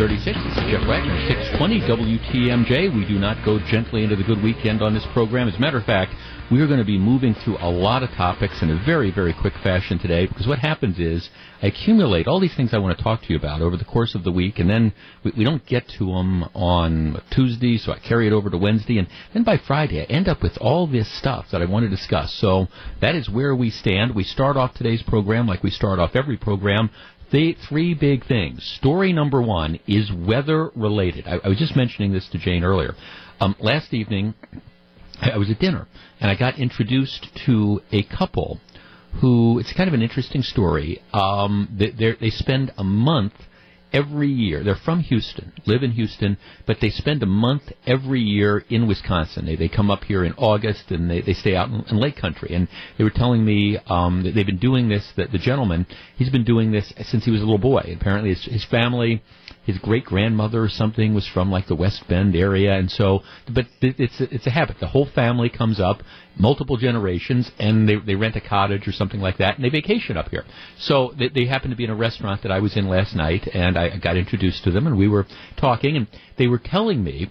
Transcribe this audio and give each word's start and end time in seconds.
836. 0.00 0.56
This 0.56 0.64
is 0.64 0.70
Jeff 0.72 0.88
Wagner, 0.88 1.12
620 1.28 1.84
WTMJ. 1.84 2.96
We 2.96 3.04
do 3.04 3.18
not 3.18 3.44
go 3.44 3.58
gently 3.58 4.02
into 4.02 4.16
the 4.16 4.24
good 4.24 4.42
weekend 4.42 4.80
on 4.80 4.94
this 4.94 5.06
program. 5.12 5.46
As 5.46 5.56
a 5.56 5.60
matter 5.60 5.76
of 5.76 5.84
fact, 5.84 6.14
we 6.50 6.62
are 6.62 6.66
going 6.66 6.78
to 6.78 6.86
be 6.86 6.98
moving 6.98 7.34
through 7.34 7.58
a 7.60 7.70
lot 7.70 8.02
of 8.02 8.08
topics 8.10 8.62
in 8.62 8.70
a 8.70 8.82
very, 8.84 9.12
very 9.12 9.32
quick 9.32 9.52
fashion 9.62 9.98
today 9.98 10.26
because 10.26 10.46
what 10.48 10.58
happens 10.58 10.98
is 10.98 11.28
I 11.62 11.66
accumulate 11.66 12.26
all 12.26 12.40
these 12.40 12.56
things 12.56 12.72
I 12.72 12.78
want 12.78 12.96
to 12.96 13.04
talk 13.04 13.20
to 13.20 13.26
you 13.28 13.38
about 13.38 13.60
over 13.60 13.76
the 13.76 13.84
course 13.84 14.14
of 14.14 14.24
the 14.24 14.32
week, 14.32 14.58
and 14.58 14.68
then 14.68 14.92
we, 15.22 15.32
we 15.36 15.44
don't 15.44 15.64
get 15.66 15.86
to 15.98 16.06
them 16.06 16.44
on 16.54 17.22
Tuesday, 17.30 17.76
so 17.76 17.92
I 17.92 17.98
carry 17.98 18.26
it 18.26 18.32
over 18.32 18.50
to 18.50 18.56
Wednesday, 18.56 18.98
and 18.98 19.06
then 19.34 19.44
by 19.44 19.58
Friday 19.58 20.00
I 20.00 20.04
end 20.04 20.28
up 20.28 20.42
with 20.42 20.56
all 20.60 20.86
this 20.86 21.12
stuff 21.18 21.46
that 21.52 21.60
I 21.60 21.66
want 21.66 21.84
to 21.84 21.90
discuss. 21.90 22.34
So 22.40 22.68
that 23.00 23.14
is 23.14 23.28
where 23.28 23.54
we 23.54 23.70
stand. 23.70 24.14
We 24.14 24.24
start 24.24 24.56
off 24.56 24.74
today's 24.74 25.02
program 25.02 25.46
like 25.46 25.62
we 25.62 25.70
start 25.70 25.98
off 25.98 26.16
every 26.16 26.38
program 26.38 26.90
the 27.32 27.56
three 27.68 27.94
big 27.94 28.26
things. 28.26 28.64
Story 28.78 29.12
number 29.12 29.40
one 29.40 29.78
is 29.86 30.10
weather 30.12 30.70
related. 30.74 31.26
I, 31.26 31.38
I 31.44 31.48
was 31.48 31.58
just 31.58 31.76
mentioning 31.76 32.12
this 32.12 32.28
to 32.30 32.38
Jane 32.38 32.64
earlier. 32.64 32.94
Um, 33.40 33.56
last 33.60 33.94
evening, 33.94 34.34
I 35.20 35.38
was 35.38 35.50
at 35.50 35.58
dinner 35.58 35.86
and 36.20 36.30
I 36.30 36.34
got 36.34 36.58
introduced 36.58 37.28
to 37.46 37.80
a 37.92 38.02
couple 38.02 38.60
who 39.20 39.58
it's 39.58 39.72
kind 39.72 39.88
of 39.88 39.94
an 39.94 40.02
interesting 40.02 40.42
story. 40.42 41.02
Um, 41.12 41.68
they, 41.76 42.16
they 42.20 42.30
spend 42.30 42.72
a 42.76 42.84
month 42.84 43.34
every 43.92 44.28
year. 44.28 44.62
They're 44.62 44.74
from 44.74 45.00
Houston, 45.00 45.52
live 45.66 45.82
in 45.82 45.92
Houston, 45.92 46.36
but 46.66 46.78
they 46.80 46.90
spend 46.90 47.22
a 47.22 47.26
month 47.26 47.62
every 47.86 48.20
year 48.20 48.64
in 48.68 48.86
Wisconsin. 48.86 49.46
They 49.46 49.56
they 49.56 49.68
come 49.68 49.90
up 49.90 50.04
here 50.04 50.24
in 50.24 50.32
August 50.34 50.90
and 50.90 51.10
they, 51.10 51.20
they 51.20 51.34
stay 51.34 51.54
out 51.54 51.68
in, 51.68 51.84
in 51.88 51.96
Lake 51.98 52.16
Country. 52.16 52.54
And 52.54 52.68
they 52.98 53.04
were 53.04 53.10
telling 53.10 53.44
me 53.44 53.78
um, 53.86 54.22
that 54.24 54.34
they've 54.34 54.46
been 54.46 54.58
doing 54.58 54.88
this. 54.88 55.12
That 55.16 55.32
the 55.32 55.38
gentleman 55.38 55.86
he's 56.16 56.30
been 56.30 56.44
doing 56.44 56.72
this 56.72 56.92
since 57.04 57.24
he 57.24 57.30
was 57.30 57.40
a 57.40 57.44
little 57.44 57.58
boy. 57.58 57.96
Apparently, 57.98 58.30
his, 58.30 58.44
his 58.44 58.64
family 58.64 59.22
his 59.70 59.78
great 59.78 60.04
grandmother 60.04 60.62
or 60.62 60.68
something 60.68 61.14
was 61.14 61.26
from 61.26 61.50
like 61.50 61.66
the 61.66 61.74
West 61.74 62.04
Bend 62.08 62.34
area, 62.34 62.72
and 62.74 62.90
so, 62.90 63.20
but 63.52 63.66
it's 63.80 64.20
it's 64.20 64.46
a 64.46 64.50
habit. 64.50 64.76
The 64.80 64.88
whole 64.88 65.06
family 65.06 65.48
comes 65.48 65.78
up, 65.80 66.02
multiple 66.36 66.76
generations, 66.76 67.50
and 67.58 67.88
they 67.88 67.96
they 67.96 68.14
rent 68.14 68.36
a 68.36 68.40
cottage 68.40 68.88
or 68.88 68.92
something 68.92 69.20
like 69.20 69.38
that, 69.38 69.56
and 69.56 69.64
they 69.64 69.68
vacation 69.68 70.16
up 70.16 70.28
here. 70.28 70.44
So 70.78 71.14
they, 71.18 71.28
they 71.28 71.46
happened 71.46 71.72
to 71.72 71.76
be 71.76 71.84
in 71.84 71.90
a 71.90 71.96
restaurant 71.96 72.42
that 72.42 72.52
I 72.52 72.60
was 72.60 72.76
in 72.76 72.88
last 72.88 73.14
night, 73.14 73.48
and 73.52 73.78
I 73.78 73.98
got 73.98 74.16
introduced 74.16 74.64
to 74.64 74.70
them, 74.70 74.86
and 74.86 74.98
we 74.98 75.08
were 75.08 75.26
talking, 75.56 75.96
and 75.96 76.06
they 76.36 76.46
were 76.46 76.58
telling 76.58 77.02
me 77.02 77.30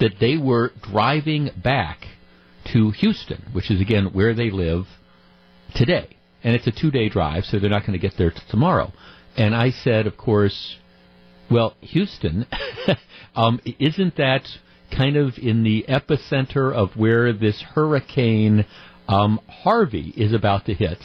that 0.00 0.12
they 0.20 0.36
were 0.36 0.72
driving 0.80 1.50
back 1.62 2.06
to 2.72 2.90
Houston, 2.92 3.50
which 3.52 3.70
is 3.70 3.80
again 3.80 4.12
where 4.12 4.34
they 4.34 4.50
live 4.50 4.86
today. 5.74 6.16
And 6.44 6.54
it's 6.54 6.66
a 6.66 6.72
two 6.72 6.90
day 6.90 7.08
drive, 7.08 7.44
so 7.44 7.58
they're 7.58 7.70
not 7.70 7.82
going 7.82 7.92
to 7.92 7.98
get 7.98 8.16
there 8.16 8.30
t- 8.30 8.40
tomorrow. 8.50 8.92
And 9.36 9.54
I 9.54 9.70
said, 9.70 10.06
of 10.06 10.16
course, 10.16 10.76
well, 11.50 11.74
Houston, 11.80 12.46
um, 13.34 13.60
isn't 13.78 14.16
that 14.16 14.42
kind 14.96 15.16
of 15.16 15.34
in 15.38 15.62
the 15.62 15.84
epicenter 15.88 16.72
of 16.72 16.96
where 16.96 17.32
this 17.32 17.62
hurricane 17.74 18.66
um, 19.08 19.40
Harvey 19.48 20.12
is 20.16 20.32
about 20.32 20.66
to 20.66 20.74
hit? 20.74 20.98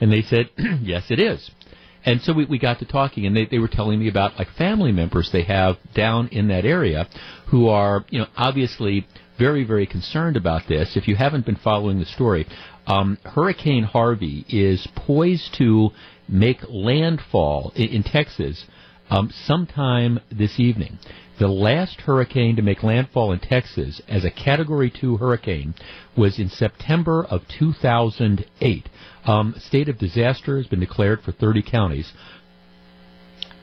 And 0.00 0.12
they 0.12 0.22
said, 0.22 0.50
yes, 0.82 1.04
it 1.10 1.18
is. 1.18 1.50
And 2.04 2.20
so 2.22 2.32
we, 2.32 2.44
we 2.46 2.58
got 2.58 2.78
to 2.78 2.86
talking, 2.86 3.26
and 3.26 3.36
they, 3.36 3.46
they 3.46 3.58
were 3.58 3.68
telling 3.68 3.98
me 3.98 4.08
about 4.08 4.38
like 4.38 4.48
family 4.56 4.92
members 4.92 5.30
they 5.32 5.42
have 5.42 5.76
down 5.94 6.28
in 6.28 6.48
that 6.48 6.64
area 6.64 7.08
who 7.48 7.68
are, 7.68 8.04
you 8.10 8.20
know, 8.20 8.26
obviously 8.36 9.06
very, 9.38 9.64
very 9.64 9.86
concerned 9.86 10.36
about 10.36 10.62
this. 10.68 10.96
If 10.96 11.08
you 11.08 11.16
haven't 11.16 11.46
been 11.46 11.56
following 11.56 11.98
the 11.98 12.06
story, 12.06 12.46
um, 12.86 13.18
Hurricane 13.24 13.84
Harvey 13.84 14.44
is 14.48 14.86
poised 14.96 15.54
to 15.58 15.90
make 16.28 16.58
landfall 16.68 17.72
in, 17.76 17.88
in 17.88 18.02
Texas 18.02 18.64
um, 19.10 19.30
sometime 19.44 20.20
this 20.30 20.58
evening. 20.58 20.98
The 21.38 21.48
last 21.48 22.00
hurricane 22.00 22.56
to 22.56 22.62
make 22.62 22.82
landfall 22.82 23.32
in 23.32 23.38
Texas 23.38 24.00
as 24.08 24.24
a 24.24 24.30
Category 24.30 24.90
2 24.90 25.18
hurricane 25.18 25.74
was 26.16 26.38
in 26.38 26.48
September 26.48 27.24
of 27.24 27.42
2008. 27.46 28.88
Um, 29.24 29.54
state 29.58 29.88
of 29.88 29.98
disaster 29.98 30.56
has 30.56 30.66
been 30.66 30.80
declared 30.80 31.20
for 31.22 31.30
30 31.30 31.62
counties. 31.62 32.12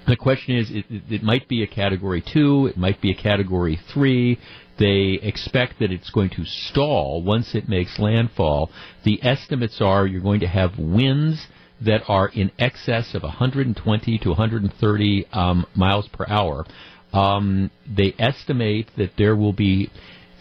The 0.07 0.15
question 0.15 0.55
is, 0.55 0.69
it, 0.71 0.85
it, 0.89 1.23
might 1.23 1.47
be 1.49 1.63
a 1.63 1.67
Category 1.67 2.23
2, 2.25 2.67
it 2.67 2.77
might 2.77 3.01
be 3.01 3.11
a 3.11 3.15
Category 3.15 3.79
3. 3.91 4.39
They 4.77 5.19
expect 5.21 5.79
that 5.79 5.91
it's 5.91 6.11
going 6.11 6.29
to 6.31 6.45
stall 6.45 7.23
once 7.23 7.55
it 7.55 7.67
makes 7.67 7.97
landfall. 7.97 8.69
The 9.03 9.19
estimates 9.23 9.81
are 9.81 10.05
you're 10.05 10.21
going 10.21 10.41
to 10.41 10.47
have 10.47 10.77
winds 10.77 11.47
that 11.81 12.01
are 12.07 12.29
in 12.29 12.51
excess 12.57 13.13
of 13.13 13.23
120 13.23 14.17
to 14.19 14.29
130 14.29 15.25
um, 15.31 15.65
miles 15.75 16.07
per 16.07 16.25
hour. 16.27 16.65
Um, 17.13 17.71
they 17.87 18.13
estimate 18.17 18.89
that 18.97 19.11
there 19.17 19.35
will 19.35 19.53
be 19.53 19.91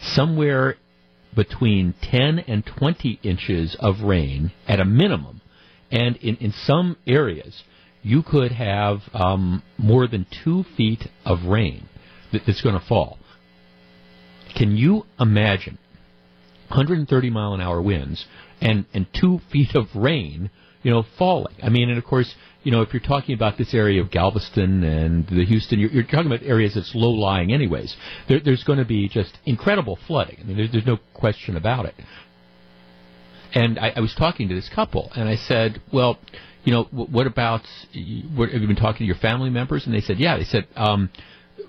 somewhere 0.01 0.77
between 1.35 1.95
10 2.03 2.41
and 2.41 2.65
20 2.65 3.21
inches 3.23 3.77
of 3.81 4.01
rain 4.03 4.53
at 4.69 4.81
a 4.81 4.85
minimum. 4.85 5.41
And 5.91 6.17
in, 6.17 6.37
in 6.37 6.53
some 6.53 6.97
areas, 7.07 7.63
you 8.03 8.23
could 8.23 8.53
have 8.53 9.01
um, 9.13 9.63
more 9.79 10.07
than 10.07 10.27
two 10.45 10.65
feet 10.77 11.09
of 11.25 11.45
rain 11.45 11.89
that, 12.33 12.43
that's 12.47 12.63
going 12.63 12.79
to 12.79 12.87
fall. 12.87 13.19
Can 14.57 14.77
you 14.77 15.05
imagine 15.19 15.79
130 16.69 17.31
mile 17.31 17.55
an 17.55 17.61
hour 17.61 17.81
winds 17.81 18.27
and, 18.61 18.85
and 18.93 19.07
two 19.13 19.41
feet 19.53 19.75
of 19.75 19.87
rain 19.95 20.51
you 20.85 20.93
know, 20.93 21.05
falling. 21.19 21.57
I 21.61 21.71
mean, 21.71 21.89
and 21.89 21.99
of 21.99 22.05
course, 22.05 22.33
you 22.63 22.71
know, 22.71 22.83
if 22.83 22.93
you're 22.93 23.03
talking 23.03 23.35
about 23.35 23.59
this 23.59 23.75
area 23.75 24.01
of 24.01 24.11
Galveston 24.11 24.85
and 24.85 25.27
the 25.27 25.45
Houston, 25.45 25.81
you're, 25.81 25.91
you're 25.91 26.03
talking 26.05 26.27
about 26.27 26.43
areas 26.43 26.75
that's 26.75 26.95
low 26.95 27.11
lying, 27.11 27.53
anyways. 27.53 27.97
There, 28.29 28.39
there's 28.39 28.63
going 28.63 28.79
to 28.79 28.85
be 28.85 29.09
just 29.09 29.37
incredible 29.45 29.99
flooding. 30.07 30.39
I 30.41 30.45
mean, 30.45 30.57
there's, 30.57 30.71
there's 30.71 30.87
no 30.87 30.99
question 31.13 31.57
about 31.57 31.87
it. 31.87 31.95
And 33.55 33.79
I, 33.79 33.95
I 33.97 34.01
was 34.01 34.15
talking 34.15 34.49
to 34.49 34.55
this 34.55 34.71
couple, 34.75 35.11
and 35.15 35.29
I 35.29 35.37
said, 35.37 35.81
well, 35.93 36.19
you 36.65 36.73
know, 36.73 36.85
what 36.85 37.27
about, 37.27 37.63
what, 38.35 38.51
have 38.51 38.61
you 38.61 38.67
been 38.67 38.77
talking 38.77 39.01
to 39.01 39.05
your 39.05 39.17
family 39.17 39.51
members? 39.51 39.87
And 39.87 39.95
they 39.95 40.01
said, 40.01 40.19
yeah. 40.19 40.37
They 40.37 40.45
said, 40.45 40.67
um, 40.77 41.11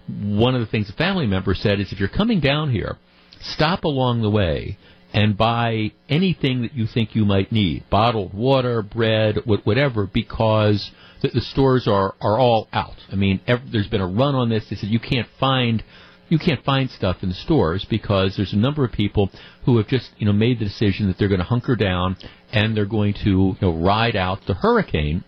one 0.08 0.56
of 0.56 0.62
the 0.62 0.68
things 0.68 0.88
the 0.88 0.94
family 0.94 1.28
member 1.28 1.54
said 1.54 1.80
is 1.80 1.92
if 1.92 2.00
you're 2.00 2.10
coming 2.10 2.40
down 2.40 2.72
here, 2.72 2.98
stop 3.42 3.84
along 3.84 4.22
the 4.22 4.30
way 4.30 4.78
and 5.16 5.38
buy 5.38 5.94
anything 6.10 6.64
that 6.64 6.74
you 6.74 6.86
think 6.86 7.16
you 7.16 7.24
might 7.24 7.50
need 7.50 7.90
bottled 7.90 8.34
water, 8.34 8.82
bread, 8.82 9.38
whatever, 9.46 10.06
because 10.06 10.92
the, 11.22 11.30
the 11.30 11.40
stores 11.40 11.88
are, 11.88 12.14
are 12.20 12.38
all 12.38 12.68
out. 12.74 12.98
I 13.10 13.16
mean, 13.16 13.40
every, 13.48 13.66
there's 13.72 13.88
been 13.88 14.02
a 14.02 14.08
run 14.08 14.36
on 14.36 14.50
this. 14.50 14.68
They 14.70 14.76
said 14.76 14.90
you 14.90 15.00
can't 15.00 15.30
find 15.40 15.82
you 16.28 16.38
can't 16.40 16.66
find 16.66 16.90
stuff 16.90 17.18
in 17.22 17.30
the 17.30 17.36
stores 17.36 17.86
because 17.88 18.36
there's 18.36 18.52
a 18.52 18.58
number 18.58 18.84
of 18.84 18.92
people 18.92 19.30
who 19.64 19.78
have 19.78 19.88
just 19.88 20.10
you 20.18 20.26
know 20.26 20.34
made 20.34 20.60
the 20.60 20.66
decision 20.66 21.08
that 21.08 21.18
they're 21.18 21.30
going 21.30 21.40
to 21.40 21.46
hunker 21.46 21.78
down 21.78 22.18
and 22.52 22.76
they're 22.76 22.86
going 22.86 23.14
to 23.14 23.30
you 23.30 23.58
know 23.62 23.74
ride 23.74 24.18
out 24.18 24.40
the 24.48 24.54
hurricane 24.54 25.24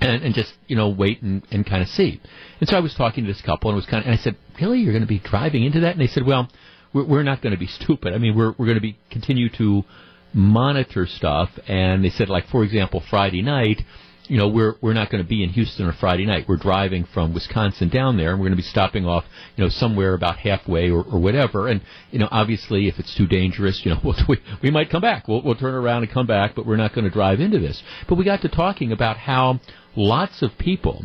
and, 0.00 0.22
and 0.22 0.34
just 0.34 0.54
you 0.68 0.76
know 0.76 0.88
wait 0.88 1.20
and, 1.20 1.42
and 1.50 1.66
kind 1.66 1.82
of 1.82 1.88
see. 1.88 2.18
And 2.60 2.68
so 2.68 2.78
I 2.78 2.80
was 2.80 2.94
talking 2.94 3.24
to 3.24 3.30
this 3.30 3.42
couple 3.42 3.68
and 3.68 3.76
it 3.76 3.80
was 3.80 3.86
kind 3.86 4.04
of 4.04 4.10
and 4.10 4.18
I 4.18 4.22
said, 4.22 4.36
really, 4.58 4.78
you're 4.78 4.92
going 4.92 5.02
to 5.02 5.06
be 5.06 5.18
driving 5.18 5.64
into 5.64 5.80
that? 5.80 5.92
And 5.92 6.00
they 6.00 6.06
said, 6.06 6.24
well, 6.24 6.48
we're, 6.92 7.22
not 7.22 7.42
going 7.42 7.52
to 7.52 7.58
be 7.58 7.66
stupid. 7.80 8.14
I 8.14 8.18
mean, 8.18 8.36
we're 8.36 8.54
we're 8.58 8.66
going 8.66 8.76
to 8.76 8.80
be 8.80 8.98
continue 9.10 9.48
to 9.50 9.84
monitor 10.34 11.06
stuff. 11.06 11.50
And 11.68 12.04
they 12.04 12.10
said, 12.10 12.28
like 12.28 12.46
for 12.48 12.64
example, 12.64 13.02
Friday 13.08 13.42
night, 13.42 13.82
you 14.28 14.38
know, 14.38 14.48
we're 14.48 14.76
we're 14.80 14.92
not 14.92 15.10
going 15.10 15.22
to 15.22 15.28
be 15.28 15.42
in 15.42 15.50
Houston 15.50 15.86
on 15.86 15.92
Friday 15.98 16.24
night. 16.24 16.46
We're 16.48 16.56
driving 16.56 17.04
from 17.12 17.34
Wisconsin 17.34 17.88
down 17.88 18.16
there, 18.16 18.30
and 18.30 18.38
we're 18.38 18.46
going 18.46 18.56
to 18.56 18.62
be 18.62 18.68
stopping 18.68 19.04
off, 19.04 19.24
you 19.56 19.64
know, 19.64 19.68
somewhere 19.68 20.14
about 20.14 20.38
halfway 20.38 20.90
or, 20.90 21.02
or 21.02 21.18
whatever. 21.18 21.68
And 21.68 21.82
you 22.10 22.18
know, 22.18 22.28
obviously, 22.30 22.88
if 22.88 22.98
it's 22.98 23.14
too 23.16 23.26
dangerous, 23.26 23.84
you 23.84 23.90
know, 23.90 24.00
we'll, 24.04 24.16
we 24.28 24.38
we 24.62 24.70
might 24.70 24.90
come 24.90 25.02
back. 25.02 25.26
We'll 25.26 25.42
we'll 25.42 25.56
turn 25.56 25.74
around 25.74 26.04
and 26.04 26.12
come 26.12 26.26
back, 26.26 26.54
but 26.54 26.66
we're 26.66 26.76
not 26.76 26.94
going 26.94 27.04
to 27.04 27.10
drive 27.10 27.40
into 27.40 27.58
this. 27.58 27.82
But 28.08 28.14
we 28.14 28.24
got 28.24 28.42
to 28.42 28.48
talking 28.48 28.92
about 28.92 29.16
how 29.16 29.60
lots 29.96 30.40
of 30.40 30.56
people 30.58 31.04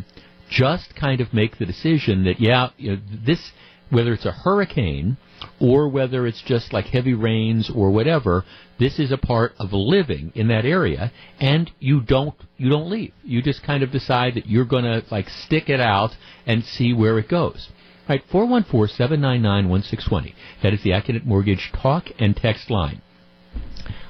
just 0.49 0.95
kind 0.95 1.19
of 1.19 1.33
make 1.33 1.57
the 1.57 1.65
decision 1.65 2.23
that 2.25 2.39
yeah, 2.39 2.69
you 2.77 2.91
know, 2.91 3.01
this 3.25 3.51
whether 3.89 4.13
it's 4.13 4.25
a 4.25 4.31
hurricane 4.31 5.17
or 5.59 5.89
whether 5.89 6.27
it's 6.27 6.41
just 6.41 6.73
like 6.73 6.85
heavy 6.85 7.13
rains 7.13 7.69
or 7.73 7.91
whatever, 7.91 8.43
this 8.79 8.99
is 8.99 9.11
a 9.11 9.17
part 9.17 9.53
of 9.59 9.73
living 9.73 10.31
in 10.35 10.47
that 10.47 10.65
area 10.65 11.11
and 11.39 11.71
you 11.79 12.01
don't 12.01 12.35
you 12.57 12.69
don't 12.69 12.89
leave. 12.89 13.13
You 13.23 13.41
just 13.41 13.63
kind 13.63 13.83
of 13.83 13.91
decide 13.91 14.35
that 14.35 14.47
you're 14.47 14.65
going 14.65 14.83
to 14.83 15.03
like 15.11 15.29
stick 15.29 15.69
it 15.69 15.79
out 15.79 16.11
and 16.45 16.63
see 16.63 16.93
where 16.93 17.17
it 17.19 17.29
goes. 17.29 17.69
All 18.09 18.15
right, 18.15 18.23
414-799-1620. 18.31 20.33
That 20.63 20.73
is 20.73 20.81
the 20.83 20.91
Accunet 20.91 21.25
Mortgage 21.25 21.71
talk 21.81 22.05
and 22.19 22.35
text 22.35 22.69
line. 22.69 23.01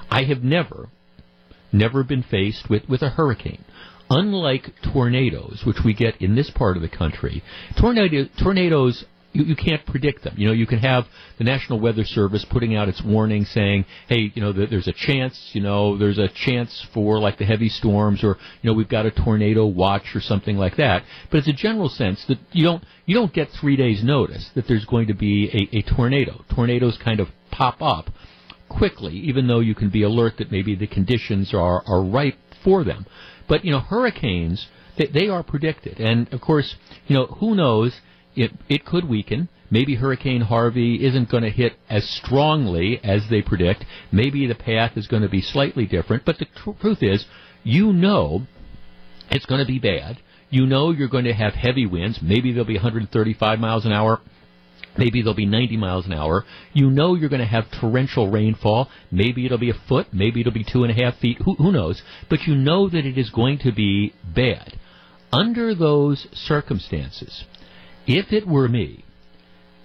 I 0.10 0.24
have 0.24 0.44
never 0.44 0.90
never 1.74 2.04
been 2.04 2.24
faced 2.24 2.70
with 2.70 2.88
with 2.88 3.02
a 3.02 3.10
hurricane 3.10 3.66
unlike 4.10 4.74
tornadoes, 4.94 5.64
which 5.66 5.78
we 5.84 5.94
get 5.94 6.22
in 6.22 6.36
this 6.36 6.50
part 6.50 6.78
of 6.78 6.82
the 6.82 6.90
country, 6.90 7.44
tornado, 7.80 8.26
tornadoes 8.42 9.06
you, 9.38 9.44
you 9.46 9.56
can't 9.56 9.86
predict 9.86 10.24
them. 10.24 10.34
You 10.38 10.48
know, 10.48 10.54
you 10.54 10.66
can 10.66 10.80
have 10.80 11.06
the 11.38 11.44
National 11.44 11.80
Weather 11.80 12.04
Service 12.04 12.44
putting 12.50 12.76
out 12.76 12.90
its 12.90 13.04
warning 13.04 13.46
saying, 13.46 13.86
hey, 14.10 14.32
you 14.34 14.42
know, 14.42 14.52
there's 14.52 14.88
a 14.88 14.94
chance, 14.94 15.52
you 15.54 15.62
know, 15.62 15.98
there's 15.98 16.18
a 16.18 16.28
chance 16.28 16.86
for 16.94 17.20
like 17.20 17.38
the 17.38 17.46
heavy 17.46 17.70
storms 17.70 18.24
or, 18.24 18.38
you 18.62 18.70
know, 18.70 18.74
we've 18.74 18.90
got 18.90 19.06
a 19.06 19.12
tornado 19.12 19.66
watch 19.66 20.16
or 20.16 20.22
something 20.22 20.58
like 20.58 20.78
that. 20.78 21.04
But 21.30 21.38
it's 21.40 21.48
a 21.48 21.54
general 21.54 21.90
sense 21.90 22.26
that 22.28 22.40
you 22.52 22.64
don't, 22.64 22.84
you 23.06 23.14
don't 23.14 23.32
get 23.32 23.50
three 23.62 23.76
days 23.76 24.04
notice 24.04 24.50
that 24.56 24.68
there's 24.68 24.86
going 24.86 25.08
to 25.08 25.14
be 25.14 25.70
a, 25.72 25.78
a 25.78 25.82
tornado. 25.84 26.44
Tornadoes 26.54 26.98
kind 27.04 27.20
of 27.20 27.28
pop 27.52 27.82
up 27.82 28.10
quickly, 28.70 29.14
even 29.14 29.48
though 29.48 29.60
you 29.60 29.76
can 29.76 29.90
be 29.90 30.02
alert 30.04 30.38
that 30.40 30.52
maybe 30.52 30.76
the 30.76 30.88
conditions 30.88 31.54
are, 31.54 31.84
are 31.86 32.04
ripe 32.04 32.38
for 32.64 32.84
them. 32.84 33.06
But, 33.48 33.64
you 33.64 33.72
know, 33.72 33.80
hurricanes, 33.80 34.68
they, 34.98 35.06
they 35.06 35.30
are 35.30 35.44
predicted. 35.44 36.00
And, 36.00 36.32
of 36.34 36.42
course, 36.42 36.76
you 37.08 37.16
know, 37.16 37.28
who 37.28 37.56
knows? 37.56 38.02
It, 38.38 38.52
it 38.70 38.86
could 38.86 39.10
weaken. 39.10 39.50
Maybe 39.70 39.96
Hurricane 39.96 40.42
Harvey 40.42 41.06
isn't 41.06 41.30
going 41.30 41.44
to 41.44 41.50
hit 41.50 41.74
as 41.90 42.08
strongly 42.08 43.02
as 43.04 43.24
they 43.30 43.42
predict. 43.42 43.84
Maybe 44.12 44.48
the 44.48 44.56
path 44.56 44.96
is 44.96 45.08
going 45.08 45.24
to 45.24 45.30
be 45.30 45.42
slightly 45.42 45.86
different. 45.86 46.24
But 46.24 46.38
the 46.38 46.46
tr- 46.46 46.80
truth 46.80 47.02
is, 47.02 47.26
you 47.64 47.92
know 47.92 48.48
it's 49.30 49.46
going 49.46 49.60
to 49.60 49.68
be 49.68 49.80
bad. 49.80 50.20
You 50.50 50.66
know 50.66 50.92
you're 50.92 51.10
going 51.10 51.26
to 51.26 51.34
have 51.34 51.54
heavy 51.54 51.86
winds. 51.86 52.20
Maybe 52.22 52.52
there'll 52.52 52.66
be 52.66 52.76
135 52.76 53.60
miles 53.60 53.86
an 53.86 53.92
hour. 53.92 54.22
Maybe 54.98 55.22
they'll 55.22 55.34
be 55.34 55.46
90 55.46 55.78
miles 55.78 56.06
an 56.06 56.14
hour. 56.14 56.46
You 56.74 56.90
know 56.90 57.16
you're 57.16 57.30
going 57.30 57.42
to 57.42 57.46
have 57.46 57.66
torrential 57.80 58.32
rainfall. 58.32 58.90
Maybe 59.12 59.46
it'll 59.46 59.58
be 59.58 59.70
a 59.70 59.82
foot. 59.88 60.08
Maybe 60.14 60.42
it'll 60.42 60.54
be 60.54 60.64
two 60.64 60.84
and 60.84 60.92
a 60.92 61.04
half 61.04 61.18
feet. 61.20 61.40
Who, 61.44 61.56
who 61.56 61.72
knows? 61.72 62.02
But 62.30 62.44
you 62.44 62.56
know 62.56 62.90
that 62.90 63.06
it 63.06 63.18
is 63.18 63.30
going 63.30 63.60
to 63.60 63.72
be 63.72 64.14
bad. 64.24 64.80
Under 65.32 65.76
those 65.76 66.28
circumstances, 66.32 67.44
if 68.08 68.34
it 68.34 68.48
were 68.48 68.68
me, 68.68 69.06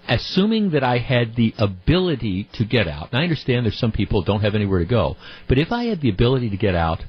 assuming 0.09 0.71
that 0.71 0.83
I 0.83 0.99
had 0.99 1.37
the 1.37 1.55
ability 1.59 2.49
to 2.55 2.65
get 2.65 2.89
out, 2.89 3.13
and 3.13 3.21
I 3.21 3.25
understand 3.25 3.67
there's 3.67 3.79
some 3.79 3.93
people 3.93 4.23
don't 4.23 4.41
have 4.41 4.55
anywhere 4.55 4.79
to 4.79 4.85
go, 4.85 5.17
but 5.49 5.59
if 5.59 5.73
I 5.73 5.85
had 5.85 6.01
the 6.01 6.11
ability 6.11 6.51
to 6.51 6.57
get 6.57 6.75
out, 6.75 7.05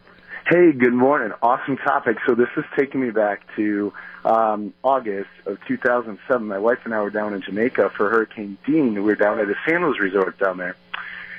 Hey, 0.48 0.72
good 0.72 0.92
morning. 0.92 1.30
Awesome 1.40 1.76
topic. 1.76 2.16
So 2.26 2.34
this 2.34 2.48
is 2.56 2.64
taking 2.76 3.00
me 3.00 3.10
back 3.10 3.42
to 3.54 3.92
um, 4.24 4.74
August 4.82 5.30
of 5.46 5.58
2007. 5.68 6.44
My 6.48 6.58
wife 6.58 6.78
and 6.84 6.92
I 6.92 7.00
were 7.02 7.10
down 7.10 7.32
in 7.32 7.42
Jamaica 7.42 7.92
for 7.96 8.10
Hurricane 8.10 8.58
Dean. 8.66 8.94
We 8.94 9.00
were 9.02 9.14
down 9.14 9.38
at 9.38 9.48
a 9.48 9.54
sandals 9.68 10.00
resort 10.00 10.36
down 10.40 10.58
there, 10.58 10.74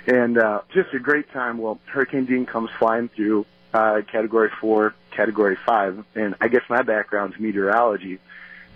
and 0.08 0.38
uh, 0.38 0.62
just 0.74 0.94
a 0.94 1.00
great 1.00 1.30
time. 1.34 1.58
Well, 1.58 1.78
Hurricane 1.88 2.24
Dean 2.24 2.46
comes 2.46 2.70
flying 2.80 3.10
through, 3.10 3.46
uh, 3.74 4.04
Category 4.10 4.52
Four, 4.62 4.96
Category 5.14 5.58
Five, 5.66 6.06
and 6.16 6.36
I 6.40 6.48
guess 6.48 6.64
my 6.70 6.82
background's 6.82 7.38
meteorology, 7.38 8.20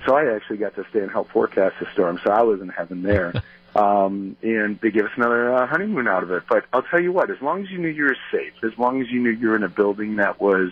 so 0.05 0.13
I 0.13 0.35
actually 0.35 0.57
got 0.57 0.75
to 0.75 0.85
stay 0.89 0.99
and 0.99 1.11
help 1.11 1.29
forecast 1.29 1.75
the 1.79 1.87
storm. 1.93 2.19
So 2.21 2.31
I 2.31 2.41
was 2.41 2.59
in 2.59 2.67
heaven 2.67 3.01
there. 3.01 3.41
um, 3.75 4.37
and 4.41 4.79
they 4.81 4.89
gave 4.89 5.03
us 5.03 5.11
another 5.17 5.53
uh, 5.53 5.67
honeymoon 5.67 6.07
out 6.07 6.23
of 6.23 6.31
it. 6.31 6.43
But 6.47 6.63
I'll 6.71 6.83
tell 6.83 7.01
you 7.01 7.11
what, 7.11 7.29
as 7.29 7.37
long 7.41 7.61
as 7.61 7.69
you 7.69 7.77
knew 7.77 7.89
you 7.89 8.03
were 8.03 8.17
safe, 8.31 8.53
as 8.63 8.77
long 8.79 9.01
as 9.01 9.07
you 9.09 9.21
knew 9.21 9.31
you 9.31 9.49
were 9.49 9.55
in 9.55 9.63
a 9.63 9.69
building 9.69 10.15
that 10.15 10.41
was 10.41 10.71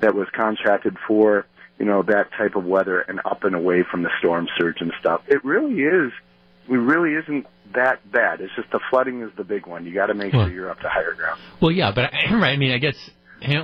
that 0.00 0.14
was 0.14 0.28
contracted 0.32 0.96
for 1.06 1.46
you 1.78 1.84
know 1.84 2.02
that 2.02 2.30
type 2.38 2.54
of 2.54 2.64
weather 2.64 3.00
and 3.00 3.20
up 3.24 3.42
and 3.42 3.54
away 3.54 3.84
from 3.90 4.02
the 4.02 4.10
storm 4.20 4.46
surge 4.58 4.76
and 4.80 4.92
stuff, 5.00 5.22
it 5.26 5.44
really 5.44 5.82
is. 5.82 6.12
It 6.68 6.74
really 6.74 7.14
isn't 7.14 7.46
that 7.74 8.10
bad. 8.12 8.40
It's 8.40 8.54
just 8.54 8.70
the 8.70 8.80
flooding 8.90 9.22
is 9.22 9.30
the 9.36 9.44
big 9.44 9.66
one. 9.66 9.86
You 9.86 9.94
got 9.94 10.06
to 10.06 10.14
make 10.14 10.32
well, 10.32 10.44
sure 10.46 10.52
you're 10.52 10.70
up 10.70 10.80
to 10.80 10.88
higher 10.88 11.14
ground. 11.14 11.40
Well, 11.60 11.72
yeah, 11.72 11.92
but 11.94 12.12
right. 12.30 12.52
I 12.52 12.56
mean, 12.56 12.72
I 12.72 12.78
guess 12.78 12.94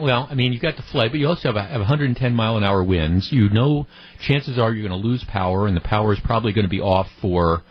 well, 0.01 0.27
I 0.31 0.35
mean, 0.35 0.53
you've 0.53 0.63
got 0.63 0.77
the 0.77 0.85
flood, 0.91 1.11
but 1.11 1.19
you 1.19 1.27
also 1.27 1.49
have, 1.49 1.57
a, 1.57 1.63
have 1.63 1.81
110 1.81 2.35
mile 2.35 2.57
an 2.57 2.65
hour 2.65 2.83
winds. 2.83 3.29
You 3.31 3.49
know, 3.51 3.87
chances 4.21 4.59
are 4.59 4.73
you're 4.73 4.89
going 4.89 5.01
to 5.01 5.07
lose 5.07 5.25
power, 5.25 5.67
and 5.67 5.77
the 5.77 5.81
power 5.81 6.13
is 6.13 6.21
probably 6.25 6.53
going 6.53 6.65
to 6.65 6.71
be 6.71 6.81
off 6.81 7.09
for 7.21 7.63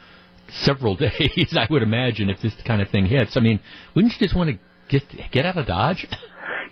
several 0.61 0.95
days, 0.97 1.55
I 1.57 1.67
would 1.69 1.83
imagine, 1.83 2.29
if 2.29 2.41
this 2.41 2.53
kind 2.65 2.81
of 2.81 2.89
thing 2.89 3.05
hits. 3.05 3.37
I 3.37 3.39
mean, 3.39 3.59
wouldn't 3.95 4.13
you 4.13 4.19
just 4.19 4.35
want 4.35 4.49
to 4.49 4.59
get 4.89 5.31
get 5.31 5.45
out 5.45 5.57
of 5.57 5.67
Dodge? 5.67 6.07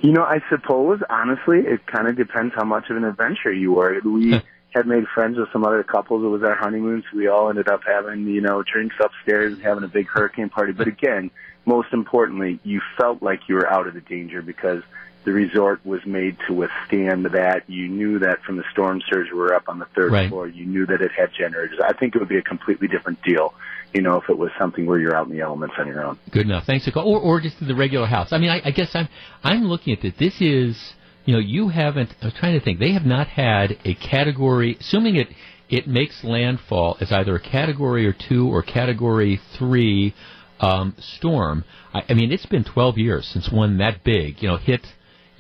You 0.04 0.12
know, 0.14 0.24
I 0.24 0.40
suppose 0.50 1.00
honestly, 1.12 1.60
it 1.60 1.86
kind 1.86 2.08
of 2.08 2.18
depends 2.18 2.56
how 2.56 2.64
much 2.64 2.90
of 2.90 2.98
an 2.98 3.04
adventure 3.04 3.54
you 3.54 3.74
were. 3.74 4.02
We 4.04 4.42
had 4.72 4.88
made 4.88 5.04
friends 5.14 5.38
with 5.38 5.50
some 5.54 5.64
other 5.64 5.84
couples. 5.84 6.24
It 6.24 6.28
was 6.28 6.42
our 6.42 6.56
honeymoon, 6.56 7.04
so 7.04 7.18
we 7.18 7.28
all 7.28 7.50
ended 7.50 7.68
up 7.68 7.82
having 7.86 8.26
you 8.26 8.42
know 8.42 8.64
drinks 8.64 8.96
upstairs 9.00 9.54
and 9.54 9.62
having 9.62 9.84
a 9.84 9.88
big 9.88 10.08
hurricane 10.08 10.50
party. 10.50 10.72
But 10.72 10.88
again, 10.88 11.30
most 11.68 11.90
importantly, 11.94 12.60
you 12.64 12.82
felt 12.98 13.22
like 13.22 13.42
you 13.48 13.54
were 13.54 13.72
out 13.72 13.88
of 13.88 13.94
the 13.94 14.02
danger 14.02 14.42
because 14.42 14.82
the 15.24 15.32
resort 15.32 15.86
was 15.86 16.02
made 16.06 16.38
to 16.48 16.54
withstand 16.54 17.26
that. 17.26 17.64
You 17.68 17.88
knew 17.88 18.20
that 18.20 18.42
from 18.44 18.58
the 18.58 18.64
storm 18.72 19.02
surge 19.12 19.28
we 19.32 19.38
were 19.38 19.54
up 19.54 19.68
on 19.68 19.80
the 19.80 19.86
third 19.96 20.12
right. 20.12 20.30
floor. 20.30 20.48
You 20.48 20.66
knew 20.66 20.86
that 20.88 21.02
it 21.02 21.12
had 21.16 21.30
generators. 21.38 21.78
I 21.84 21.94
think 21.94 22.16
it 22.16 22.20
would 22.20 22.30
be 22.30 22.38
a 22.38 22.42
completely 22.42 22.88
different 22.88 23.22
deal, 23.24 23.54
you 23.94 24.02
know, 24.02 24.18
if 24.18 24.30
it 24.30 24.38
was 24.38 24.50
something 24.58 24.86
where 24.86 25.00
you're 25.00 25.16
out 25.16 25.28
in 25.28 25.34
the 25.34 25.42
elements 25.42 25.76
on 25.78 25.88
your 25.88 26.04
own. 26.04 26.18
Good 26.32 26.46
enough. 26.48 26.66
Thanks, 26.66 26.86
Nicole. 26.88 27.08
Or, 27.08 27.20
or 27.20 27.40
just 27.40 27.56
the 27.60 27.76
regular 27.76 28.08
house. 28.08 28.30
I 28.32 28.40
mean, 28.40 28.50
I, 28.50 28.62
I 28.66 28.72
guess 28.72 28.90
I'm 28.94 29.08
I'm 29.44 29.66
looking 29.66 29.96
at 29.98 30.04
it. 30.04 30.16
This 30.18 30.42
is, 30.42 30.94
you 31.26 31.34
know, 31.34 31.40
you 31.40 31.70
haven't. 31.70 32.14
I'm 32.22 32.32
trying 32.32 32.58
to 32.58 32.64
think. 32.64 32.80
They 32.80 32.94
have 32.94 33.06
not 33.06 33.28
had 33.28 33.78
a 33.86 33.94
category. 33.94 34.78
Assuming 34.80 35.18
it 35.18 35.28
it 35.70 35.88
makes 35.88 36.24
landfall 36.24 36.98
as 37.00 37.12
either 37.12 37.36
a 37.36 37.40
category 37.40 38.06
or 38.06 38.14
two 38.14 38.48
or 38.48 38.62
category 38.62 39.40
three 39.58 40.14
um, 40.60 40.96
storm. 41.00 41.64
I, 41.94 42.04
I 42.10 42.14
mean, 42.14 42.32
it's 42.32 42.46
been 42.46 42.64
12 42.64 42.98
years 42.98 43.28
since 43.28 43.50
one 43.52 43.78
that 43.80 44.04
big, 44.04 44.42
you 44.42 44.50
know, 44.50 44.58
hit 44.58 44.86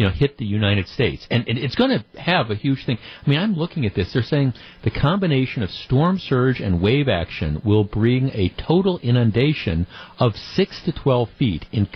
you 0.01 0.08
know, 0.08 0.12
hit 0.12 0.39
the 0.39 0.46
United 0.46 0.88
States. 0.88 1.27
And, 1.29 1.48
and 1.48 1.60
it's 1.60 1.75
going 1.75 1.91
to 1.91 2.20
have 2.20 2.50
a 2.50 2.55
huge 2.55 2.88
thing. 2.88 2.98
I 3.24 3.29
mean, 3.29 3.38
I'm 3.38 3.53
looking 3.53 3.86
at 3.86 3.93
this. 3.93 4.12
They're 4.12 4.24
saying 4.24 4.53
the 4.84 4.89
combination 4.89 5.62
of 5.62 5.70
storm 5.70 6.17
surge 6.17 6.60
and 6.60 6.81
wave 6.81 7.08
action 7.08 7.62
will 7.63 7.84
bring 7.84 8.29
a 8.29 8.51
total 8.58 8.98
inundation 9.03 9.86
of 10.17 10.34
6 10.34 10.81
to 10.86 10.91
12 10.91 11.29
feet 11.38 11.65
in 11.72 11.88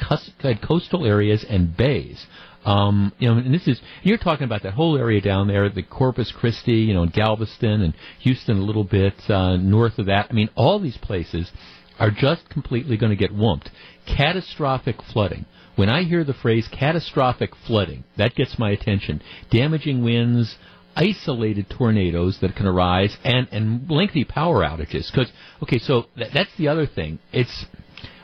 coastal 0.61 1.03
areas 1.03 1.43
and 1.49 1.75
bays. 1.75 2.27
Um, 2.63 3.11
you 3.17 3.27
know, 3.27 3.37
and 3.39 3.51
this 3.51 3.67
is 3.67 3.81
you're 4.03 4.19
talking 4.19 4.43
about 4.43 4.61
that 4.61 4.75
whole 4.75 4.99
area 4.99 5.19
down 5.19 5.47
there, 5.47 5.67
the 5.67 5.81
Corpus 5.81 6.31
Christi, 6.31 6.73
you 6.73 6.93
know, 6.93 7.01
and 7.01 7.13
Galveston 7.13 7.81
and 7.81 7.95
Houston 8.19 8.57
a 8.57 8.63
little 8.63 8.83
bit 8.83 9.15
uh, 9.29 9.55
north 9.57 9.97
of 9.97 10.05
that. 10.05 10.27
I 10.29 10.33
mean, 10.33 10.49
all 10.55 10.79
these 10.79 10.97
places 10.97 11.51
are 11.97 12.11
just 12.11 12.49
completely 12.49 12.97
going 12.97 13.11
to 13.11 13.15
get 13.15 13.31
whumped. 13.31 13.69
Catastrophic 14.05 14.97
flooding. 15.11 15.45
When 15.75 15.89
I 15.89 16.03
hear 16.03 16.23
the 16.23 16.33
phrase 16.33 16.67
catastrophic 16.71 17.51
flooding, 17.67 18.05
that 18.17 18.35
gets 18.35 18.57
my 18.57 18.71
attention. 18.71 19.21
Damaging 19.51 20.03
winds, 20.03 20.55
isolated 20.95 21.69
tornadoes 21.69 22.39
that 22.39 22.55
can 22.55 22.65
arise, 22.65 23.17
and, 23.23 23.47
and 23.51 23.89
lengthy 23.89 24.23
power 24.23 24.63
outages. 24.63 25.11
Because, 25.11 25.31
okay, 25.63 25.79
so 25.79 26.05
th- 26.17 26.31
that's 26.33 26.55
the 26.57 26.69
other 26.69 26.85
thing. 26.85 27.19
It's, 27.33 27.65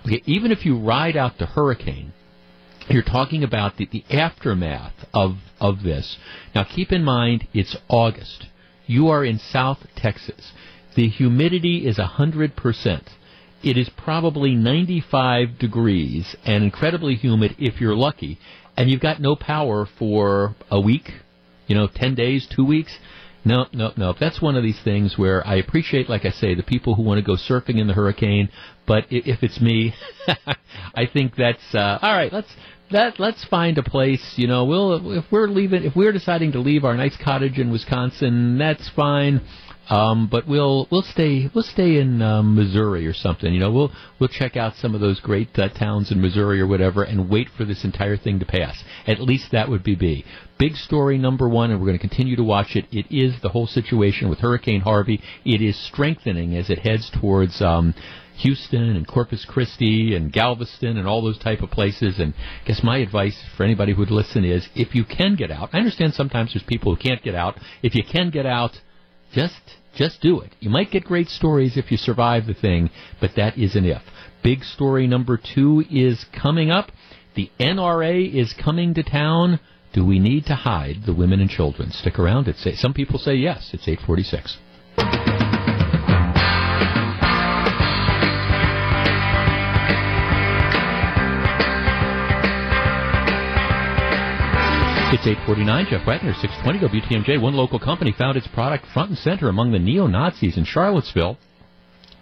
okay, 0.05 0.22
even 0.25 0.51
if 0.51 0.65
you 0.65 0.79
ride 0.79 1.17
out 1.17 1.38
the 1.38 1.46
hurricane, 1.46 2.13
you're 2.89 3.03
talking 3.03 3.43
about 3.43 3.77
the, 3.77 3.88
the 3.91 4.05
aftermath 4.10 4.93
of, 5.13 5.36
of 5.60 5.84
this. 5.84 6.17
Now 6.55 6.63
keep 6.63 6.91
in 6.91 7.03
mind, 7.03 7.48
it's 7.53 7.75
August. 7.89 8.48
You 8.88 9.10
are 9.10 9.24
in 9.24 9.39
South 9.39 9.86
Texas. 9.96 10.51
The 10.96 11.08
humidity 11.08 11.88
is 11.88 11.98
100% 11.98 13.08
it 13.63 13.77
is 13.77 13.89
probably 13.89 14.56
95 14.56 15.60
degrees 15.60 16.36
and 16.46 16.63
incredibly 16.63 17.15
humid 17.15 17.56
if 17.58 17.80
you're 17.80 17.96
lucky, 17.96 18.39
and 18.77 18.89
you've 18.89 19.01
got 19.01 19.20
no 19.20 19.36
power 19.36 19.88
for 20.00 20.56
a 20.70 20.80
week, 20.80 21.12
you 21.68 21.75
know, 21.75 21.88
10 21.88 22.15
days, 22.15 22.48
two 22.53 22.65
weeks. 22.65 22.98
No, 23.44 23.65
no, 23.74 23.91
no. 23.98 24.13
That's 24.20 24.41
one 24.41 24.56
of 24.56 24.63
these 24.63 24.80
things 24.84 25.18
where 25.18 25.46
I 25.46 25.56
appreciate, 25.56 26.10
like 26.10 26.25
I 26.25 26.30
say, 26.30 26.53
the 26.53 26.63
people 26.63 26.94
who 26.94 27.01
want 27.01 27.18
to 27.18 27.24
go 27.24 27.34
surfing 27.34 27.80
in 27.80 27.88
the 27.88 27.94
hurricane. 27.94 28.50
But 28.86 29.06
if 29.10 29.41
it's 29.41 29.60
me, 29.60 29.96
I 30.96 31.08
think 31.12 31.36
that's 31.36 31.74
uh, 31.74 31.98
all 32.01 32.13
right. 32.13 32.32
Let's 32.32 32.53
that 32.91 33.20
let's 33.20 33.44
find 33.46 33.77
a 33.77 33.84
place. 33.84 34.34
You 34.36 34.48
know, 34.48 34.65
we'll 34.65 35.18
if 35.18 35.25
we're 35.32 35.48
leaving, 35.48 35.84
if 35.84 35.96
we're 35.96 36.12
deciding 36.12 36.51
to 36.51 36.60
leave 36.60 36.86
our 36.86 36.96
nice 36.96 37.18
cottage 37.24 37.58
in 37.58 37.72
Wisconsin, 37.72 38.60
that's 38.60 38.89
fine. 38.96 39.41
Um, 39.91 40.29
but 40.31 40.48
we'll 40.48 40.88
we'll 40.89 41.01
stay 41.01 41.50
we'll 41.53 41.65
stay 41.65 42.00
in 42.00 42.21
um, 42.21 42.55
Missouri 42.55 43.05
or 43.05 43.13
something. 43.13 43.53
You 43.53 43.60
know, 43.60 43.71
we'll 43.74 43.91
we'll 44.19 44.29
check 44.29 44.55
out 44.55 44.75
some 44.77 44.95
of 44.95 45.01
those 45.01 45.19
great 45.19 45.50
uh, 45.60 45.67
towns 45.67 46.13
in 46.13 46.21
Missouri 46.21 46.62
or 46.62 46.67
whatever, 46.67 47.03
and 47.03 47.29
wait 47.29 47.50
for 47.57 47.65
this 47.65 47.83
entire 47.83 48.15
thing 48.15 48.39
to 48.39 48.45
pass. 48.45 48.81
At 49.05 49.19
least 49.19 49.51
that 49.51 49.67
would 49.67 49.83
be 49.83 49.95
B. 49.95 50.24
Big 50.57 50.77
story 50.77 51.17
number 51.17 51.50
one, 51.50 51.71
and 51.71 51.79
we're 51.81 51.88
going 51.88 52.00
to 52.00 52.07
continue 52.07 52.38
to 52.38 52.43
watch 52.43 52.77
it. 52.77 52.86
It 52.89 53.05
is 53.12 53.41
the 53.41 53.50
whole 53.50 53.67
situation 53.67 54.29
with 54.29 54.39
Hurricane 54.39 54.79
Harvey. 54.79 55.21
It 55.43 55.62
is 55.62 55.77
strengthening 55.88 56.55
as 56.55 56.69
it 56.69 56.79
heads 56.79 57.12
towards. 57.19 57.62
Um, 57.62 57.93
Houston 58.38 58.95
and 58.95 59.07
Corpus 59.07 59.45
Christi 59.45 60.15
and 60.15 60.33
Galveston 60.33 60.98
and 60.98 61.07
all 61.07 61.21
those 61.21 61.38
type 61.38 61.62
of 61.62 61.69
places. 61.69 62.17
And 62.17 62.33
I 62.33 62.67
guess 62.67 62.81
my 62.83 62.98
advice 62.98 63.39
for 63.55 63.63
anybody 63.63 63.93
who'd 63.93 64.10
listen 64.10 64.43
is 64.43 64.67
if 64.74 64.95
you 64.95 65.05
can 65.05 65.36
get 65.36 65.51
out, 65.51 65.69
I 65.74 65.77
understand 65.77 66.15
sometimes 66.15 66.53
there's 66.53 66.63
people 66.63 66.95
who 66.95 67.00
can't 67.00 67.21
get 67.21 67.36
out. 67.36 67.60
If 67.83 67.93
you 67.93 68.03
can 68.03 68.31
get 68.31 68.48
out, 68.48 68.71
just 69.31 69.62
just 69.93 70.21
do 70.21 70.39
it. 70.39 70.55
You 70.60 70.69
might 70.69 70.91
get 70.91 71.03
great 71.03 71.27
stories 71.27 71.77
if 71.77 71.91
you 71.91 71.98
survive 71.98 72.45
the 72.45 72.53
thing, 72.53 72.89
but 73.19 73.31
that 73.36 73.57
is 73.57 73.75
an 73.75 73.86
if. 73.86 74.03
Big 74.43 74.63
story 74.63 75.07
number 75.07 75.38
two 75.38 75.83
is 75.91 76.25
coming 76.33 76.71
up. 76.71 76.91
The 77.36 77.50
NRA 77.60 78.33
is 78.33 78.53
coming 78.53 78.93
to 78.95 79.03
town. 79.03 79.60
Do 79.93 80.05
we 80.05 80.19
need 80.19 80.45
to 80.45 80.55
hide 80.55 81.03
the 81.05 81.13
women 81.13 81.41
and 81.41 81.50
children? 81.50 81.91
Stick 81.91 82.17
around. 82.17 82.48
It's 82.48 82.65
some 82.79 82.93
people 82.93 83.19
say 83.19 83.36
yes. 83.36 83.71
It's 83.74 83.88
846. 83.88 85.50
It's 95.13 95.27
849, 95.27 95.88
Jeff 95.89 96.08
Wagner, 96.08 96.34
620 96.34 97.01
WTMJ. 97.01 97.41
One 97.41 97.53
local 97.53 97.80
company 97.80 98.13
found 98.18 98.38
its 98.38 98.48
product 98.48 98.86
front 98.94 99.10
and 99.10 99.20
center 99.20 99.50
among 99.50 99.74
the 99.74 99.77
neo-Nazis 99.77 100.56
in 100.56 100.63
Charlottesville. 100.63 101.38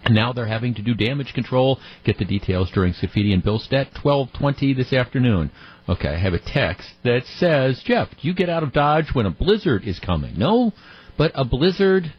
And 0.04 0.16
now 0.16 0.34
they're 0.34 0.48
having 0.48 0.74
to 0.74 0.82
do 0.82 0.96
damage 0.96 1.36
control. 1.36 1.80
Get 2.04 2.18
the 2.18 2.26
details 2.26 2.72
during 2.74 2.94
Scaffidi 2.94 3.32
and 3.32 3.44
Billstedt, 3.44 4.04
1220 4.04 4.74
this 4.74 4.92
afternoon. 4.92 5.52
Okay, 5.88 6.10
I 6.10 6.18
have 6.18 6.34
a 6.34 6.40
text 6.40 6.90
that 7.04 7.28
says, 7.38 7.80
Jeff, 7.86 8.10
you 8.22 8.34
get 8.34 8.50
out 8.50 8.64
of 8.64 8.74
Dodge 8.74 9.14
when 9.14 9.28
a 9.28 9.32
blizzard 9.32 9.84
is 9.84 10.00
coming? 10.00 10.40
No, 10.40 10.74
but 11.16 11.32
a 11.36 11.46
blizzard 11.46 12.12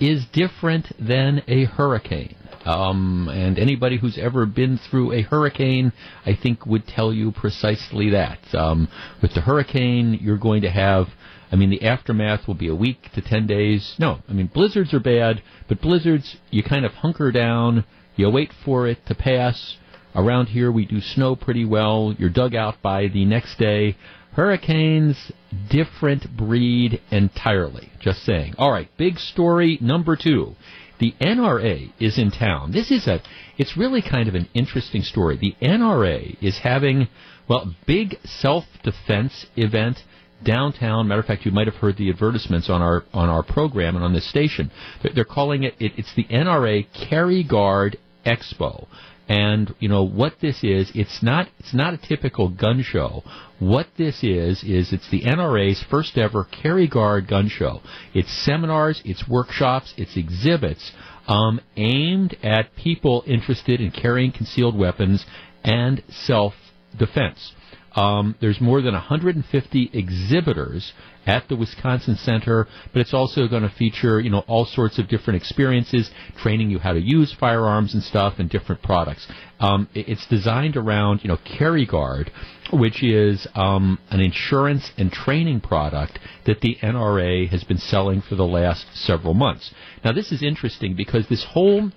is 0.00 0.24
different 0.32 0.86
than 0.98 1.42
a 1.46 1.64
hurricane. 1.64 2.34
Um, 2.64 3.28
and 3.32 3.58
anybody 3.58 3.98
who's 3.98 4.18
ever 4.18 4.44
been 4.46 4.78
through 4.78 5.12
a 5.12 5.22
hurricane, 5.22 5.92
I 6.26 6.34
think, 6.34 6.66
would 6.66 6.86
tell 6.86 7.12
you 7.12 7.32
precisely 7.32 8.10
that. 8.10 8.38
Um, 8.54 8.88
with 9.22 9.34
the 9.34 9.40
hurricane, 9.40 10.18
you're 10.20 10.38
going 10.38 10.62
to 10.62 10.70
have, 10.70 11.08
I 11.50 11.56
mean, 11.56 11.70
the 11.70 11.82
aftermath 11.82 12.46
will 12.46 12.54
be 12.54 12.68
a 12.68 12.74
week 12.74 13.10
to 13.14 13.22
10 13.22 13.46
days. 13.46 13.94
No, 13.98 14.18
I 14.28 14.32
mean, 14.32 14.50
blizzards 14.52 14.92
are 14.92 15.00
bad, 15.00 15.42
but 15.68 15.80
blizzards, 15.80 16.36
you 16.50 16.62
kind 16.62 16.84
of 16.84 16.92
hunker 16.92 17.32
down, 17.32 17.84
you 18.16 18.28
wait 18.30 18.52
for 18.64 18.86
it 18.86 19.06
to 19.06 19.14
pass. 19.14 19.76
Around 20.14 20.46
here, 20.46 20.72
we 20.72 20.86
do 20.86 21.00
snow 21.00 21.36
pretty 21.36 21.64
well. 21.64 22.14
You're 22.18 22.30
dug 22.30 22.54
out 22.54 22.82
by 22.82 23.06
the 23.06 23.24
next 23.24 23.58
day. 23.58 23.96
Hurricanes, 24.32 25.32
different 25.68 26.36
breed 26.36 27.00
entirely. 27.10 27.90
Just 28.00 28.22
saying. 28.24 28.54
All 28.58 28.70
right, 28.70 28.88
big 28.96 29.18
story 29.18 29.78
number 29.80 30.16
two. 30.16 30.54
The 30.98 31.14
NRA 31.20 31.92
is 31.98 32.18
in 32.18 32.30
town. 32.30 32.72
This 32.72 32.90
is 32.90 33.06
a, 33.06 33.22
it's 33.56 33.76
really 33.76 34.02
kind 34.02 34.28
of 34.28 34.34
an 34.34 34.48
interesting 34.52 35.02
story. 35.02 35.38
The 35.38 35.56
NRA 35.62 36.36
is 36.42 36.58
having, 36.58 37.08
well, 37.48 37.74
big 37.86 38.16
self-defense 38.24 39.46
event 39.56 39.98
downtown. 40.44 41.08
Matter 41.08 41.20
of 41.20 41.26
fact, 41.26 41.46
you 41.46 41.52
might 41.52 41.66
have 41.66 41.76
heard 41.76 41.96
the 41.96 42.10
advertisements 42.10 42.68
on 42.68 42.82
our 42.82 43.04
on 43.12 43.28
our 43.28 43.42
program 43.42 43.96
and 43.96 44.04
on 44.04 44.12
this 44.12 44.28
station. 44.28 44.70
They're 45.14 45.24
calling 45.24 45.64
it, 45.64 45.74
it 45.78 45.92
it's 45.96 46.14
the 46.14 46.24
NRA 46.24 46.86
Carry 47.08 47.42
Guard 47.44 47.96
Expo. 48.24 48.86
And 49.30 49.72
you 49.78 49.88
know 49.88 50.02
what 50.02 50.40
this 50.40 50.64
is? 50.64 50.90
It's 50.92 51.22
not 51.22 51.48
it's 51.60 51.72
not 51.72 51.94
a 51.94 51.98
typical 51.98 52.48
gun 52.48 52.82
show. 52.82 53.22
What 53.60 53.86
this 53.96 54.24
is 54.24 54.64
is 54.64 54.92
it's 54.92 55.08
the 55.08 55.20
NRA's 55.20 55.84
first 55.88 56.18
ever 56.18 56.42
carry 56.42 56.88
guard 56.88 57.28
gun 57.28 57.48
show. 57.48 57.80
It's 58.12 58.32
seminars, 58.44 59.00
it's 59.04 59.28
workshops, 59.28 59.94
it's 59.96 60.16
exhibits 60.16 60.90
um, 61.28 61.60
aimed 61.76 62.36
at 62.42 62.74
people 62.74 63.22
interested 63.24 63.80
in 63.80 63.92
carrying 63.92 64.32
concealed 64.32 64.76
weapons 64.76 65.24
and 65.62 66.02
self 66.08 66.54
defense. 66.98 67.52
Um, 67.94 68.36
there's 68.40 68.60
more 68.60 68.80
than 68.82 68.94
150 68.94 69.90
exhibitors 69.92 70.92
at 71.26 71.48
the 71.48 71.56
Wisconsin 71.56 72.16
Center, 72.16 72.66
but 72.92 73.00
it's 73.00 73.12
also 73.12 73.46
going 73.46 73.62
to 73.62 73.68
feature, 73.68 74.20
you 74.20 74.30
know, 74.30 74.44
all 74.46 74.64
sorts 74.64 74.98
of 74.98 75.08
different 75.08 75.40
experiences, 75.40 76.10
training 76.38 76.70
you 76.70 76.78
how 76.78 76.92
to 76.92 77.00
use 77.00 77.34
firearms 77.38 77.94
and 77.94 78.02
stuff, 78.02 78.34
and 78.38 78.48
different 78.48 78.82
products. 78.82 79.26
Um, 79.58 79.88
it's 79.94 80.26
designed 80.26 80.76
around, 80.76 81.20
you 81.22 81.28
know, 81.28 81.38
Carry 81.44 81.84
Guard, 81.84 82.30
which 82.72 83.02
is 83.02 83.46
um, 83.54 83.98
an 84.10 84.20
insurance 84.20 84.90
and 84.96 85.12
training 85.12 85.60
product 85.60 86.18
that 86.46 86.60
the 86.60 86.76
NRA 86.82 87.48
has 87.48 87.64
been 87.64 87.78
selling 87.78 88.22
for 88.22 88.36
the 88.36 88.46
last 88.46 88.86
several 88.94 89.34
months. 89.34 89.74
Now, 90.04 90.12
this 90.12 90.32
is 90.32 90.42
interesting 90.42 90.94
because 90.96 91.28
this 91.28 91.44
whole 91.44 91.90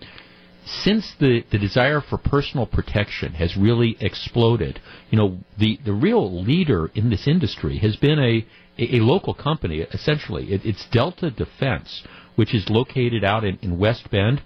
since 0.65 1.13
the, 1.20 1.43
the 1.51 1.58
desire 1.58 2.01
for 2.01 2.17
personal 2.17 2.65
protection 2.65 3.34
has 3.34 3.58
really 3.58 3.98
exploded, 4.00 4.79
you 5.10 5.17
know, 5.17 5.39
the, 5.58 5.79
the 5.86 5.93
real 5.93 6.41
leader 6.43 6.89
in 6.96 7.10
this 7.10 7.27
industry 7.27 7.77
has 7.79 7.96
been 7.98 8.20
a, 8.20 8.46
a, 8.77 8.98
a 8.98 9.00
local 9.00 9.34
company, 9.34 9.79
essentially. 9.79 10.53
It, 10.53 10.65
it's 10.65 10.86
Delta 10.91 11.32
Defense, 11.32 12.03
which 12.36 12.53
is 12.53 12.70
located 12.70 13.24
out 13.24 13.43
in, 13.43 13.60
in 13.62 13.77
West 13.77 14.10
Bend. 14.10 14.41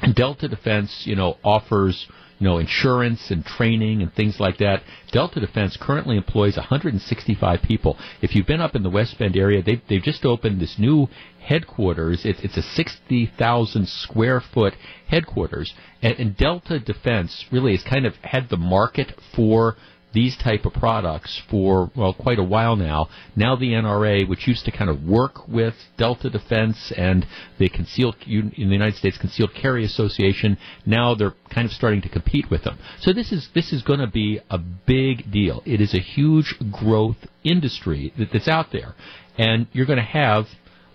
And 0.00 0.14
Delta 0.14 0.48
Defense, 0.48 1.02
you 1.04 1.16
know, 1.16 1.36
offers 1.42 2.06
know, 2.44 2.58
insurance 2.58 3.30
and 3.30 3.44
training 3.44 4.02
and 4.02 4.12
things 4.14 4.38
like 4.38 4.58
that. 4.58 4.82
Delta 5.10 5.40
Defense 5.40 5.76
currently 5.80 6.16
employs 6.16 6.56
165 6.56 7.62
people. 7.62 7.98
If 8.22 8.34
you've 8.34 8.46
been 8.46 8.60
up 8.60 8.74
in 8.74 8.82
the 8.82 8.90
West 8.90 9.18
Bend 9.18 9.36
area, 9.36 9.62
they've, 9.62 9.82
they've 9.88 10.02
just 10.02 10.24
opened 10.24 10.60
this 10.60 10.78
new 10.78 11.08
headquarters. 11.40 12.24
It, 12.24 12.36
it's 12.42 12.56
a 12.56 12.62
60,000 12.62 13.88
square 13.88 14.40
foot 14.40 14.74
headquarters. 15.08 15.74
And, 16.02 16.14
and 16.18 16.36
Delta 16.36 16.78
Defense 16.78 17.44
really 17.50 17.72
has 17.72 17.82
kind 17.82 18.06
of 18.06 18.14
had 18.22 18.48
the 18.48 18.56
market 18.56 19.12
for 19.34 19.76
these 20.14 20.36
type 20.36 20.64
of 20.64 20.72
products 20.72 21.42
for 21.50 21.90
well 21.94 22.14
quite 22.14 22.38
a 22.38 22.44
while 22.44 22.76
now. 22.76 23.08
Now 23.36 23.56
the 23.56 23.72
NRA, 23.72 24.26
which 24.28 24.46
used 24.46 24.64
to 24.64 24.70
kind 24.70 24.88
of 24.88 25.04
work 25.04 25.46
with 25.48 25.74
Delta 25.98 26.30
Defense 26.30 26.92
and 26.96 27.26
the 27.58 27.68
concealed 27.68 28.16
in 28.26 28.50
the 28.56 28.62
United 28.62 28.96
States 28.96 29.18
Concealed 29.18 29.52
Carry 29.54 29.84
Association, 29.84 30.56
now 30.86 31.14
they're 31.14 31.34
kind 31.50 31.66
of 31.66 31.72
starting 31.72 32.00
to 32.02 32.08
compete 32.08 32.50
with 32.50 32.64
them. 32.64 32.78
So 33.00 33.12
this 33.12 33.32
is 33.32 33.48
this 33.54 33.72
is 33.72 33.82
going 33.82 34.00
to 34.00 34.06
be 34.06 34.40
a 34.48 34.58
big 34.58 35.30
deal. 35.30 35.62
It 35.66 35.80
is 35.80 35.92
a 35.92 35.98
huge 35.98 36.54
growth 36.70 37.18
industry 37.42 38.12
that, 38.16 38.30
that's 38.32 38.48
out 38.48 38.72
there, 38.72 38.94
and 39.36 39.66
you're 39.72 39.86
going 39.86 39.98
to 39.98 40.04
have 40.04 40.46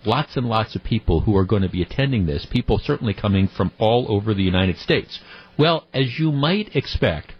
lots 0.05 0.37
and 0.37 0.45
lots 0.45 0.75
of 0.75 0.83
people 0.83 1.21
who 1.21 1.35
are 1.35 1.45
going 1.45 1.61
to 1.61 1.69
be 1.69 1.81
attending 1.81 2.25
this. 2.25 2.47
People 2.49 2.79
certainly 2.79 3.13
coming 3.13 3.47
from 3.47 3.71
all 3.77 4.05
over 4.09 4.33
the 4.33 4.43
United 4.43 4.77
States. 4.77 5.19
Well, 5.57 5.87
as 5.93 6.17
you 6.17 6.31
might 6.31 6.73
expect 6.73 7.33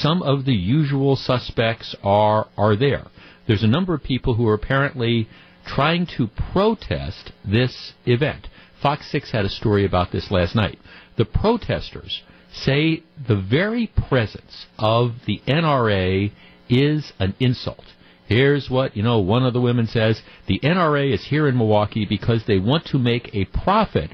some 0.00 0.22
of 0.22 0.44
the 0.44 0.54
usual 0.54 1.16
suspects 1.16 1.94
are 2.02 2.48
are 2.56 2.76
there. 2.76 3.06
There's 3.46 3.62
a 3.62 3.68
number 3.68 3.94
of 3.94 4.02
people 4.02 4.34
who 4.34 4.48
are 4.48 4.54
apparently 4.54 5.28
trying 5.66 6.06
to 6.16 6.28
protest 6.52 7.32
this 7.44 7.92
event. 8.06 8.48
Fox 8.82 9.10
6 9.10 9.30
had 9.30 9.44
a 9.44 9.50
story 9.50 9.84
about 9.84 10.12
this 10.12 10.30
last 10.30 10.54
night. 10.54 10.78
The 11.16 11.24
protesters 11.24 12.22
say 12.52 13.02
the 13.28 13.40
very 13.40 13.86
presence 14.08 14.66
of 14.78 15.12
the 15.26 15.40
NRA 15.46 16.32
is 16.68 17.12
an 17.18 17.34
insult. 17.40 17.84
Here's 18.26 18.70
what, 18.70 18.96
you 18.96 19.02
know, 19.02 19.18
one 19.18 19.44
of 19.44 19.52
the 19.52 19.60
women 19.60 19.86
says 19.86 20.22
the 20.46 20.60
NRA 20.60 21.12
is 21.12 21.26
here 21.26 21.46
in 21.46 21.58
Milwaukee 21.58 22.06
because 22.06 22.44
they 22.46 22.58
want 22.58 22.86
to 22.86 22.98
make 22.98 23.34
a 23.34 23.44
profit 23.46 24.10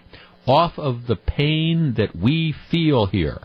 off 0.46 0.78
of 0.78 1.06
the 1.06 1.16
pain 1.16 1.94
that 1.96 2.16
we 2.16 2.54
feel 2.70 3.06
here. 3.06 3.40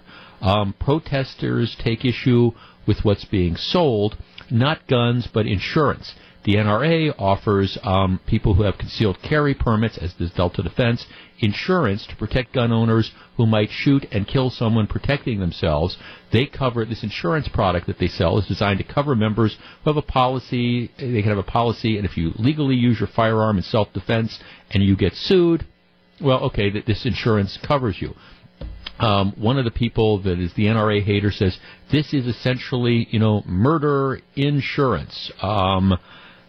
Um, 0.45 0.75
protesters 0.79 1.75
take 1.79 2.05
issue 2.05 2.51
with 2.85 3.03
what's 3.03 3.25
being 3.25 3.55
sold, 3.55 4.15
not 4.51 4.85
guns, 4.87 5.27
but 5.33 5.47
insurance. 5.47 6.13
The 6.43 6.57
NRA 6.57 7.15
offers 7.17 7.79
um, 7.81 8.19
people 8.27 8.53
who 8.53 8.61
have 8.61 8.77
concealed 8.77 9.19
carry 9.23 9.55
permits, 9.55 9.97
as 9.97 10.13
does 10.13 10.29
Delta 10.29 10.61
Defense, 10.61 11.07
insurance 11.39 12.05
to 12.05 12.15
protect 12.15 12.53
gun 12.53 12.71
owners 12.71 13.11
who 13.37 13.47
might 13.47 13.71
shoot 13.71 14.05
and 14.11 14.27
kill 14.27 14.51
someone 14.51 14.85
protecting 14.85 15.39
themselves. 15.39 15.97
They 16.31 16.45
cover 16.45 16.85
this 16.85 17.01
insurance 17.01 17.47
product 17.47 17.87
that 17.87 17.97
they 17.97 18.07
sell 18.07 18.37
is 18.37 18.45
designed 18.45 18.77
to 18.77 18.83
cover 18.83 19.15
members 19.15 19.57
who 19.83 19.89
have 19.89 19.97
a 19.97 20.03
policy. 20.03 20.91
They 20.99 21.23
can 21.23 21.31
have 21.31 21.39
a 21.39 21.43
policy, 21.43 21.97
and 21.97 22.05
if 22.05 22.17
you 22.17 22.33
legally 22.35 22.75
use 22.75 22.99
your 22.99 23.09
firearm 23.09 23.57
in 23.57 23.63
self-defense 23.63 24.37
and 24.69 24.83
you 24.83 24.95
get 24.95 25.15
sued, 25.15 25.65
well, 26.21 26.41
okay, 26.41 26.69
that 26.69 26.85
this 26.85 27.07
insurance 27.07 27.57
covers 27.57 27.99
you. 27.99 28.13
Um, 28.99 29.33
one 29.37 29.57
of 29.57 29.65
the 29.65 29.71
people 29.71 30.21
that 30.23 30.39
is 30.39 30.53
the 30.53 30.65
NRA 30.65 31.03
hater 31.03 31.31
says 31.31 31.57
this 31.91 32.13
is 32.13 32.27
essentially, 32.27 33.07
you 33.11 33.19
know, 33.19 33.43
murder 33.45 34.19
insurance. 34.35 35.31
Um, 35.41 35.97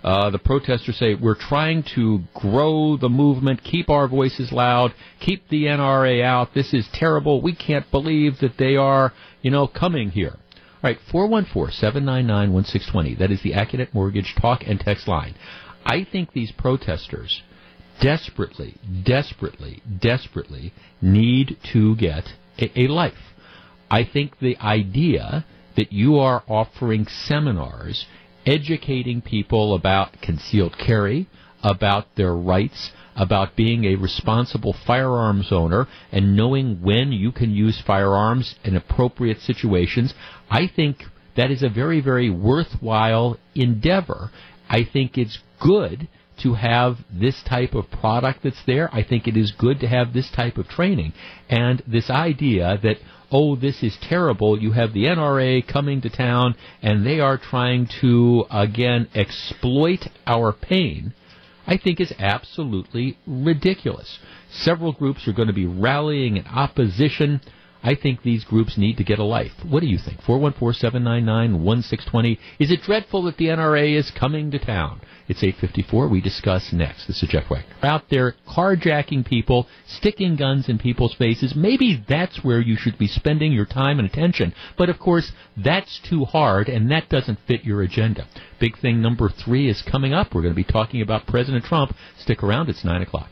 Uh, 0.07 0.31
the 0.31 0.39
protesters 0.39 0.97
say 0.99 1.15
we're 1.15 1.35
trying 1.35 1.83
to 1.83 2.21
grow 2.33 2.97
the 2.97 3.09
movement, 3.09 3.65
keep 3.65 3.91
our 3.91 4.07
voices 4.07 4.53
loud, 4.53 4.95
keep 5.19 5.49
the 5.49 5.65
NRA 5.65 6.23
out. 6.23 6.55
This 6.55 6.73
is 6.73 6.89
terrible. 6.93 7.43
We 7.43 7.57
can't 7.57 7.91
believe 7.91 8.39
that 8.39 8.57
they 8.57 8.77
are, 8.77 9.13
you 9.43 9.51
know, 9.51 9.67
coming 9.67 10.11
here. 10.11 10.37
All 10.37 10.85
right, 10.85 10.99
414-799-1620. 11.13 13.19
That 13.19 13.33
is 13.33 13.43
the 13.43 13.55
Accunet 13.55 13.93
Mortgage 13.93 14.37
talk 14.41 14.63
and 14.65 14.79
text 14.79 15.09
line. 15.09 15.35
I 15.85 16.05
think 16.05 16.33
these 16.33 16.53
protesters 16.53 17.43
desperately, 18.01 18.75
desperately, 19.05 19.83
desperately 20.01 20.73
need 21.01 21.57
to 21.73 21.97
get 21.97 22.25
a, 22.59 22.81
a 22.81 22.89
life. 22.89 23.15
I 23.91 24.05
think 24.05 24.39
the 24.39 24.57
idea 24.59 25.45
that 25.77 25.93
you 25.93 26.19
are 26.19 26.43
offering 26.49 27.07
seminars 27.07 28.07
educating 28.45 29.21
people 29.21 29.75
about 29.75 30.21
concealed 30.23 30.77
carry, 30.79 31.29
about 31.63 32.15
their 32.17 32.35
rights, 32.35 32.91
about 33.17 33.57
being 33.57 33.85
a 33.85 33.97
responsible 33.97 34.75
firearms 34.87 35.49
owner 35.51 35.87
and 36.13 36.37
knowing 36.37 36.83
when 36.83 37.13
you 37.13 37.33
can 37.33 37.51
use 37.51 37.83
firearms 37.87 38.55
in 38.63 38.77
appropriate 38.77 39.41
situations, 39.41 40.15
I 40.51 40.69
think 40.75 41.03
that 41.37 41.51
is 41.51 41.63
a 41.63 41.69
very, 41.69 42.01
very 42.01 42.31
worthwhile 42.31 43.39
endeavor. 43.55 44.31
I 44.69 44.85
think 44.85 45.17
it's 45.17 45.39
good 45.61 46.09
to 46.43 46.55
have 46.55 46.99
this 47.11 47.43
type 47.43 47.75
of 47.75 47.91
product 47.91 48.41
that's 48.43 48.63
there. 48.67 48.89
I 48.93 49.03
think 49.03 49.27
it 49.27 49.37
is 49.37 49.53
good 49.53 49.81
to 49.81 49.89
have 49.89 50.13
this 50.13 50.31
type 50.31 50.59
of 50.59 50.69
training. 50.69 51.13
And 51.49 51.83
this 51.87 52.11
idea 52.11 52.79
that, 52.83 52.97
oh, 53.31 53.57
this 53.57 53.83
is 53.83 53.97
terrible, 54.01 54.61
you 54.61 54.73
have 54.73 54.93
the 54.93 55.05
NRA 55.05 55.67
coming 55.67 56.01
to 56.03 56.11
town 56.11 56.55
and 56.83 57.07
they 57.07 57.21
are 57.21 57.39
trying 57.39 57.89
to, 58.01 58.45
again, 58.51 59.09
exploit 59.15 60.07
our 60.27 60.53
pain, 60.53 61.15
I 61.67 61.77
think 61.77 62.01
is 62.01 62.13
absolutely 62.19 63.19
ridiculous. 63.27 64.19
Several 64.51 64.93
groups 64.93 65.27
are 65.27 65.33
going 65.33 65.49
to 65.49 65.55
be 65.55 65.67
rallying 65.67 66.37
in 66.37 66.47
opposition. 66.47 67.41
I 67.87 67.95
think 67.95 68.23
these 68.23 68.43
groups 68.43 68.77
need 68.77 68.97
to 68.97 69.05
get 69.05 69.21
a 69.21 69.25
life. 69.25 69.53
What 69.63 69.79
do 69.79 69.87
you 69.87 69.97
think? 69.97 70.21
414-799-1620. 70.23 72.37
Is 72.59 72.73
it 72.73 72.83
dreadful 72.83 73.23
that 73.23 73.37
the 73.37 73.45
NRA 73.45 73.97
is 73.97 74.11
coming 74.11 74.51
to 74.51 74.59
town? 74.59 75.01
It's 75.29 75.45
854. 75.45 76.09
We 76.09 76.21
discuss 76.21 76.73
next. 76.73 77.07
This 77.07 77.23
is 77.23 77.29
Jeff 77.29 77.49
Wagner. 77.49 77.77
Out 77.83 78.11
there 78.11 78.35
carjacking 78.49 79.25
people, 79.25 79.69
sticking 79.87 80.35
guns 80.35 80.69
in 80.69 80.81
people's 80.81 81.15
faces. 81.15 81.55
Maybe 81.55 82.05
that's 82.09 82.43
where 82.43 82.61
you 82.61 82.77
should 82.77 82.99
be 82.99 83.07
spending 83.07 83.53
your 83.53 83.67
time 83.67 84.01
and 84.01 84.09
attention. 84.09 84.53
But 84.77 84.89
of 84.89 84.99
course, 84.99 85.31
that's 85.57 86.01
too 86.11 86.25
hard 86.25 86.69
and 86.69 86.91
that 86.91 87.09
doesn't 87.09 87.39
fit 87.47 87.65
your 87.65 87.83
agenda. 87.83 88.27
Big 88.59 88.77
thing 88.81 89.01
number 89.01 89.29
three 89.29 89.71
is 89.71 89.81
coming 89.89 90.13
up. 90.13 90.35
We're 90.35 90.43
going 90.43 90.55
to 90.55 90.57
be 90.57 90.65
talking 90.65 91.03
about 91.03 91.29
President 91.29 91.65
Trump. 91.65 91.95
Stick 92.19 92.43
around. 92.43 92.69
It's 92.69 92.85
9 92.85 93.03
o'clock. 93.03 93.31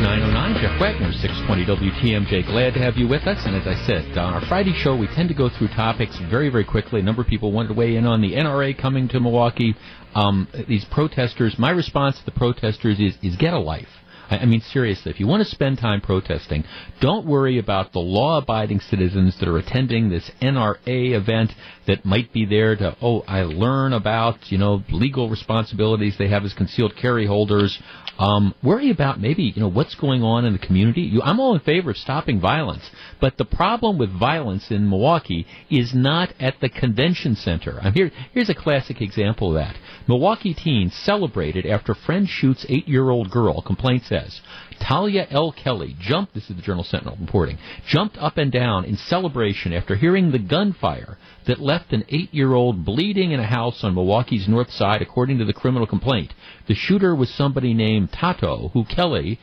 909, 0.00 0.62
Jeff 0.62 0.80
Wagner, 0.80 1.12
620 1.12 1.66
WTMJ. 1.66 2.46
Glad 2.46 2.72
to 2.72 2.80
have 2.80 2.96
you 2.96 3.06
with 3.06 3.26
us. 3.26 3.36
And 3.44 3.54
as 3.54 3.66
I 3.66 3.74
said, 3.84 4.16
on 4.16 4.32
our 4.32 4.40
Friday 4.46 4.72
show, 4.72 4.96
we 4.96 5.06
tend 5.08 5.28
to 5.28 5.34
go 5.34 5.50
through 5.50 5.68
topics 5.68 6.18
very, 6.30 6.48
very 6.48 6.64
quickly. 6.64 7.00
A 7.00 7.02
number 7.02 7.20
of 7.20 7.28
people 7.28 7.52
wanted 7.52 7.68
to 7.68 7.74
weigh 7.74 7.96
in 7.96 8.06
on 8.06 8.22
the 8.22 8.32
NRA 8.32 8.80
coming 8.80 9.08
to 9.08 9.20
Milwaukee. 9.20 9.74
Um, 10.14 10.48
these 10.66 10.86
protesters, 10.86 11.56
my 11.58 11.70
response 11.70 12.18
to 12.18 12.24
the 12.24 12.30
protesters 12.30 12.98
is, 12.98 13.18
is 13.22 13.36
get 13.36 13.52
a 13.52 13.58
life. 13.58 13.88
I 14.30 14.46
mean, 14.46 14.60
seriously, 14.60 15.10
if 15.10 15.18
you 15.18 15.26
want 15.26 15.42
to 15.42 15.50
spend 15.50 15.78
time 15.78 16.00
protesting, 16.00 16.64
don't 17.00 17.26
worry 17.26 17.58
about 17.58 17.92
the 17.92 17.98
law 17.98 18.38
abiding 18.38 18.78
citizens 18.78 19.38
that 19.40 19.48
are 19.48 19.58
attending 19.58 20.08
this 20.08 20.30
NRA 20.40 20.78
event 20.86 21.52
that 21.88 22.04
might 22.04 22.32
be 22.32 22.46
there 22.46 22.76
to, 22.76 22.96
oh, 23.02 23.22
I 23.26 23.42
learn 23.42 23.92
about, 23.92 24.52
you 24.52 24.58
know, 24.58 24.82
legal 24.90 25.28
responsibilities 25.28 26.16
they 26.16 26.28
have 26.28 26.44
as 26.44 26.54
concealed 26.54 26.94
carry 26.96 27.26
holders. 27.26 27.82
Um, 28.20 28.54
worry 28.62 28.90
about 28.90 29.18
maybe, 29.18 29.44
you 29.44 29.62
know, 29.62 29.70
what's 29.70 29.94
going 29.94 30.22
on 30.22 30.44
in 30.44 30.52
the 30.52 30.58
community. 30.58 31.00
You, 31.00 31.22
I'm 31.22 31.40
all 31.40 31.54
in 31.54 31.60
favor 31.60 31.90
of 31.90 31.96
stopping 31.96 32.38
violence, 32.38 32.82
but 33.18 33.38
the 33.38 33.46
problem 33.46 33.96
with 33.96 34.10
violence 34.10 34.70
in 34.70 34.90
Milwaukee 34.90 35.46
is 35.70 35.94
not 35.94 36.34
at 36.38 36.60
the 36.60 36.68
convention 36.68 37.34
center. 37.34 37.80
I'm 37.80 37.94
here, 37.94 38.10
here's 38.34 38.50
a 38.50 38.54
classic 38.54 39.00
example 39.00 39.48
of 39.48 39.54
that. 39.54 39.74
Milwaukee 40.06 40.52
teens 40.52 40.94
celebrated 40.94 41.64
after 41.64 41.94
friend 41.94 42.28
shoots 42.28 42.66
eight-year-old 42.68 43.30
girl, 43.30 43.62
complaint 43.62 44.02
says. 44.04 44.42
Talia 44.86 45.26
L. 45.30 45.52
Kelly 45.52 45.96
jumped, 45.98 46.34
this 46.34 46.50
is 46.50 46.56
the 46.56 46.62
Journal 46.62 46.84
Sentinel 46.84 47.16
reporting, 47.18 47.56
jumped 47.86 48.18
up 48.18 48.36
and 48.36 48.52
down 48.52 48.84
in 48.84 48.96
celebration 48.96 49.72
after 49.72 49.96
hearing 49.96 50.30
the 50.30 50.38
gunfire 50.38 51.16
that 51.46 51.60
left 51.60 51.92
an 51.92 52.04
eight-year-old 52.08 52.84
bleeding 52.84 53.32
in 53.32 53.40
a 53.40 53.46
house 53.46 53.82
on 53.82 53.94
Milwaukee's 53.94 54.48
north 54.48 54.70
side, 54.70 55.02
according 55.02 55.38
to 55.38 55.44
the 55.44 55.52
criminal 55.52 55.86
complaint. 55.86 56.32
The 56.66 56.74
shooter 56.74 57.14
was 57.14 57.30
somebody 57.30 57.74
named 57.74 58.12
Tato, 58.12 58.70
who 58.72 58.84
Kelly, 58.84 59.38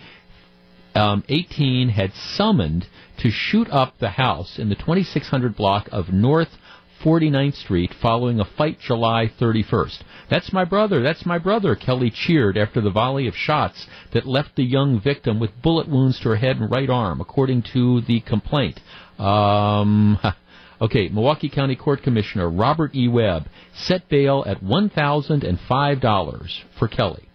um, 0.96 1.24
18, 1.28 1.90
had 1.90 2.14
summoned 2.14 2.88
to 3.20 3.32
shoot 3.32 3.68
up 3.70 3.98
the 4.00 4.12
house 4.12 4.60
in 4.60 4.70
the 4.70 4.76
2600 4.76 5.56
block 5.56 5.90
of 5.92 6.10
North 6.10 6.58
49th 7.04 7.56
Street 7.56 7.94
following 8.02 8.40
a 8.40 8.46
fight 8.46 8.80
July 8.80 9.32
31st. 9.40 10.00
That's 10.30 10.52
my 10.52 10.66
brother, 10.66 11.02
that's 11.02 11.26
my 11.26 11.38
brother, 11.38 11.76
Kelly 11.76 12.10
cheered 12.10 12.58
after 12.58 12.82
the 12.82 12.90
volley 12.90 13.28
of 13.28 13.36
shots 13.36 13.88
that 14.14 14.26
left 14.26 14.56
the 14.56 14.64
young 14.64 15.00
victim 15.00 15.40
with 15.40 15.62
bullet 15.62 15.88
wounds 15.88 16.20
to 16.20 16.30
her 16.30 16.36
head 16.36 16.58
and 16.58 16.72
right 16.72 16.90
arm, 16.90 17.22
according 17.22 17.64
to 17.74 18.02
the 18.02 18.22
complaint. 18.22 18.80
Um, 19.20 20.18
okay, 20.82 21.10
Milwaukee 21.10 21.50
County 21.50 21.76
Court 21.76 22.02
Commissioner 22.04 22.50
Robert 22.50 22.96
E. 22.96 23.08
Webb 23.08 23.48
set 23.74 24.08
bail 24.10 24.44
at 24.48 24.62
$1,005 24.62 26.64
for 26.78 26.88
Kelly. 26.88 27.30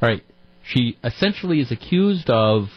All 0.00 0.08
right, 0.08 0.22
she 0.64 0.96
essentially 1.02 1.58
is 1.60 1.72
accused 1.72 2.30
of 2.30 2.68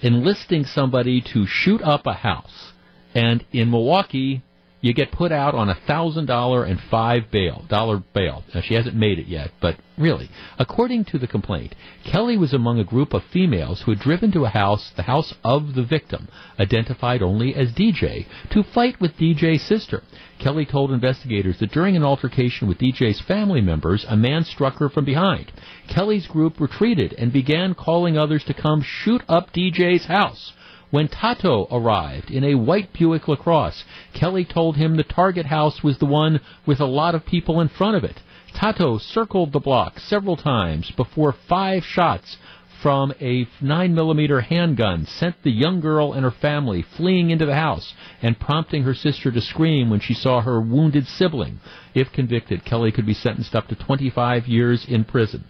enlisting 0.00 0.64
somebody 0.64 1.20
to 1.32 1.44
shoot 1.46 1.82
up 1.82 2.06
a 2.06 2.12
house. 2.12 2.72
And 3.14 3.44
in 3.52 3.70
Milwaukee, 3.70 4.42
you 4.80 4.94
get 4.94 5.10
put 5.10 5.32
out 5.32 5.54
on 5.54 5.68
a 5.68 5.78
thousand 5.86 6.26
dollar 6.26 6.64
and 6.64 6.80
five 6.90 7.30
bail 7.30 7.64
dollar 7.68 7.98
bail. 8.14 8.44
Now, 8.54 8.60
she 8.60 8.74
hasn't 8.74 8.94
made 8.94 9.18
it 9.18 9.26
yet, 9.26 9.50
but 9.60 9.76
really, 9.96 10.30
according 10.58 11.04
to 11.06 11.18
the 11.18 11.26
complaint, 11.26 11.74
Kelly 12.04 12.36
was 12.36 12.54
among 12.54 12.78
a 12.78 12.84
group 12.84 13.12
of 13.12 13.24
females 13.32 13.82
who 13.82 13.90
had 13.90 14.00
driven 14.00 14.30
to 14.32 14.44
a 14.44 14.50
house, 14.50 14.92
the 14.96 15.02
house 15.02 15.34
of 15.42 15.74
the 15.74 15.82
victim, 15.82 16.28
identified 16.60 17.22
only 17.22 17.54
as 17.54 17.72
DJ, 17.72 18.26
to 18.50 18.62
fight 18.62 19.00
with 19.00 19.16
DJ's 19.16 19.62
sister. 19.62 20.02
Kelly 20.38 20.64
told 20.64 20.92
investigators 20.92 21.58
that 21.58 21.72
during 21.72 21.96
an 21.96 22.04
altercation 22.04 22.68
with 22.68 22.78
DJ's 22.78 23.20
family 23.22 23.60
members, 23.60 24.06
a 24.08 24.16
man 24.16 24.44
struck 24.44 24.78
her 24.78 24.88
from 24.88 25.04
behind. 25.04 25.50
Kelly's 25.88 26.28
group 26.28 26.60
retreated 26.60 27.12
and 27.18 27.32
began 27.32 27.74
calling 27.74 28.16
others 28.16 28.44
to 28.44 28.54
come 28.54 28.82
shoot 28.82 29.22
up 29.28 29.52
DJ's 29.52 30.04
house. 30.04 30.52
When 30.90 31.08
Tato 31.08 31.68
arrived 31.70 32.30
in 32.30 32.44
a 32.44 32.54
white 32.54 32.92
Buick 32.94 33.28
LaCrosse, 33.28 33.84
Kelly 34.14 34.44
told 34.44 34.76
him 34.76 34.96
the 34.96 35.02
target 35.02 35.46
house 35.46 35.82
was 35.82 35.98
the 35.98 36.06
one 36.06 36.40
with 36.64 36.80
a 36.80 36.86
lot 36.86 37.14
of 37.14 37.26
people 37.26 37.60
in 37.60 37.68
front 37.68 37.96
of 37.96 38.04
it. 38.04 38.20
Tato 38.54 38.96
circled 38.96 39.52
the 39.52 39.60
block 39.60 40.00
several 40.00 40.36
times 40.36 40.90
before 40.90 41.32
five 41.32 41.84
shots 41.84 42.38
from 42.80 43.12
a 43.20 43.44
9mm 43.60 44.44
handgun 44.44 45.04
sent 45.04 45.42
the 45.42 45.50
young 45.50 45.80
girl 45.80 46.12
and 46.12 46.22
her 46.22 46.30
family 46.30 46.82
fleeing 46.96 47.30
into 47.30 47.44
the 47.44 47.54
house 47.54 47.92
and 48.22 48.38
prompting 48.38 48.84
her 48.84 48.94
sister 48.94 49.30
to 49.30 49.40
scream 49.40 49.90
when 49.90 50.00
she 50.00 50.14
saw 50.14 50.40
her 50.40 50.60
wounded 50.60 51.06
sibling. 51.06 51.60
If 51.94 52.12
convicted, 52.12 52.64
Kelly 52.64 52.92
could 52.92 53.06
be 53.06 53.14
sentenced 53.14 53.54
up 53.54 53.68
to 53.68 53.74
25 53.74 54.46
years 54.46 54.86
in 54.88 55.04
prison. 55.04 55.44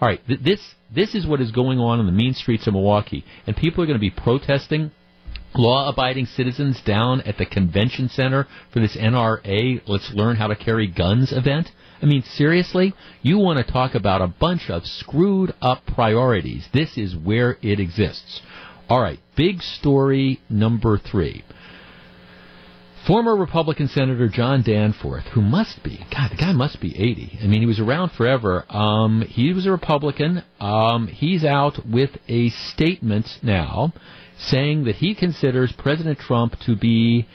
All 0.00 0.08
right, 0.08 0.26
th- 0.26 0.40
this 0.40 0.74
this 0.94 1.14
is 1.14 1.26
what 1.26 1.40
is 1.40 1.50
going 1.50 1.78
on 1.78 2.00
in 2.00 2.06
the 2.06 2.12
mean 2.12 2.34
streets 2.34 2.66
of 2.66 2.74
Milwaukee, 2.74 3.24
and 3.46 3.56
people 3.56 3.82
are 3.82 3.86
going 3.86 3.98
to 3.98 4.00
be 4.00 4.10
protesting 4.10 4.90
law-abiding 5.54 6.26
citizens 6.26 6.80
down 6.84 7.20
at 7.22 7.38
the 7.38 7.46
convention 7.46 8.08
center 8.08 8.46
for 8.72 8.80
this 8.80 8.96
NRA 8.96 9.80
Let's 9.86 10.12
Learn 10.12 10.36
How 10.36 10.48
to 10.48 10.56
Carry 10.56 10.88
Guns 10.88 11.32
event. 11.32 11.70
I 12.02 12.06
mean, 12.06 12.22
seriously, 12.22 12.92
you 13.22 13.38
want 13.38 13.64
to 13.64 13.72
talk 13.72 13.94
about 13.94 14.20
a 14.20 14.26
bunch 14.26 14.68
of 14.68 14.84
screwed 14.84 15.54
up 15.62 15.86
priorities. 15.86 16.68
This 16.72 16.98
is 16.98 17.16
where 17.16 17.56
it 17.62 17.78
exists. 17.80 18.42
All 18.88 19.00
right, 19.00 19.18
big 19.36 19.62
story 19.62 20.40
number 20.50 20.98
three. 20.98 21.44
Former 23.06 23.36
Republican 23.36 23.88
Senator 23.88 24.30
John 24.30 24.62
Danforth, 24.62 25.24
who 25.34 25.42
must 25.42 25.82
be, 25.82 26.06
God, 26.10 26.30
the 26.30 26.36
guy 26.36 26.52
must 26.52 26.80
be 26.80 26.96
80. 26.96 27.38
I 27.42 27.46
mean, 27.46 27.60
he 27.60 27.66
was 27.66 27.78
around 27.78 28.12
forever. 28.12 28.64
Um, 28.70 29.20
he 29.20 29.52
was 29.52 29.66
a 29.66 29.70
Republican. 29.70 30.42
Um, 30.58 31.08
he's 31.08 31.44
out 31.44 31.86
with 31.86 32.10
a 32.28 32.48
statement 32.48 33.26
now 33.42 33.92
saying 34.38 34.84
that 34.84 34.96
he 34.96 35.14
considers 35.14 35.70
President 35.72 36.18
Trump 36.18 36.58
to 36.60 36.76
be 36.76 37.28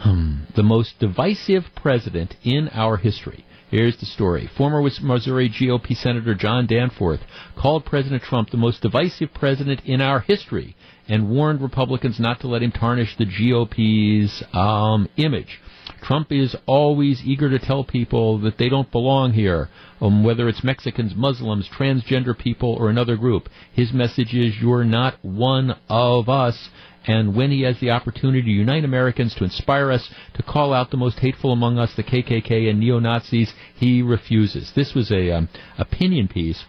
hmm, 0.00 0.40
the 0.54 0.62
most 0.62 0.98
divisive 0.98 1.64
president 1.74 2.34
in 2.44 2.68
our 2.74 2.98
history. 2.98 3.46
Here's 3.70 3.98
the 3.98 4.06
story. 4.06 4.50
Former 4.58 4.82
Missouri 4.82 5.48
GOP 5.48 5.96
Senator 5.96 6.34
John 6.34 6.66
Danforth 6.66 7.20
called 7.56 7.86
President 7.86 8.22
Trump 8.22 8.50
the 8.50 8.56
most 8.58 8.82
divisive 8.82 9.32
president 9.32 9.80
in 9.86 10.02
our 10.02 10.20
history 10.20 10.76
and 11.08 11.30
warned 11.30 11.60
Republicans 11.62 12.20
not 12.20 12.40
to 12.40 12.48
let 12.48 12.62
him 12.62 12.72
tarnish 12.72 13.16
the 13.16 13.24
GOP's 13.24 14.42
um, 14.52 15.08
image. 15.16 15.60
Trump 16.02 16.30
is 16.30 16.54
always 16.66 17.22
eager 17.24 17.50
to 17.50 17.58
tell 17.58 17.82
people 17.82 18.38
that 18.40 18.58
they 18.58 18.68
don't 18.68 18.90
belong 18.92 19.32
here, 19.32 19.68
um, 20.00 20.22
whether 20.22 20.48
it's 20.48 20.62
Mexicans, 20.62 21.14
Muslims, 21.16 21.68
transgender 21.68 22.38
people, 22.38 22.74
or 22.74 22.88
another 22.88 23.16
group. 23.16 23.48
His 23.72 23.92
message 23.92 24.34
is, 24.34 24.54
you're 24.60 24.84
not 24.84 25.22
one 25.22 25.76
of 25.88 26.28
us. 26.28 26.68
And 27.06 27.34
when 27.34 27.50
he 27.50 27.62
has 27.62 27.80
the 27.80 27.90
opportunity 27.90 28.42
to 28.42 28.50
unite 28.50 28.84
Americans, 28.84 29.34
to 29.36 29.44
inspire 29.44 29.90
us, 29.90 30.10
to 30.34 30.42
call 30.42 30.74
out 30.74 30.90
the 30.90 30.96
most 30.98 31.18
hateful 31.18 31.52
among 31.52 31.78
us, 31.78 31.94
the 31.96 32.02
KKK 32.02 32.68
and 32.68 32.78
neo-Nazis, 32.78 33.52
he 33.74 34.02
refuses. 34.02 34.72
This 34.76 34.94
was 34.94 35.10
a 35.10 35.30
um, 35.30 35.48
opinion 35.78 36.28
piece 36.28 36.64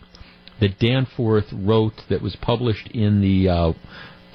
that 0.60 0.80
Danforth 0.80 1.46
wrote 1.52 2.04
that 2.10 2.22
was 2.22 2.36
published 2.38 2.88
in 2.90 3.22
the 3.22 3.50
uh, 3.50 3.74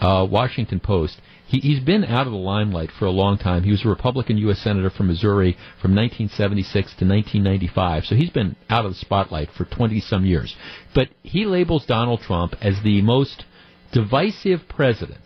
uh, 0.01 0.27
Washington 0.31 0.81
Post. 0.81 1.21
He, 1.47 1.61
he's 1.61 1.81
been 1.81 2.05
out 2.05 2.27
of 2.27 2.33
the 2.33 2.39
limelight 2.39 2.91
for 2.99 3.07
a 3.07 3.11
long 3.11 3.39
time. 3.39 3.63
He 3.63 3.71
was 3.71 3.85
a 3.85 3.89
Republican 3.89 4.39
U.S. 4.39 4.61
Senator 4.61 4.91
from 4.91 5.09
Missouri 5.09 5.53
from 5.81 5.95
1976 5.95 6.73
to 6.73 7.05
1995, 7.05 8.05
so 8.05 8.15
he's 8.15 8.31
been 8.31 8.57
out 8.71 8.87
of 8.87 8.93
the 8.93 8.99
spotlight 8.99 9.51
for 9.51 9.65
20 9.65 10.01
some 10.01 10.25
years. 10.25 10.57
But 10.95 11.09
he 11.23 11.47
labels 11.47 11.87
Donald 11.87 12.21
Trump 12.21 12.55
as 12.61 12.83
the 12.83 13.03
most 13.03 13.45
divisive 13.93 14.69
president 14.69 15.21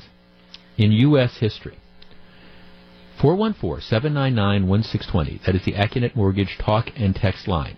in 0.76 0.92
U.S. 0.92 1.38
history. 1.38 1.78
414-799-1620. 3.20 5.44
That 5.44 5.56
is 5.56 5.64
the 5.64 5.72
Accunet 5.72 6.14
Mortgage 6.14 6.56
talk 6.58 6.90
and 6.96 7.14
text 7.14 7.48
line. 7.48 7.76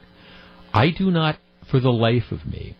I 0.72 0.90
do 0.90 1.10
not, 1.10 1.38
for 1.70 1.80
the 1.80 1.90
life 1.90 2.30
of 2.30 2.46
me, 2.46 2.76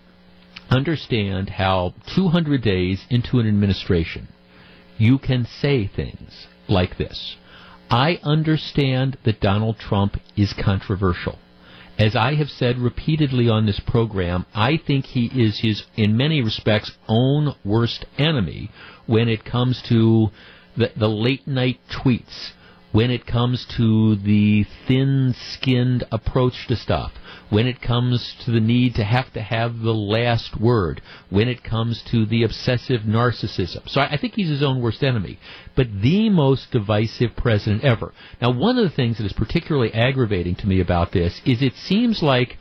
understand 0.71 1.51
how 1.51 1.95
200 2.15 2.63
days 2.63 3.05
into 3.11 3.39
an 3.39 3.49
administration 3.49 4.29
you 5.01 5.19
can 5.19 5.47
say 5.47 5.89
things 5.89 6.47
like 6.69 6.99
this. 6.99 7.37
I 7.91 8.21
understand 8.23 9.17
that 9.25 9.41
Donald 9.41 9.79
Trump 9.79 10.17
is 10.37 10.53
controversial. 10.53 11.39
As 11.99 12.15
I 12.15 12.35
have 12.35 12.49
said 12.49 12.79
repeatedly 12.79 13.49
on 13.49 13.67
this 13.67 13.81
program, 13.81 14.47
I 14.55 14.77
think 14.77 15.07
he 15.07 15.27
is 15.27 15.61
his, 15.61 15.85
in 15.97 16.17
many 16.17 16.43
respects, 16.43 16.93
own 17.09 17.55
worst 17.65 18.05
enemy 18.19 18.71
when 19.07 19.29
it 19.29 19.45
comes 19.45 19.83
to 19.89 20.29
the, 20.77 20.93
the 20.97 21.09
late 21.09 21.49
night 21.49 21.81
tweets, 21.91 22.51
when 22.93 23.11
it 23.11 23.27
comes 23.27 23.67
to 23.77 24.17
the 24.17 24.65
thin 24.87 25.35
skinned 25.53 26.05
approach 26.11 26.67
to 26.67 26.77
stuff, 26.77 27.13
when 27.49 27.67
it 27.67 27.81
comes 27.81 28.35
to 28.45 28.51
the 28.51 28.61
need 28.61 28.95
to 28.95 29.05
have 29.05 29.33
to 29.33 29.41
have 29.41 29.79
the 29.81 29.95
last 29.95 30.61
word, 30.61 31.01
when 31.29 31.49
it 31.49 31.63
comes 31.63 32.03
to 32.11 32.27
the 32.27 32.43
obsessive 32.43 33.03
narcissism. 33.03 33.89
So 33.89 34.01
I, 34.01 34.13
I 34.13 34.17
think 34.17 34.35
he's 34.35 34.49
his 34.49 34.63
own 34.63 34.81
worst 34.81 35.03
enemy, 35.03 35.39
but 35.77 35.87
the 36.03 36.31
most 36.31 36.71
divisive 36.71 37.37
president 37.37 37.85
ever. 37.85 38.13
Now, 38.41 38.51
one 38.51 38.79
of 38.79 38.85
the 38.85 38.97
things 38.97 39.19
that 39.19 39.27
is 39.27 39.33
particularly 39.33 39.93
aggravating 39.93 40.57
to 40.57 40.67
me 40.67 40.81
about 40.81 41.13
this 41.13 41.41
is 41.45 41.63
it 41.63 41.75
seems 41.75 42.23
like 42.23 42.57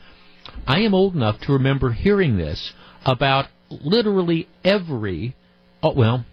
I 0.66 0.80
am 0.80 0.94
old 0.94 1.14
enough 1.14 1.40
to 1.42 1.52
remember 1.52 1.92
hearing 1.92 2.36
this 2.36 2.72
about 3.04 3.46
literally 3.70 4.48
every, 4.64 5.36
oh, 5.82 5.92
well, 5.94 6.24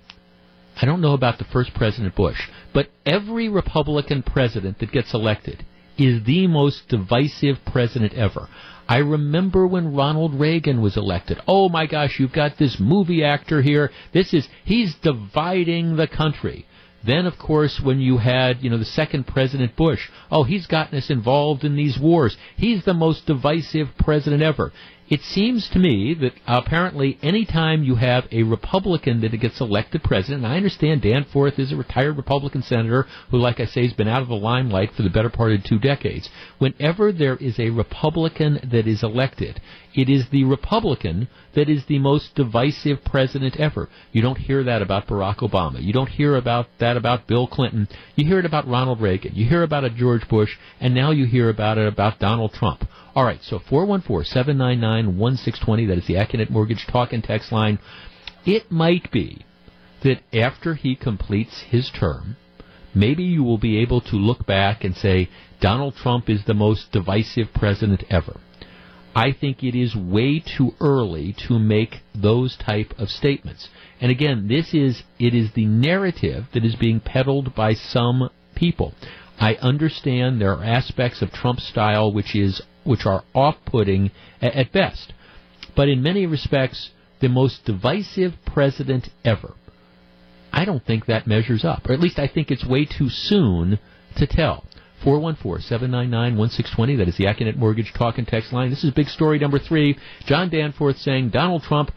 I 0.80 0.86
don't 0.86 1.02
know 1.02 1.14
about 1.14 1.40
the 1.40 1.46
first 1.46 1.74
President 1.74 2.16
Bush, 2.16 2.40
but 2.74 2.90
every 3.06 3.50
Republican 3.50 4.22
president 4.22 4.80
that 4.80 4.92
gets 4.92 5.14
elected 5.14 5.66
is 5.98 6.24
the 6.24 6.46
most 6.46 6.88
divisive 6.88 7.58
president 7.66 8.14
ever. 8.14 8.48
I 8.88 8.98
remember 8.98 9.66
when 9.66 9.96
Ronald 9.96 10.40
Reagan 10.40 10.82
was 10.82 10.96
elected. 10.96 11.40
Oh 11.48 11.68
my 11.68 11.88
gosh, 11.88 12.20
you've 12.20 12.32
got 12.32 12.58
this 12.58 12.78
movie 12.80 13.24
actor 13.24 13.62
here. 13.62 13.92
This 14.14 14.34
is, 14.34 14.48
he's 14.64 14.96
dividing 15.02 15.96
the 15.96 16.08
country. 16.08 16.68
Then, 17.06 17.26
of 17.26 17.38
course, 17.38 17.80
when 17.84 18.00
you 18.00 18.18
had, 18.18 18.62
you 18.62 18.70
know, 18.70 18.78
the 18.78 18.86
second 18.86 19.28
President 19.28 19.76
Bush, 19.76 20.10
oh, 20.32 20.44
he's 20.44 20.68
gotten 20.68 20.98
us 20.98 21.10
involved 21.10 21.64
in 21.64 21.76
these 21.76 21.98
wars. 21.98 22.38
He's 22.56 22.86
the 22.86 22.94
most 22.94 23.26
divisive 23.26 23.88
president 24.00 24.42
ever. 24.42 24.72
It 25.10 25.22
seems 25.22 25.70
to 25.70 25.80
me 25.80 26.14
that 26.16 26.34
apparently 26.46 27.18
any 27.24 27.46
time 27.46 27.82
you 27.82 27.96
have 27.96 28.28
a 28.30 28.44
Republican 28.44 29.22
that 29.22 29.32
gets 29.40 29.62
elected 29.62 30.04
president, 30.04 30.44
I 30.44 30.58
understand 30.58 31.02
Danforth 31.02 31.58
is 31.58 31.72
a 31.72 31.78
retired 31.78 32.18
Republican 32.18 32.62
senator 32.62 33.08
who, 33.32 33.38
like 33.38 33.62
I 33.62 33.68
say, 33.68 33.84
has 33.84 33.94
been 33.94 34.10
out 34.10 34.22
of 34.22 34.28
the 34.28 34.36
limelight 34.36 34.92
for 34.92 35.04
the 35.04 35.10
better 35.10 35.30
part 35.30 35.54
of 35.54 35.64
two 35.64 35.80
decades. 35.80 36.30
Whenever 36.58 37.14
there 37.14 37.38
is 37.38 37.58
a 37.58 37.70
Republican 37.70 38.60
that 38.70 38.86
is 38.86 39.02
elected, 39.02 39.62
it 39.96 40.10
is 40.10 40.26
the 40.30 40.44
Republican 40.44 41.30
that 41.56 41.70
is 41.70 41.86
the 41.86 42.00
most 42.00 42.36
divisive 42.36 43.04
president 43.06 43.56
ever. 43.58 43.88
You 44.12 44.22
don't 44.22 44.38
hear 44.38 44.62
that 44.66 44.82
about 44.82 45.08
Barack 45.08 45.38
Obama. 45.38 45.82
You 45.82 45.94
don't 45.94 46.10
hear 46.10 46.36
about 46.36 46.68
that 46.80 46.98
about 46.98 47.28
Bill 47.28 47.48
Clinton. 47.48 47.88
You 48.18 48.26
hear 48.26 48.40
it 48.40 48.46
about 48.46 48.68
Ronald 48.68 49.00
Reagan. 49.00 49.36
You 49.36 49.48
hear 49.48 49.64
about 49.64 49.86
it 49.86 49.96
George 49.96 50.28
Bush, 50.28 50.58
and 50.82 50.94
now 50.94 51.12
you 51.12 51.26
hear 51.26 51.50
about 51.50 51.78
it 51.78 51.88
about 51.88 52.20
Donald 52.20 52.52
Trump. 52.52 52.88
All 53.18 53.24
right, 53.24 53.42
so 53.42 53.58
414-799-1620, 53.58 55.88
that 55.88 55.98
is 55.98 56.06
the 56.06 56.18
Accunet 56.18 56.52
Mortgage 56.52 56.86
talk 56.86 57.14
and 57.14 57.24
text 57.24 57.52
line. 57.52 57.80
It 58.46 58.72
might 58.72 59.12
be 59.12 59.44
that 60.04 60.22
after 60.32 60.76
he 60.76 60.96
completes 60.96 61.64
his 61.68 61.90
term, 61.90 62.36
maybe 62.94 63.24
you 63.24 63.44
will 63.44 63.58
be 63.58 63.80
able 63.80 64.02
to 64.02 64.18
look 64.18 64.46
back 64.46 64.84
and 64.84 64.96
say, 64.96 65.30
Donald 65.60 65.96
Trump 65.96 66.30
is 66.30 66.46
the 66.46 66.54
most 66.54 66.92
divisive 66.92 67.52
president 67.56 68.04
ever. 68.08 68.40
I 69.16 69.32
think 69.32 69.64
it 69.64 69.74
is 69.74 69.96
way 69.96 70.40
too 70.40 70.76
early 70.80 71.34
to 71.48 71.58
make 71.58 72.02
those 72.14 72.56
type 72.56 72.94
of 73.00 73.10
statements. 73.10 73.68
And 74.00 74.12
again, 74.12 74.48
this 74.48 74.76
is 74.76 75.02
it 75.18 75.34
is 75.34 75.54
the 75.54 75.66
narrative 75.66 76.46
that 76.54 76.64
is 76.64 76.76
being 76.76 77.00
peddled 77.00 77.56
by 77.56 77.74
some 77.74 78.30
people. 78.54 78.94
I 79.40 79.56
understand 79.56 80.40
there 80.40 80.54
are 80.54 80.64
aspects 80.64 81.24
of 81.24 81.32
Trump's 81.32 81.68
style 81.68 82.14
which 82.14 82.36
is 82.36 82.62
which 82.88 83.06
are 83.06 83.24
off-putting 83.36 84.12
at 84.42 84.72
best. 84.72 85.14
But 85.76 85.90
in 85.90 86.02
many 86.02 86.26
respects, 86.26 86.90
the 87.20 87.30
most 87.30 87.66
divisive 87.66 88.34
president 88.46 89.10
ever. 89.24 89.54
I 90.52 90.66
don't 90.66 90.84
think 90.86 91.06
that 91.06 91.28
measures 91.28 91.64
up, 91.66 91.88
or 91.88 91.94
at 91.94 92.00
least 92.00 92.18
I 92.18 92.28
think 92.28 92.50
it's 92.50 92.66
way 92.66 92.86
too 92.86 93.10
soon 93.10 93.80
to 94.16 94.26
tell. 94.26 94.64
414-799-1620, 95.04 96.98
that 96.98 97.08
is 97.08 97.18
the 97.18 97.26
Accunet 97.26 97.56
Mortgage 97.56 97.94
Talk 97.94 98.18
and 98.18 98.28
Text 98.28 98.52
line. 98.52 98.72
This 98.72 98.84
is 98.84 98.92
big 98.92 99.08
story 99.08 99.38
number 99.38 99.60
three. 99.60 99.98
John 100.26 100.50
Danforth 100.50 100.98
saying 100.98 101.30
Donald 101.30 101.62
Trump, 101.64 101.92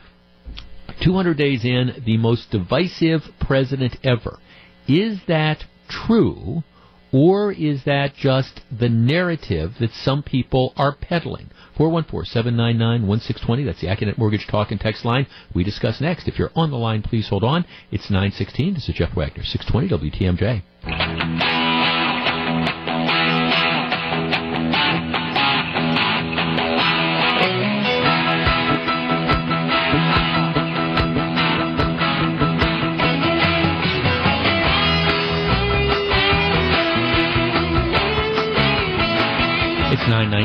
200 1.02 1.36
days 1.38 1.64
in, 1.64 2.02
the 2.04 2.18
most 2.18 2.50
divisive 2.50 3.22
president 3.40 3.96
ever. 4.04 4.38
Is 4.86 5.18
that 5.28 5.64
true? 5.88 6.62
Or 7.12 7.52
is 7.52 7.84
that 7.84 8.14
just 8.14 8.60
the 8.70 8.88
narrative 8.88 9.74
that 9.80 9.92
some 9.92 10.22
people 10.22 10.72
are 10.76 10.94
peddling? 10.94 11.50
414-799-1620. 11.76 13.64
That's 13.64 13.80
the 13.80 13.86
Accunet 13.88 14.18
Mortgage 14.18 14.46
Talk 14.46 14.70
and 14.70 14.80
Text 14.80 15.04
line. 15.04 15.26
We 15.54 15.64
discuss 15.64 16.00
next. 16.00 16.28
If 16.28 16.38
you're 16.38 16.52
on 16.54 16.70
the 16.70 16.76
line, 16.76 17.02
please 17.02 17.28
hold 17.28 17.42
on. 17.42 17.64
It's 17.90 18.10
916. 18.10 18.74
This 18.74 18.88
is 18.88 18.94
Jeff 18.94 19.16
Wagner, 19.16 19.44
620 19.44 20.10
WTMJ. 20.10 21.49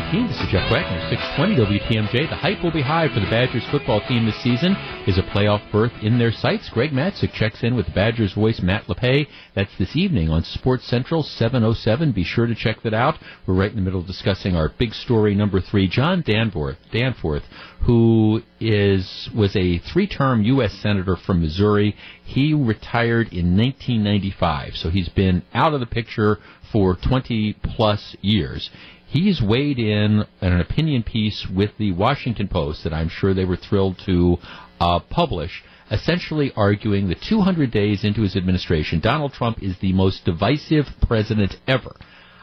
It's 0.07 0.13
919. 0.13 0.27
This 0.27 0.45
is 0.45 0.51
Jeff 0.51 0.69
Wagner, 0.71 1.09
620 1.09 1.79
WTMJ. 1.79 2.29
The 2.29 2.35
hype 2.35 2.61
will 2.63 2.71
be 2.71 2.81
high 2.81 3.07
for 3.07 3.19
the 3.19 3.29
Badgers 3.29 3.65
football 3.71 4.01
team 4.07 4.25
this 4.25 4.41
season. 4.43 4.75
Is 5.07 5.17
a 5.17 5.23
playoff 5.23 5.71
berth 5.71 5.93
in 6.03 6.19
their 6.19 6.31
sights? 6.31 6.69
Greg 6.69 6.91
Matzek 6.91 7.33
checks 7.33 7.63
in 7.63 7.75
with 7.75 7.93
Badgers 7.93 8.33
voice 8.33 8.61
Matt 8.61 8.85
LePay. 8.85 9.25
That's 9.55 9.75
this 9.79 9.95
evening 9.95 10.29
on 10.29 10.43
Sports 10.43 10.85
Central 10.85 11.23
707. 11.23 12.11
Be 12.11 12.23
sure 12.23 12.45
to 12.45 12.53
check 12.53 12.83
that 12.83 12.93
out. 12.93 13.17
We're 13.47 13.55
right 13.55 13.69
in 13.69 13.77
the 13.77 13.81
middle 13.81 14.01
of 14.01 14.07
discussing 14.07 14.55
our 14.55 14.69
big 14.69 14.93
story 14.93 15.33
number 15.33 15.59
three. 15.59 15.87
John 15.87 16.21
Danforth, 16.25 16.77
Danforth 16.91 17.43
who 17.85 18.41
is 18.59 19.29
was 19.35 19.55
a 19.55 19.79
three-term 19.79 20.43
U.S. 20.43 20.73
senator 20.73 21.15
from 21.15 21.41
Missouri. 21.41 21.95
He 22.23 22.53
retired 22.53 23.31
in 23.31 23.57
1995, 23.57 24.73
so 24.75 24.89
he's 24.89 25.09
been 25.09 25.43
out 25.53 25.73
of 25.73 25.79
the 25.79 25.85
picture 25.85 26.37
for 26.71 26.95
20 26.95 27.53
plus 27.63 28.15
years 28.21 28.69
he's 29.07 29.41
weighed 29.41 29.79
in 29.79 30.25
an 30.41 30.59
opinion 30.59 31.03
piece 31.03 31.47
with 31.53 31.71
the 31.77 31.91
Washington 31.91 32.47
Post 32.47 32.83
that 32.83 32.93
I'm 32.93 33.09
sure 33.09 33.33
they 33.33 33.45
were 33.45 33.55
thrilled 33.55 33.99
to 34.05 34.37
uh, 34.79 34.99
publish, 34.99 35.63
essentially 35.91 36.51
arguing 36.55 37.09
that 37.09 37.21
200 37.21 37.71
days 37.71 38.03
into 38.03 38.21
his 38.21 38.35
administration, 38.35 38.99
Donald 38.99 39.33
Trump 39.33 39.61
is 39.61 39.77
the 39.79 39.93
most 39.93 40.25
divisive 40.25 40.85
president 41.07 41.55
ever. 41.67 41.95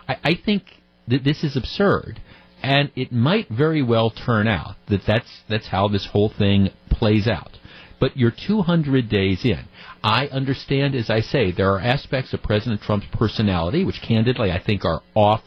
I, 0.09 0.17
I 0.25 0.35
think 0.35 0.63
that 1.09 1.25
this 1.25 1.43
is 1.45 1.57
absurd, 1.57 2.21
and 2.63 2.91
it 2.95 3.13
might 3.13 3.49
very 3.49 3.83
well 3.83 4.11
turn 4.11 4.47
out 4.47 4.77
that 4.89 5.03
that's 5.07 5.43
that's 5.49 5.67
how 5.69 5.89
this 5.89 6.07
whole 6.07 6.29
thing 6.31 6.71
plays 6.91 7.27
out. 7.27 7.59
but 8.03 8.17
you're 8.17 8.33
200 8.33 9.09
days 9.09 9.45
in. 9.45 9.61
I 10.03 10.27
understand, 10.27 10.97
as 10.97 11.09
I 11.09 11.21
say, 11.21 11.53
there 11.53 11.71
are 11.71 11.79
aspects 11.79 12.33
of 12.33 12.43
President 12.43 12.81
Trump's 12.83 13.07
personality 13.13 13.85
which, 13.85 14.03
candidly, 14.03 14.51
I 14.51 14.61
think 14.61 14.85
are 14.85 15.03
off 15.15 15.43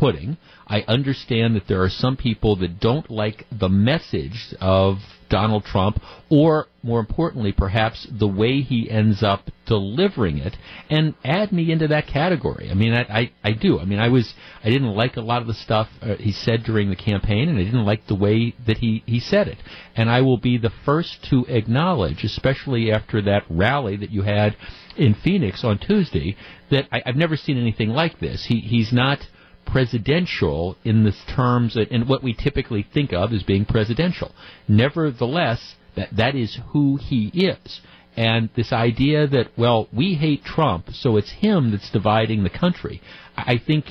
putting. 0.00 0.38
I 0.66 0.80
understand 0.88 1.54
that 1.56 1.68
there 1.68 1.82
are 1.82 1.90
some 1.90 2.16
people 2.16 2.56
that 2.56 2.80
don't 2.80 3.10
like 3.10 3.46
the 3.52 3.68
message 3.68 4.54
of 4.60 4.96
Donald 5.28 5.64
Trump, 5.64 6.02
or 6.30 6.66
more 6.82 6.98
importantly, 6.98 7.52
perhaps 7.52 8.06
the 8.10 8.26
way 8.26 8.62
he 8.62 8.90
ends 8.90 9.22
up 9.22 9.50
delivering 9.66 10.38
it, 10.38 10.56
and 10.88 11.14
add 11.22 11.52
me 11.52 11.70
into 11.70 11.86
that 11.88 12.06
category. 12.06 12.68
I 12.70 12.74
mean, 12.74 12.92
I, 12.92 13.02
I, 13.02 13.32
I 13.44 13.52
do. 13.52 13.78
I 13.78 13.84
mean, 13.84 14.00
I 14.00 14.08
was, 14.08 14.34
I 14.64 14.70
didn't 14.70 14.96
like 14.96 15.16
a 15.16 15.20
lot 15.20 15.42
of 15.42 15.46
the 15.46 15.54
stuff 15.54 15.88
uh, 16.02 16.16
he 16.16 16.32
said 16.32 16.64
during 16.64 16.90
the 16.90 16.96
campaign, 16.96 17.48
and 17.48 17.58
I 17.58 17.64
didn't 17.64 17.84
like 17.84 18.06
the 18.06 18.16
way 18.16 18.54
that 18.66 18.78
he, 18.78 19.04
he 19.06 19.20
said 19.20 19.46
it. 19.48 19.58
And 19.94 20.10
I 20.10 20.22
will 20.22 20.38
be 20.38 20.58
the 20.58 20.72
first 20.84 21.24
to 21.30 21.44
acknowledge, 21.46 22.24
especially 22.24 22.90
after 22.90 23.22
that 23.22 23.44
rally 23.48 23.96
that 23.98 24.10
you 24.10 24.22
had 24.22 24.56
in 24.96 25.14
Phoenix 25.14 25.62
on 25.62 25.78
Tuesday, 25.78 26.36
that 26.70 26.88
I, 26.90 27.02
I've 27.06 27.16
never 27.16 27.36
seen 27.36 27.58
anything 27.58 27.90
like 27.90 28.18
this. 28.18 28.46
He, 28.48 28.60
he's 28.60 28.92
not 28.92 29.20
presidential 29.70 30.76
in 30.84 31.04
the 31.04 31.12
terms 31.34 31.76
and 31.76 32.08
what 32.08 32.22
we 32.22 32.34
typically 32.34 32.82
think 32.94 33.12
of 33.12 33.32
as 33.32 33.42
being 33.42 33.64
presidential. 33.64 34.32
Nevertheless, 34.68 35.76
that 35.96 36.08
that 36.16 36.34
is 36.34 36.58
who 36.68 36.96
he 36.96 37.28
is. 37.28 37.80
And 38.16 38.50
this 38.56 38.72
idea 38.72 39.26
that, 39.28 39.50
well, 39.56 39.88
we 39.92 40.14
hate 40.14 40.44
Trump, 40.44 40.90
so 40.92 41.16
it's 41.16 41.30
him 41.30 41.70
that's 41.70 41.90
dividing 41.90 42.42
the 42.42 42.50
country, 42.50 43.00
I 43.36 43.58
think 43.64 43.86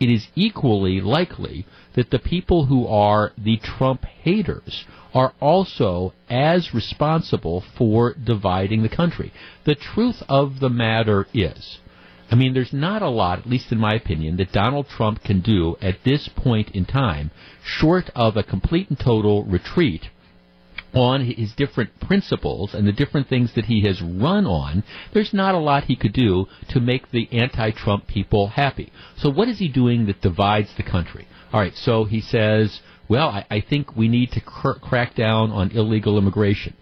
it 0.00 0.10
is 0.10 0.26
equally 0.34 1.00
likely 1.00 1.66
that 1.94 2.10
the 2.10 2.18
people 2.18 2.66
who 2.66 2.86
are 2.86 3.32
the 3.38 3.58
Trump 3.58 4.04
haters 4.04 4.84
are 5.14 5.32
also 5.40 6.12
as 6.28 6.74
responsible 6.74 7.62
for 7.76 8.14
dividing 8.14 8.82
the 8.82 8.88
country. 8.88 9.32
The 9.64 9.74
truth 9.74 10.22
of 10.28 10.60
the 10.60 10.70
matter 10.70 11.26
is 11.34 11.78
I 12.30 12.36
mean, 12.36 12.54
there's 12.54 12.72
not 12.72 13.02
a 13.02 13.08
lot, 13.08 13.40
at 13.40 13.46
least 13.46 13.72
in 13.72 13.78
my 13.78 13.94
opinion, 13.94 14.36
that 14.36 14.52
Donald 14.52 14.88
Trump 14.88 15.24
can 15.24 15.40
do 15.40 15.76
at 15.82 16.04
this 16.04 16.28
point 16.28 16.70
in 16.70 16.84
time, 16.84 17.32
short 17.64 18.08
of 18.14 18.36
a 18.36 18.44
complete 18.44 18.88
and 18.88 18.98
total 18.98 19.44
retreat 19.44 20.10
on 20.94 21.24
his 21.24 21.52
different 21.52 21.98
principles 22.00 22.74
and 22.74 22.86
the 22.86 22.92
different 22.92 23.28
things 23.28 23.54
that 23.54 23.66
he 23.66 23.82
has 23.86 24.00
run 24.02 24.46
on, 24.46 24.82
there's 25.12 25.32
not 25.32 25.54
a 25.54 25.58
lot 25.58 25.84
he 25.84 25.96
could 25.96 26.12
do 26.12 26.46
to 26.68 26.80
make 26.80 27.10
the 27.10 27.28
anti-Trump 27.32 28.06
people 28.06 28.48
happy. 28.48 28.92
So 29.16 29.30
what 29.30 29.48
is 29.48 29.58
he 29.58 29.68
doing 29.68 30.06
that 30.06 30.20
divides 30.20 30.70
the 30.76 30.82
country? 30.82 31.26
All 31.52 31.60
right, 31.60 31.74
so 31.76 32.04
he 32.04 32.20
says, 32.20 32.80
well, 33.08 33.28
I, 33.28 33.46
I 33.50 33.60
think 33.60 33.96
we 33.96 34.08
need 34.08 34.32
to 34.32 34.40
cr- 34.40 34.78
crack 34.80 35.14
down 35.14 35.50
on 35.50 35.70
illegal 35.72 36.18
immigration. 36.18 36.74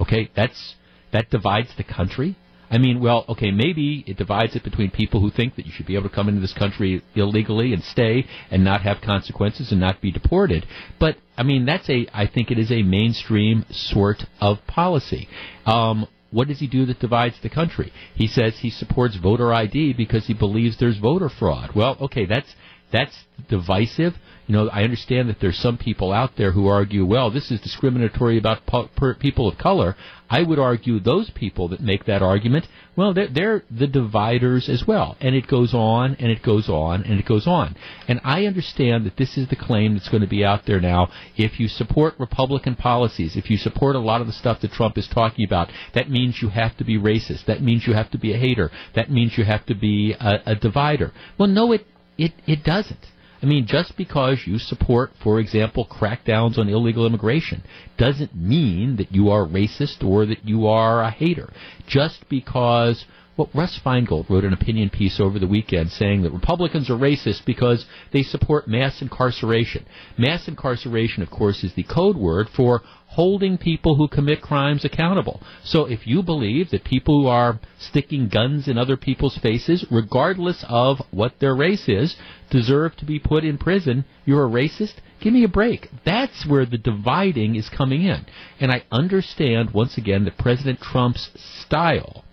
Okay, 0.00 0.30
that's 0.34 0.74
that 1.12 1.30
divides 1.30 1.70
the 1.76 1.84
country. 1.84 2.36
I 2.72 2.78
mean, 2.78 3.00
well, 3.00 3.26
okay, 3.28 3.50
maybe 3.50 4.02
it 4.06 4.16
divides 4.16 4.56
it 4.56 4.64
between 4.64 4.90
people 4.90 5.20
who 5.20 5.30
think 5.30 5.56
that 5.56 5.66
you 5.66 5.72
should 5.72 5.86
be 5.86 5.94
able 5.94 6.08
to 6.08 6.14
come 6.14 6.28
into 6.30 6.40
this 6.40 6.54
country 6.54 7.02
illegally 7.14 7.74
and 7.74 7.84
stay 7.84 8.26
and 8.50 8.64
not 8.64 8.80
have 8.80 9.02
consequences 9.02 9.70
and 9.72 9.80
not 9.80 10.00
be 10.00 10.10
deported. 10.10 10.66
But 10.98 11.18
I 11.36 11.42
mean, 11.42 11.66
that's 11.66 11.88
a 11.90 12.06
I 12.14 12.26
think 12.26 12.50
it 12.50 12.58
is 12.58 12.72
a 12.72 12.82
mainstream 12.82 13.66
sort 13.70 14.24
of 14.40 14.66
policy. 14.66 15.28
Um, 15.66 16.08
what 16.30 16.48
does 16.48 16.60
he 16.60 16.66
do 16.66 16.86
that 16.86 16.98
divides 16.98 17.36
the 17.42 17.50
country? 17.50 17.92
He 18.14 18.26
says 18.26 18.58
he 18.58 18.70
supports 18.70 19.16
voter 19.16 19.52
ID 19.52 19.92
because 19.92 20.26
he 20.26 20.32
believes 20.32 20.78
there's 20.78 20.96
voter 20.96 21.28
fraud. 21.28 21.74
Well, 21.74 21.98
okay, 22.00 22.24
that's 22.24 22.54
that's 22.90 23.24
divisive. 23.50 24.14
You 24.52 24.58
know, 24.58 24.68
I 24.68 24.84
understand 24.84 25.30
that 25.30 25.40
there's 25.40 25.56
some 25.56 25.78
people 25.78 26.12
out 26.12 26.36
there 26.36 26.52
who 26.52 26.66
argue, 26.66 27.06
well, 27.06 27.30
this 27.30 27.50
is 27.50 27.58
discriminatory 27.62 28.36
about 28.36 28.66
po- 28.66 28.90
people 29.18 29.48
of 29.48 29.56
color. 29.56 29.96
I 30.28 30.42
would 30.42 30.58
argue 30.58 31.00
those 31.00 31.30
people 31.30 31.68
that 31.68 31.80
make 31.80 32.04
that 32.04 32.20
argument, 32.20 32.68
well, 32.94 33.14
they're, 33.14 33.28
they're 33.28 33.62
the 33.70 33.86
dividers 33.86 34.68
as 34.68 34.86
well. 34.86 35.16
And 35.22 35.34
it 35.34 35.46
goes 35.46 35.72
on 35.72 36.16
and 36.16 36.30
it 36.30 36.42
goes 36.42 36.68
on 36.68 37.02
and 37.04 37.18
it 37.18 37.24
goes 37.24 37.46
on. 37.46 37.76
And 38.06 38.20
I 38.24 38.44
understand 38.44 39.06
that 39.06 39.16
this 39.16 39.38
is 39.38 39.48
the 39.48 39.56
claim 39.56 39.94
that's 39.94 40.10
going 40.10 40.20
to 40.20 40.28
be 40.28 40.44
out 40.44 40.66
there 40.66 40.80
now. 40.80 41.08
If 41.34 41.58
you 41.58 41.66
support 41.66 42.20
Republican 42.20 42.76
policies, 42.76 43.36
if 43.36 43.48
you 43.48 43.56
support 43.56 43.96
a 43.96 44.00
lot 44.00 44.20
of 44.20 44.26
the 44.26 44.34
stuff 44.34 44.60
that 44.60 44.72
Trump 44.72 44.98
is 44.98 45.08
talking 45.08 45.46
about, 45.46 45.72
that 45.94 46.10
means 46.10 46.42
you 46.42 46.50
have 46.50 46.76
to 46.76 46.84
be 46.84 46.98
racist. 46.98 47.46
That 47.46 47.62
means 47.62 47.86
you 47.86 47.94
have 47.94 48.10
to 48.10 48.18
be 48.18 48.34
a 48.34 48.38
hater. 48.38 48.70
That 48.94 49.10
means 49.10 49.38
you 49.38 49.44
have 49.44 49.64
to 49.64 49.74
be 49.74 50.12
a, 50.12 50.42
a 50.44 50.54
divider. 50.56 51.10
Well, 51.38 51.48
no, 51.48 51.72
it, 51.72 51.86
it, 52.18 52.32
it 52.46 52.64
doesn't. 52.64 53.06
I 53.42 53.46
mean, 53.46 53.66
just 53.66 53.96
because 53.96 54.46
you 54.46 54.58
support, 54.58 55.10
for 55.22 55.40
example, 55.40 55.84
crackdowns 55.90 56.58
on 56.58 56.68
illegal 56.68 57.06
immigration 57.06 57.64
doesn't 57.98 58.36
mean 58.36 58.96
that 58.96 59.10
you 59.10 59.30
are 59.30 59.44
racist 59.44 60.04
or 60.04 60.24
that 60.26 60.46
you 60.46 60.68
are 60.68 61.02
a 61.02 61.10
hater. 61.10 61.52
Just 61.88 62.28
because 62.28 63.04
well, 63.34 63.48
Russ 63.54 63.80
Feingold 63.82 64.28
wrote 64.28 64.44
an 64.44 64.52
opinion 64.52 64.90
piece 64.90 65.18
over 65.18 65.38
the 65.38 65.46
weekend 65.46 65.90
saying 65.90 66.22
that 66.22 66.32
Republicans 66.32 66.90
are 66.90 66.98
racist 66.98 67.46
because 67.46 67.86
they 68.12 68.22
support 68.22 68.68
mass 68.68 69.00
incarceration. 69.00 69.86
Mass 70.18 70.48
incarceration, 70.48 71.22
of 71.22 71.30
course, 71.30 71.64
is 71.64 71.72
the 71.74 71.82
code 71.82 72.18
word 72.18 72.48
for 72.54 72.82
holding 73.06 73.56
people 73.56 73.96
who 73.96 74.06
commit 74.06 74.42
crimes 74.42 74.84
accountable. 74.84 75.40
So 75.64 75.86
if 75.86 76.06
you 76.06 76.22
believe 76.22 76.70
that 76.70 76.84
people 76.84 77.22
who 77.22 77.28
are 77.28 77.58
sticking 77.78 78.28
guns 78.28 78.68
in 78.68 78.76
other 78.76 78.98
people's 78.98 79.38
faces, 79.38 79.86
regardless 79.90 80.62
of 80.68 80.98
what 81.10 81.38
their 81.40 81.54
race 81.54 81.88
is, 81.88 82.16
deserve 82.50 82.96
to 82.96 83.06
be 83.06 83.18
put 83.18 83.44
in 83.44 83.56
prison, 83.56 84.04
you're 84.26 84.44
a 84.44 84.50
racist? 84.50 84.94
Give 85.22 85.32
me 85.32 85.44
a 85.44 85.48
break. 85.48 85.88
That's 86.04 86.46
where 86.46 86.66
the 86.66 86.76
dividing 86.76 87.56
is 87.56 87.70
coming 87.70 88.02
in. 88.02 88.26
And 88.60 88.70
I 88.70 88.82
understand, 88.90 89.70
once 89.70 89.96
again, 89.96 90.24
that 90.24 90.36
President 90.36 90.80
Trump's 90.80 91.30
style 91.64 92.24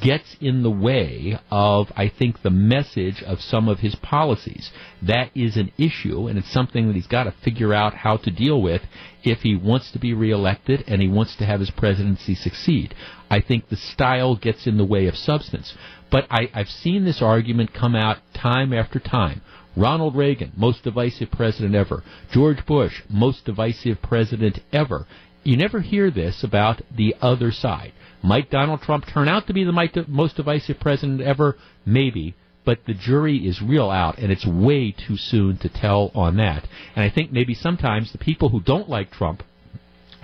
gets 0.00 0.36
in 0.40 0.62
the 0.62 0.70
way 0.70 1.38
of, 1.50 1.90
I 1.96 2.08
think, 2.08 2.42
the 2.42 2.50
message 2.50 3.22
of 3.22 3.40
some 3.40 3.68
of 3.68 3.80
his 3.80 3.94
policies. 3.96 4.70
That 5.02 5.30
is 5.34 5.56
an 5.56 5.72
issue, 5.78 6.28
and 6.28 6.38
it's 6.38 6.52
something 6.52 6.86
that 6.86 6.96
he's 6.96 7.06
got 7.06 7.24
to 7.24 7.34
figure 7.44 7.74
out 7.74 7.94
how 7.94 8.16
to 8.18 8.30
deal 8.30 8.60
with 8.60 8.82
if 9.22 9.40
he 9.40 9.56
wants 9.56 9.90
to 9.92 9.98
be 9.98 10.14
reelected 10.14 10.84
and 10.86 11.02
he 11.02 11.08
wants 11.08 11.36
to 11.36 11.46
have 11.46 11.60
his 11.60 11.70
presidency 11.70 12.34
succeed. 12.34 12.94
I 13.30 13.40
think 13.40 13.68
the 13.68 13.76
style 13.76 14.36
gets 14.36 14.66
in 14.66 14.78
the 14.78 14.84
way 14.84 15.06
of 15.06 15.16
substance. 15.16 15.74
But 16.10 16.26
I, 16.30 16.50
I've 16.54 16.68
seen 16.68 17.04
this 17.04 17.20
argument 17.20 17.74
come 17.74 17.94
out 17.94 18.18
time 18.34 18.72
after 18.72 18.98
time. 18.98 19.42
Ronald 19.76 20.16
Reagan, 20.16 20.52
most 20.56 20.82
divisive 20.82 21.30
president 21.30 21.74
ever. 21.74 22.02
George 22.32 22.66
Bush, 22.66 23.02
most 23.08 23.44
divisive 23.44 24.02
president 24.02 24.58
ever. 24.72 25.06
You 25.44 25.56
never 25.56 25.80
hear 25.80 26.10
this 26.10 26.42
about 26.42 26.82
the 26.94 27.14
other 27.20 27.52
side. 27.52 27.92
Might 28.22 28.50
Donald 28.50 28.82
Trump 28.82 29.04
turn 29.06 29.28
out 29.28 29.46
to 29.46 29.54
be 29.54 29.64
the 29.64 30.06
most 30.08 30.36
divisive 30.36 30.80
president 30.80 31.20
ever? 31.20 31.56
Maybe. 31.86 32.34
But 32.64 32.80
the 32.86 32.94
jury 32.94 33.38
is 33.48 33.62
real 33.62 33.90
out, 33.90 34.18
and 34.18 34.30
it's 34.30 34.46
way 34.46 34.92
too 34.92 35.16
soon 35.16 35.56
to 35.58 35.68
tell 35.68 36.10
on 36.14 36.36
that. 36.36 36.68
And 36.94 37.04
I 37.04 37.08
think 37.08 37.32
maybe 37.32 37.54
sometimes 37.54 38.12
the 38.12 38.18
people 38.18 38.50
who 38.50 38.60
don't 38.60 38.90
like 38.90 39.10
Trump, 39.10 39.42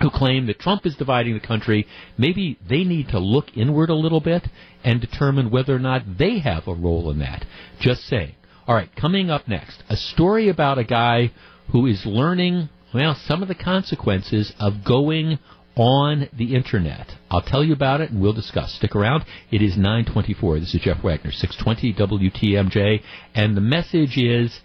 who 0.01 0.11
claim 0.11 0.45
that 0.45 0.59
Trump 0.59 0.85
is 0.85 0.95
dividing 0.95 1.33
the 1.33 1.39
country, 1.39 1.87
maybe 2.17 2.59
they 2.69 2.83
need 2.83 3.07
to 3.09 3.19
look 3.19 3.57
inward 3.57 3.89
a 3.89 3.95
little 3.95 4.19
bit 4.19 4.47
and 4.83 5.01
determine 5.01 5.49
whether 5.49 5.73
or 5.75 5.79
not 5.79 6.17
they 6.19 6.39
have 6.39 6.67
a 6.67 6.73
role 6.75 7.09
in 7.09 7.19
that. 7.19 7.45
Just 7.79 8.01
saying. 8.01 8.35
All 8.67 8.75
right, 8.75 8.93
coming 8.95 9.29
up 9.29 9.47
next, 9.47 9.81
a 9.89 9.95
story 9.95 10.49
about 10.49 10.77
a 10.77 10.83
guy 10.83 11.31
who 11.71 11.85
is 11.87 12.05
learning, 12.05 12.69
well, 12.95 13.13
some 13.27 13.41
of 13.41 13.49
the 13.49 13.55
consequences 13.55 14.53
of 14.57 14.85
going 14.85 15.37
on 15.75 16.29
the 16.31 16.55
internet. 16.55 17.11
I'll 17.29 17.41
tell 17.41 17.61
you 17.61 17.73
about 17.73 17.99
it 17.99 18.09
and 18.09 18.21
we'll 18.21 18.31
discuss. 18.31 18.73
Stick 18.73 18.95
around. 18.95 19.25
It 19.51 19.61
is 19.61 19.75
924. 19.75 20.61
This 20.61 20.73
is 20.73 20.79
Jeff 20.81 21.03
Wagner, 21.03 21.33
620 21.33 21.93
WTMJ. 21.93 23.01
And 23.33 23.57
the 23.57 23.61
message 23.61 24.17
is 24.17 24.61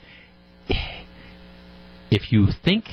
if 2.13 2.31
you 2.31 2.47
think 2.65 2.85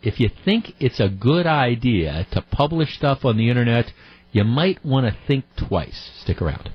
if 0.00 0.18
you 0.20 0.30
think 0.42 0.72
it's 0.80 1.00
a 1.00 1.08
good 1.10 1.46
idea 1.46 2.26
to 2.32 2.40
publish 2.40 2.96
stuff 2.96 3.26
on 3.26 3.36
the 3.36 3.50
internet, 3.50 3.92
you 4.32 4.44
might 4.44 4.82
want 4.82 5.06
to 5.06 5.14
think 5.26 5.44
twice. 5.58 6.12
Stick 6.22 6.40
around. 6.40 6.70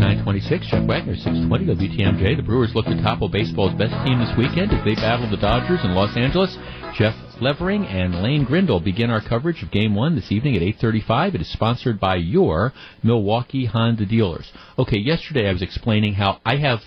926. 0.00 0.66
Jeff 0.66 0.88
Wagner, 0.88 1.14
620 1.14 1.66
WTMJ. 1.76 2.36
The 2.36 2.42
Brewers 2.42 2.72
look 2.74 2.86
to 2.86 3.02
topple 3.02 3.28
baseball's 3.28 3.74
best 3.74 3.92
team 4.06 4.18
this 4.18 4.32
weekend 4.36 4.72
as 4.72 4.82
they 4.82 4.94
battle 4.94 5.28
the 5.28 5.36
Dodgers 5.36 5.80
in 5.84 5.94
Los 5.94 6.16
Angeles. 6.16 6.56
Jeff 6.96 7.14
Levering 7.40 7.84
and 7.84 8.22
Lane 8.22 8.44
Grindle 8.44 8.80
begin 8.80 9.10
our 9.10 9.20
coverage 9.20 9.62
of 9.62 9.70
Game 9.70 9.94
1 9.94 10.16
this 10.16 10.32
evening 10.32 10.56
at 10.56 10.62
8.35. 10.62 11.34
It 11.34 11.40
is 11.42 11.52
sponsored 11.52 12.00
by 12.00 12.16
your 12.16 12.72
Milwaukee 13.02 13.66
Honda 13.66 14.06
dealers. 14.06 14.50
Okay, 14.78 14.98
yesterday 14.98 15.46
I 15.46 15.52
was 15.52 15.62
explaining 15.62 16.14
how 16.14 16.40
I 16.46 16.56
have, 16.56 16.80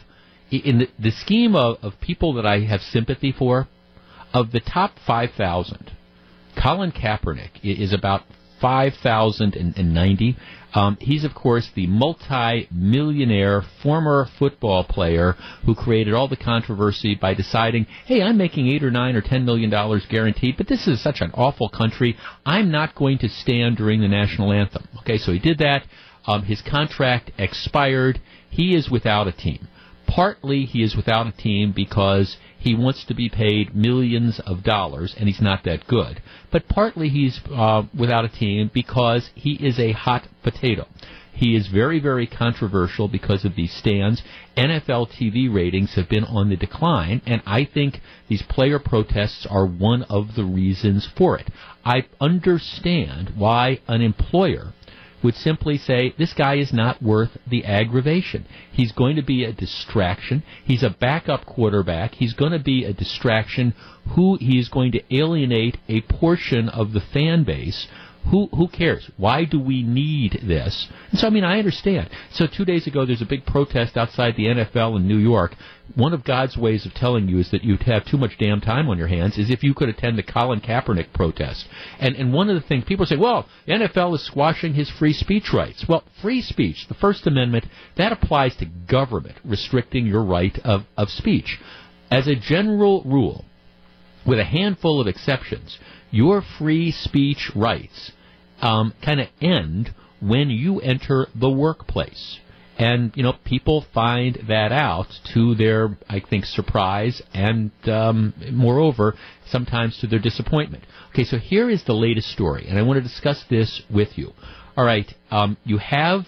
in 0.50 0.80
the, 0.80 0.88
the 0.98 1.12
scheme 1.12 1.56
of, 1.56 1.78
of 1.84 2.02
people 2.02 2.34
that 2.34 2.48
I 2.48 2.62
have 2.62 2.82
sympathy 2.82 3.32
for, 3.32 3.68
of 4.34 4.52
the 4.52 4.60
top 4.60 4.94
5,000, 5.06 5.92
Colin 6.62 6.92
Kaepernick 6.92 7.64
is 7.64 7.94
about 7.94 8.24
5090. 8.60 10.38
Um, 10.74 10.98
he's, 11.00 11.24
of 11.24 11.36
course, 11.36 11.70
the 11.76 11.88
multi-millionaire 11.88 13.62
former 13.82 14.28
football 14.40 14.84
player 14.84 15.36
who 15.66 15.76
created 15.76 16.14
all 16.14 16.28
the 16.28 16.36
controversy 16.36 17.16
by 17.16 17.36
deciding, 17.36 17.86
hey, 18.06 18.22
I'm 18.22 18.38
making 18.38 18.68
eight 18.68 18.84
or 18.84 18.92
nine 18.92 19.16
or 19.16 19.22
ten 19.22 19.46
million 19.46 19.70
dollars 19.70 20.06
guaranteed, 20.10 20.58
but 20.58 20.68
this 20.68 20.88
is 20.88 21.02
such 21.02 21.22
an 21.22 21.32
awful 21.36 21.70
country. 21.70 22.18
I'm 22.46 22.72
not 22.72 22.96
going 22.96 23.20
to 23.20 23.30
stand 23.30 23.78
during 23.78 24.02
the 24.02 24.08
national 24.08 24.52
anthem. 24.52 24.88
Okay, 25.00 25.18
so 25.18 25.32
he 25.32 25.40
did 25.40 25.60
that. 25.60 25.84
Um, 26.26 26.44
his 26.44 26.62
contract 26.62 27.32
expired. 27.38 28.20
He 28.50 28.76
is 28.76 28.90
without 28.90 29.28
a 29.28 29.32
team. 29.32 29.68
Partly 30.08 30.66
he 30.66 30.84
is 30.84 30.96
without 30.96 31.28
a 31.28 31.32
team 31.32 31.72
because 31.76 32.38
he 32.64 32.74
wants 32.74 33.04
to 33.04 33.14
be 33.14 33.28
paid 33.28 33.76
millions 33.76 34.40
of 34.46 34.64
dollars 34.64 35.14
and 35.18 35.28
he's 35.28 35.42
not 35.42 35.66
that 35.66 35.86
good. 35.86 36.22
But 36.50 36.70
partly 36.70 37.10
he's 37.10 37.42
uh, 37.52 37.84
without 37.98 38.24
a 38.24 38.30
team 38.30 38.72
because 38.74 39.30
he 39.36 39.56
is 39.56 39.78
a 39.80 39.92
hot 39.92 40.30
potato. 40.44 40.88
He 41.34 41.58
is 41.58 41.68
very, 41.68 42.00
very 42.00 42.26
controversial 42.26 43.10
because 43.10 43.44
of 43.44 43.56
these 43.56 43.74
stands. 43.74 44.22
NFL 44.56 45.10
TV 45.12 45.54
ratings 45.54 45.96
have 45.96 46.08
been 46.08 46.24
on 46.24 46.50
the 46.50 46.56
decline, 46.56 47.22
and 47.26 47.42
I 47.46 47.66
think 47.66 48.00
these 48.30 48.44
player 48.44 48.80
protests 48.80 49.46
are 49.50 49.66
one 49.66 50.04
of 50.04 50.36
the 50.36 50.46
reasons 50.46 51.06
for 51.18 51.38
it. 51.38 51.50
I 51.84 52.06
understand 52.22 53.34
why 53.36 53.80
an 53.90 54.02
employer 54.02 54.74
would 55.24 55.36
simply 55.36 55.78
say, 55.78 56.14
this 56.18 56.34
guy 56.34 56.56
is 56.56 56.74
not 56.74 57.02
worth 57.02 57.38
the 57.48 57.66
aggravation. 57.66 58.46
He's 58.72 58.92
going 58.92 59.16
to 59.16 59.22
be 59.22 59.44
a 59.44 59.54
distraction. 59.54 60.44
He's 60.66 60.84
a 60.84 60.90
backup 60.90 61.46
quarterback. 61.46 62.16
He's 62.16 62.34
going 62.34 62.52
to 62.52 62.60
be 62.60 62.84
a 62.84 62.94
distraction 62.94 63.74
who 64.16 64.38
he 64.40 64.60
is 64.60 64.70
going 64.70 64.92
to 64.92 65.16
alienate 65.16 65.78
a 65.88 66.02
portion 66.02 66.68
of 66.70 66.92
the 66.92 67.02
fan 67.02 67.44
base 67.44 67.88
who 68.30 68.48
who 68.48 68.68
cares? 68.68 69.10
Why 69.18 69.44
do 69.44 69.60
we 69.60 69.84
need 69.84 70.40
this? 70.44 70.88
And 71.12 71.20
so 71.20 71.28
I 71.28 71.30
mean 71.30 71.44
I 71.44 71.60
understand. 71.60 72.10
So 72.32 72.48
two 72.48 72.66
days 72.66 72.88
ago 72.88 73.06
there's 73.06 73.22
a 73.22 73.26
big 73.26 73.46
protest 73.46 73.98
outside 73.98 74.36
the 74.36 74.46
NFL 74.46 74.98
in 74.98 75.08
New 75.08 75.18
York. 75.18 75.56
One 75.96 76.14
of 76.14 76.24
God's 76.24 76.58
ways 76.58 76.86
of 76.86 76.94
telling 76.94 77.28
you 77.28 77.40
is 77.40 77.52
that 77.52 77.64
you 77.64 77.78
have 77.86 78.06
too 78.06 78.18
much 78.18 78.38
damn 78.40 78.62
time 78.62 78.90
on 78.90 78.98
your 78.98 79.08
hands 79.08 79.38
is 79.38 79.50
if 79.50 79.64
you 79.64 79.74
could 79.74 79.90
attend 79.90 80.18
the 80.18 80.24
Colin 80.24 80.62
Kaepernick 80.62 81.12
protest. 81.14 81.68
And 82.00 82.16
and 82.16 82.34
one 82.34 82.50
of 82.50 82.56
the 82.56 82.68
things 82.68 82.86
people 82.86 83.06
say, 83.06 83.18
well, 83.18 83.48
NFL 83.68 84.16
is 84.16 84.26
squashing 84.26 84.74
his 84.74 84.90
free 84.90 85.14
speech 85.14 85.52
rights. 85.54 85.86
Well, 85.88 86.04
free 86.22 86.42
speech, 86.42 86.88
the 86.88 86.94
First 86.94 87.28
Amendment, 87.28 87.66
that 87.98 88.14
applies 88.14 88.56
to 88.58 88.66
government 88.66 89.36
restricting 89.44 90.06
your 90.06 90.24
right 90.24 90.58
of, 90.64 90.86
of 90.98 91.10
speech. 91.10 91.60
As 92.10 92.28
a 92.28 92.36
general 92.36 93.04
rule, 93.04 93.44
with 94.26 94.40
a 94.40 94.46
handful 94.46 95.02
of 95.02 95.08
exceptions, 95.08 95.78
your 96.14 96.44
free 96.60 96.92
speech 96.92 97.52
rights 97.56 98.12
um, 98.62 98.94
kind 99.04 99.20
of 99.20 99.28
end 99.42 99.94
when 100.22 100.50
you 100.50 100.80
enter 100.80 101.28
the 101.36 101.50
workplace. 101.50 102.40
And, 102.78 103.12
you 103.16 103.24
know, 103.24 103.34
people 103.44 103.86
find 103.94 104.38
that 104.48 104.72
out 104.72 105.08
to 105.34 105.56
their, 105.56 105.98
I 106.08 106.22
think, 106.22 106.46
surprise 106.46 107.22
and, 107.34 107.72
um, 107.88 108.34
moreover, 108.52 109.16
sometimes 109.48 109.98
to 110.00 110.08
their 110.08 110.20
disappointment. 110.20 110.84
Okay, 111.12 111.24
so 111.24 111.38
here 111.38 111.70
is 111.70 111.84
the 111.84 111.94
latest 111.94 112.30
story, 112.30 112.66
and 112.68 112.80
I 112.80 112.84
want 112.84 112.98
to 112.98 113.04
discuss 113.04 113.44
this 113.50 113.82
with 113.94 114.18
you. 114.18 114.34
All 114.78 114.86
right, 114.86 115.12
um, 115.30 115.58
you 115.64 115.78
have 115.78 116.26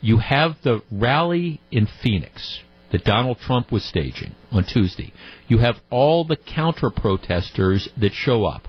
you 0.00 0.18
have 0.18 0.56
the 0.62 0.82
rally 0.90 1.60
in 1.70 1.88
Phoenix 2.02 2.60
that 2.92 3.04
Donald 3.04 3.38
Trump 3.38 3.72
was 3.72 3.84
staging 3.84 4.34
on 4.52 4.64
Tuesday. 4.64 5.12
You 5.48 5.58
have 5.58 5.76
all 5.90 6.24
the 6.24 6.36
counter 6.36 6.90
protesters 6.90 7.88
that 7.98 8.12
show 8.12 8.44
up 8.44 8.68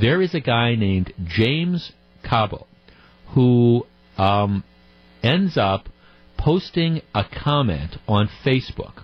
there 0.00 0.22
is 0.22 0.34
a 0.34 0.40
guy 0.40 0.74
named 0.74 1.12
James 1.24 1.92
Cabo 2.22 2.66
who 3.34 3.86
um, 4.16 4.64
ends 5.22 5.56
up 5.56 5.88
posting 6.38 7.02
a 7.14 7.24
comment 7.24 7.96
on 8.08 8.28
Facebook. 8.44 9.02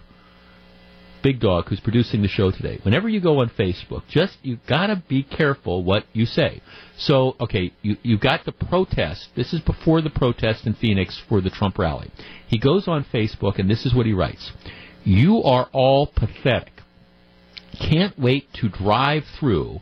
Big 1.22 1.40
Dog, 1.40 1.68
who's 1.68 1.80
producing 1.80 2.22
the 2.22 2.28
show 2.28 2.52
today. 2.52 2.78
Whenever 2.82 3.08
you 3.08 3.20
go 3.20 3.40
on 3.40 3.50
Facebook, 3.50 4.02
just 4.08 4.36
you 4.42 4.58
gotta 4.68 5.02
be 5.08 5.24
careful 5.24 5.82
what 5.82 6.04
you 6.12 6.24
say. 6.24 6.62
So, 6.98 7.34
okay, 7.40 7.72
you 7.82 7.96
you 8.02 8.16
got 8.16 8.44
the 8.44 8.52
protest. 8.52 9.28
This 9.34 9.52
is 9.52 9.60
before 9.60 10.02
the 10.02 10.10
protest 10.10 10.66
in 10.66 10.74
Phoenix 10.74 11.20
for 11.28 11.40
the 11.40 11.50
Trump 11.50 11.78
rally. 11.78 12.12
He 12.46 12.58
goes 12.58 12.86
on 12.86 13.04
Facebook, 13.12 13.58
and 13.58 13.68
this 13.68 13.84
is 13.84 13.92
what 13.92 14.06
he 14.06 14.12
writes: 14.12 14.52
"You 15.02 15.42
are 15.42 15.68
all 15.72 16.06
pathetic. 16.06 16.74
Can't 17.80 18.16
wait 18.16 18.52
to 18.60 18.68
drive 18.68 19.24
through 19.40 19.80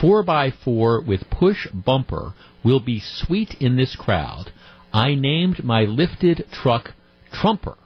4x4 0.00 1.06
with 1.06 1.30
push 1.30 1.66
bumper 1.72 2.34
will 2.64 2.80
be 2.80 3.00
sweet 3.00 3.54
in 3.60 3.76
this 3.76 3.96
crowd. 3.96 4.52
I 4.92 5.14
named 5.14 5.64
my 5.64 5.82
lifted 5.82 6.46
truck 6.52 6.92
Trumper, 7.32 7.76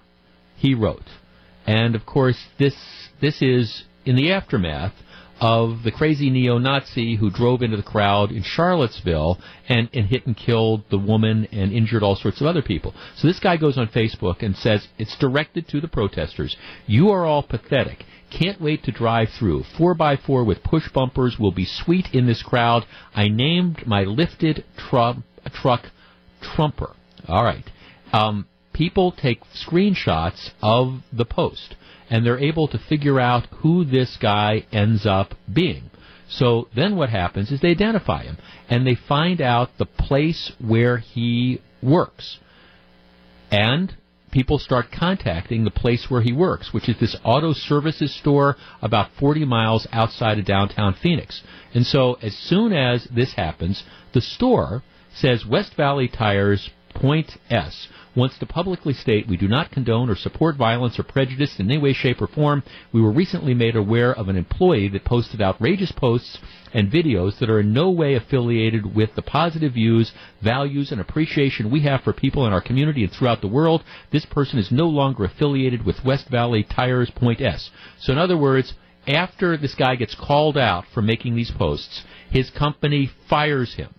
he 0.57 0.75
wrote. 0.75 1.09
And 1.67 1.95
of 1.95 2.07
course, 2.07 2.47
this, 2.59 2.75
this 3.21 3.43
is 3.43 3.85
in 4.05 4.17
the 4.17 4.33
aftermath 4.33 4.95
of 5.41 5.83
the 5.83 5.91
crazy 5.91 6.31
neo-Nazi 6.31 7.17
who 7.17 7.31
drove 7.31 7.63
into 7.63 7.77
the 7.77 7.83
crowd 7.83 8.31
in 8.31 8.43
Charlottesville 8.43 9.39
and, 9.69 9.89
and 9.93 10.07
hit 10.07 10.27
and 10.27 10.37
killed 10.37 10.85
the 10.91 10.99
woman 10.99 11.47
and 11.51 11.73
injured 11.73 12.03
all 12.03 12.17
sorts 12.17 12.41
of 12.41 12.47
other 12.47 12.63
people. 12.63 12.95
So 13.17 13.27
this 13.27 13.41
guy 13.41 13.57
goes 13.57 13.77
on 13.77 13.89
Facebook 13.89 14.43
and 14.43 14.57
says, 14.57 14.87
it's 14.99 15.19
directed 15.19 15.69
to 15.69 15.81
the 15.81 15.89
protesters. 15.89 16.57
You 16.87 17.11
are 17.11 17.27
all 17.27 17.43
pathetic. 17.43 18.05
Can't 18.39 18.61
wait 18.61 18.83
to 18.85 18.93
drive 18.93 19.29
through. 19.39 19.63
4x4 19.79 20.45
with 20.45 20.65
push 20.65 20.89
bumpers 20.93 21.39
will 21.39 21.53
be 21.53 21.65
sweet 21.65 22.09
in 22.13 22.27
this 22.27 22.43
crowd. 22.43 22.85
I 23.15 23.29
named 23.29 23.87
my 23.87 24.03
lifted 24.03 24.65
tru- 24.77 25.23
truck 25.53 25.91
Trumper. 26.43 26.95
All 27.29 27.45
right. 27.45 27.65
Um, 28.13 28.47
people 28.73 29.13
take 29.13 29.41
screenshots 29.55 30.51
of 30.61 31.01
the 31.13 31.25
post, 31.25 31.77
and 32.11 32.27
they're 32.27 32.39
able 32.39 32.69
to 32.69 32.79
figure 32.79 33.21
out 33.21 33.47
who 33.59 33.85
this 33.85 34.17
guy 34.21 34.67
ends 34.73 35.07
up 35.07 35.35
being. 35.53 35.91
So 36.29 36.69
then 36.75 36.97
what 36.97 37.11
happens 37.11 37.53
is 37.53 37.61
they 37.61 37.71
identify 37.71 38.25
him, 38.25 38.39
and 38.69 38.87
they 38.87 38.97
find 38.97 39.41
out 39.41 39.71
the 39.79 39.87
place 39.87 40.53
where 40.59 40.99
he 40.99 41.61
works. 41.83 42.39
And 43.51 43.95
people 44.35 44.59
start 44.59 44.91
contacting 44.91 45.63
the 45.63 45.71
place 45.71 46.07
where 46.11 46.21
he 46.21 46.33
works, 46.33 46.75
which 46.75 46.89
is 46.89 46.99
this 46.99 47.17
auto 47.23 47.53
services 47.53 48.13
store 48.17 48.57
about 48.83 49.09
40 49.21 49.45
miles 49.45 49.87
outside 49.93 50.41
of 50.41 50.45
downtown 50.45 50.93
Phoenix. 51.01 51.41
And 51.73 51.87
so 51.87 52.15
as 52.15 52.37
soon 52.37 52.73
as 52.73 53.05
this 53.05 53.35
happens, 53.35 53.85
the 54.13 54.21
store 54.21 54.83
says 55.15 55.47
West 55.47 55.77
Valley 55.77 56.09
Tires 56.09 56.69
Point 56.95 57.37
S 57.51 57.89
wants 58.17 58.39
to 58.39 58.47
publicly 58.47 58.95
state 58.95 59.27
we 59.27 59.37
do 59.37 59.49
not 59.49 59.71
condone 59.71 60.09
or 60.09 60.15
support 60.15 60.57
violence 60.57 60.99
or 60.99 61.03
prejudice 61.03 61.59
in 61.59 61.71
any 61.71 61.79
way, 61.79 61.93
shape, 61.93 62.23
or 62.23 62.27
form. 62.27 62.63
We 62.93 63.01
were 63.01 63.11
recently 63.11 63.55
made 63.55 63.77
aware 63.77 64.13
of 64.15 64.29
an 64.29 64.37
employee 64.37 64.89
that 64.89 65.05
posted 65.05 65.43
outrageous 65.43 65.93
posts 65.93 66.39
and 66.73 66.91
videos 66.91 67.39
that 67.39 67.51
are 67.51 67.61
in 67.61 67.73
no 67.73 67.91
way 67.91 68.15
affiliated 68.15 68.95
with 68.95 69.15
the 69.15 69.23
positive 69.23 69.75
views, 69.75 70.13
values, 70.43 70.93
and 70.93 71.01
appreciation 71.01 71.71
we 71.71 71.81
have 71.81 72.03
for 72.03 72.13
people 72.13 72.47
in 72.47 72.53
our 72.53 72.61
community 72.61 73.03
and 73.05 73.13
throughout 73.13 73.41
the 73.41 73.49
world. 73.49 73.83
This 74.11 74.27
person 74.27 74.59
is 74.59 74.71
no 74.71 74.87
longer 74.87 75.25
affiliated 75.25 75.85
with 75.85 76.05
West 76.05 76.29
Valley 76.29 76.63
Tires 76.63 77.11
Point 77.11 77.41
S. 77.41 77.71
So, 77.99 78.13
in 78.13 78.19
other 78.19 78.37
words, 78.37 78.75
after 79.07 79.57
this 79.57 79.75
guy 79.75 79.97
gets 79.97 80.15
called 80.15 80.57
out 80.57 80.85
for 80.95 81.03
making 81.03 81.37
these 81.37 81.51
posts, 81.51 82.05
his 82.31 82.51
company 82.51 83.11
fires 83.29 83.75
him 83.75 83.95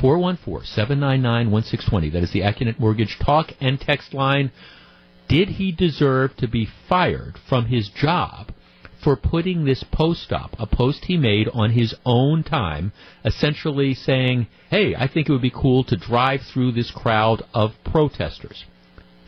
414-799-1620. 0.00 2.12
That 2.12 2.22
is 2.22 2.32
the 2.32 2.42
Accunet 2.42 2.78
Mortgage 2.78 3.18
talk 3.18 3.50
and 3.60 3.80
text 3.80 4.14
line. 4.14 4.52
Did 5.28 5.48
he 5.48 5.72
deserve 5.72 6.36
to 6.36 6.46
be 6.46 6.68
fired 6.88 7.36
from 7.48 7.66
his 7.66 7.88
job 7.88 8.52
for 9.02 9.16
putting 9.16 9.64
this 9.64 9.84
post 9.92 10.32
up, 10.32 10.56
a 10.58 10.66
post 10.66 11.04
he 11.04 11.16
made 11.16 11.48
on 11.52 11.70
his 11.70 11.94
own 12.04 12.42
time, 12.42 12.92
essentially 13.24 13.94
saying, 13.94 14.46
hey, 14.70 14.94
I 14.94 15.06
think 15.06 15.28
it 15.28 15.32
would 15.32 15.42
be 15.42 15.50
cool 15.50 15.84
to 15.84 15.96
drive 15.96 16.40
through 16.42 16.72
this 16.72 16.90
crowd 16.90 17.42
of 17.54 17.72
protesters? 17.84 18.64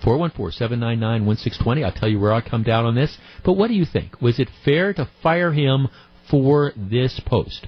414-799-1620. 0.04 1.84
I'll 1.84 1.92
tell 1.92 2.08
you 2.08 2.20
where 2.20 2.32
I 2.32 2.40
come 2.40 2.62
down 2.62 2.84
on 2.84 2.94
this. 2.94 3.18
But 3.44 3.54
what 3.54 3.68
do 3.68 3.74
you 3.74 3.84
think? 3.84 4.20
Was 4.20 4.38
it 4.38 4.48
fair 4.64 4.92
to 4.94 5.08
fire 5.22 5.52
him 5.52 5.88
for 6.30 6.72
this 6.76 7.20
post? 7.26 7.66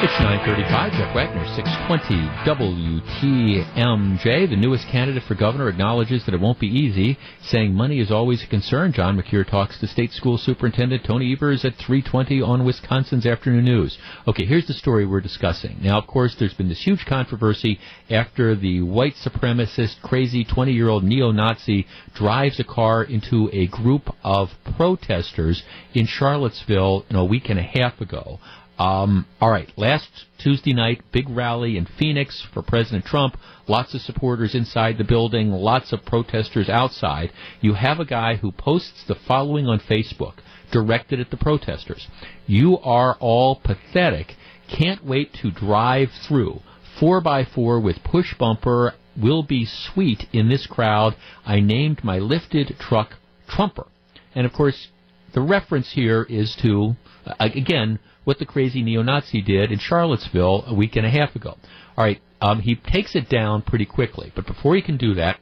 It's 0.00 0.12
935. 0.20 0.92
Jeff 0.92 1.12
Wagner, 1.12 1.44
620 1.56 2.28
WTMJ. 2.46 4.48
The 4.48 4.54
newest 4.54 4.86
candidate 4.86 5.24
for 5.24 5.34
governor 5.34 5.68
acknowledges 5.68 6.24
that 6.24 6.34
it 6.34 6.40
won't 6.40 6.60
be 6.60 6.68
easy, 6.68 7.18
saying 7.42 7.74
money 7.74 7.98
is 7.98 8.12
always 8.12 8.44
a 8.44 8.46
concern. 8.46 8.92
John 8.92 9.16
Mercure 9.16 9.42
talks 9.42 9.76
to 9.80 9.88
state 9.88 10.12
school 10.12 10.38
superintendent 10.38 11.02
Tony 11.02 11.32
Evers 11.32 11.64
at 11.64 11.74
320 11.84 12.40
on 12.40 12.64
Wisconsin's 12.64 13.26
Afternoon 13.26 13.64
News. 13.64 13.98
Okay, 14.28 14.44
here's 14.44 14.68
the 14.68 14.72
story 14.72 15.04
we're 15.04 15.20
discussing. 15.20 15.78
Now, 15.82 15.98
of 15.98 16.06
course, 16.06 16.36
there's 16.38 16.54
been 16.54 16.68
this 16.68 16.84
huge 16.84 17.04
controversy 17.04 17.80
after 18.08 18.54
the 18.54 18.82
white 18.82 19.16
supremacist, 19.16 20.00
crazy 20.02 20.44
20-year-old 20.44 21.02
neo-Nazi 21.02 21.88
drives 22.14 22.60
a 22.60 22.64
car 22.64 23.02
into 23.02 23.50
a 23.52 23.66
group 23.66 24.14
of 24.22 24.50
protesters 24.76 25.64
in 25.92 26.06
Charlottesville 26.06 27.04
you 27.10 27.16
know, 27.16 27.22
a 27.22 27.24
week 27.24 27.48
and 27.48 27.58
a 27.58 27.64
half 27.64 28.00
ago. 28.00 28.38
Um, 28.78 29.26
all 29.40 29.50
right, 29.50 29.70
last 29.76 30.08
Tuesday 30.38 30.72
night, 30.72 31.02
big 31.10 31.28
rally 31.28 31.76
in 31.76 31.84
Phoenix 31.98 32.46
for 32.54 32.62
President 32.62 33.04
Trump. 33.04 33.36
Lots 33.66 33.92
of 33.94 34.00
supporters 34.00 34.54
inside 34.54 34.98
the 34.98 35.04
building, 35.04 35.50
lots 35.50 35.92
of 35.92 36.04
protesters 36.04 36.68
outside. 36.68 37.32
You 37.60 37.74
have 37.74 37.98
a 37.98 38.04
guy 38.04 38.36
who 38.36 38.52
posts 38.52 39.04
the 39.08 39.16
following 39.16 39.66
on 39.66 39.80
Facebook, 39.80 40.34
directed 40.70 41.18
at 41.18 41.30
the 41.30 41.36
protesters. 41.36 42.06
You 42.46 42.78
are 42.78 43.16
all 43.18 43.56
pathetic. 43.56 44.36
Can't 44.68 45.04
wait 45.04 45.34
to 45.42 45.50
drive 45.50 46.10
through. 46.26 46.60
4x4 47.00 47.82
with 47.82 48.04
push 48.04 48.34
bumper 48.38 48.94
will 49.20 49.42
be 49.42 49.64
sweet 49.64 50.26
in 50.32 50.48
this 50.48 50.66
crowd. 50.66 51.16
I 51.44 51.60
named 51.60 52.04
my 52.04 52.18
lifted 52.18 52.76
truck 52.78 53.14
Trumper. 53.48 53.86
And 54.34 54.46
of 54.46 54.52
course, 54.52 54.88
the 55.34 55.40
reference 55.40 55.92
here 55.92 56.22
is 56.28 56.56
to, 56.62 56.94
uh, 57.26 57.34
again, 57.38 57.98
what 58.28 58.38
the 58.38 58.44
crazy 58.44 58.82
neo-Nazi 58.82 59.40
did 59.40 59.72
in 59.72 59.78
Charlottesville 59.78 60.62
a 60.66 60.74
week 60.74 60.96
and 60.96 61.06
a 61.06 61.08
half 61.08 61.34
ago. 61.34 61.56
All 61.96 62.04
right, 62.04 62.20
um, 62.42 62.60
he 62.60 62.74
takes 62.74 63.16
it 63.16 63.26
down 63.30 63.62
pretty 63.62 63.86
quickly, 63.86 64.30
but 64.36 64.46
before 64.46 64.76
he 64.76 64.82
can 64.82 64.98
do 64.98 65.14
that, 65.14 65.40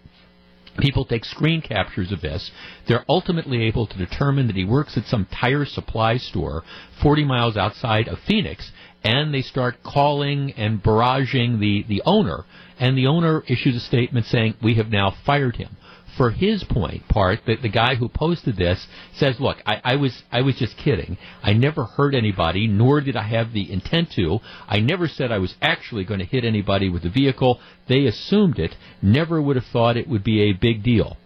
people 0.78 1.04
take 1.04 1.24
screen 1.24 1.62
captures 1.62 2.12
of 2.12 2.20
this. 2.20 2.52
They're 2.86 3.04
ultimately 3.08 3.64
able 3.64 3.88
to 3.88 3.98
determine 3.98 4.46
that 4.46 4.54
he 4.54 4.64
works 4.64 4.96
at 4.96 5.06
some 5.06 5.26
tire 5.32 5.64
supply 5.64 6.18
store 6.18 6.62
40 7.02 7.24
miles 7.24 7.56
outside 7.56 8.06
of 8.06 8.20
Phoenix, 8.20 8.70
and 9.02 9.34
they 9.34 9.42
start 9.42 9.82
calling 9.82 10.52
and 10.52 10.80
barraging 10.80 11.58
the, 11.58 11.84
the 11.88 12.02
owner, 12.06 12.44
and 12.78 12.96
the 12.96 13.08
owner 13.08 13.42
issues 13.48 13.74
a 13.74 13.80
statement 13.80 14.26
saying, 14.26 14.54
We 14.62 14.74
have 14.74 14.90
now 14.90 15.12
fired 15.26 15.56
him 15.56 15.76
for 16.16 16.30
his 16.30 16.64
point 16.64 17.06
part, 17.08 17.40
the, 17.46 17.56
the 17.56 17.68
guy 17.68 17.94
who 17.94 18.08
posted 18.08 18.56
this 18.56 18.86
says, 19.14 19.38
"Look, 19.40 19.58
I, 19.66 19.80
I 19.84 19.96
was 19.96 20.22
I 20.30 20.42
was 20.42 20.56
just 20.56 20.76
kidding. 20.76 21.16
I 21.42 21.52
never 21.52 21.84
hurt 21.84 22.14
anybody, 22.14 22.66
nor 22.66 23.00
did 23.00 23.16
I 23.16 23.24
have 23.24 23.52
the 23.52 23.70
intent 23.72 24.12
to. 24.12 24.38
I 24.68 24.80
never 24.80 25.08
said 25.08 25.32
I 25.32 25.38
was 25.38 25.54
actually 25.60 26.04
going 26.04 26.20
to 26.20 26.26
hit 26.26 26.44
anybody 26.44 26.88
with 26.88 27.02
the 27.02 27.10
vehicle. 27.10 27.60
They 27.88 28.06
assumed 28.06 28.58
it. 28.58 28.74
Never 29.02 29.40
would 29.40 29.56
have 29.56 29.66
thought 29.72 29.96
it 29.96 30.08
would 30.08 30.24
be 30.24 30.42
a 30.42 30.52
big 30.52 30.82
deal." 30.82 31.16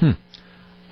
Hmm. 0.00 0.10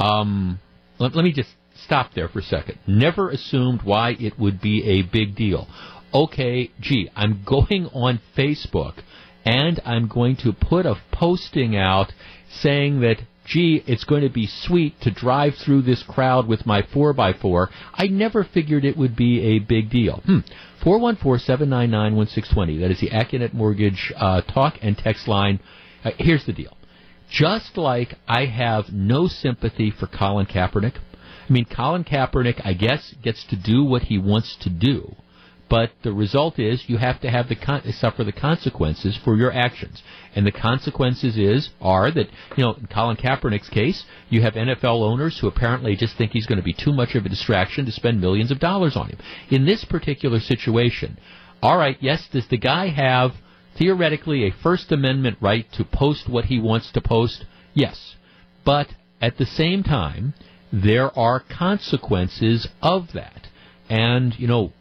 Um. 0.00 0.61
Let, 0.98 1.16
let 1.16 1.24
me 1.24 1.32
just 1.32 1.50
stop 1.84 2.14
there 2.14 2.28
for 2.28 2.38
a 2.38 2.42
second. 2.42 2.78
Never 2.86 3.30
assumed 3.30 3.82
why 3.82 4.11
it 4.20 4.38
would 4.38 4.61
be 4.61 4.84
a 4.84 5.03
big 5.03 5.34
deal. 5.34 5.66
Okay, 6.14 6.70
gee, 6.80 7.11
I'm 7.16 7.42
going 7.46 7.86
on 7.92 8.20
Facebook 8.36 9.03
and 9.44 9.80
I'm 9.84 10.09
going 10.09 10.36
to 10.36 10.53
put 10.53 10.86
a 10.86 10.94
posting 11.11 11.76
out 11.76 12.12
saying 12.53 13.00
that, 13.00 13.18
gee, 13.44 13.82
it's 13.86 14.05
going 14.05 14.22
to 14.22 14.28
be 14.28 14.46
sweet 14.46 15.00
to 15.00 15.11
drive 15.11 15.55
through 15.57 15.82
this 15.82 16.03
crowd 16.03 16.46
with 16.46 16.64
my 16.66 16.82
4x4. 16.82 17.68
I 17.94 18.07
never 18.07 18.44
figured 18.44 18.84
it 18.84 18.96
would 18.96 19.16
be 19.16 19.40
a 19.40 19.59
big 19.59 19.90
deal. 19.90 20.22
Hmm. 20.24 20.38
414-799-1620. 20.82 22.80
That 22.80 22.90
is 22.90 23.00
the 23.00 23.11
Accunet 23.11 23.53
Mortgage 23.53 24.12
uh, 24.16 24.40
talk 24.42 24.74
and 24.82 24.98
text 24.98 25.28
line. 25.28 25.61
Uh, 26.05 26.11
here's 26.18 26.44
the 26.44 26.53
deal. 26.53 26.76
Just 27.30 27.78
like 27.78 28.16
I 28.28 28.46
have 28.46 28.92
no 28.92 29.26
sympathy 29.28 29.90
for 29.90 30.07
Colin 30.07 30.46
Kaepernick, 30.46 30.96
I 31.48 31.53
mean, 31.53 31.64
Colin 31.64 32.05
Kaepernick, 32.05 32.61
I 32.64 32.72
guess, 32.72 33.14
gets 33.22 33.44
to 33.46 33.57
do 33.57 33.84
what 33.84 34.03
he 34.03 34.18
wants 34.18 34.57
to 34.62 34.70
do 34.70 35.16
but 35.73 35.91
the 36.03 36.12
result 36.12 36.59
is 36.59 36.85
you 36.87 36.99
have 36.99 37.18
to 37.18 37.31
have 37.31 37.49
the 37.49 37.57
con- 37.57 37.91
suffer 37.93 38.23
the 38.25 38.31
consequences 38.31 39.18
for 39.25 39.39
your 39.39 39.51
actions. 39.51 40.03
And 40.35 40.47
the 40.47 40.53
consequences 40.53 41.39
is 41.39 41.70
are 41.81 42.11
that 42.11 42.29
you 42.59 42.62
know 42.62 42.75
in 42.75 42.89
Colin 42.89 43.16
Kaepernick's 43.16 43.70
case, 43.70 44.05
you 44.29 44.43
have 44.43 44.53
NFL 44.53 45.01
owners 45.01 45.39
who 45.39 45.49
apparently 45.49 45.97
just 45.97 46.18
think 46.18 46.33
he's 46.33 46.45
going 46.45 46.59
to 46.59 46.62
be 46.62 46.75
too 46.75 46.93
much 46.93 47.14
of 47.14 47.25
a 47.25 47.31
distraction 47.31 47.87
to 47.87 47.91
spend 47.91 48.20
millions 48.20 48.51
of 48.51 48.61
dollars 48.61 48.97
on 48.97 49.09
him. 49.09 49.18
In 49.49 49.64
this 49.64 49.83
particular 49.87 50.41
situation, 50.41 51.18
all 51.62 51.79
right, 51.79 51.97
yes, 52.01 52.29
does 52.31 52.49
the 52.49 52.59
guy 52.59 52.89
have 52.89 53.31
theoretically 53.79 54.45
a 54.45 54.53
First 54.62 54.93
Amendment 54.93 55.39
right 55.41 55.64
to 55.73 55.87
post 55.87 56.29
what 56.29 56.45
he 56.45 56.61
wants 56.61 56.93
to 56.93 57.01
post? 57.01 57.47
Yes, 57.73 58.16
but 58.62 58.89
at 59.23 59.39
the 59.39 59.47
same 59.47 59.83
time, 59.83 60.35
there 60.70 61.18
are 61.18 61.41
consequences 61.41 62.68
of 62.83 63.14
that. 63.14 63.49
And, 63.89 64.39
you 64.39 64.47
know, 64.47 64.73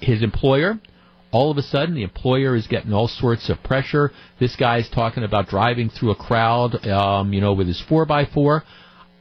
his 0.00 0.22
employer. 0.22 0.78
All 1.30 1.50
of 1.50 1.58
a 1.58 1.62
sudden, 1.62 1.94
the 1.94 2.02
employer 2.02 2.56
is 2.56 2.66
getting 2.66 2.92
all 2.92 3.08
sorts 3.08 3.50
of 3.50 3.62
pressure. 3.62 4.12
This 4.40 4.56
guy's 4.56 4.88
talking 4.88 5.24
about 5.24 5.48
driving 5.48 5.90
through 5.90 6.12
a 6.12 6.16
crowd, 6.16 6.86
um, 6.86 7.32
you 7.32 7.40
know, 7.40 7.52
with 7.52 7.66
his 7.66 7.82
4x4. 7.88 8.62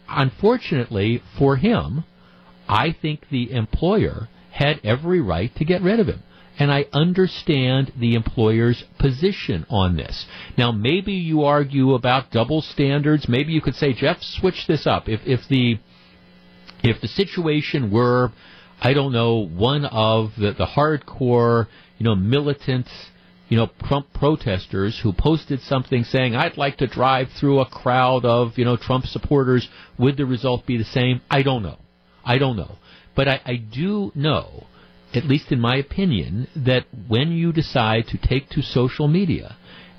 Unfortunately 0.08 1.22
for 1.38 1.58
him, 1.58 2.06
I 2.70 2.96
think 3.02 3.28
the 3.30 3.52
employer 3.52 4.30
had 4.52 4.80
every 4.84 5.20
right 5.22 5.54
to 5.56 5.66
get 5.66 5.82
rid 5.82 6.00
of 6.00 6.08
him. 6.08 6.24
And 6.60 6.72
I 6.72 6.86
understand 6.92 7.92
the 8.00 8.16
employer's 8.16 8.84
position 8.98 9.66
on 9.70 9.96
this. 9.96 10.26
Now, 10.58 10.72
maybe 10.72 11.14
you 11.14 11.44
argue 11.44 11.94
about 11.94 12.32
double 12.32 12.62
standards. 12.62 13.28
Maybe 13.30 13.52
you 13.52 13.62
could 13.62 13.76
say, 13.76 13.94
Jeff, 13.94 14.24
switch 14.24 14.66
this 14.68 14.88
up. 14.88 15.08
If, 15.08 15.22
if 15.26 15.48
the, 15.50 15.78
if 16.84 17.00
the 17.00 17.08
situation 17.08 17.92
were, 17.92 18.32
I 18.80 18.94
don't 18.94 19.12
know, 19.12 19.48
one 19.48 19.86
of 19.86 20.32
the, 20.38 20.54
the 20.54 20.66
hardcore, 20.68 21.68
you 21.98 22.04
know, 22.04 22.16
militant, 22.16 22.88
you 23.50 23.58
know, 23.58 23.70
Trump 23.88 24.14
protesters 24.14 25.00
who 25.02 25.14
posted 25.14 25.62
something 25.62 26.04
saying, 26.04 26.36
I'd 26.36 26.58
like 26.58 26.78
to 26.78 26.88
drive 26.88 27.30
through 27.40 27.60
a 27.60 27.66
crowd 27.66 28.24
of, 28.26 28.58
you 28.58 28.66
know, 28.66 28.78
Trump 28.78 29.06
supporters. 29.06 29.68
Would 29.98 30.18
the 30.18 30.26
result 30.26 30.66
be 30.66 30.78
the 30.78 30.84
same? 30.84 31.22
I 31.30 31.42
don't 31.42 31.64
know. 31.64 31.80
I 32.24 32.38
don't 32.38 32.58
know. 32.58 32.76
But 33.16 33.28
I, 33.28 33.42
I 33.46 33.56
do 33.56 34.12
know, 34.14 34.68
at 35.14 35.26
least 35.26 35.52
in 35.52 35.60
my 35.60 35.78
opinion, 35.78 36.48
that 36.56 36.86
when 37.08 37.32
you 37.32 37.52
decide 37.52 38.08
to 38.10 38.18
take 38.18 38.50
to 38.50 38.62
social 38.62 39.08
media, 39.08 39.56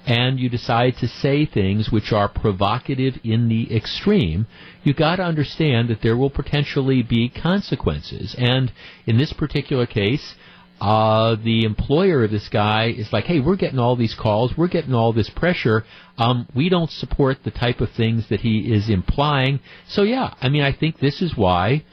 and 0.09 0.41
you 0.41 0.49
decide 0.49 0.97
to 0.97 1.07
say 1.07 1.45
things 1.45 1.91
which 1.93 2.13
are 2.13 2.31
provocative 2.31 3.19
in 3.23 3.49
the 3.51 3.77
extreme, 3.77 4.47
you 4.83 4.95
got 4.95 5.17
to 5.17 5.23
understand 5.23 5.91
that 5.91 6.01
there 6.01 6.17
will 6.17 6.31
potentially 6.31 7.03
be 7.03 7.29
consequences. 7.29 8.35
And 8.39 8.73
in 9.05 9.19
this 9.19 9.35
particular 9.35 9.85
case, 9.85 10.35
uh, 10.81 11.37
the 11.45 11.65
employer 11.65 12.25
of 12.25 12.31
this 12.31 12.49
guy 12.49 12.87
is 12.87 13.13
like, 13.13 13.25
hey, 13.25 13.39
we're 13.39 13.57
getting 13.57 13.79
all 13.79 13.97
these 13.97 14.15
calls, 14.15 14.57
we're 14.57 14.69
getting 14.69 14.95
all 14.95 15.13
this 15.13 15.29
pressure. 15.29 15.85
Um, 16.17 16.49
we 16.55 16.71
don't 16.71 16.91
support 16.91 17.45
the 17.45 17.51
type 17.51 17.83
of 17.83 17.91
things 17.91 18.31
that 18.31 18.41
he 18.41 18.73
is 18.73 18.89
implying. 18.89 19.61
So 19.89 20.05
yeah, 20.05 20.33
I 20.41 20.49
mean, 20.49 20.63
I 20.63 20.73
think 20.73 21.01
this 21.01 21.21
is 21.21 21.37
why 21.37 21.85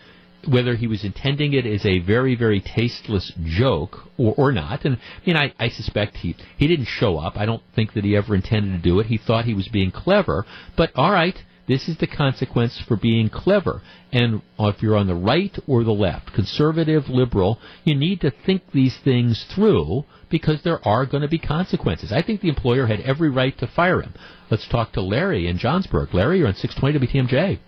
whether 0.47 0.75
he 0.75 0.87
was 0.87 1.03
intending 1.03 1.53
it 1.53 1.65
as 1.65 1.85
a 1.85 1.99
very, 1.99 2.35
very 2.35 2.61
tasteless 2.61 3.31
joke 3.43 3.97
or, 4.17 4.33
or 4.37 4.51
not. 4.51 4.85
And 4.85 4.97
I 4.97 5.25
mean, 5.25 5.37
I, 5.37 5.53
I 5.59 5.69
suspect 5.69 6.17
he 6.17 6.35
he 6.57 6.67
didn't 6.67 6.87
show 6.87 7.17
up. 7.17 7.37
I 7.37 7.45
don't 7.45 7.63
think 7.75 7.93
that 7.93 8.03
he 8.03 8.15
ever 8.15 8.35
intended 8.35 8.71
to 8.71 8.89
do 8.89 8.99
it. 8.99 9.07
He 9.07 9.17
thought 9.17 9.45
he 9.45 9.53
was 9.53 9.67
being 9.67 9.91
clever. 9.91 10.45
But 10.75 10.91
all 10.95 11.11
right, 11.11 11.35
this 11.67 11.87
is 11.87 11.97
the 11.97 12.07
consequence 12.07 12.79
for 12.87 12.95
being 12.95 13.29
clever. 13.29 13.81
And 14.11 14.41
if 14.59 14.81
you're 14.81 14.95
on 14.95 15.07
the 15.07 15.15
right 15.15 15.57
or 15.67 15.83
the 15.83 15.91
left, 15.91 16.33
conservative, 16.33 17.09
liberal, 17.09 17.59
you 17.83 17.95
need 17.95 18.21
to 18.21 18.31
think 18.45 18.71
these 18.71 18.97
things 19.03 19.45
through 19.53 20.05
because 20.29 20.61
there 20.63 20.85
are 20.87 21.05
going 21.05 21.21
to 21.21 21.27
be 21.27 21.39
consequences. 21.39 22.11
I 22.11 22.21
think 22.21 22.41
the 22.41 22.49
employer 22.49 22.85
had 22.85 23.01
every 23.01 23.29
right 23.29 23.57
to 23.59 23.67
fire 23.67 24.01
him. 24.01 24.13
Let's 24.49 24.67
talk 24.67 24.93
to 24.93 25.01
Larry 25.01 25.47
in 25.47 25.57
Johnsburg. 25.57 26.13
Larry, 26.13 26.39
you're 26.39 26.47
on 26.47 26.55
620 26.55 27.07
WTMJ. 27.07 27.59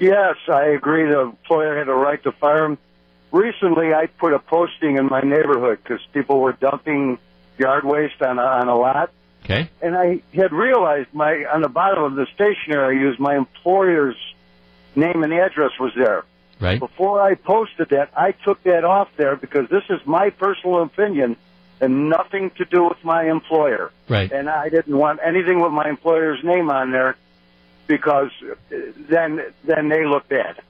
Yes, 0.00 0.36
I 0.48 0.68
agree. 0.68 1.04
The 1.06 1.20
employer 1.20 1.78
had 1.78 1.88
a 1.88 1.94
right 1.94 2.22
to 2.24 2.32
fire 2.32 2.64
him. 2.64 2.78
Recently, 3.32 3.92
I 3.94 4.06
put 4.06 4.32
a 4.32 4.38
posting 4.38 4.96
in 4.96 5.06
my 5.06 5.20
neighborhood 5.20 5.78
because 5.82 6.00
people 6.12 6.40
were 6.40 6.52
dumping 6.52 7.18
yard 7.58 7.84
waste 7.84 8.20
on 8.22 8.38
a, 8.38 8.42
on 8.42 8.68
a 8.68 8.76
lot. 8.76 9.12
Okay. 9.44 9.70
And 9.80 9.96
I 9.96 10.22
had 10.34 10.52
realized 10.52 11.08
my 11.12 11.44
on 11.52 11.60
the 11.60 11.68
bottom 11.68 12.04
of 12.04 12.14
the 12.14 12.26
stationery 12.34 12.98
I 12.98 13.00
used, 13.00 13.20
my 13.20 13.36
employer's 13.36 14.16
name 14.96 15.22
and 15.22 15.32
address 15.32 15.72
was 15.78 15.92
there. 15.96 16.24
Right. 16.58 16.78
Before 16.78 17.20
I 17.22 17.34
posted 17.34 17.90
that, 17.90 18.10
I 18.16 18.32
took 18.32 18.62
that 18.64 18.84
off 18.84 19.08
there 19.16 19.36
because 19.36 19.68
this 19.70 19.84
is 19.88 20.00
my 20.06 20.30
personal 20.30 20.82
opinion 20.82 21.36
and 21.80 22.10
nothing 22.10 22.50
to 22.58 22.64
do 22.64 22.84
with 22.84 23.02
my 23.02 23.30
employer. 23.30 23.90
Right. 24.08 24.30
And 24.30 24.48
I 24.48 24.68
didn't 24.68 24.96
want 24.96 25.20
anything 25.24 25.60
with 25.60 25.72
my 25.72 25.88
employer's 25.88 26.44
name 26.44 26.70
on 26.70 26.90
there 26.90 27.16
because 27.90 28.30
then 29.10 29.40
then 29.66 29.88
they 29.88 30.06
look 30.06 30.28
bad. 30.28 30.62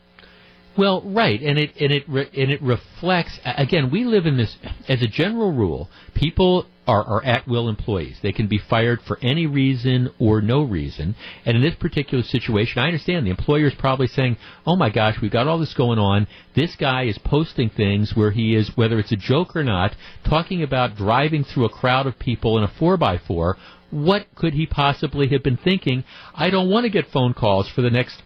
Well, 0.76 1.02
right, 1.02 1.40
and 1.42 1.58
it 1.58 1.72
and 1.78 1.92
it 1.92 2.08
and 2.08 2.50
it 2.50 2.62
reflects 2.62 3.38
again. 3.44 3.90
We 3.90 4.04
live 4.04 4.24
in 4.24 4.38
this 4.38 4.56
as 4.88 5.02
a 5.02 5.06
general 5.06 5.52
rule. 5.52 5.90
People 6.14 6.66
are, 6.90 7.04
are 7.04 7.24
at 7.24 7.46
will 7.46 7.68
employees. 7.68 8.18
They 8.20 8.32
can 8.32 8.48
be 8.48 8.58
fired 8.58 9.00
for 9.02 9.18
any 9.22 9.46
reason 9.46 10.10
or 10.18 10.40
no 10.40 10.62
reason. 10.62 11.14
And 11.44 11.56
in 11.56 11.62
this 11.62 11.76
particular 11.76 12.24
situation, 12.24 12.82
I 12.82 12.86
understand 12.86 13.26
the 13.26 13.30
employer 13.30 13.66
is 13.66 13.74
probably 13.74 14.08
saying, 14.08 14.36
"Oh 14.66 14.76
my 14.76 14.90
gosh, 14.90 15.20
we've 15.20 15.30
got 15.30 15.46
all 15.46 15.58
this 15.58 15.74
going 15.74 15.98
on. 15.98 16.26
This 16.54 16.74
guy 16.76 17.04
is 17.04 17.18
posting 17.18 17.70
things 17.70 18.16
where 18.16 18.32
he 18.32 18.56
is, 18.56 18.76
whether 18.76 18.98
it's 18.98 19.12
a 19.12 19.16
joke 19.16 19.54
or 19.54 19.62
not, 19.62 19.94
talking 20.24 20.62
about 20.62 20.96
driving 20.96 21.44
through 21.44 21.66
a 21.66 21.76
crowd 21.80 22.06
of 22.06 22.18
people 22.18 22.58
in 22.58 22.64
a 22.64 22.72
four 22.78 22.96
by 22.96 23.18
four 23.18 23.56
what 23.90 24.26
could 24.36 24.54
he 24.54 24.66
possibly 24.66 25.26
have 25.28 25.42
been 25.42 25.56
thinking? 25.56 26.04
I 26.32 26.50
don't 26.50 26.70
want 26.70 26.84
to 26.84 26.90
get 26.90 27.10
phone 27.12 27.34
calls 27.34 27.68
for 27.68 27.82
the 27.82 27.90
next 27.90 28.22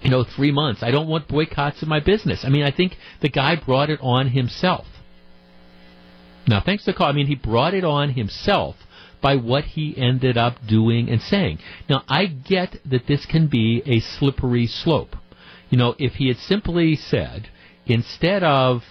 you 0.00 0.10
know, 0.10 0.24
three 0.24 0.52
months. 0.52 0.82
I 0.82 0.90
don't 0.90 1.08
want 1.08 1.26
boycotts 1.26 1.82
of 1.82 1.88
my 1.88 2.00
business. 2.00 2.44
I 2.44 2.48
mean, 2.50 2.62
I 2.62 2.70
think 2.70 2.96
the 3.20 3.28
guy 3.28 3.56
brought 3.56 3.90
it 3.90 3.98
on 4.02 4.28
himself. 4.28 4.86
Now, 6.48 6.60
thanks 6.60 6.84
to 6.84 6.92
call, 6.92 7.08
I 7.08 7.12
mean, 7.12 7.26
he 7.26 7.34
brought 7.34 7.74
it 7.74 7.84
on 7.84 8.10
himself 8.10 8.76
by 9.20 9.36
what 9.36 9.64
he 9.64 9.96
ended 9.96 10.36
up 10.36 10.66
doing 10.66 11.08
and 11.08 11.20
saying. 11.20 11.58
Now, 11.88 12.02
I 12.08 12.26
get 12.26 12.78
that 12.84 13.06
this 13.06 13.26
can 13.26 13.48
be 13.48 13.82
a 13.86 14.00
slippery 14.00 14.66
slope. 14.66 15.16
You 15.70 15.78
know, 15.78 15.94
if 15.98 16.14
he 16.14 16.28
had 16.28 16.36
simply 16.36 16.94
said, 16.96 17.48
instead 17.86 18.44
of 18.44 18.82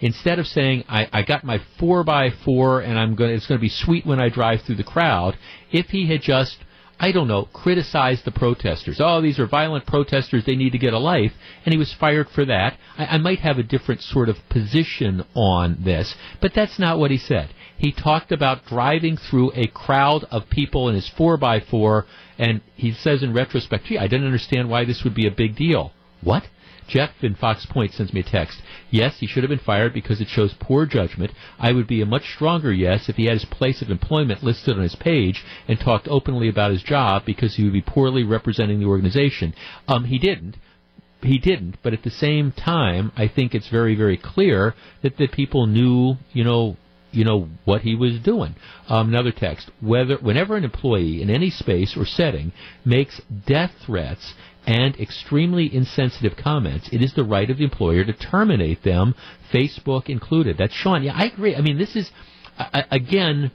instead 0.00 0.38
of 0.38 0.46
saying 0.46 0.84
I, 0.88 1.08
I 1.12 1.22
got 1.22 1.44
my 1.44 1.60
four 1.78 2.02
by 2.02 2.30
four 2.44 2.80
and 2.80 2.98
I'm 2.98 3.14
going 3.14 3.30
it's 3.30 3.46
going 3.46 3.58
to 3.58 3.62
be 3.62 3.68
sweet 3.68 4.04
when 4.04 4.20
I 4.20 4.28
drive 4.28 4.62
through 4.62 4.74
the 4.76 4.84
crowd, 4.84 5.38
if 5.70 5.86
he 5.86 6.08
had 6.08 6.22
just 6.22 6.58
I 6.98 7.12
don't 7.12 7.28
know, 7.28 7.48
criticized 7.52 8.24
the 8.24 8.30
protesters. 8.30 9.00
Oh, 9.00 9.20
these 9.20 9.38
are 9.38 9.46
violent 9.46 9.86
protesters. 9.86 10.44
They 10.44 10.56
need 10.56 10.72
to 10.72 10.78
get 10.78 10.92
a 10.92 10.98
life. 10.98 11.32
And 11.64 11.72
he 11.72 11.78
was 11.78 11.92
fired 11.92 12.28
for 12.30 12.44
that. 12.44 12.78
I, 12.96 13.06
I 13.06 13.18
might 13.18 13.40
have 13.40 13.58
a 13.58 13.62
different 13.62 14.02
sort 14.02 14.28
of 14.28 14.36
position 14.48 15.24
on 15.34 15.78
this, 15.84 16.14
but 16.40 16.52
that's 16.54 16.78
not 16.78 16.98
what 16.98 17.10
he 17.10 17.18
said. 17.18 17.50
He 17.76 17.92
talked 17.92 18.30
about 18.30 18.66
driving 18.66 19.16
through 19.16 19.52
a 19.54 19.66
crowd 19.66 20.24
of 20.30 20.48
people 20.48 20.88
in 20.88 20.94
his 20.94 21.10
4x4, 21.18 22.04
and 22.38 22.60
he 22.76 22.92
says 22.92 23.22
in 23.22 23.34
retrospect, 23.34 23.86
gee, 23.86 23.98
I 23.98 24.06
didn't 24.06 24.26
understand 24.26 24.70
why 24.70 24.84
this 24.84 25.02
would 25.02 25.14
be 25.14 25.26
a 25.26 25.32
big 25.32 25.56
deal. 25.56 25.92
What? 26.22 26.44
Jeff 26.86 27.10
in 27.22 27.34
Fox 27.34 27.66
Point 27.66 27.92
sends 27.92 28.12
me 28.12 28.20
a 28.20 28.24
text. 28.24 28.60
Yes, 28.90 29.18
he 29.18 29.26
should 29.26 29.42
have 29.42 29.50
been 29.50 29.58
fired 29.58 29.92
because 29.92 30.20
it 30.20 30.28
shows 30.28 30.54
poor 30.58 30.86
judgment. 30.86 31.32
I 31.58 31.72
would 31.72 31.86
be 31.86 32.02
a 32.02 32.06
much 32.06 32.34
stronger 32.34 32.72
yes 32.72 33.08
if 33.08 33.16
he 33.16 33.26
had 33.26 33.34
his 33.34 33.44
place 33.44 33.82
of 33.82 33.90
employment 33.90 34.42
listed 34.42 34.76
on 34.76 34.82
his 34.82 34.96
page 34.96 35.44
and 35.66 35.78
talked 35.78 36.08
openly 36.08 36.48
about 36.48 36.70
his 36.70 36.82
job 36.82 37.24
because 37.24 37.56
he 37.56 37.64
would 37.64 37.72
be 37.72 37.82
poorly 37.82 38.22
representing 38.22 38.80
the 38.80 38.86
organization. 38.86 39.54
Um, 39.88 40.04
he 40.04 40.18
didn't. 40.18 40.56
He 41.22 41.38
didn't, 41.38 41.78
but 41.82 41.94
at 41.94 42.02
the 42.02 42.10
same 42.10 42.52
time, 42.52 43.10
I 43.16 43.28
think 43.28 43.54
it's 43.54 43.68
very, 43.68 43.94
very 43.94 44.18
clear 44.18 44.74
that, 45.02 45.16
the 45.16 45.26
people 45.26 45.66
knew, 45.66 46.16
you 46.34 46.44
know, 46.44 46.76
you 47.14 47.24
know 47.24 47.48
what 47.64 47.82
he 47.82 47.94
was 47.94 48.18
doing. 48.18 48.56
Um, 48.88 49.08
another 49.08 49.32
text: 49.32 49.70
whether 49.80 50.16
whenever 50.18 50.56
an 50.56 50.64
employee 50.64 51.22
in 51.22 51.30
any 51.30 51.48
space 51.48 51.96
or 51.96 52.04
setting 52.04 52.52
makes 52.84 53.20
death 53.46 53.72
threats 53.86 54.34
and 54.66 54.98
extremely 54.98 55.74
insensitive 55.74 56.36
comments, 56.36 56.88
it 56.92 57.02
is 57.02 57.14
the 57.14 57.24
right 57.24 57.50
of 57.50 57.58
the 57.58 57.64
employer 57.64 58.04
to 58.04 58.12
terminate 58.12 58.82
them, 58.82 59.14
Facebook 59.52 60.08
included. 60.08 60.56
That's 60.58 60.72
Sean. 60.72 61.02
Yeah, 61.02 61.14
I 61.14 61.26
agree. 61.26 61.54
I 61.54 61.60
mean, 61.60 61.78
this 61.78 61.96
is 61.96 62.10
again, 62.90 63.50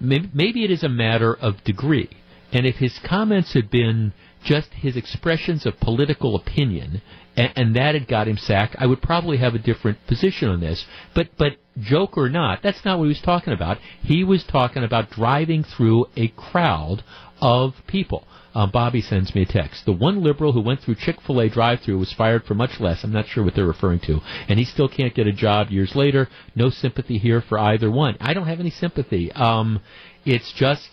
maybe, 0.00 0.30
maybe 0.32 0.64
it 0.64 0.70
is 0.70 0.82
a 0.82 0.88
matter 0.88 1.34
of 1.34 1.62
degree, 1.64 2.10
and 2.52 2.66
if 2.66 2.76
his 2.76 2.98
comments 3.04 3.52
had 3.54 3.70
been 3.70 4.12
just 4.44 4.72
his 4.72 4.96
expressions 4.96 5.66
of 5.66 5.78
political 5.80 6.36
opinion, 6.36 7.02
and, 7.36 7.52
and, 7.56 7.76
that 7.76 7.94
had 7.94 8.08
got 8.08 8.28
him 8.28 8.36
sacked, 8.36 8.76
I 8.78 8.86
would 8.86 9.02
probably 9.02 9.36
have 9.38 9.54
a 9.54 9.58
different 9.58 9.98
position 10.06 10.48
on 10.48 10.60
this. 10.60 10.86
But 11.14 11.28
but 11.36 11.52
joke 11.78 12.16
or 12.16 12.28
not, 12.28 12.62
that's 12.62 12.84
not 12.84 12.98
what 12.98 13.04
he 13.04 13.08
was 13.08 13.20
talking 13.20 13.52
about. 13.52 13.78
He 14.02 14.24
was 14.24 14.44
talking 14.44 14.84
about 14.84 15.10
driving 15.10 15.64
through 15.64 16.06
a 16.16 16.28
crowd 16.28 17.04
of 17.40 17.74
people. 17.86 18.24
Uh, 18.58 18.66
Bobby 18.66 19.00
sends 19.00 19.36
me 19.36 19.42
a 19.42 19.46
text. 19.46 19.84
The 19.84 19.92
one 19.92 20.20
liberal 20.20 20.52
who 20.52 20.60
went 20.60 20.80
through 20.80 20.96
Chick 20.96 21.20
fil 21.24 21.38
A 21.38 21.48
drive 21.48 21.78
through 21.80 21.98
was 21.98 22.12
fired 22.12 22.42
for 22.42 22.54
much 22.54 22.80
less. 22.80 23.04
I'm 23.04 23.12
not 23.12 23.28
sure 23.28 23.44
what 23.44 23.54
they're 23.54 23.64
referring 23.64 24.00
to. 24.00 24.18
And 24.48 24.58
he 24.58 24.64
still 24.64 24.88
can't 24.88 25.14
get 25.14 25.28
a 25.28 25.32
job 25.32 25.70
years 25.70 25.94
later. 25.94 26.28
No 26.56 26.68
sympathy 26.68 27.18
here 27.18 27.40
for 27.40 27.56
either 27.56 27.88
one. 27.88 28.16
I 28.20 28.34
don't 28.34 28.48
have 28.48 28.58
any 28.58 28.70
sympathy. 28.70 29.30
Um, 29.30 29.80
it's 30.24 30.52
just 30.52 30.88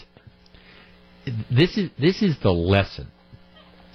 this 1.50 1.76
is 1.76 1.90
this 1.98 2.22
is 2.22 2.38
the 2.44 2.52
lesson 2.52 3.08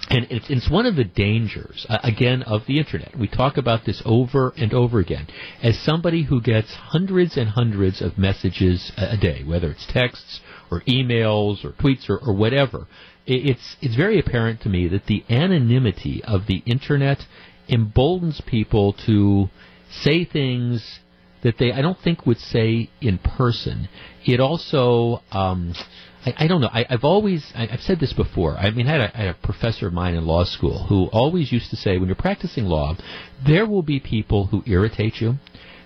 and 0.09 0.27
it's, 0.31 0.47
it's, 0.49 0.71
one 0.71 0.87
of 0.87 0.97
the 0.97 1.05
dangers, 1.05 1.87
uh, 1.89 1.99
again, 2.03 2.43
of 2.43 2.63
the 2.67 2.79
internet. 2.79 3.17
We 3.17 3.29
talk 3.29 3.57
about 3.57 3.85
this 3.85 4.03
over 4.05 4.53
and 4.57 4.73
over 4.73 4.99
again. 4.99 5.29
As 5.63 5.79
somebody 5.79 6.25
who 6.25 6.41
gets 6.41 6.75
hundreds 6.75 7.37
and 7.37 7.49
hundreds 7.49 8.01
of 8.01 8.17
messages 8.17 8.91
a, 8.97 9.17
day, 9.17 9.45
whether 9.45 9.71
it's 9.71 9.87
texts 9.87 10.41
or 10.71 10.81
emails 10.83 11.65
or 11.65 11.73
tweets 11.73 12.09
or, 12.09 12.19
or 12.19 12.35
whatever, 12.35 12.89
it's, 13.35 13.77
it's 13.81 13.97
very 13.97 14.19
apparent 14.19 14.63
to 14.63 14.69
me 14.69 14.89
that 14.89 15.07
the 15.07 15.25
anonymity 15.31 16.23
of 16.25 16.47
the 16.47 16.63
internet 16.67 17.19
emboldens 17.69 18.41
people 18.47 18.95
to 19.07 19.49
say 19.91 20.25
things 20.25 21.01
that 21.43 21.57
they, 21.59 21.73
I 21.73 21.81
don't 21.81 21.99
think, 21.99 22.27
would 22.27 22.39
say 22.39 22.91
in 23.01 23.19
person. 23.19 23.89
It 24.25 24.41
also, 24.41 25.23
um, 25.31 25.75
I, 26.27 26.35
I 26.45 26.47
don't 26.49 26.61
know. 26.61 26.69
I, 26.71 26.85
I've 26.91 27.05
always, 27.05 27.51
I, 27.55 27.69
I've 27.69 27.81
said 27.81 28.01
this 28.01 28.13
before. 28.13 28.57
I 28.57 28.71
mean, 28.71 28.87
I 28.87 28.93
had, 28.93 29.01
a, 29.01 29.17
I 29.17 29.21
had 29.21 29.37
a 29.37 29.47
professor 29.47 29.87
of 29.87 29.93
mine 29.93 30.15
in 30.15 30.27
law 30.27 30.45
school 30.45 30.87
who 30.89 31.07
always 31.13 31.51
used 31.51 31.71
to 31.71 31.77
say, 31.77 31.97
when 31.97 32.09
you're 32.09 32.17
practicing 32.17 32.67
law, 32.67 32.97
there 33.47 33.67
will 33.67 33.83
be 33.83 34.01
people 34.01 34.47
who 34.47 34.63
irritate 34.67 35.21
you. 35.21 35.35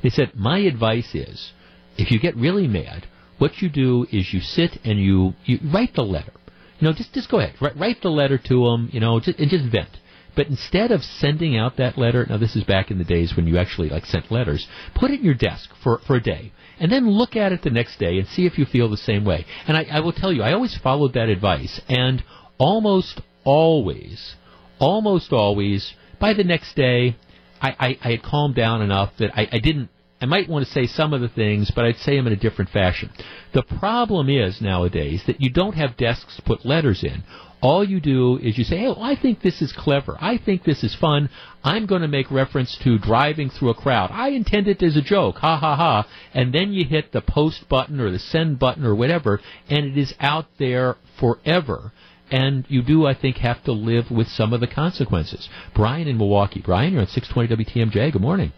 They 0.03 0.11
said, 0.11 0.33
my 0.35 0.59
advice 0.59 1.15
is, 1.15 1.53
if 1.97 2.11
you 2.11 2.19
get 2.19 2.37
really 2.37 2.67
mad, 2.67 3.07
what 3.39 3.63
you 3.63 3.69
do 3.69 4.07
is 4.11 4.33
you 4.33 4.41
sit 4.41 4.79
and 4.85 4.99
you, 4.99 5.35
you 5.45 5.59
write 5.73 5.95
the 5.95 6.03
letter. 6.03 6.33
Know, 6.81 6.93
just 6.93 7.13
just 7.13 7.31
go 7.31 7.39
ahead, 7.39 7.55
write, 7.61 7.77
write 7.77 8.03
the 8.03 8.11
letter 8.11 8.39
to 8.39 8.65
them. 8.65 8.91
You 8.93 9.01
know, 9.01 9.21
just, 9.21 9.39
and 9.39 9.51
just 9.51 9.65
vent. 9.67 9.91
But 10.37 10.49
instead 10.49 10.91
of 10.91 11.05
sending 11.05 11.57
out 11.57 11.77
that 11.77 11.97
letter, 11.97 12.27
now 12.29 12.39
this 12.39 12.57
is 12.57 12.65
back 12.65 12.91
in 12.91 12.99
the 12.99 13.05
days 13.05 13.37
when 13.37 13.47
you 13.47 13.57
actually 13.57 13.89
like 13.89 14.05
sent 14.05 14.33
letters, 14.33 14.67
put 14.95 15.13
it 15.13 15.21
in 15.21 15.25
your 15.25 15.35
desk 15.35 15.71
for 15.83 16.01
for 16.07 16.17
a 16.17 16.23
day 16.23 16.53
and 16.79 16.91
then 16.91 17.11
look 17.11 17.37
at 17.37 17.53
it 17.53 17.63
the 17.63 17.71
next 17.71 17.99
day 17.99 18.19
and 18.19 18.27
see 18.29 18.47
if 18.47 18.59
you 18.59 18.65
feel 18.65 18.89
the 18.89 18.97
same 18.97 19.25
way. 19.25 19.47
And 19.67 19.77
I, 19.77 19.87
I 19.91 20.01
will 20.01 20.13
tell 20.13 20.33
you, 20.33 20.43
I 20.43 20.53
always 20.53 20.77
followed 20.77 21.15
that 21.15 21.29
advice, 21.29 21.81
and 21.89 22.23
almost 22.59 23.21
always, 23.45 24.35
almost 24.79 25.33
always, 25.33 25.95
by 26.19 26.35
the 26.35 26.45
next 26.45 26.75
day, 26.75 27.17
I, 27.61 27.77
I, 27.79 27.99
I 28.03 28.11
had 28.13 28.23
calmed 28.23 28.55
down 28.55 28.83
enough 28.83 29.13
that 29.19 29.37
I, 29.37 29.49
I 29.53 29.59
didn't 29.59 29.91
I 30.25 30.27
might 30.27 30.49
want 30.49 30.65
to 30.65 30.73
say 30.73 30.87
some 30.87 31.13
of 31.13 31.21
the 31.21 31.29
things, 31.29 31.71
but 31.71 31.85
I'd 31.85 31.99
say 31.99 32.17
them 32.17 32.27
in 32.27 32.33
a 32.33 32.37
different 32.37 32.71
fashion. 32.71 33.11
The 33.53 33.63
problem 33.63 34.31
is 34.31 34.59
nowadays 34.59 35.23
that 35.27 35.39
you 35.39 35.51
don't 35.51 35.75
have 35.75 35.99
desks 35.99 36.37
to 36.37 36.43
put 36.43 36.65
letters 36.65 37.05
in. 37.05 37.25
All 37.61 37.85
you 37.85 38.01
do 38.01 38.39
is 38.39 38.57
you 38.57 38.65
say, 38.65 38.79
hey, 38.79 38.87
well, 38.87 39.03
I 39.03 39.17
think 39.17 39.43
this 39.43 39.61
is 39.61 39.71
clever. 39.71 40.17
I 40.19 40.39
think 40.39 40.65
this 40.65 40.83
is 40.83 40.95
fun. 40.95 41.29
I'm 41.63 41.85
going 41.85 42.01
to 42.01 42.09
make 42.09 42.31
reference 42.31 42.75
to 42.85 42.99
driving 42.99 43.51
through 43.51 43.69
a 43.69 43.75
crowd. 43.75 44.13
I 44.13 44.31
intend 44.31 44.67
it 44.67 44.83
as 44.83 44.97
a 44.97 45.03
joke. 45.03 45.37
Ha 45.37 45.59
ha 45.59 45.77
ha. 45.77 46.09
And 46.33 46.55
then 46.55 46.73
you 46.73 46.87
hit 46.87 47.13
the 47.13 47.21
post 47.21 47.69
button 47.69 48.01
or 48.01 48.11
the 48.11 48.19
send 48.19 48.59
button 48.59 48.87
or 48.87 48.95
whatever, 48.95 49.43
and 49.69 49.85
it 49.85 49.99
is 49.99 50.15
out 50.21 50.47
there 50.59 50.97
forever 51.21 51.93
and 52.31 52.65
you 52.69 52.81
do, 52.81 53.05
I 53.05 53.13
think, 53.13 53.37
have 53.37 53.63
to 53.65 53.73
live 53.73 54.11
with 54.11 54.29
some 54.29 54.55
of 54.55 54.61
the 54.61 54.67
consequences. 54.67 55.51
Brian 55.75 56.09
in 56.09 56.17
Milwaukee. 56.17 56.63
Brian, 56.65 56.95
you're 56.95 57.03
on 57.03 57.09
620 57.09 57.65
WTMJ. 57.67 58.13
Good 58.13 58.23
morning. 58.23 58.55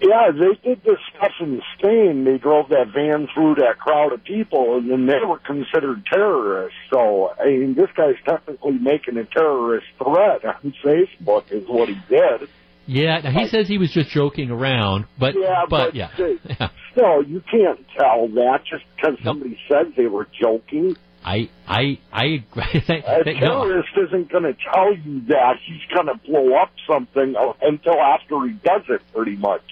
Yeah, 0.00 0.30
they 0.30 0.54
did 0.62 0.82
this 0.84 0.98
stuff 1.16 1.32
in 1.40 1.60
Spain. 1.76 2.24
They 2.24 2.38
drove 2.38 2.68
that 2.68 2.92
van 2.94 3.28
through 3.34 3.56
that 3.56 3.78
crowd 3.80 4.12
of 4.12 4.22
people, 4.22 4.76
and 4.76 4.90
then 4.90 5.06
they 5.06 5.26
were 5.26 5.38
considered 5.38 6.04
terrorists. 6.06 6.78
So, 6.92 7.32
I 7.40 7.46
mean, 7.46 7.74
this 7.74 7.88
guy's 7.96 8.14
technically 8.24 8.78
making 8.78 9.16
a 9.16 9.24
terrorist 9.24 9.86
threat 9.98 10.44
on 10.44 10.72
Facebook, 10.84 11.50
is 11.50 11.64
what 11.66 11.88
he 11.88 11.96
did. 12.08 12.48
Yeah, 12.86 13.20
now 13.20 13.32
he 13.32 13.48
says 13.48 13.68
he 13.68 13.76
was 13.76 13.90
just 13.92 14.08
joking 14.10 14.50
around, 14.50 15.04
but 15.18 15.34
yeah, 15.38 15.64
but, 15.68 15.88
but 15.88 15.94
yeah, 15.94 16.08
still, 16.14 17.22
you 17.26 17.42
can't 17.50 17.84
tell 17.98 18.28
that 18.28 18.60
just 18.64 18.84
because 18.96 19.18
nope. 19.18 19.24
somebody 19.24 19.58
said 19.68 19.92
they 19.94 20.06
were 20.06 20.26
joking. 20.40 20.96
I 21.22 21.50
I 21.66 21.98
I 22.10 22.24
agree. 22.24 22.64
a 22.88 23.24
terrorist 23.24 23.88
no. 23.94 24.04
isn't 24.06 24.32
going 24.32 24.44
to 24.44 24.56
tell 24.72 24.94
you 24.94 25.20
that 25.26 25.56
he's 25.66 25.82
going 25.94 26.06
to 26.06 26.14
blow 26.26 26.56
up 26.56 26.70
something 26.90 27.34
until 27.60 28.00
after 28.00 28.46
he 28.46 28.54
does 28.54 28.82
it, 28.88 29.02
pretty 29.12 29.36
much. 29.36 29.62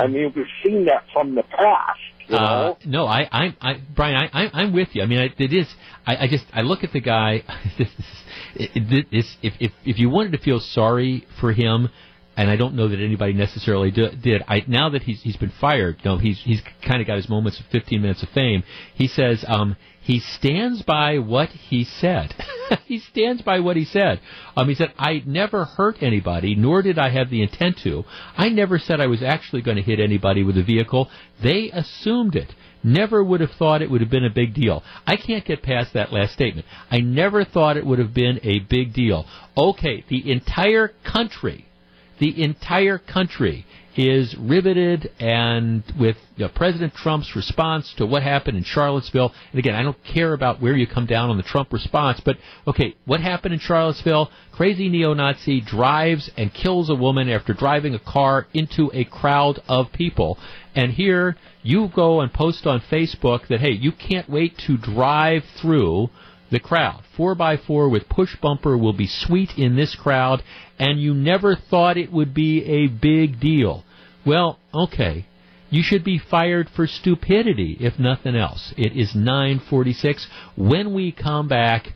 I 0.00 0.06
mean, 0.06 0.32
we've 0.34 0.46
seen 0.64 0.84
that 0.86 1.04
from 1.12 1.34
the 1.34 1.42
past. 1.42 2.00
You 2.28 2.36
uh, 2.36 2.40
know? 2.40 2.72
Uh, 2.72 2.74
no, 2.84 3.06
I, 3.06 3.28
I, 3.30 3.56
I, 3.60 3.74
Brian, 3.94 4.16
I, 4.16 4.44
I, 4.44 4.50
I'm 4.52 4.72
with 4.72 4.88
you. 4.92 5.02
I 5.02 5.06
mean, 5.06 5.18
I, 5.18 5.42
it 5.42 5.52
is. 5.52 5.66
I, 6.06 6.16
I 6.16 6.28
just, 6.28 6.44
I 6.52 6.62
look 6.62 6.84
at 6.84 6.92
the 6.92 7.00
guy. 7.00 7.42
this, 7.78 7.88
it, 8.54 9.08
this, 9.10 9.36
if, 9.42 9.54
if, 9.60 9.72
if 9.84 9.98
you 9.98 10.08
wanted 10.10 10.32
to 10.32 10.38
feel 10.38 10.60
sorry 10.60 11.26
for 11.40 11.52
him, 11.52 11.88
and 12.36 12.48
I 12.48 12.56
don't 12.56 12.74
know 12.74 12.88
that 12.88 13.00
anybody 13.00 13.32
necessarily 13.32 13.90
do, 13.90 14.08
did. 14.10 14.42
I 14.48 14.64
now 14.66 14.90
that 14.90 15.02
he's 15.02 15.20
he's 15.22 15.36
been 15.36 15.52
fired, 15.60 15.98
you 16.02 16.10
know, 16.10 16.18
he's 16.18 16.40
he's 16.40 16.62
kind 16.86 17.00
of 17.00 17.06
got 17.06 17.16
his 17.16 17.28
moments 17.28 17.60
of 17.60 17.66
15 17.66 18.00
minutes 18.00 18.22
of 18.22 18.28
fame. 18.30 18.62
He 18.94 19.08
says, 19.08 19.44
um, 19.46 19.76
he 20.02 20.18
stands 20.18 20.82
by 20.82 21.18
what 21.18 21.50
he 21.50 21.84
said. 21.84 22.34
he 22.86 22.98
stands 22.98 23.42
by 23.42 23.60
what 23.60 23.76
he 23.76 23.84
said. 23.84 24.20
Um, 24.56 24.68
he 24.68 24.74
said, 24.74 24.92
I 24.98 25.22
never 25.26 25.64
hurt 25.64 26.02
anybody, 26.02 26.54
nor 26.54 26.82
did 26.82 26.98
I 26.98 27.10
have 27.10 27.30
the 27.30 27.42
intent 27.42 27.78
to. 27.84 28.04
I 28.36 28.48
never 28.48 28.78
said 28.78 29.00
I 29.00 29.06
was 29.06 29.22
actually 29.22 29.62
going 29.62 29.76
to 29.76 29.82
hit 29.82 30.00
anybody 30.00 30.42
with 30.42 30.56
a 30.56 30.62
vehicle. 30.62 31.10
They 31.42 31.70
assumed 31.70 32.34
it. 32.34 32.54
Never 32.82 33.22
would 33.22 33.40
have 33.40 33.52
thought 33.52 33.82
it 33.82 33.90
would 33.90 34.00
have 34.00 34.10
been 34.10 34.24
a 34.24 34.30
big 34.30 34.54
deal. 34.54 34.82
I 35.06 35.16
can't 35.16 35.44
get 35.44 35.62
past 35.62 35.92
that 35.92 36.12
last 36.12 36.32
statement. 36.32 36.66
I 36.90 37.00
never 37.00 37.44
thought 37.44 37.76
it 37.76 37.84
would 37.84 37.98
have 37.98 38.14
been 38.14 38.40
a 38.42 38.60
big 38.60 38.94
deal. 38.94 39.26
Okay, 39.56 40.04
the 40.08 40.32
entire 40.32 40.88
country 41.04 41.66
the 42.20 42.42
entire 42.42 42.98
country 42.98 43.66
is 43.96 44.36
riveted 44.38 45.10
and 45.18 45.82
with 45.98 46.16
you 46.36 46.44
know, 46.44 46.50
President 46.54 46.94
Trump's 46.94 47.34
response 47.34 47.92
to 47.94 48.06
what 48.06 48.22
happened 48.22 48.56
in 48.56 48.62
Charlottesville. 48.62 49.34
And 49.50 49.58
again, 49.58 49.74
I 49.74 49.82
don't 49.82 50.02
care 50.04 50.32
about 50.32 50.62
where 50.62 50.76
you 50.76 50.86
come 50.86 51.06
down 51.06 51.28
on 51.28 51.36
the 51.36 51.42
Trump 51.42 51.72
response, 51.72 52.20
but 52.20 52.36
okay, 52.66 52.94
what 53.04 53.20
happened 53.20 53.54
in 53.54 53.60
Charlottesville? 53.60 54.30
Crazy 54.52 54.88
neo-Nazi 54.88 55.60
drives 55.60 56.30
and 56.36 56.54
kills 56.54 56.88
a 56.88 56.94
woman 56.94 57.28
after 57.28 57.52
driving 57.52 57.94
a 57.94 57.98
car 57.98 58.46
into 58.54 58.90
a 58.94 59.04
crowd 59.04 59.60
of 59.68 59.92
people. 59.92 60.38
And 60.74 60.92
here 60.92 61.36
you 61.62 61.88
go 61.88 62.20
and 62.20 62.32
post 62.32 62.66
on 62.66 62.80
Facebook 62.80 63.48
that 63.48 63.60
hey, 63.60 63.72
you 63.72 63.92
can't 63.92 64.30
wait 64.30 64.56
to 64.66 64.78
drive 64.78 65.44
through 65.60 66.10
the 66.50 66.60
crowd. 66.60 67.02
4x4 67.16 67.90
with 67.90 68.08
push 68.08 68.36
bumper 68.36 68.76
will 68.76 68.92
be 68.92 69.06
sweet 69.06 69.56
in 69.56 69.76
this 69.76 69.94
crowd, 69.94 70.42
and 70.78 71.00
you 71.00 71.14
never 71.14 71.56
thought 71.56 71.96
it 71.96 72.12
would 72.12 72.34
be 72.34 72.64
a 72.64 72.88
big 72.88 73.40
deal. 73.40 73.84
Well, 74.26 74.58
okay. 74.74 75.26
You 75.70 75.82
should 75.84 76.02
be 76.02 76.18
fired 76.18 76.68
for 76.68 76.86
stupidity, 76.86 77.76
if 77.78 77.98
nothing 77.98 78.34
else. 78.34 78.74
It 78.76 78.96
is 78.96 79.14
946. 79.14 80.26
When 80.56 80.92
we 80.92 81.12
come 81.12 81.46
back, 81.46 81.92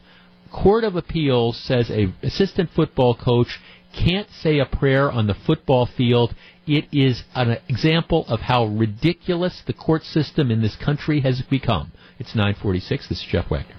Court 0.53 0.85
of 0.85 0.95
Appeals 0.95 1.59
says 1.59 1.91
a 1.91 2.15
assistant 2.23 2.71
football 2.71 3.17
coach 3.17 3.59
can't 3.93 4.29
say 4.31 4.61
a 4.61 4.67
prayer 4.67 5.11
on 5.11 5.27
the 5.27 5.35
football 5.35 5.87
field. 5.87 6.35
It 6.67 6.87
is 6.93 7.25
an 7.35 7.59
example 7.69 8.25
of 8.29 8.41
how 8.41 8.67
ridiculous 8.67 9.63
the 9.67 9.73
court 9.73 10.05
system 10.05 10.51
in 10.51 10.63
this 10.63 10.77
country 10.77 11.21
has 11.21 11.43
become. 11.43 11.93
It's 12.19 12.35
946. 12.35 13.09
This 13.09 13.19
is 13.19 13.27
Jeff 13.29 13.51
Wagner. 13.51 13.75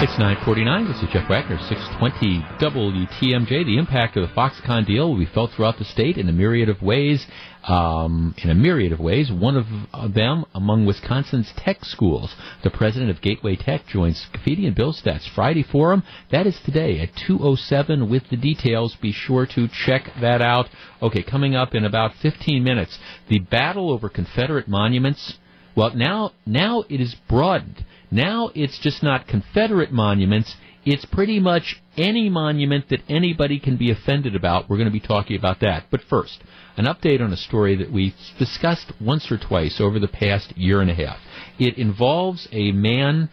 It's 0.00 0.16
949. 0.16 0.86
This 0.86 1.02
is 1.02 1.08
Jeff 1.12 1.28
Wagner, 1.28 1.58
620 1.58 2.40
WTMJ. 2.60 3.66
The 3.66 3.78
impact 3.78 4.16
of 4.16 4.28
the 4.28 4.32
Foxconn 4.32 4.86
deal 4.86 5.10
will 5.10 5.18
be 5.18 5.26
felt 5.26 5.50
throughout 5.50 5.76
the 5.76 5.84
state 5.84 6.16
in 6.16 6.28
a 6.28 6.32
myriad 6.32 6.68
of 6.68 6.80
ways. 6.80 7.26
Um, 7.66 8.32
in 8.38 8.48
a 8.48 8.54
myriad 8.54 8.92
of 8.92 9.00
ways. 9.00 9.32
One 9.32 9.56
of 9.56 10.14
them 10.14 10.44
among 10.54 10.86
Wisconsin's 10.86 11.52
tech 11.56 11.84
schools. 11.84 12.32
The 12.62 12.70
president 12.70 13.10
of 13.10 13.20
Gateway 13.20 13.56
Tech 13.56 13.88
joins 13.88 14.24
Scaffidi 14.24 14.68
and 14.68 14.76
Billstedt's 14.76 15.26
Friday 15.34 15.64
Forum. 15.64 16.04
That 16.30 16.46
is 16.46 16.60
today 16.64 17.00
at 17.00 17.16
2.07 17.28 18.08
with 18.08 18.22
the 18.30 18.36
details. 18.36 18.96
Be 19.02 19.10
sure 19.10 19.46
to 19.46 19.66
check 19.66 20.12
that 20.20 20.40
out. 20.40 20.68
Okay, 21.02 21.24
coming 21.24 21.56
up 21.56 21.74
in 21.74 21.84
about 21.84 22.12
15 22.22 22.62
minutes, 22.62 23.00
the 23.26 23.40
battle 23.40 23.90
over 23.90 24.08
Confederate 24.08 24.68
monuments. 24.68 25.38
Well, 25.74 25.92
now, 25.96 26.34
now 26.46 26.84
it 26.88 27.00
is 27.00 27.16
broadened 27.28 27.84
now 28.10 28.50
it's 28.54 28.78
just 28.78 29.02
not 29.02 29.26
Confederate 29.26 29.92
monuments. 29.92 30.54
It's 30.84 31.04
pretty 31.04 31.40
much 31.40 31.80
any 31.96 32.30
monument 32.30 32.88
that 32.88 33.02
anybody 33.08 33.58
can 33.58 33.76
be 33.76 33.90
offended 33.90 34.34
about. 34.34 34.68
We're 34.68 34.78
going 34.78 34.88
to 34.88 34.92
be 34.92 35.00
talking 35.00 35.36
about 35.36 35.60
that. 35.60 35.84
But 35.90 36.00
first, 36.08 36.42
an 36.76 36.86
update 36.86 37.20
on 37.20 37.32
a 37.32 37.36
story 37.36 37.76
that 37.76 37.92
we 37.92 38.14
discussed 38.38 38.92
once 39.00 39.30
or 39.30 39.36
twice 39.36 39.80
over 39.80 39.98
the 39.98 40.08
past 40.08 40.56
year 40.56 40.80
and 40.80 40.90
a 40.90 40.94
half. 40.94 41.18
It 41.58 41.76
involves 41.76 42.48
a 42.52 42.72
man 42.72 43.28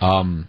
um, 0.00 0.48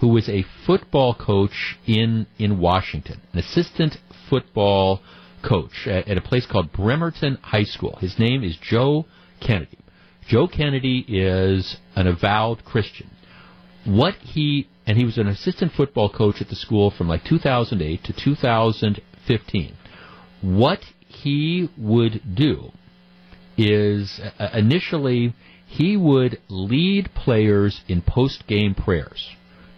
who 0.00 0.08
was 0.08 0.28
a 0.28 0.44
football 0.66 1.14
coach 1.14 1.78
in 1.86 2.26
in 2.38 2.58
Washington, 2.58 3.20
an 3.32 3.38
assistant 3.38 3.96
football 4.28 5.00
coach 5.42 5.86
at, 5.86 6.08
at 6.08 6.18
a 6.18 6.20
place 6.20 6.46
called 6.46 6.72
Bremerton 6.72 7.38
High 7.42 7.64
School. 7.64 7.96
His 8.00 8.18
name 8.18 8.42
is 8.42 8.56
Joe 8.60 9.06
Kennedy. 9.40 9.78
Joe 10.28 10.48
Kennedy 10.48 11.04
is 11.06 11.76
an 11.94 12.06
avowed 12.06 12.64
Christian. 12.64 13.10
What 13.84 14.14
he 14.14 14.68
and 14.86 14.98
he 14.98 15.04
was 15.04 15.18
an 15.18 15.28
assistant 15.28 15.72
football 15.72 16.08
coach 16.08 16.40
at 16.40 16.48
the 16.48 16.56
school 16.56 16.90
from 16.90 17.08
like 17.08 17.24
2008 17.24 18.04
to 18.04 18.12
2015. 18.12 19.76
What 20.42 20.80
he 21.08 21.70
would 21.76 22.34
do 22.34 22.72
is 23.56 24.20
uh, 24.38 24.48
initially 24.52 25.34
he 25.66 25.96
would 25.96 26.38
lead 26.48 27.10
players 27.14 27.80
in 27.88 28.02
post-game 28.02 28.74
prayers. 28.74 29.30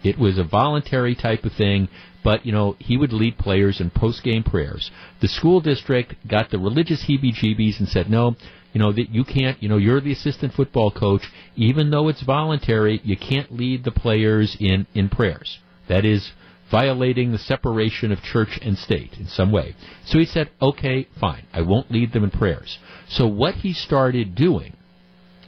It 0.03 0.17
was 0.17 0.37
a 0.37 0.43
voluntary 0.43 1.15
type 1.15 1.43
of 1.43 1.53
thing, 1.53 1.89
but 2.23 2.45
you 2.45 2.51
know 2.51 2.75
he 2.79 2.97
would 2.97 3.13
lead 3.13 3.37
players 3.37 3.79
in 3.79 3.89
post-game 3.89 4.43
prayers. 4.43 4.91
The 5.21 5.27
school 5.27 5.59
district 5.61 6.15
got 6.27 6.49
the 6.49 6.59
religious 6.59 7.05
heebie-jeebies 7.05 7.79
and 7.79 7.87
said, 7.87 8.09
"No, 8.09 8.35
you 8.77 8.83
know 8.83 8.91
that 8.91 9.09
you 9.09 9.23
can't 9.23 9.63
you 9.63 9.67
know 9.69 9.77
you're 9.77 9.99
the 9.99 10.11
assistant 10.11 10.53
football 10.53 10.91
coach. 10.91 11.23
Even 11.55 11.89
though 11.89 12.09
it's 12.09 12.21
voluntary 12.21 13.01
you 13.03 13.17
can't 13.17 13.51
lead 13.51 13.83
the 13.83 13.91
players 13.91 14.55
in 14.59 14.85
in 14.93 15.09
prayers. 15.09 15.57
That 15.89 16.05
is 16.05 16.31
violating 16.69 17.31
the 17.31 17.39
separation 17.39 18.11
of 18.11 18.21
church 18.21 18.59
and 18.61 18.77
state 18.77 19.13
in 19.17 19.25
some 19.25 19.51
way. 19.51 19.75
So 20.05 20.19
he 20.19 20.25
said 20.25 20.51
okay 20.61 21.07
fine. 21.19 21.47
I 21.51 21.61
won't 21.61 21.89
lead 21.89 22.13
them 22.13 22.23
in 22.23 22.29
prayers. 22.29 22.77
So 23.09 23.25
what 23.25 23.55
he 23.55 23.73
started 23.73 24.35
doing 24.35 24.73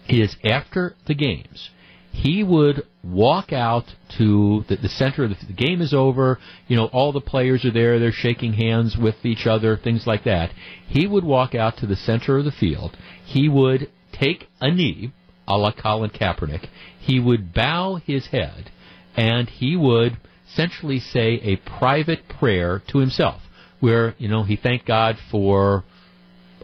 is 0.07 0.35
after 0.43 0.95
the 1.05 1.13
games 1.13 1.69
he 2.11 2.43
would 2.43 2.83
walk 3.03 3.53
out 3.53 3.85
to 4.17 4.65
the, 4.67 4.75
the 4.75 4.89
center 4.89 5.23
of 5.23 5.29
the, 5.29 5.45
the 5.47 5.53
game 5.53 5.81
is 5.81 5.93
over. 5.93 6.39
You 6.67 6.75
know, 6.75 6.85
all 6.87 7.11
the 7.11 7.21
players 7.21 7.63
are 7.65 7.71
there. 7.71 7.99
They're 7.99 8.11
shaking 8.11 8.53
hands 8.53 8.97
with 8.97 9.23
each 9.23 9.45
other, 9.45 9.77
things 9.77 10.05
like 10.05 10.23
that. 10.25 10.51
He 10.87 11.07
would 11.07 11.23
walk 11.23 11.55
out 11.55 11.77
to 11.77 11.87
the 11.87 11.95
center 11.95 12.37
of 12.37 12.45
the 12.45 12.51
field. 12.51 12.97
He 13.25 13.47
would 13.47 13.89
take 14.11 14.47
a 14.59 14.71
knee, 14.71 15.13
a 15.47 15.57
la 15.57 15.71
Colin 15.71 16.09
Kaepernick. 16.09 16.67
He 16.99 17.19
would 17.19 17.53
bow 17.53 17.95
his 17.95 18.27
head, 18.27 18.71
and 19.15 19.49
he 19.49 19.75
would 19.75 20.17
essentially 20.51 20.99
say 20.99 21.39
a 21.43 21.57
private 21.57 22.27
prayer 22.27 22.81
to 22.87 22.99
himself, 22.99 23.41
where 23.79 24.15
you 24.17 24.27
know 24.27 24.43
he 24.43 24.55
thanked 24.55 24.85
God 24.85 25.17
for 25.31 25.83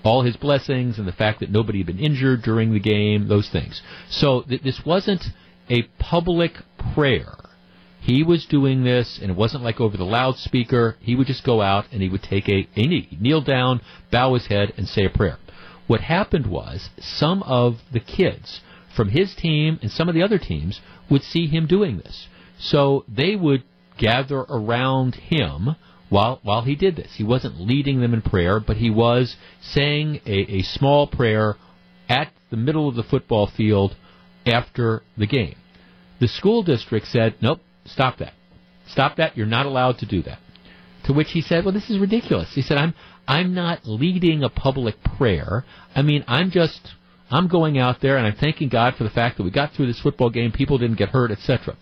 all 0.06 0.22
his 0.22 0.38
blessings 0.38 0.98
and 0.98 1.08
the 1.08 1.12
fact 1.12 1.40
that 1.40 1.52
nobody 1.52 1.80
had 1.80 1.88
been 1.88 2.00
injured 2.00 2.42
during 2.42 2.74
the 2.74 2.80
game, 2.80 3.28
those 3.28 3.50
things. 3.50 3.82
So 4.10 4.42
th- 4.42 4.62
this 4.62 4.86
wasn't 4.86 5.24
a 5.70 5.84
public 6.00 6.54
prayer. 6.94 7.36
He 8.02 8.22
was 8.22 8.46
doing 8.46 8.84
this, 8.84 9.18
and 9.20 9.32
it 9.32 9.38
wasn't 9.38 9.64
like 9.64 9.82
over 9.82 9.98
the 9.98 10.04
loudspeaker. 10.04 10.96
He 11.00 11.16
would 11.16 11.26
just 11.26 11.44
go 11.44 11.62
out 11.62 11.86
and 11.92 12.02
he 12.02 12.10
would 12.10 12.22
take 12.22 12.48
a, 12.48 12.68
a 12.76 12.88
knee, 12.88 13.18
kneel 13.20 13.42
down, 13.42 13.82
bow 14.12 14.36
his 14.36 14.46
head, 14.46 14.74
and 14.78 14.88
say 14.88 15.06
a 15.06 15.10
prayer. 15.10 15.40
What 15.88 16.02
happened 16.02 16.48
was 16.48 16.90
some 17.00 17.42
of 17.44 17.80
the 17.92 18.00
kids 18.00 18.62
from 18.96 19.10
his 19.10 19.36
team 19.36 19.80
and 19.82 19.92
some 19.92 20.08
of 20.08 20.16
the 20.16 20.24
other 20.24 20.40
teams 20.40 20.82
would 21.10 21.24
see 21.24 21.48
him 21.48 21.68
doing 21.68 21.98
this. 21.98 22.28
So 22.60 23.06
they 23.08 23.36
would 23.36 23.64
gather 23.98 24.40
around 24.40 25.16
him 25.16 25.76
while 26.10 26.40
while 26.44 26.62
he 26.62 26.76
did 26.76 26.96
this. 26.96 27.14
He 27.16 27.24
wasn't 27.24 27.60
leading 27.60 28.02
them 28.02 28.14
in 28.14 28.22
prayer, 28.22 28.60
but 28.60 28.78
he 28.78 28.90
was 28.90 29.36
saying 29.62 30.22
a, 30.26 30.58
a 30.58 30.62
small 30.62 31.08
prayer 31.08 31.56
at 32.08 32.32
the 32.50 32.58
middle 32.58 32.88
of 32.88 32.96
the 32.96 33.04
football 33.04 33.48
field 33.48 33.96
after 34.46 35.02
the 35.18 35.28
game. 35.28 35.56
The 36.20 36.28
school 36.28 36.64
district 36.64 37.08
said, 37.08 37.36
"Nope, 37.42 37.62
stop 37.86 38.18
that. 38.18 38.34
Stop 38.88 39.18
that. 39.18 39.36
You're 39.36 39.48
not 39.48 39.66
allowed 39.66 40.00
to 40.00 40.06
do 40.06 40.22
that." 40.24 40.40
To 41.06 41.14
which 41.14 41.32
he 41.32 41.42
said, 41.42 41.66
"Well, 41.66 41.74
this 41.74 41.90
is 41.90 42.00
ridiculous." 42.00 42.54
He 42.54 42.62
said, 42.62 42.78
"I'm 42.78 42.94
I'm 43.28 43.54
not 43.54 43.86
leading 43.86 44.44
a 44.44 44.50
public 44.50 45.04
prayer. 45.18 45.66
I 45.96 46.02
mean, 46.04 46.24
I'm 46.28 46.52
just 46.52 46.94
I'm 47.32 47.48
going 47.48 47.80
out 47.80 48.02
there 48.02 48.18
and 48.18 48.28
I'm 48.28 48.36
thanking 48.36 48.70
God 48.70 48.96
for 48.96 49.04
the 49.04 49.10
fact 49.10 49.38
that 49.38 49.44
we 49.44 49.50
got 49.50 49.74
through 49.74 49.88
this 49.88 50.00
football 50.00 50.30
game, 50.30 50.52
people 50.52 50.78
didn't 50.78 50.98
get 50.98 51.10
hurt, 51.10 51.32
etc." 51.32 51.76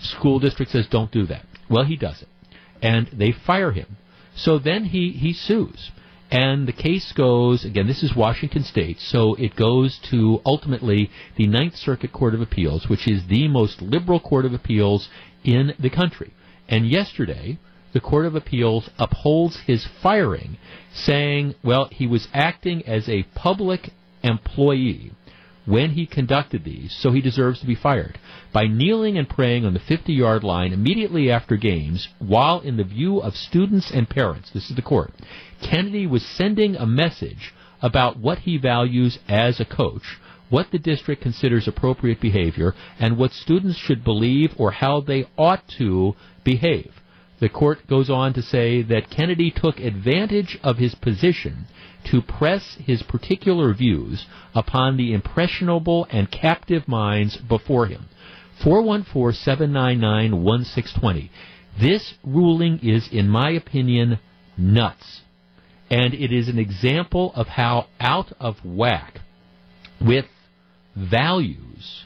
School 0.00 0.38
district 0.38 0.72
says, 0.72 0.86
"Don't 0.88 1.10
do 1.10 1.26
that." 1.26 1.44
Well, 1.68 1.84
he 1.84 1.96
does 1.96 2.22
it 2.22 2.28
and 2.84 3.08
they 3.12 3.32
fire 3.32 3.72
him. 3.72 3.96
So 4.36 4.58
then 4.58 4.84
he, 4.84 5.10
he 5.12 5.32
sues. 5.32 5.90
And 6.30 6.68
the 6.68 6.72
case 6.72 7.12
goes, 7.12 7.64
again, 7.64 7.86
this 7.86 8.02
is 8.02 8.14
Washington 8.14 8.62
State, 8.62 9.00
so 9.00 9.34
it 9.34 9.56
goes 9.56 9.98
to 10.10 10.40
ultimately 10.44 11.10
the 11.36 11.46
Ninth 11.46 11.76
Circuit 11.76 12.12
Court 12.12 12.34
of 12.34 12.42
Appeals, 12.42 12.88
which 12.88 13.08
is 13.08 13.26
the 13.26 13.48
most 13.48 13.80
liberal 13.80 14.20
court 14.20 14.44
of 14.44 14.52
appeals 14.52 15.08
in 15.44 15.72
the 15.78 15.90
country. 15.90 16.32
And 16.68 16.86
yesterday, 16.86 17.58
the 17.92 18.00
Court 18.00 18.26
of 18.26 18.34
Appeals 18.34 18.90
upholds 18.98 19.60
his 19.66 19.86
firing, 20.02 20.58
saying, 20.92 21.54
well, 21.62 21.88
he 21.90 22.06
was 22.06 22.28
acting 22.34 22.84
as 22.86 23.08
a 23.08 23.22
public 23.34 23.90
employee 24.22 25.12
when 25.66 25.90
he 25.90 26.06
conducted 26.06 26.64
these, 26.64 26.94
so 27.00 27.10
he 27.10 27.20
deserves 27.20 27.60
to 27.60 27.66
be 27.66 27.74
fired. 27.74 28.18
By 28.52 28.66
kneeling 28.66 29.16
and 29.16 29.28
praying 29.28 29.64
on 29.64 29.72
the 29.74 29.80
50 29.80 30.12
yard 30.12 30.44
line 30.44 30.72
immediately 30.72 31.30
after 31.30 31.56
games, 31.56 32.08
while 32.18 32.60
in 32.60 32.76
the 32.76 32.84
view 32.84 33.18
of 33.20 33.34
students 33.34 33.90
and 33.90 34.08
parents, 34.08 34.50
this 34.50 34.68
is 34.68 34.76
the 34.76 34.82
court, 34.82 35.12
Kennedy 35.62 36.06
was 36.06 36.24
sending 36.24 36.76
a 36.76 36.86
message 36.86 37.52
about 37.80 38.18
what 38.18 38.38
he 38.40 38.58
values 38.58 39.18
as 39.28 39.60
a 39.60 39.64
coach, 39.64 40.18
what 40.50 40.70
the 40.70 40.78
district 40.78 41.22
considers 41.22 41.66
appropriate 41.66 42.20
behavior, 42.20 42.74
and 42.98 43.16
what 43.16 43.32
students 43.32 43.78
should 43.78 44.04
believe 44.04 44.52
or 44.58 44.70
how 44.70 45.00
they 45.00 45.26
ought 45.36 45.66
to 45.78 46.14
behave. 46.44 46.92
the 47.40 47.48
court 47.48 47.86
goes 47.88 48.08
on 48.08 48.32
to 48.32 48.42
say 48.42 48.82
that 48.82 49.10
Kennedy 49.10 49.50
took 49.50 49.78
advantage 49.80 50.58
of 50.62 50.76
his 50.78 50.94
position 50.94 51.66
to 52.10 52.22
press 52.22 52.76
his 52.84 53.02
particular 53.02 53.72
views 53.74 54.26
upon 54.54 54.96
the 54.96 55.12
impressionable 55.12 56.06
and 56.10 56.30
captive 56.30 56.86
minds 56.86 57.36
before 57.36 57.86
him. 57.86 58.08
414 58.62 59.32
799 59.32 60.42
1620. 60.42 61.30
This 61.80 62.14
ruling 62.22 62.78
is, 62.82 63.08
in 63.10 63.28
my 63.28 63.50
opinion, 63.50 64.20
nuts. 64.56 65.22
And 65.90 66.14
it 66.14 66.32
is 66.32 66.48
an 66.48 66.58
example 66.58 67.32
of 67.34 67.48
how 67.48 67.88
out 68.00 68.32
of 68.40 68.64
whack 68.64 69.20
with 70.00 70.26
values 70.96 72.04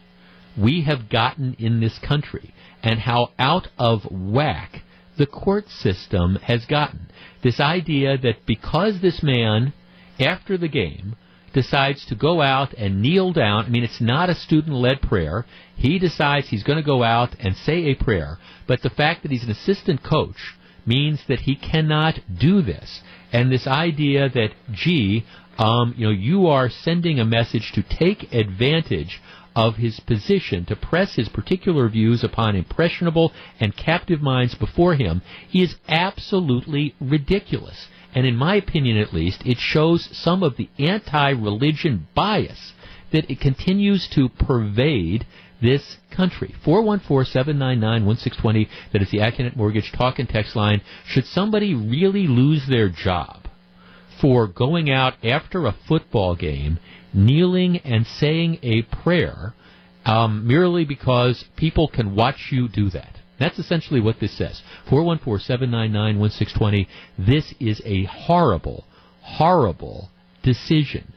we 0.57 0.83
have 0.83 1.09
gotten 1.09 1.55
in 1.59 1.81
this 1.81 1.99
country 1.99 2.53
and 2.83 2.99
how 3.01 3.31
out 3.39 3.69
of 3.79 4.03
whack 4.11 4.83
the 5.17 5.27
court 5.27 5.69
system 5.69 6.37
has 6.37 6.65
gotten. 6.65 7.09
This 7.43 7.61
idea 7.61 8.17
that 8.19 8.47
because 8.47 9.01
this 9.01 9.23
man, 9.23 9.73
after 10.21 10.57
the 10.57 10.69
game, 10.69 11.16
decides 11.53 12.05
to 12.07 12.14
go 12.14 12.41
out 12.41 12.75
and 12.75 13.01
kneel 13.01 13.33
down, 13.33 13.64
I 13.64 13.69
mean, 13.69 13.85
it's 13.85 14.01
not 14.01 14.31
a 14.31 14.35
student 14.35 14.77
led 14.77 15.01
prayer. 15.01 15.47
He 15.77 15.99
decides 15.99 16.49
he's 16.49 16.62
going 16.62 16.79
to 16.79 16.85
go 16.85 17.03
out 17.03 17.35
and 17.39 17.57
say 17.57 17.87
a 17.87 17.95
prayer, 17.95 18.39
but 18.66 18.83
the 18.83 18.91
fact 18.91 19.23
that 19.23 19.31
he's 19.31 19.45
an 19.45 19.51
assistant 19.51 20.03
coach 20.03 20.55
means 20.87 21.21
that 21.29 21.41
he 21.41 21.55
cannot 21.55 22.21
do 22.39 22.62
this. 22.62 23.03
And 23.33 23.51
this 23.51 23.66
idea 23.66 24.29
that, 24.29 24.51
gee, 24.73 25.25
um, 25.59 25.95
you 25.97 26.07
know, 26.07 26.12
you 26.12 26.47
are 26.47 26.71
sending 26.71 27.19
a 27.19 27.25
message 27.25 27.73
to 27.73 27.83
take 27.83 28.33
advantage 28.33 29.21
of 29.57 29.75
his 29.75 29.99
position 30.01 30.64
to 30.66 30.77
press 30.77 31.16
his 31.16 31.29
particular 31.29 31.89
views 31.89 32.23
upon 32.23 32.55
impressionable 32.55 33.33
and 33.59 33.77
captive 33.77 34.23
minds 34.23 34.55
before 34.55 34.95
him 34.95 35.21
is 35.53 35.75
absolutely 35.89 36.95
ridiculous. 37.01 37.89
And 38.19 38.27
in 38.27 38.35
my 38.35 38.57
opinion, 38.57 38.97
at 38.97 39.14
least, 39.14 39.47
it 39.47 39.59
shows 39.59 40.09
some 40.11 40.43
of 40.43 40.57
the 40.57 40.69
anti-religion 40.77 42.09
bias 42.16 42.73
that 43.12 43.31
it 43.31 43.39
continues 43.39 44.09
to 44.09 44.29
pervade 44.29 45.25
this 45.62 45.99
country. 46.11 46.53
414-799-1620, 46.66 48.66
that 48.93 49.03
is 49.03 49.12
the 49.12 49.19
Accunet 49.19 49.55
Mortgage 49.55 49.93
talk 49.93 50.19
and 50.19 50.29
text 50.29 50.57
line. 50.57 50.81
Should 51.07 51.27
somebody 51.27 51.77
really 51.77 52.27
lose 52.27 52.66
their 52.66 52.89
job 52.89 53.47
for 54.21 54.49
going 54.49 54.91
out 54.91 55.14
after 55.25 55.66
a 55.66 55.77
football 55.87 56.35
game 56.35 56.81
kneeling 57.14 57.77
and 57.85 58.05
saying 58.05 58.59
a 58.64 58.83
prayer 58.83 59.55
um, 60.05 60.45
merely 60.45 60.85
because 60.85 61.45
people 61.55 61.87
can 61.87 62.16
watch 62.16 62.49
you 62.51 62.69
do 62.69 62.91
that. 62.91 63.18
That's 63.39 63.59
essentially 63.59 64.01
what 64.01 64.20
this 64.20 64.36
says. 64.36 64.62
414-799-1620. 64.91 66.86
This 67.18 67.55
is 67.61 67.80
a 67.84 68.05
horrible, 68.05 68.84
horrible 69.22 70.11
decision 70.43 71.12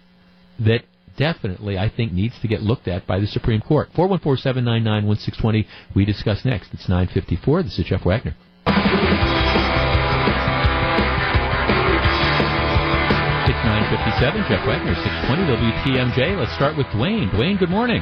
that 0.59 0.83
definitely, 1.17 1.77
I 1.77 1.89
think, 1.89 2.13
needs 2.13 2.39
to 2.41 2.47
get 2.47 2.61
looked 2.61 2.87
at 2.87 3.07
by 3.07 3.19
the 3.19 3.27
Supreme 3.27 3.61
Court. 3.61 3.89
414-799-1620. 3.95 5.65
We 5.95 6.05
discuss 6.05 6.45
next. 6.45 6.73
It's 6.73 6.87
954. 6.87 7.63
This 7.63 7.79
is 7.79 7.85
Jeff 7.85 8.05
Wagner. 8.05 8.35
957. 13.91 14.45
Jeff 14.47 14.65
Wagner, 14.65 14.95
620 14.95 15.51
WTMJ. 15.51 16.39
Let's 16.39 16.55
start 16.55 16.77
with 16.77 16.87
Dwayne. 16.87 17.29
Dwayne, 17.31 17.59
good 17.59 17.69
morning. 17.69 18.01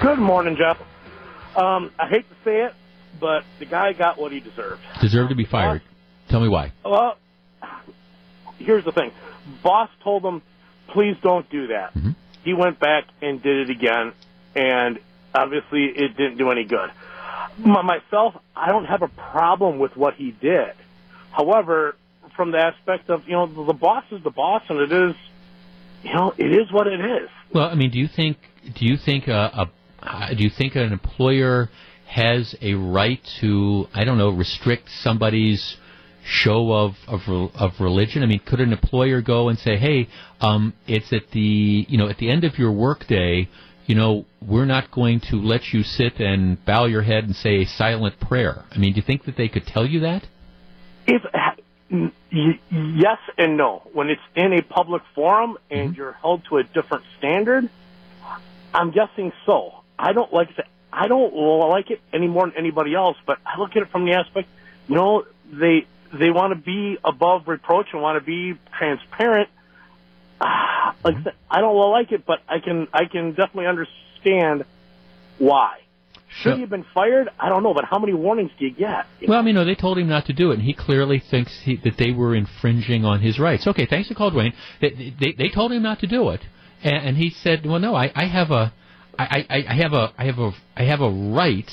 Good 0.00 0.18
morning, 0.18 0.56
Jeff. 0.56 0.78
Um, 1.54 1.92
I 1.98 2.08
hate 2.08 2.26
to 2.28 2.34
say 2.44 2.62
it, 2.64 2.72
but 3.18 3.44
the 3.58 3.66
guy 3.66 3.92
got 3.92 4.18
what 4.18 4.32
he 4.32 4.40
deserved. 4.40 4.80
Deserved 5.00 5.30
to 5.30 5.36
be 5.36 5.44
fired. 5.44 5.82
Tell 6.28 6.40
me 6.40 6.48
why. 6.48 6.72
Well, 6.84 7.16
here's 8.58 8.84
the 8.84 8.92
thing. 8.92 9.12
Boss 9.62 9.90
told 10.04 10.24
him, 10.24 10.42
please 10.88 11.16
don't 11.22 11.48
do 11.50 11.68
that. 11.68 11.94
Mm-hmm. 11.94 12.10
He 12.44 12.54
went 12.54 12.78
back 12.78 13.04
and 13.20 13.42
did 13.42 13.68
it 13.68 13.70
again, 13.70 14.12
and 14.54 14.98
obviously 15.34 15.84
it 15.84 16.16
didn't 16.16 16.38
do 16.38 16.50
any 16.50 16.64
good. 16.64 16.90
Myself, 17.58 18.34
I 18.54 18.68
don't 18.68 18.86
have 18.86 19.02
a 19.02 19.08
problem 19.08 19.78
with 19.78 19.96
what 19.96 20.14
he 20.14 20.30
did. 20.30 20.72
However, 21.32 21.96
from 22.36 22.52
the 22.52 22.58
aspect 22.58 23.10
of 23.10 23.26
you 23.26 23.32
know 23.32 23.46
the 23.46 23.72
boss 23.72 24.04
is 24.10 24.22
the 24.22 24.30
boss, 24.30 24.62
and 24.68 24.78
it 24.78 24.92
is 24.92 25.14
you 26.02 26.14
know 26.14 26.32
it 26.38 26.52
is 26.52 26.72
what 26.72 26.86
it 26.86 27.00
is. 27.00 27.28
Well, 27.52 27.68
I 27.68 27.74
mean, 27.74 27.90
do 27.90 27.98
you 27.98 28.08
think 28.08 28.38
do 28.74 28.86
you 28.86 28.96
think 28.96 29.28
a, 29.28 29.68
a 30.02 30.34
do 30.34 30.42
you 30.42 30.50
think 30.50 30.76
an 30.76 30.92
employer 30.92 31.68
has 32.10 32.56
a 32.60 32.74
right 32.74 33.20
to 33.40 33.86
I 33.94 34.04
don't 34.04 34.18
know 34.18 34.30
restrict 34.30 34.88
somebody's 35.02 35.76
show 36.24 36.72
of 36.72 36.94
of, 37.06 37.20
of 37.54 37.72
religion? 37.80 38.22
I 38.22 38.26
mean, 38.26 38.40
could 38.44 38.60
an 38.60 38.72
employer 38.72 39.22
go 39.22 39.48
and 39.48 39.58
say, 39.58 39.76
"Hey, 39.76 40.08
um, 40.40 40.74
it's 40.86 41.12
at 41.12 41.30
the 41.32 41.86
you 41.88 41.98
know 41.98 42.08
at 42.08 42.18
the 42.18 42.30
end 42.30 42.44
of 42.44 42.58
your 42.58 42.72
workday, 42.72 43.48
you 43.86 43.94
know, 43.94 44.26
we're 44.46 44.66
not 44.66 44.90
going 44.90 45.20
to 45.30 45.36
let 45.36 45.72
you 45.72 45.82
sit 45.82 46.18
and 46.18 46.64
bow 46.64 46.86
your 46.86 47.02
head 47.02 47.24
and 47.24 47.34
say 47.36 47.62
a 47.62 47.66
silent 47.66 48.18
prayer." 48.20 48.64
I 48.70 48.78
mean, 48.78 48.92
do 48.92 48.96
you 48.96 49.06
think 49.06 49.24
that 49.24 49.36
they 49.36 49.48
could 49.48 49.66
tell 49.66 49.86
you 49.86 50.00
that? 50.00 50.26
If 51.06 51.22
yes 51.90 53.18
and 53.38 53.56
no. 53.56 53.82
When 53.92 54.08
it's 54.08 54.20
in 54.34 54.52
a 54.52 54.62
public 54.62 55.02
forum 55.14 55.58
and 55.70 55.90
mm-hmm. 55.90 55.96
you're 55.96 56.12
held 56.12 56.44
to 56.48 56.58
a 56.58 56.64
different 56.64 57.04
standard, 57.18 57.68
I'm 58.74 58.90
guessing 58.90 59.32
so. 59.46 59.82
I 59.98 60.12
don't 60.12 60.32
like 60.32 60.48
it. 60.56 60.64
I 60.92 61.08
don't 61.08 61.32
like 61.68 61.90
it 61.90 62.00
any 62.12 62.26
more 62.26 62.46
than 62.46 62.56
anybody 62.58 62.94
else, 62.94 63.16
but 63.26 63.38
I 63.46 63.58
look 63.58 63.70
at 63.70 63.82
it 63.82 63.90
from 63.90 64.04
the 64.04 64.12
aspect, 64.12 64.48
you 64.88 64.96
know, 64.96 65.24
they 65.52 65.86
they 66.12 66.30
want 66.30 66.52
to 66.52 66.60
be 66.60 66.98
above 67.04 67.46
reproach 67.46 67.86
and 67.92 68.02
want 68.02 68.18
to 68.18 68.24
be 68.24 68.58
transparent. 68.76 69.48
like 70.40 71.14
mm-hmm. 71.14 71.28
I 71.50 71.60
don't 71.60 71.76
like 71.90 72.12
it, 72.12 72.26
but 72.26 72.40
I 72.48 72.58
can 72.58 72.88
I 72.92 73.04
can 73.04 73.30
definitely 73.30 73.66
understand 73.66 74.64
why. 75.38 75.78
Should 76.32 76.54
he 76.54 76.60
have 76.60 76.70
been 76.70 76.86
fired? 76.94 77.28
I 77.40 77.48
don't 77.48 77.64
know, 77.64 77.74
but 77.74 77.84
how 77.84 77.98
many 77.98 78.14
warnings 78.14 78.52
do 78.58 78.64
you 78.64 78.72
get? 78.72 79.06
well, 79.26 79.38
I 79.38 79.42
mean, 79.42 79.56
no, 79.56 79.64
they 79.64 79.74
told 79.74 79.98
him 79.98 80.08
not 80.08 80.26
to 80.26 80.32
do 80.32 80.52
it, 80.52 80.54
and 80.54 80.62
he 80.62 80.72
clearly 80.72 81.18
thinks 81.18 81.60
he, 81.64 81.76
that 81.82 81.96
they 81.98 82.12
were 82.12 82.36
infringing 82.36 83.04
on 83.04 83.20
his 83.20 83.40
rights. 83.40 83.66
Okay, 83.66 83.84
thanks 83.84 84.08
to 84.08 84.14
calling, 84.14 84.34
Dwayne. 84.36 84.54
They, 84.80 85.14
they, 85.18 85.32
they 85.36 85.48
told 85.48 85.72
him 85.72 85.82
not 85.82 85.98
to 86.00 86.06
do 86.06 86.30
it, 86.30 86.40
and, 86.84 87.08
and 87.08 87.16
he 87.16 87.30
said, 87.30 87.66
"Well, 87.66 87.80
no, 87.80 87.96
I, 87.96 88.12
I 88.14 88.26
have 88.26 88.52
a, 88.52 88.72
I, 89.22 89.46
I, 89.48 89.64
I 89.68 89.74
have 89.74 89.92
a, 89.92 90.12
I 90.16 90.24
have 90.26 90.38
a, 90.38 90.52
I 90.76 90.84
have 90.84 91.00
a 91.00 91.10
right, 91.10 91.70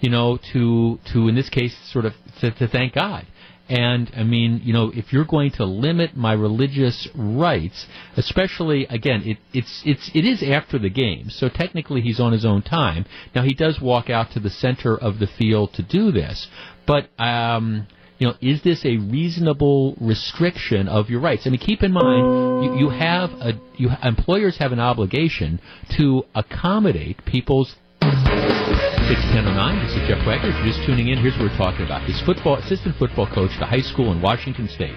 you 0.00 0.10
know, 0.10 0.38
to, 0.52 0.98
to 1.12 1.28
in 1.28 1.34
this 1.34 1.48
case, 1.48 1.76
sort 1.92 2.04
of, 2.04 2.12
to, 2.40 2.50
to 2.52 2.68
thank 2.68 2.94
God." 2.94 3.26
And 3.68 4.10
I 4.16 4.22
mean, 4.22 4.62
you 4.64 4.72
know, 4.72 4.90
if 4.94 5.12
you're 5.12 5.26
going 5.26 5.50
to 5.52 5.66
limit 5.66 6.16
my 6.16 6.32
religious 6.32 7.06
rights, 7.14 7.86
especially 8.16 8.86
again, 8.86 9.22
it, 9.26 9.38
it's 9.52 9.82
it's 9.84 10.10
it 10.14 10.24
is 10.24 10.42
after 10.42 10.78
the 10.78 10.88
game, 10.88 11.28
so 11.28 11.50
technically 11.50 12.00
he's 12.00 12.18
on 12.18 12.32
his 12.32 12.46
own 12.46 12.62
time. 12.62 13.04
Now 13.34 13.42
he 13.42 13.52
does 13.52 13.78
walk 13.78 14.08
out 14.08 14.30
to 14.32 14.40
the 14.40 14.48
center 14.48 14.96
of 14.96 15.18
the 15.18 15.26
field 15.26 15.74
to 15.74 15.82
do 15.82 16.10
this, 16.10 16.48
but 16.86 17.10
um, 17.18 17.86
you 18.18 18.26
know, 18.26 18.34
is 18.40 18.62
this 18.62 18.84
a 18.84 18.96
reasonable 18.96 19.94
restriction 20.00 20.88
of 20.88 21.08
your 21.08 21.20
rights? 21.20 21.46
I 21.46 21.50
mean, 21.50 21.60
keep 21.60 21.82
in 21.82 21.92
mind, 21.92 22.64
you, 22.64 22.86
you 22.86 22.90
have 22.90 23.30
a 23.30 23.52
you 23.76 23.90
employers 24.02 24.58
have 24.58 24.72
an 24.72 24.80
obligation 24.80 25.60
to 25.96 26.24
accommodate 26.34 27.24
people's 27.24 27.76
61009. 28.00 29.86
This 29.86 29.94
is 29.94 30.08
Jeff 30.08 30.26
Wagner. 30.26 30.50
If 30.50 30.56
you're 30.56 30.74
just 30.74 30.84
tuning 30.84 31.08
in, 31.08 31.18
here's 31.18 31.34
what 31.34 31.50
we're 31.50 31.56
talking 31.56 31.86
about. 31.86 32.06
This 32.08 32.20
football 32.26 32.56
assistant 32.56 32.96
football 32.96 33.26
coach 33.32 33.52
at 33.52 33.62
a 33.62 33.66
high 33.66 33.82
school 33.82 34.10
in 34.10 34.20
Washington 34.20 34.68
State, 34.68 34.96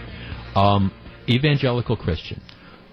um, 0.55 0.91
evangelical 1.29 1.95
Christian. 1.95 2.41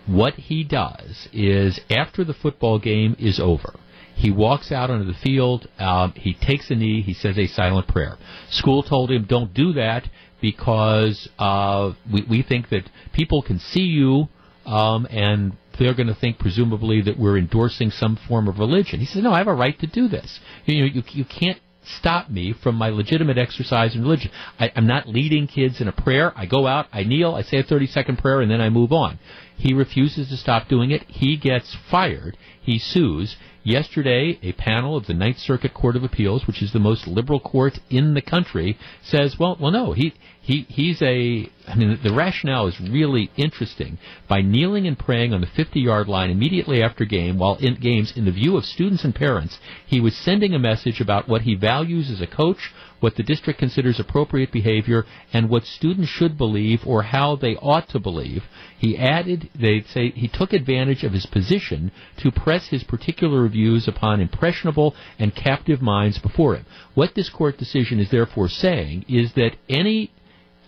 What 0.06 0.34
he 0.34 0.62
does 0.62 1.28
is 1.32 1.80
after 1.90 2.24
the 2.24 2.34
football 2.34 2.78
game 2.78 3.16
is 3.18 3.40
over, 3.40 3.74
he 4.18 4.32
walks 4.32 4.72
out 4.72 4.90
onto 4.90 5.06
the 5.06 5.18
field. 5.22 5.68
Um, 5.78 6.12
he 6.16 6.34
takes 6.34 6.70
a 6.70 6.74
knee. 6.74 7.02
He 7.02 7.14
says 7.14 7.38
a 7.38 7.46
silent 7.46 7.86
prayer. 7.86 8.18
School 8.50 8.82
told 8.82 9.12
him 9.12 9.26
don't 9.28 9.54
do 9.54 9.74
that 9.74 10.08
because 10.40 11.28
uh, 11.38 11.92
we, 12.12 12.24
we 12.28 12.42
think 12.42 12.68
that 12.70 12.90
people 13.12 13.42
can 13.42 13.60
see 13.60 13.84
you 13.84 14.28
um, 14.66 15.06
and 15.08 15.56
they're 15.78 15.94
going 15.94 16.08
to 16.08 16.16
think 16.16 16.40
presumably 16.40 17.00
that 17.02 17.16
we're 17.16 17.38
endorsing 17.38 17.92
some 17.92 18.18
form 18.26 18.48
of 18.48 18.58
religion. 18.58 18.98
He 18.98 19.06
says, 19.06 19.22
no, 19.22 19.32
I 19.32 19.38
have 19.38 19.46
a 19.46 19.54
right 19.54 19.78
to 19.78 19.86
do 19.86 20.08
this. 20.08 20.40
You 20.66 20.80
know, 20.80 20.86
you, 20.92 21.02
you 21.10 21.24
can't 21.24 21.60
stop 21.98 22.28
me 22.28 22.52
from 22.60 22.74
my 22.74 22.88
legitimate 22.88 23.38
exercise 23.38 23.94
in 23.94 24.02
religion. 24.02 24.32
I, 24.58 24.72
I'm 24.74 24.88
not 24.88 25.08
leading 25.08 25.46
kids 25.46 25.80
in 25.80 25.86
a 25.86 25.92
prayer. 25.92 26.32
I 26.36 26.46
go 26.46 26.66
out, 26.66 26.86
I 26.92 27.04
kneel, 27.04 27.36
I 27.36 27.42
say 27.42 27.58
a 27.58 27.62
30 27.62 27.86
second 27.86 28.18
prayer, 28.18 28.40
and 28.40 28.50
then 28.50 28.60
I 28.60 28.68
move 28.68 28.92
on. 28.92 29.20
He 29.56 29.74
refuses 29.74 30.28
to 30.28 30.36
stop 30.36 30.68
doing 30.68 30.90
it. 30.90 31.04
He 31.08 31.36
gets 31.36 31.76
fired. 31.90 32.36
He 32.60 32.78
sues. 32.78 33.36
Yesterday, 33.68 34.38
a 34.42 34.52
panel 34.52 34.96
of 34.96 35.04
the 35.04 35.12
Ninth 35.12 35.36
Circuit 35.36 35.74
Court 35.74 35.94
of 35.94 36.02
Appeals, 36.02 36.46
which 36.46 36.62
is 36.62 36.72
the 36.72 36.78
most 36.78 37.06
liberal 37.06 37.38
court 37.38 37.78
in 37.90 38.14
the 38.14 38.22
country, 38.22 38.78
says, 39.02 39.36
well, 39.38 39.58
well, 39.60 39.70
no, 39.70 39.92
he, 39.92 40.14
he, 40.40 40.62
he's 40.70 41.02
a, 41.02 41.50
I 41.66 41.74
mean, 41.74 42.00
the 42.02 42.14
rationale 42.14 42.68
is 42.68 42.80
really 42.80 43.30
interesting. 43.36 43.98
By 44.26 44.40
kneeling 44.40 44.86
and 44.86 44.98
praying 44.98 45.34
on 45.34 45.42
the 45.42 45.46
50 45.46 45.80
yard 45.80 46.08
line 46.08 46.30
immediately 46.30 46.82
after 46.82 47.04
game, 47.04 47.36
while 47.36 47.56
in 47.56 47.74
games, 47.74 48.14
in 48.16 48.24
the 48.24 48.32
view 48.32 48.56
of 48.56 48.64
students 48.64 49.04
and 49.04 49.14
parents, 49.14 49.58
he 49.86 50.00
was 50.00 50.16
sending 50.16 50.54
a 50.54 50.58
message 50.58 51.02
about 51.02 51.28
what 51.28 51.42
he 51.42 51.54
values 51.54 52.10
as 52.10 52.22
a 52.22 52.26
coach, 52.26 52.72
what 53.00 53.16
the 53.16 53.22
district 53.22 53.58
considers 53.58 54.00
appropriate 54.00 54.52
behavior, 54.52 55.04
and 55.32 55.48
what 55.48 55.64
students 55.64 56.08
should 56.08 56.36
believe 56.36 56.80
or 56.86 57.02
how 57.02 57.36
they 57.36 57.56
ought 57.56 57.88
to 57.88 57.98
believe. 57.98 58.44
He 58.78 58.96
added, 58.96 59.50
they 59.58 59.82
say, 59.82 60.10
he 60.10 60.28
took 60.28 60.52
advantage 60.52 61.04
of 61.04 61.12
his 61.12 61.26
position 61.26 61.92
to 62.18 62.30
press 62.30 62.68
his 62.68 62.84
particular 62.84 63.48
views 63.48 63.88
upon 63.88 64.20
impressionable 64.20 64.94
and 65.18 65.34
captive 65.34 65.82
minds 65.82 66.18
before 66.18 66.56
him. 66.56 66.66
What 66.94 67.14
this 67.14 67.28
court 67.28 67.58
decision 67.58 68.00
is 68.00 68.10
therefore 68.10 68.48
saying 68.48 69.04
is 69.08 69.32
that 69.34 69.56
any 69.68 70.12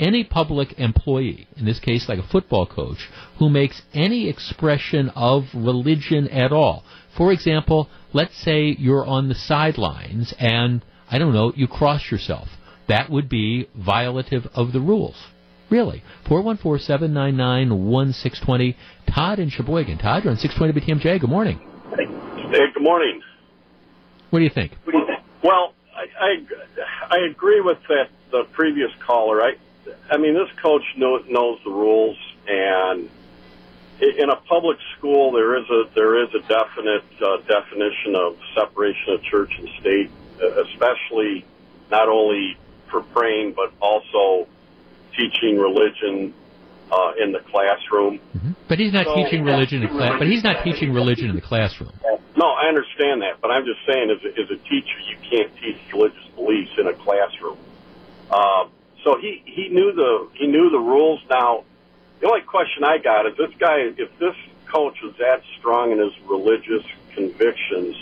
any 0.01 0.25
public 0.25 0.79
employee, 0.79 1.47
in 1.57 1.67
this 1.67 1.79
case 1.79 2.09
like 2.09 2.19
a 2.19 2.27
football 2.27 2.67
coach, 2.67 3.09
who 3.39 3.51
makes 3.51 3.83
any 3.93 4.29
expression 4.29 5.11
of 5.11 5.45
religion 5.55 6.27
at 6.29 6.53
all. 6.53 6.83
For 7.17 7.33
example, 7.33 7.89
let's 8.13 8.37
say 8.43 8.75
you're 8.79 9.05
on 9.05 9.29
the 9.29 9.35
sidelines 9.35 10.33
and, 10.39 10.83
I 11.11 11.19
don't 11.19 11.35
know, 11.35 11.53
you 11.55 11.67
cross 11.67 12.11
yourself. 12.11 12.49
That 12.89 13.11
would 13.11 13.29
be 13.29 13.69
violative 13.79 14.49
of 14.55 14.73
the 14.73 14.81
rules. 14.81 15.17
Really. 15.71 16.03
414-799-1620. 16.27 18.75
Todd 19.13 19.39
in 19.39 19.51
Sheboygan. 19.51 19.99
Todd, 19.99 20.25
you're 20.25 20.33
on 20.33 20.39
620 20.39 21.01
WTMJ. 21.01 21.21
Good 21.21 21.31
morning. 21.31 21.61
Hey, 21.97 22.07
good 22.75 22.83
morning. 22.83 23.23
What 24.31 24.41
do 24.41 24.45
you 24.45 24.51
think? 24.51 24.73
Well, 25.43 25.73
I, 25.95 26.07
I, 26.21 26.45
I 27.11 27.19
agree 27.31 27.61
with 27.61 27.79
that 27.89 28.09
the 28.31 28.45
previous 28.53 28.91
caller. 29.05 29.43
I 29.43 29.55
I 30.11 30.17
mean, 30.17 30.35
this 30.35 30.49
coach 30.63 30.83
know, 30.97 31.19
knows 31.29 31.59
the 31.65 31.71
rules, 31.71 32.17
and 32.47 33.09
in 34.01 34.31
a 34.31 34.37
public 34.49 34.79
school, 34.97 35.33
there 35.33 35.59
is 35.59 35.69
a 35.71 35.85
there 35.95 36.23
is 36.23 36.29
a 36.35 36.41
definite 36.41 37.05
uh, 37.21 37.37
definition 37.47 38.17
of 38.17 38.37
separation 38.55 39.15
of 39.15 39.23
church 39.23 39.51
and 39.59 39.69
state, 39.81 40.11
especially 40.41 41.45
not 41.91 42.09
only 42.09 42.57
for 42.91 43.03
praying 43.03 43.55
but 43.55 43.73
also 43.81 44.49
teaching 45.17 45.59
religion 45.59 46.35
uh, 46.91 47.13
in 47.23 47.33
the 47.33 47.41
classroom. 47.41 48.19
Mm-hmm. 48.37 48.53
But 48.69 48.79
he's 48.79 48.93
not 48.93 49.07
so, 49.07 49.15
teaching 49.15 49.45
religion 49.45 49.83
in 49.83 49.89
class. 49.89 50.19
But 50.19 50.27
he's 50.29 50.43
not 50.43 50.65
teaching 50.65 50.93
religion 50.93 51.31
in 51.31 51.37
the 51.37 51.43
classroom. 51.43 51.93
No, 52.37 52.47
I 52.47 52.69
understand 52.69 53.23
that, 53.23 53.41
but 53.41 53.51
I'm 53.51 53.65
just 53.65 53.81
saying, 53.87 54.11
as 54.11 54.25
a, 54.25 54.31
as 54.41 54.51
a 54.51 54.57
teacher, 54.69 54.99
you 55.07 55.17
can't 55.29 55.53
teach 55.57 55.77
religious 55.93 56.27
beliefs 56.35 56.71
in 56.79 56.87
a 56.87 56.95
classroom. 56.95 57.59
Uh, 58.31 58.69
so 59.05 59.19
he 59.21 59.43
he 59.45 59.69
knew 59.69 59.93
the 59.93 60.29
he 60.35 60.47
knew 60.47 60.71
the 60.71 60.79
rules. 60.79 61.21
Now, 61.29 61.65
the 62.21 62.29
only 62.29 62.43
question 62.43 62.85
I 62.85 62.99
got 62.99 63.27
is 63.27 63.37
this 63.37 63.51
guy, 63.59 63.91
if 63.97 64.17
this 64.19 64.37
coach 64.73 65.03
was 65.03 65.15
that 65.19 65.43
strong 65.59 65.93
in 65.93 65.99
his 65.99 66.13
religious 66.29 66.85
convictions. 67.15 67.97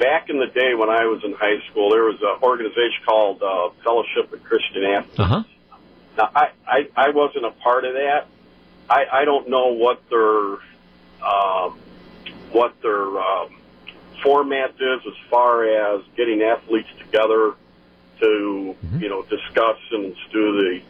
Back 0.00 0.30
in 0.30 0.38
the 0.38 0.46
day 0.46 0.74
when 0.74 0.88
I 0.88 1.04
was 1.04 1.20
in 1.24 1.34
high 1.34 1.60
school, 1.70 1.90
there 1.90 2.04
was 2.04 2.16
an 2.22 2.42
organization 2.42 3.04
called 3.06 3.42
uh, 3.42 3.68
Fellowship 3.84 4.32
of 4.32 4.42
Christian 4.42 4.82
Athletes. 4.84 5.20
Uh-huh. 5.20 5.42
Now, 6.16 6.30
I, 6.34 6.46
I 6.66 6.88
I 6.96 7.10
wasn't 7.10 7.44
a 7.44 7.52
part 7.62 7.84
of 7.84 7.94
that. 7.94 8.26
I 8.88 9.04
I 9.12 9.24
don't 9.24 9.48
know 9.48 9.68
what 9.68 10.02
their 10.10 10.58
um, 11.22 11.78
what 12.52 12.74
their 12.82 13.20
um, 13.20 13.60
format 14.22 14.70
is 14.70 15.00
as 15.06 15.30
far 15.30 15.64
as 15.64 16.02
getting 16.16 16.42
athletes 16.42 16.88
together 16.98 17.54
to 18.20 18.74
mm-hmm. 18.84 18.98
you 18.98 19.08
know 19.08 19.22
discuss 19.22 19.78
and 19.92 20.14
stew 20.28 20.52
the, 20.52 20.80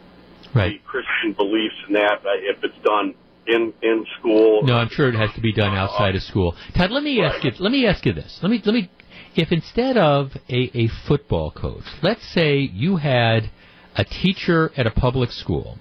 right. 0.53 0.73
the 0.73 0.87
Christian 0.87 1.33
beliefs 1.33 1.75
and 1.87 1.95
that 1.95 2.25
uh, 2.25 2.29
if 2.35 2.63
it's 2.63 2.77
done 2.83 3.13
in 3.47 3.73
in 3.81 4.05
school. 4.19 4.63
No, 4.63 4.75
I'm 4.75 4.89
sure 4.89 5.09
it 5.09 5.15
has 5.15 5.33
to 5.35 5.41
be 5.41 5.53
done 5.53 5.75
outside 5.75 6.15
of 6.15 6.23
school. 6.23 6.55
Todd, 6.75 6.91
let 6.91 7.03
me 7.03 7.21
right. 7.21 7.35
ask 7.35 7.43
you. 7.43 7.51
Let 7.59 7.71
me 7.71 7.87
ask 7.87 8.05
you 8.05 8.13
this. 8.13 8.39
Let 8.41 8.49
me 8.49 8.61
let 8.63 8.73
me. 8.73 8.89
If 9.35 9.51
instead 9.51 9.97
of 9.97 10.31
a, 10.49 10.77
a 10.77 10.87
football 11.07 11.51
coach, 11.51 11.83
let's 12.01 12.27
say 12.33 12.57
you 12.59 12.97
had 12.97 13.49
a 13.95 14.03
teacher 14.03 14.71
at 14.75 14.87
a 14.87 14.91
public 14.91 15.31
school 15.31 15.77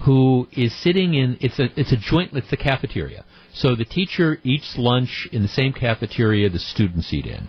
who 0.00 0.46
is 0.52 0.74
sitting 0.74 1.14
in 1.14 1.36
it's 1.40 1.58
a 1.58 1.68
it's 1.78 1.92
a 1.92 1.96
joint 1.96 2.32
it's 2.34 2.50
the 2.50 2.56
cafeteria. 2.56 3.24
So 3.52 3.74
the 3.74 3.84
teacher 3.84 4.38
eats 4.44 4.76
lunch 4.78 5.28
in 5.32 5.42
the 5.42 5.48
same 5.48 5.72
cafeteria 5.72 6.48
the 6.48 6.58
students 6.58 7.12
eat 7.12 7.26
in. 7.26 7.48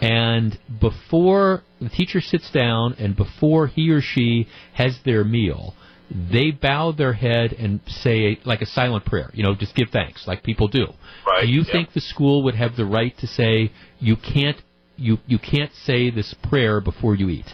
And 0.00 0.58
before 0.80 1.64
the 1.80 1.88
teacher 1.88 2.20
sits 2.20 2.50
down 2.50 2.94
and 2.98 3.16
before 3.16 3.66
he 3.66 3.90
or 3.90 4.00
she 4.00 4.46
has 4.74 5.00
their 5.04 5.24
meal, 5.24 5.74
they 6.10 6.52
bow 6.52 6.92
their 6.92 7.12
head 7.12 7.52
and 7.52 7.80
say 7.86 8.38
like 8.44 8.62
a 8.62 8.66
silent 8.66 9.04
prayer, 9.04 9.30
you 9.34 9.42
know, 9.42 9.54
just 9.54 9.74
give 9.74 9.88
thanks 9.90 10.26
like 10.26 10.42
people 10.42 10.68
do. 10.68 10.86
Right. 11.26 11.42
Do 11.42 11.48
you 11.48 11.62
yeah. 11.62 11.72
think 11.72 11.92
the 11.92 12.00
school 12.00 12.44
would 12.44 12.54
have 12.54 12.76
the 12.76 12.86
right 12.86 13.16
to 13.18 13.26
say 13.26 13.72
you 13.98 14.16
can't 14.16 14.56
you 14.98 15.18
you 15.26 15.38
can't 15.38 15.72
say 15.72 16.10
this 16.10 16.34
prayer 16.34 16.80
before 16.80 17.14
you 17.14 17.28
eat? 17.28 17.46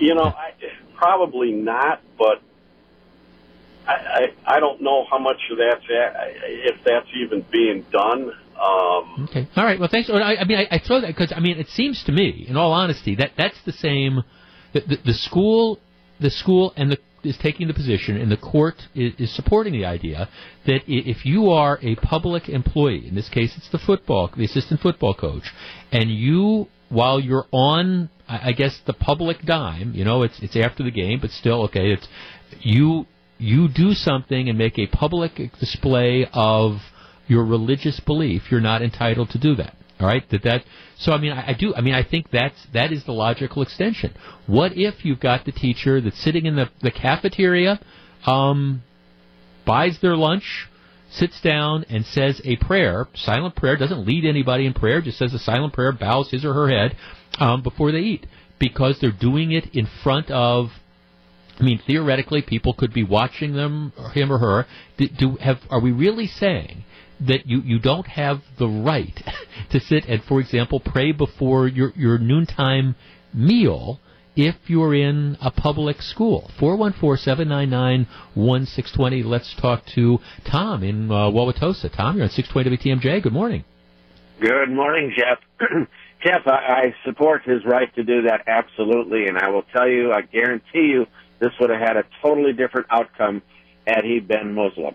You 0.00 0.14
know, 0.14 0.22
I, 0.22 0.52
probably 0.96 1.52
not, 1.52 2.00
but 2.16 2.42
I, 3.86 3.92
I 3.92 4.56
I 4.56 4.60
don't 4.60 4.82
know 4.82 5.04
how 5.10 5.18
much 5.18 5.38
of 5.50 5.58
that's 5.58 5.84
if 5.88 6.76
that's 6.84 7.08
even 7.16 7.44
being 7.50 7.84
done. 7.90 8.30
Um, 8.60 9.28
okay. 9.30 9.48
All 9.56 9.64
right. 9.64 9.78
Well, 9.78 9.88
thanks. 9.90 10.10
I, 10.10 10.36
I 10.36 10.44
mean, 10.44 10.58
I, 10.58 10.76
I, 10.76 10.78
throw 10.78 11.00
that 11.00 11.08
because 11.08 11.32
I 11.34 11.40
mean, 11.40 11.58
it 11.58 11.68
seems 11.68 12.02
to 12.04 12.12
me, 12.12 12.44
in 12.48 12.56
all 12.56 12.72
honesty, 12.72 13.14
that 13.16 13.32
that's 13.36 13.58
the 13.64 13.72
same. 13.72 14.22
The, 14.74 14.80
the, 14.80 14.96
the 15.06 15.14
school, 15.14 15.78
the 16.20 16.30
school, 16.30 16.74
and 16.76 16.90
the 16.90 16.98
is 17.28 17.36
taking 17.38 17.68
the 17.68 17.74
position, 17.74 18.16
and 18.16 18.30
the 18.30 18.36
court 18.36 18.88
is, 18.94 19.12
is, 19.18 19.34
supporting 19.34 19.72
the 19.72 19.84
idea 19.84 20.28
that 20.66 20.80
if 20.86 21.24
you 21.24 21.50
are 21.50 21.78
a 21.82 21.94
public 21.96 22.48
employee, 22.48 23.06
in 23.06 23.14
this 23.14 23.28
case, 23.28 23.54
it's 23.56 23.70
the 23.70 23.78
football, 23.78 24.30
the 24.36 24.44
assistant 24.44 24.80
football 24.80 25.14
coach, 25.14 25.52
and 25.92 26.10
you, 26.10 26.68
while 26.88 27.20
you're 27.20 27.46
on, 27.52 28.10
I 28.28 28.52
guess, 28.52 28.80
the 28.86 28.92
public 28.92 29.42
dime, 29.42 29.92
you 29.94 30.04
know, 30.04 30.22
it's 30.22 30.38
it's 30.40 30.56
after 30.56 30.82
the 30.82 30.90
game, 30.90 31.20
but 31.20 31.30
still, 31.30 31.62
okay, 31.64 31.92
it's 31.92 32.08
you 32.60 33.06
you 33.38 33.68
do 33.68 33.94
something 33.94 34.48
and 34.48 34.58
make 34.58 34.78
a 34.78 34.86
public 34.86 35.32
display 35.60 36.28
of 36.32 36.80
your 37.28 37.44
religious 37.44 38.00
belief, 38.00 38.50
you're 38.50 38.60
not 38.60 38.82
entitled 38.82 39.30
to 39.30 39.38
do 39.38 39.54
that. 39.54 39.77
All 40.00 40.06
right, 40.06 40.28
that 40.30 40.42
that. 40.44 40.64
So 40.98 41.12
I 41.12 41.18
mean, 41.18 41.32
I, 41.32 41.48
I, 41.48 41.52
do. 41.58 41.74
I 41.74 41.80
mean, 41.80 41.94
I 41.94 42.04
think 42.04 42.30
that's 42.30 42.66
that 42.72 42.92
is 42.92 43.04
the 43.04 43.12
logical 43.12 43.62
extension. 43.62 44.14
What 44.46 44.72
if 44.76 45.04
you've 45.04 45.20
got 45.20 45.44
the 45.44 45.52
teacher 45.52 46.00
that's 46.00 46.22
sitting 46.22 46.46
in 46.46 46.56
the 46.56 46.70
the 46.82 46.92
cafeteria, 46.92 47.80
um, 48.24 48.82
buys 49.66 49.98
their 50.00 50.16
lunch, 50.16 50.68
sits 51.10 51.40
down 51.40 51.84
and 51.88 52.04
says 52.06 52.40
a 52.44 52.56
prayer, 52.56 53.08
silent 53.14 53.56
prayer, 53.56 53.76
doesn't 53.76 54.06
lead 54.06 54.24
anybody 54.24 54.66
in 54.66 54.74
prayer, 54.74 55.00
just 55.00 55.18
says 55.18 55.34
a 55.34 55.38
silent 55.38 55.72
prayer, 55.72 55.92
bows 55.92 56.30
his 56.30 56.44
or 56.44 56.54
her 56.54 56.68
head 56.68 56.96
um, 57.38 57.62
before 57.62 57.90
they 57.90 57.98
eat, 57.98 58.26
because 58.60 58.98
they're 59.00 59.10
doing 59.10 59.50
it 59.50 59.74
in 59.74 59.88
front 60.02 60.30
of 60.30 60.70
I 61.60 61.64
mean, 61.64 61.80
theoretically, 61.84 62.42
people 62.42 62.72
could 62.72 62.94
be 62.94 63.02
watching 63.02 63.54
them, 63.54 63.92
him 64.14 64.32
or 64.32 64.38
her. 64.38 64.66
Do, 64.96 65.08
do 65.08 65.36
have 65.40 65.58
are 65.70 65.80
we 65.80 65.90
really 65.90 66.28
saying 66.28 66.84
that 67.20 67.46
you, 67.46 67.60
you 67.62 67.78
don't 67.78 68.06
have 68.06 68.40
the 68.58 68.68
right 68.68 69.22
to 69.70 69.80
sit 69.80 70.04
and, 70.06 70.22
for 70.24 70.40
example, 70.40 70.80
pray 70.80 71.12
before 71.12 71.68
your, 71.68 71.92
your 71.96 72.18
noontime 72.18 72.96
meal 73.34 74.00
if 74.36 74.54
you're 74.66 74.94
in 74.94 75.36
a 75.40 75.50
public 75.50 76.00
school. 76.00 76.50
414-799-1620. 76.60 79.24
Let's 79.24 79.52
talk 79.60 79.84
to 79.94 80.18
Tom 80.48 80.84
in 80.84 81.10
uh, 81.10 81.30
Wauwatosa. 81.30 81.92
Tom, 81.94 82.16
you're 82.16 82.24
on 82.24 82.30
620 82.30 83.00
WTMJ. 83.00 83.22
Good 83.22 83.32
morning. 83.32 83.64
Good 84.40 84.70
morning, 84.70 85.12
Jeff. 85.16 85.38
Jeff, 86.24 86.42
I, 86.46 86.50
I 86.50 86.94
support 87.04 87.42
his 87.44 87.64
right 87.64 87.92
to 87.96 88.04
do 88.04 88.22
that 88.22 88.44
absolutely, 88.46 89.26
and 89.26 89.36
I 89.38 89.50
will 89.50 89.64
tell 89.74 89.88
you, 89.88 90.12
I 90.12 90.20
guarantee 90.22 90.92
you, 90.92 91.06
this 91.40 91.50
would 91.60 91.70
have 91.70 91.80
had 91.80 91.96
a 91.96 92.04
totally 92.22 92.52
different 92.52 92.86
outcome 92.90 93.42
had 93.86 94.04
he 94.04 94.20
been 94.20 94.54
Muslim 94.54 94.94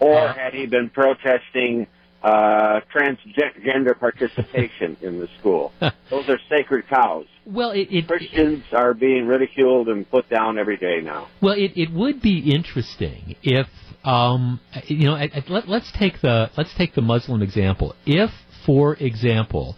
or 0.00 0.18
uh, 0.18 0.34
had 0.34 0.54
he 0.54 0.66
been 0.66 0.90
protesting 0.90 1.86
uh, 2.24 2.80
transgender 2.94 3.98
participation 3.98 4.96
in 5.02 5.20
the 5.20 5.28
school. 5.38 5.72
Those 6.08 6.28
are 6.28 6.38
sacred 6.48 6.88
cows. 6.88 7.26
Well, 7.44 7.72
it, 7.72 7.88
it, 7.90 8.08
Christians 8.08 8.64
it, 8.72 8.74
are 8.74 8.94
being 8.94 9.26
ridiculed 9.26 9.88
and 9.88 10.10
put 10.10 10.30
down 10.30 10.58
every 10.58 10.78
day 10.78 11.00
now. 11.02 11.28
Well, 11.42 11.54
it, 11.54 11.72
it 11.76 11.92
would 11.92 12.22
be 12.22 12.50
interesting 12.50 13.36
if 13.42 13.66
um, 14.04 14.60
you 14.86 15.06
know. 15.06 15.18
Let, 15.48 15.68
us 15.68 15.92
take 15.98 16.20
the 16.22 16.50
let's 16.56 16.74
take 16.76 16.94
the 16.94 17.02
Muslim 17.02 17.42
example. 17.42 17.94
If, 18.06 18.30
for 18.64 18.94
example, 18.96 19.76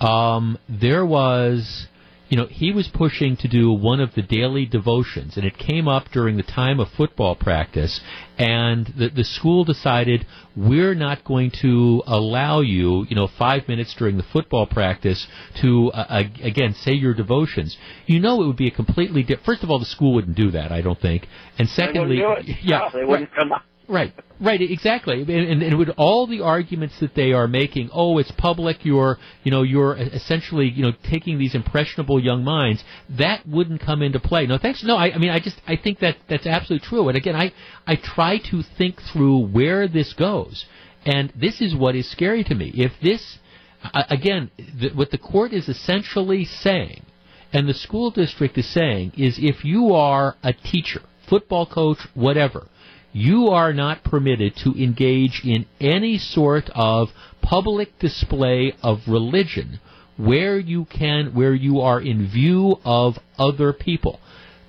um, 0.00 0.58
there 0.68 1.04
was 1.04 1.86
you 2.28 2.36
know, 2.36 2.46
he 2.46 2.72
was 2.72 2.88
pushing 2.88 3.36
to 3.38 3.48
do 3.48 3.72
one 3.72 4.00
of 4.00 4.14
the 4.14 4.22
daily 4.22 4.66
devotions, 4.66 5.36
and 5.36 5.46
it 5.46 5.56
came 5.56 5.88
up 5.88 6.10
during 6.12 6.36
the 6.36 6.42
time 6.42 6.78
of 6.78 6.88
football 6.90 7.34
practice, 7.34 8.00
and 8.36 8.86
the, 8.98 9.08
the 9.08 9.24
school 9.24 9.64
decided 9.64 10.26
we're 10.54 10.94
not 10.94 11.24
going 11.24 11.50
to 11.62 12.02
allow 12.06 12.60
you, 12.60 13.06
you 13.08 13.16
know, 13.16 13.28
five 13.38 13.66
minutes 13.66 13.94
during 13.98 14.16
the 14.16 14.22
football 14.22 14.66
practice 14.66 15.26
to, 15.62 15.90
uh, 15.92 16.22
again, 16.42 16.74
say 16.74 16.92
your 16.92 17.14
devotions. 17.14 17.76
You 18.06 18.20
know, 18.20 18.42
it 18.42 18.46
would 18.46 18.56
be 18.56 18.68
a 18.68 18.72
completely 18.72 19.22
different. 19.22 19.46
First 19.46 19.62
of 19.62 19.70
all, 19.70 19.78
the 19.78 19.86
school 19.86 20.14
wouldn't 20.14 20.36
do 20.36 20.50
that, 20.50 20.70
I 20.70 20.82
don't 20.82 21.00
think, 21.00 21.26
and 21.58 21.68
secondly, 21.68 22.18
yeah, 22.62 22.88
no, 22.92 22.98
they 23.00 23.04
wouldn't 23.04 23.34
come. 23.34 23.52
Right, 23.88 24.12
right, 24.38 24.60
exactly. 24.60 25.22
And, 25.22 25.30
and, 25.30 25.62
and 25.62 25.78
with 25.78 25.88
all 25.96 26.26
the 26.26 26.42
arguments 26.42 27.00
that 27.00 27.14
they 27.14 27.32
are 27.32 27.48
making, 27.48 27.88
oh, 27.90 28.18
it's 28.18 28.30
public. 28.32 28.84
You're, 28.84 29.16
you 29.44 29.50
know, 29.50 29.62
you're 29.62 29.96
essentially, 29.96 30.68
you 30.68 30.82
know, 30.82 30.92
taking 31.10 31.38
these 31.38 31.54
impressionable 31.54 32.22
young 32.22 32.44
minds. 32.44 32.84
That 33.08 33.46
wouldn't 33.48 33.80
come 33.80 34.02
into 34.02 34.20
play. 34.20 34.46
No, 34.46 34.58
thanks. 34.58 34.84
No, 34.84 34.96
I, 34.96 35.12
I 35.12 35.18
mean, 35.18 35.30
I 35.30 35.38
just, 35.38 35.58
I 35.66 35.76
think 35.76 36.00
that 36.00 36.16
that's 36.28 36.46
absolutely 36.46 36.86
true. 36.86 37.08
And 37.08 37.16
again, 37.16 37.34
I, 37.34 37.52
I 37.86 37.96
try 37.96 38.36
to 38.50 38.62
think 38.76 39.00
through 39.00 39.46
where 39.46 39.88
this 39.88 40.12
goes, 40.12 40.66
and 41.06 41.32
this 41.34 41.62
is 41.62 41.74
what 41.74 41.96
is 41.96 42.10
scary 42.10 42.44
to 42.44 42.54
me. 42.54 42.70
If 42.74 42.92
this, 43.02 43.38
uh, 43.82 44.02
again, 44.10 44.50
the, 44.58 44.90
what 44.90 45.10
the 45.10 45.18
court 45.18 45.54
is 45.54 45.66
essentially 45.66 46.44
saying, 46.44 47.06
and 47.54 47.66
the 47.66 47.72
school 47.72 48.10
district 48.10 48.58
is 48.58 48.68
saying, 48.70 49.12
is 49.16 49.38
if 49.40 49.64
you 49.64 49.94
are 49.94 50.36
a 50.42 50.52
teacher, 50.52 51.00
football 51.26 51.64
coach, 51.64 51.98
whatever 52.12 52.66
you 53.12 53.48
are 53.48 53.72
not 53.72 54.04
permitted 54.04 54.54
to 54.56 54.72
engage 54.72 55.42
in 55.44 55.66
any 55.80 56.18
sort 56.18 56.70
of 56.74 57.08
public 57.42 57.98
display 57.98 58.74
of 58.82 59.08
religion 59.08 59.80
where 60.16 60.58
you 60.58 60.84
can 60.84 61.34
where 61.34 61.54
you 61.54 61.80
are 61.80 62.00
in 62.00 62.28
view 62.28 62.78
of 62.84 63.18
other 63.38 63.72
people. 63.72 64.20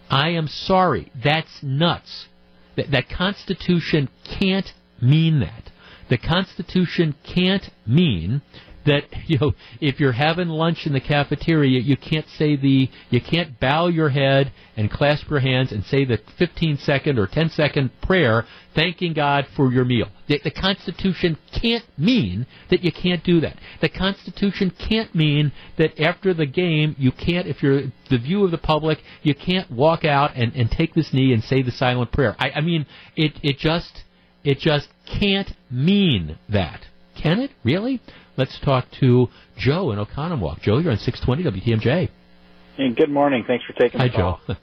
I 0.10 0.30
am 0.30 0.48
sorry, 0.48 1.12
that's 1.24 1.62
nuts. 1.62 2.28
That, 2.76 2.92
that 2.92 3.10
Constitution 3.10 4.10
can't 4.24 4.72
mean 5.02 5.40
that. 5.42 5.72
The 6.10 6.18
Constitution 6.18 7.16
can't 7.24 7.70
mean 7.86 8.42
that 8.90 9.04
you 9.28 9.38
know 9.40 9.54
if 9.80 10.00
you're 10.00 10.12
having 10.12 10.50
lunch 10.50 10.86
in 10.86 10.94
the 10.94 11.00
cafeteria, 11.00 11.80
you 11.80 11.96
can't 11.96 12.28
say 12.38 12.56
the 12.56 12.90
you 13.10 13.22
can't 13.22 13.60
bow 13.60 13.88
your 13.88 14.10
head 14.10 14.52
and 14.76 14.92
clasp 14.92 15.30
your 15.30 15.40
hands 15.40 15.72
and 15.72 15.84
say 15.86 16.06
the 16.06 16.20
15 16.38 16.78
second 16.78 17.18
or 17.18 17.28
10 17.28 17.50
second 17.50 17.92
prayer 18.02 18.46
thanking 18.76 19.14
God 19.14 19.46
for 19.56 19.72
your 19.72 19.84
meal. 19.84 20.08
The, 20.28 20.40
the 20.44 20.52
Constitution 20.52 21.38
can't 21.52 21.84
mean 21.98 22.46
that 22.70 22.84
you 22.84 22.92
can't 22.92 23.24
do 23.24 23.42
that. 23.42 23.58
The 23.82 23.90
Constitution 23.90 24.72
can't 24.72 25.14
mean 25.14 25.52
that 25.78 26.00
after 26.00 26.34
the 26.34 26.46
game 26.46 26.96
you 26.98 27.12
can't, 27.12 27.48
if 27.48 27.64
you're 27.64 27.84
the 28.10 28.18
view 28.18 28.46
of 28.46 28.52
the 28.52 28.58
public, 28.58 29.00
you 29.24 29.36
can't 29.36 29.70
walk 29.72 30.06
out 30.06 30.36
and, 30.36 30.54
and 30.56 30.70
take 30.70 30.94
this 30.94 31.14
knee 31.14 31.34
and 31.34 31.44
say 31.44 31.62
the 31.62 31.72
silent 31.72 32.12
prayer. 32.12 32.36
I, 32.40 32.52
I 32.52 32.62
mean, 32.62 32.86
it 33.16 33.34
it 33.44 33.58
just 33.58 34.04
it 34.44 34.60
just 34.60 34.88
can't 35.06 35.52
mean 35.70 36.38
that. 36.48 36.86
Can 37.22 37.40
it 37.40 37.52
really? 37.66 38.00
Let's 38.38 38.58
talk 38.60 38.86
to 39.02 39.28
Joe 39.58 39.92
in 39.92 40.00
Oconomowoc. 40.00 40.62
Joe, 40.62 40.78
you're 40.78 40.92
on 40.92 40.98
620 40.98 41.62
WTMJ. 41.62 42.10
Hey, 42.78 42.90
good 42.94 43.10
morning. 43.10 43.44
Thanks 43.46 43.66
for 43.66 43.74
taking 43.74 44.00
Hi, 44.00 44.08
the 44.08 44.14
call. 44.14 44.40
Hi, 44.48 44.54
Joe. 44.54 44.60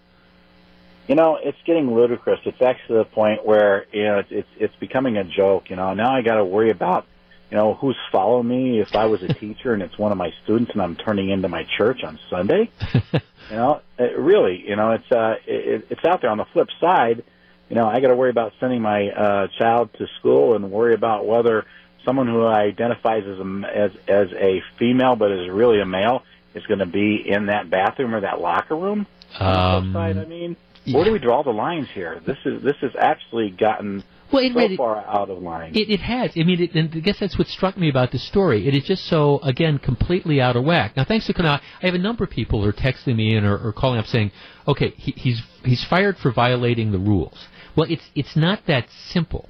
you 1.08 1.14
know, 1.16 1.38
it's 1.42 1.58
getting 1.66 1.94
ludicrous. 1.94 2.40
It's 2.46 2.62
actually 2.62 2.98
the 2.98 3.04
point 3.04 3.44
where 3.44 3.84
you 3.92 4.04
know 4.04 4.18
it's 4.20 4.28
it's, 4.30 4.48
it's 4.58 4.76
becoming 4.76 5.18
a 5.18 5.24
joke. 5.24 5.68
You 5.68 5.76
know, 5.76 5.92
now 5.92 6.16
I 6.16 6.22
got 6.22 6.36
to 6.36 6.44
worry 6.46 6.70
about 6.70 7.04
you 7.50 7.58
know 7.58 7.74
who's 7.74 7.96
following 8.10 8.48
me 8.48 8.80
if 8.80 8.96
I 8.96 9.04
was 9.04 9.22
a 9.22 9.28
teacher 9.34 9.74
and 9.74 9.82
it's 9.82 9.98
one 9.98 10.10
of 10.10 10.16
my 10.16 10.30
students 10.44 10.70
and 10.72 10.80
I'm 10.80 10.96
turning 10.96 11.28
into 11.28 11.48
my 11.48 11.66
church 11.76 12.02
on 12.04 12.18
Sunday. 12.30 12.70
you 13.04 13.20
know, 13.56 13.82
it 13.98 14.18
really, 14.18 14.64
you 14.66 14.76
know, 14.76 14.92
it's 14.92 15.12
uh, 15.12 15.34
it, 15.46 15.88
it's 15.90 16.04
out 16.06 16.22
there. 16.22 16.30
On 16.30 16.38
the 16.38 16.46
flip 16.54 16.68
side, 16.80 17.22
you 17.68 17.76
know, 17.76 17.86
I 17.86 18.00
got 18.00 18.08
to 18.08 18.16
worry 18.16 18.30
about 18.30 18.52
sending 18.60 18.80
my 18.80 19.08
uh, 19.10 19.48
child 19.58 19.90
to 19.98 20.06
school 20.20 20.56
and 20.56 20.70
worry 20.70 20.94
about 20.94 21.26
whether 21.26 21.66
someone 22.06 22.26
who 22.26 22.46
identifies 22.46 23.24
as 23.24 23.38
a, 23.38 23.62
as 23.74 23.90
as 24.08 24.28
a 24.38 24.62
female 24.78 25.16
but 25.16 25.30
is 25.30 25.50
really 25.50 25.80
a 25.80 25.86
male 25.86 26.22
is 26.54 26.64
going 26.66 26.78
to 26.78 26.86
be 26.86 27.22
in 27.26 27.46
that 27.46 27.68
bathroom 27.68 28.14
or 28.14 28.22
that 28.22 28.40
locker 28.40 28.76
room. 28.76 29.06
Um, 29.38 29.92
side, 29.92 30.16
I 30.16 30.24
mean, 30.24 30.56
where 30.90 31.04
do 31.04 31.12
we 31.12 31.18
draw 31.18 31.42
the 31.42 31.50
lines 31.50 31.88
here? 31.92 32.22
This 32.26 32.38
is 32.46 32.62
this 32.62 32.76
has 32.80 32.92
actually 32.98 33.50
gotten 33.50 34.02
well, 34.32 34.42
it, 34.44 34.52
so 34.54 34.60
it, 34.60 34.76
far 34.76 35.04
out 35.06 35.30
of 35.30 35.42
line. 35.42 35.74
It, 35.74 35.90
it 35.90 36.00
has. 36.00 36.32
I 36.36 36.42
mean, 36.42 36.62
it, 36.62 36.74
and 36.74 36.90
I 36.94 37.00
guess 37.00 37.18
that's 37.20 37.38
what 37.38 37.46
struck 37.46 37.76
me 37.76 37.88
about 37.88 38.12
the 38.12 38.18
story. 38.18 38.66
It 38.66 38.74
is 38.74 38.84
just 38.84 39.06
so, 39.06 39.38
again, 39.40 39.78
completely 39.78 40.40
out 40.40 40.56
of 40.56 40.64
whack. 40.64 40.96
Now, 40.96 41.04
thanks 41.04 41.26
to 41.26 41.42
now, 41.42 41.60
I 41.82 41.86
have 41.86 41.94
a 41.94 41.98
number 41.98 42.24
of 42.24 42.30
people 42.30 42.62
who 42.62 42.68
are 42.68 42.72
texting 42.72 43.16
me 43.16 43.36
and 43.36 43.46
or, 43.46 43.58
or 43.58 43.72
calling 43.72 43.98
up 43.98 44.06
saying, 44.06 44.32
"Okay, 44.66 44.90
he, 44.96 45.12
he's 45.12 45.42
he's 45.64 45.84
fired 45.84 46.16
for 46.18 46.32
violating 46.32 46.92
the 46.92 46.98
rules." 46.98 47.46
Well, 47.76 47.86
it's 47.90 48.08
it's 48.14 48.36
not 48.36 48.66
that 48.66 48.86
simple. 48.90 49.48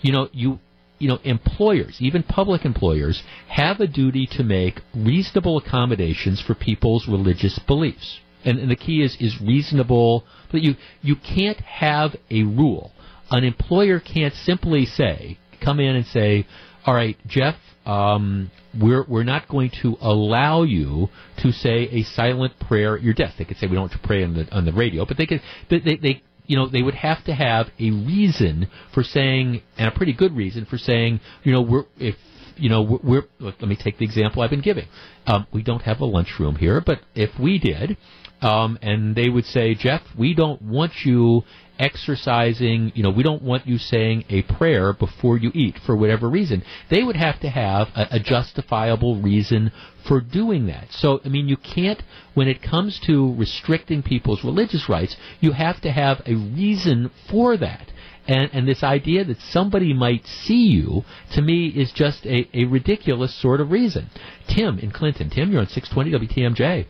You 0.00 0.12
know, 0.12 0.28
you 0.32 0.58
you 1.02 1.08
know, 1.08 1.18
employers, 1.24 1.96
even 1.98 2.22
public 2.22 2.64
employers, 2.64 3.24
have 3.48 3.80
a 3.80 3.88
duty 3.88 4.28
to 4.30 4.44
make 4.44 4.80
reasonable 4.94 5.58
accommodations 5.58 6.40
for 6.40 6.54
people's 6.54 7.08
religious 7.08 7.58
beliefs. 7.66 8.20
And, 8.44 8.60
and 8.60 8.70
the 8.70 8.76
key 8.76 9.02
is, 9.02 9.16
is 9.18 9.40
reasonable, 9.40 10.24
but 10.52 10.62
you, 10.62 10.74
you 11.00 11.16
can't 11.16 11.60
have 11.60 12.14
a 12.30 12.44
rule. 12.44 12.92
An 13.32 13.42
employer 13.42 13.98
can't 13.98 14.32
simply 14.32 14.86
say, 14.86 15.38
come 15.60 15.80
in 15.80 15.96
and 15.96 16.06
say, 16.06 16.46
all 16.86 16.94
right, 16.94 17.16
Jeff, 17.26 17.56
um, 17.84 18.52
we're 18.80 19.04
we're 19.08 19.24
not 19.24 19.48
going 19.48 19.70
to 19.82 19.96
allow 20.00 20.62
you 20.62 21.08
to 21.38 21.50
say 21.50 21.88
a 21.90 22.04
silent 22.04 22.52
prayer 22.60 22.96
at 22.96 23.02
your 23.02 23.12
desk. 23.12 23.38
They 23.38 23.44
could 23.44 23.56
say 23.56 23.66
we 23.66 23.74
don't 23.74 23.90
want 23.90 23.92
to 23.92 24.06
pray 24.06 24.22
on 24.22 24.34
the 24.34 24.48
on 24.54 24.64
the 24.64 24.72
radio, 24.72 25.04
but 25.04 25.16
they 25.16 25.26
could 25.26 25.42
they 25.68 25.96
they 25.96 26.22
you 26.46 26.56
know, 26.56 26.68
they 26.68 26.82
would 26.82 26.94
have 26.94 27.24
to 27.24 27.34
have 27.34 27.68
a 27.78 27.90
reason 27.90 28.68
for 28.92 29.02
saying, 29.02 29.62
and 29.78 29.88
a 29.88 29.90
pretty 29.90 30.12
good 30.12 30.36
reason 30.36 30.64
for 30.64 30.78
saying, 30.78 31.20
you 31.44 31.52
know, 31.52 31.62
we're, 31.62 31.84
if, 31.98 32.16
you 32.56 32.68
know, 32.68 32.82
we're, 32.82 33.22
we're 33.40 33.52
let 33.60 33.62
me 33.62 33.76
take 33.76 33.98
the 33.98 34.04
example 34.04 34.42
I've 34.42 34.50
been 34.50 34.60
giving. 34.60 34.86
Um, 35.26 35.46
we 35.52 35.62
don't 35.62 35.82
have 35.82 36.00
a 36.00 36.04
lunchroom 36.04 36.56
here, 36.56 36.82
but 36.84 37.00
if 37.14 37.30
we 37.38 37.58
did, 37.58 37.96
um, 38.42 38.78
and 38.82 39.14
they 39.14 39.28
would 39.28 39.46
say, 39.46 39.74
Jeff, 39.74 40.02
we 40.18 40.34
don't 40.34 40.60
want 40.60 40.92
you 41.04 41.44
exercising, 41.78 42.92
you 42.94 43.02
know, 43.02 43.10
we 43.10 43.22
don't 43.22 43.42
want 43.42 43.66
you 43.66 43.78
saying 43.78 44.24
a 44.28 44.42
prayer 44.42 44.92
before 44.92 45.38
you 45.38 45.50
eat 45.54 45.76
for 45.86 45.96
whatever 45.96 46.28
reason. 46.28 46.62
They 46.90 47.02
would 47.02 47.16
have 47.16 47.40
to 47.40 47.48
have 47.48 47.88
a, 47.94 48.16
a 48.16 48.20
justifiable 48.20 49.20
reason 49.20 49.72
for 50.06 50.20
doing 50.20 50.66
that. 50.66 50.88
So, 50.90 51.20
I 51.24 51.28
mean, 51.28 51.48
you 51.48 51.56
can't, 51.56 52.02
when 52.34 52.48
it 52.48 52.62
comes 52.62 53.00
to 53.06 53.34
restricting 53.36 54.02
people's 54.02 54.44
religious 54.44 54.88
rights, 54.88 55.16
you 55.40 55.52
have 55.52 55.80
to 55.82 55.92
have 55.92 56.20
a 56.26 56.34
reason 56.34 57.10
for 57.30 57.56
that. 57.56 57.90
And, 58.28 58.50
and 58.52 58.68
this 58.68 58.84
idea 58.84 59.24
that 59.24 59.40
somebody 59.40 59.92
might 59.92 60.24
see 60.26 60.68
you, 60.68 61.04
to 61.34 61.42
me, 61.42 61.66
is 61.68 61.90
just 61.92 62.24
a, 62.24 62.48
a 62.56 62.64
ridiculous 62.66 63.34
sort 63.40 63.60
of 63.60 63.72
reason. 63.72 64.10
Tim 64.48 64.78
in 64.78 64.92
Clinton. 64.92 65.30
Tim, 65.30 65.50
you're 65.50 65.60
on 65.60 65.66
620 65.66 66.28
WTMJ. 66.28 66.86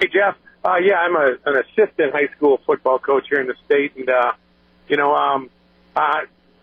Hey, 0.00 0.08
Jeff. 0.12 0.36
Uh, 0.64 0.76
yeah, 0.76 0.94
I'm 0.94 1.16
a, 1.16 1.36
an 1.44 1.56
assistant 1.56 2.12
high 2.12 2.28
school 2.36 2.60
football 2.64 2.98
coach 2.98 3.26
here 3.28 3.40
in 3.40 3.48
the 3.48 3.56
state, 3.64 3.96
and 3.96 4.08
uh, 4.08 4.32
you 4.88 4.96
know, 4.96 5.14
um, 5.14 5.50
uh, 5.96 6.20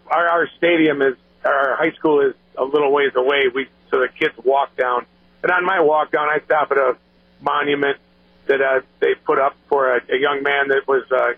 our, 0.07 0.27
our 0.27 0.49
stadium 0.57 1.01
is 1.01 1.15
our 1.43 1.75
high 1.75 1.91
school 1.91 2.21
is 2.21 2.33
a 2.57 2.63
little 2.63 2.91
ways 2.93 3.11
away. 3.15 3.49
We 3.53 3.67
so 3.91 3.99
the 3.99 4.07
kids 4.07 4.33
walk 4.43 4.75
down, 4.77 5.05
and 5.43 5.51
on 5.51 5.65
my 5.65 5.81
walk 5.81 6.11
down, 6.11 6.29
I 6.29 6.39
stop 6.45 6.71
at 6.71 6.77
a 6.77 6.97
monument 7.41 7.97
that 8.47 8.61
uh, 8.61 8.81
they 8.99 9.15
put 9.15 9.37
up 9.37 9.55
for 9.67 9.97
a, 9.97 10.01
a 10.09 10.17
young 10.17 10.43
man 10.43 10.69
that 10.69 10.87
was 10.87 11.03
uh, 11.11 11.33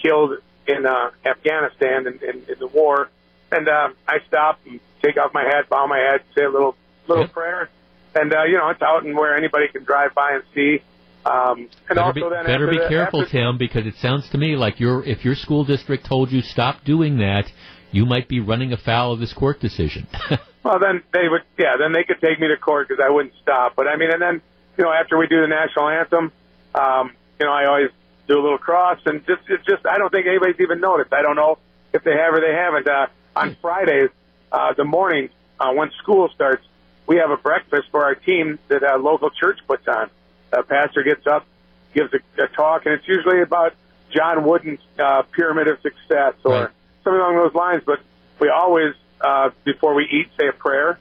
killed 0.00 0.38
in 0.66 0.86
uh, 0.86 1.10
Afghanistan 1.24 2.06
in, 2.06 2.14
in, 2.22 2.42
in 2.48 2.58
the 2.58 2.66
war, 2.66 3.10
and 3.52 3.68
uh, 3.68 3.90
I 4.08 4.18
stop 4.26 4.58
and 4.66 4.80
take 5.02 5.18
off 5.18 5.34
my 5.34 5.44
hat, 5.44 5.68
bow 5.68 5.86
my 5.86 5.98
head, 5.98 6.22
say 6.34 6.44
a 6.44 6.50
little 6.50 6.76
little 7.08 7.28
prayer, 7.28 7.68
and 8.14 8.32
uh, 8.32 8.44
you 8.44 8.56
know, 8.56 8.70
it's 8.70 8.82
out 8.82 9.04
and 9.04 9.14
where 9.16 9.36
anybody 9.36 9.68
can 9.68 9.84
drive 9.84 10.14
by 10.14 10.32
and 10.32 10.42
see. 10.54 10.82
Um, 11.26 11.68
and 11.88 11.96
better 11.96 12.00
also 12.02 12.12
be, 12.14 12.20
then 12.20 12.46
better 12.46 12.66
be 12.68 12.78
the- 12.78 12.88
careful, 12.88 13.22
after- 13.22 13.32
Tim, 13.32 13.58
because 13.58 13.86
it 13.86 13.94
sounds 14.00 14.28
to 14.30 14.38
me 14.38 14.54
like 14.56 14.78
your 14.78 15.02
if 15.04 15.24
your 15.24 15.34
school 15.34 15.64
district 15.64 16.06
told 16.06 16.30
you 16.30 16.40
stop 16.40 16.84
doing 16.84 17.18
that, 17.18 17.50
you 17.90 18.06
might 18.06 18.28
be 18.28 18.38
running 18.40 18.72
afoul 18.72 19.12
of 19.12 19.20
this 19.20 19.32
court 19.32 19.60
decision. 19.60 20.06
Well, 20.66 20.80
then 20.80 21.04
they 21.12 21.28
would, 21.28 21.42
yeah, 21.56 21.76
then 21.78 21.92
they 21.92 22.02
could 22.02 22.20
take 22.20 22.40
me 22.40 22.48
to 22.48 22.56
court 22.56 22.88
because 22.88 23.00
I 23.00 23.08
wouldn't 23.08 23.34
stop. 23.40 23.76
But 23.76 23.86
I 23.86 23.94
mean, 23.96 24.10
and 24.10 24.20
then, 24.20 24.42
you 24.76 24.82
know, 24.82 24.90
after 24.92 25.16
we 25.16 25.28
do 25.28 25.40
the 25.40 25.46
national 25.46 25.88
anthem, 25.88 26.32
um, 26.74 27.12
you 27.38 27.46
know, 27.46 27.52
I 27.52 27.66
always 27.66 27.90
do 28.26 28.34
a 28.34 28.42
little 28.42 28.58
cross 28.58 28.98
and 29.06 29.24
just, 29.28 29.42
it's 29.48 29.64
just, 29.64 29.86
I 29.86 29.96
don't 29.96 30.10
think 30.10 30.26
anybody's 30.26 30.58
even 30.58 30.80
noticed. 30.80 31.12
I 31.12 31.22
don't 31.22 31.36
know 31.36 31.58
if 31.92 32.02
they 32.02 32.16
have 32.16 32.34
or 32.34 32.40
they 32.40 32.52
haven't. 32.52 32.88
Uh, 32.88 33.06
on 33.36 33.56
Fridays, 33.62 34.10
uh, 34.50 34.74
the 34.74 34.82
morning, 34.82 35.28
uh, 35.60 35.70
when 35.72 35.92
school 36.02 36.28
starts, 36.34 36.66
we 37.06 37.18
have 37.18 37.30
a 37.30 37.36
breakfast 37.36 37.86
for 37.92 38.02
our 38.02 38.16
team 38.16 38.58
that 38.66 38.82
a 38.82 38.96
local 38.96 39.30
church 39.30 39.60
puts 39.68 39.86
on. 39.86 40.10
A 40.52 40.62
pastor 40.62 41.02
gets 41.02 41.26
up, 41.26 41.46
gives 41.94 42.12
a, 42.14 42.42
a 42.42 42.48
talk, 42.48 42.86
and 42.86 42.94
it's 42.94 43.06
usually 43.08 43.42
about 43.42 43.72
John 44.14 44.44
Wooden's 44.44 44.80
uh, 44.98 45.22
pyramid 45.34 45.68
of 45.68 45.78
success 45.82 46.34
or 46.44 46.52
Right. 46.52 46.70
something 47.04 47.20
along 47.20 47.36
those 47.36 47.54
lines. 47.54 47.82
But 47.84 47.98
we 48.40 48.48
always, 48.48 48.94
uh, 49.20 49.50
before 49.64 49.94
we 49.94 50.04
eat, 50.04 50.28
say 50.38 50.46
a 50.48 50.52
prayer, 50.52 50.98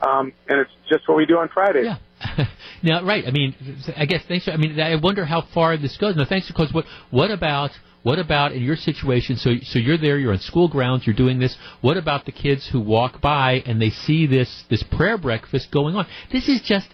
um, 0.00 0.32
and 0.48 0.60
it's 0.60 0.70
just 0.88 1.06
what 1.08 1.16
we 1.16 1.26
do 1.26 1.38
on 1.38 1.48
Fridays. 1.48 1.84
Yeah. 1.86 2.46
now, 2.82 3.04
right. 3.04 3.24
I 3.26 3.30
mean, 3.30 3.54
I 3.96 4.06
guess 4.06 4.22
thanks. 4.26 4.48
I 4.48 4.56
mean, 4.56 4.80
I 4.80 4.96
wonder 4.96 5.24
how 5.24 5.42
far 5.54 5.76
this 5.76 5.96
goes. 5.96 6.16
No, 6.16 6.24
thanks 6.24 6.48
because 6.48 6.72
what 6.72 6.84
what 7.10 7.30
about 7.30 7.70
what 8.02 8.18
about 8.18 8.52
in 8.52 8.62
your 8.62 8.76
situation? 8.76 9.36
So 9.36 9.50
so 9.62 9.78
you're 9.78 9.98
there, 9.98 10.18
you're 10.18 10.32
on 10.32 10.38
school 10.40 10.68
grounds, 10.68 11.06
you're 11.06 11.14
doing 11.16 11.38
this. 11.38 11.56
What 11.80 11.96
about 11.96 12.24
the 12.24 12.32
kids 12.32 12.68
who 12.72 12.80
walk 12.80 13.20
by 13.20 13.62
and 13.66 13.80
they 13.80 13.90
see 13.90 14.26
this 14.26 14.64
this 14.70 14.82
prayer 14.82 15.18
breakfast 15.18 15.70
going 15.70 15.94
on? 15.94 16.06
This 16.32 16.48
is 16.48 16.60
just. 16.62 16.88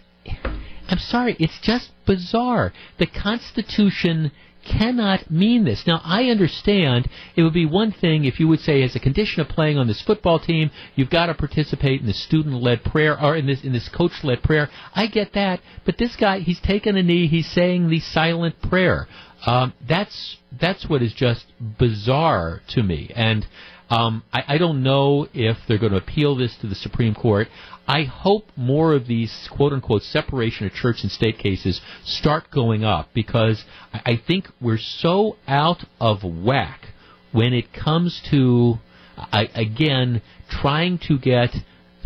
I'm 0.88 0.98
sorry, 0.98 1.36
it's 1.38 1.58
just 1.62 1.90
bizarre. 2.06 2.72
The 2.98 3.06
Constitution 3.06 4.32
cannot 4.64 5.30
mean 5.30 5.64
this. 5.64 5.86
Now, 5.86 6.00
I 6.04 6.24
understand 6.24 7.08
it 7.36 7.42
would 7.42 7.52
be 7.52 7.66
one 7.66 7.92
thing 7.92 8.24
if 8.24 8.40
you 8.40 8.48
would 8.48 8.60
say, 8.60 8.82
as 8.82 8.96
a 8.96 9.00
condition 9.00 9.40
of 9.40 9.48
playing 9.48 9.78
on 9.78 9.86
this 9.86 10.02
football 10.02 10.38
team, 10.38 10.70
you've 10.94 11.10
got 11.10 11.26
to 11.26 11.34
participate 11.34 12.00
in 12.00 12.06
the 12.06 12.14
student-led 12.14 12.82
prayer 12.84 13.20
or 13.20 13.36
in 13.36 13.46
this 13.46 13.62
in 13.62 13.72
this 13.72 13.88
coach-led 13.88 14.42
prayer. 14.42 14.70
I 14.94 15.06
get 15.06 15.34
that, 15.34 15.60
but 15.84 15.98
this 15.98 16.16
guy, 16.16 16.40
he's 16.40 16.60
taken 16.60 16.96
a 16.96 17.02
knee, 17.02 17.26
he's 17.26 17.50
saying 17.50 17.88
the 17.88 18.00
silent 18.00 18.60
prayer. 18.62 19.06
Um, 19.46 19.74
that's 19.86 20.38
that's 20.58 20.88
what 20.88 21.02
is 21.02 21.12
just 21.12 21.44
bizarre 21.78 22.62
to 22.68 22.82
me, 22.82 23.10
and 23.14 23.46
um, 23.90 24.22
I, 24.32 24.44
I 24.48 24.58
don't 24.58 24.82
know 24.82 25.28
if 25.32 25.56
they're 25.68 25.78
going 25.78 25.92
to 25.92 25.98
appeal 25.98 26.36
this 26.36 26.56
to 26.60 26.66
the 26.66 26.74
Supreme 26.74 27.14
Court. 27.14 27.48
I 27.86 28.04
hope 28.04 28.48
more 28.56 28.94
of 28.94 29.06
these 29.06 29.48
quote 29.52 29.72
unquote 29.72 30.02
separation 30.02 30.66
of 30.66 30.72
church 30.72 31.02
and 31.02 31.12
state 31.12 31.38
cases 31.38 31.80
start 32.04 32.50
going 32.50 32.82
up 32.82 33.10
because 33.14 33.62
I 33.92 34.20
think 34.26 34.48
we're 34.60 34.78
so 34.78 35.36
out 35.46 35.84
of 36.00 36.24
whack 36.24 36.86
when 37.32 37.52
it 37.52 37.72
comes 37.72 38.22
to, 38.30 38.76
I, 39.16 39.48
again, 39.54 40.22
trying 40.48 40.98
to 41.08 41.18
get 41.18 41.50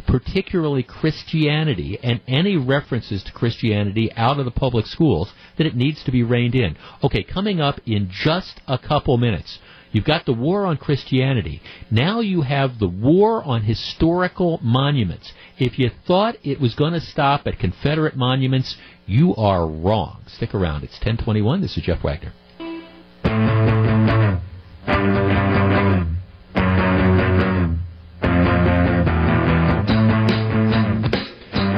particularly 0.07 0.83
Christianity 0.83 1.99
and 2.03 2.21
any 2.27 2.57
references 2.57 3.23
to 3.25 3.33
Christianity 3.33 4.11
out 4.17 4.39
of 4.39 4.47
the 4.47 4.51
public 4.51 4.87
schools 4.87 5.33
that 5.59 5.67
it 5.67 5.77
needs 5.77 6.03
to 6.05 6.11
be 6.11 6.23
reined 6.23 6.55
in. 6.55 6.77
Okay, 7.05 7.23
coming 7.23 7.61
up 7.61 7.79
in 7.87 8.09
just 8.11 8.61
a 8.67 8.79
couple 8.79 9.19
minutes. 9.19 9.59
You've 9.93 10.05
got 10.05 10.27
the 10.27 10.33
war 10.33 10.67
on 10.67 10.77
Christianity. 10.77 11.63
Now 11.91 12.21
you 12.21 12.43
have 12.43 12.79
the 12.79 12.89
war 12.89 13.43
on 13.43 13.63
historical 13.63 14.59
monuments. 14.63 15.33
If 15.59 15.79
you 15.79 15.91
thought 16.07 16.37
it 16.43 16.61
was 16.61 16.75
going 16.75 16.93
to 16.93 17.01
stop 17.01 17.47
at 17.47 17.59
Confederate 17.59 18.17
monuments, 18.17 18.77
you 19.07 19.35
are 19.37 19.67
wrong. 19.67 20.23
Stick 20.27 20.55
around. 20.55 20.85
It's 20.85 20.95
1021. 20.95 21.63
This 21.63 21.77
is 21.77 21.83
Jeff 21.85 22.03
Wagner. 22.05 22.33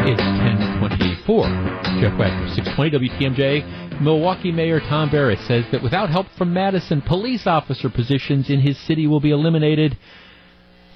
It's 0.03 0.21
1024. 0.21 1.70
Jeff 2.01 2.19
Wagner, 2.19 2.49
620 2.55 3.11
WTMJ. 3.11 4.01
Milwaukee 4.01 4.51
Mayor 4.51 4.81
Tom 4.81 5.11
Barrett 5.11 5.39
says 5.41 5.67
that 5.71 5.83
without 5.83 6.09
help 6.09 6.29
from 6.39 6.51
Madison, 6.51 7.03
police 7.03 7.47
officer 7.47 7.91
positions 7.91 8.49
in 8.49 8.59
his 8.59 8.79
city 8.87 9.07
will 9.07 9.21
be 9.21 9.33
eliminated. 9.33 9.99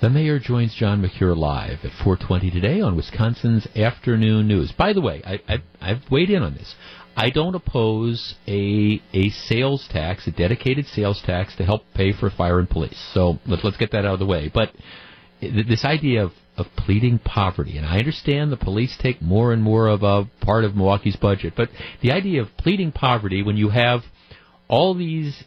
The 0.01 0.09
mayor 0.09 0.39
joins 0.39 0.75
John 0.75 1.03
Mercure 1.03 1.35
live 1.35 1.85
at 1.85 1.91
4:20 1.91 2.51
today 2.51 2.81
on 2.81 2.97
Wisconsin's 2.97 3.67
Afternoon 3.77 4.49
News. 4.49 4.73
By 4.73 4.95
the 4.95 5.03
way, 5.03 5.21
I, 5.27 5.41
I, 5.47 5.63
I've 5.79 6.11
weighed 6.11 6.31
in 6.31 6.43
on 6.43 6.55
this. 6.55 6.75
I 7.15 7.29
don't 7.29 7.55
oppose 7.55 8.37
a 8.49 9.03
a 9.13 9.29
sales 9.29 9.87
tax, 9.91 10.27
a 10.27 10.31
dedicated 10.31 10.87
sales 10.87 11.21
tax 11.21 11.55
to 11.57 11.67
help 11.67 11.83
pay 11.93 12.13
for 12.13 12.31
fire 12.31 12.59
and 12.59 12.71
police. 12.71 12.99
So 13.13 13.39
let's 13.45 13.63
let's 13.63 13.77
get 13.77 13.91
that 13.91 14.07
out 14.07 14.15
of 14.15 14.21
the 14.21 14.27
way. 14.27 14.51
But 14.53 14.73
this 15.43 15.85
idea 15.85 16.25
of 16.25 16.33
of 16.57 16.67
pleading 16.77 17.19
poverty. 17.19 17.77
And 17.77 17.87
I 17.87 17.99
understand 17.99 18.53
the 18.53 18.57
police 18.57 18.97
take 19.01 19.21
more 19.21 19.53
and 19.53 19.63
more 19.63 19.89
of 19.89 20.03
a 20.03 20.29
part 20.41 20.65
of 20.65 20.75
Milwaukee's 20.75 21.17
budget, 21.17 21.55
but 21.57 21.69
the 22.01 22.13
idea 22.13 22.43
of 22.43 22.57
pleading 22.57 22.93
poverty 22.93 23.43
when 23.43 23.57
you 23.57 23.71
have 23.71 24.03
all 24.67 24.95
these 24.95 25.45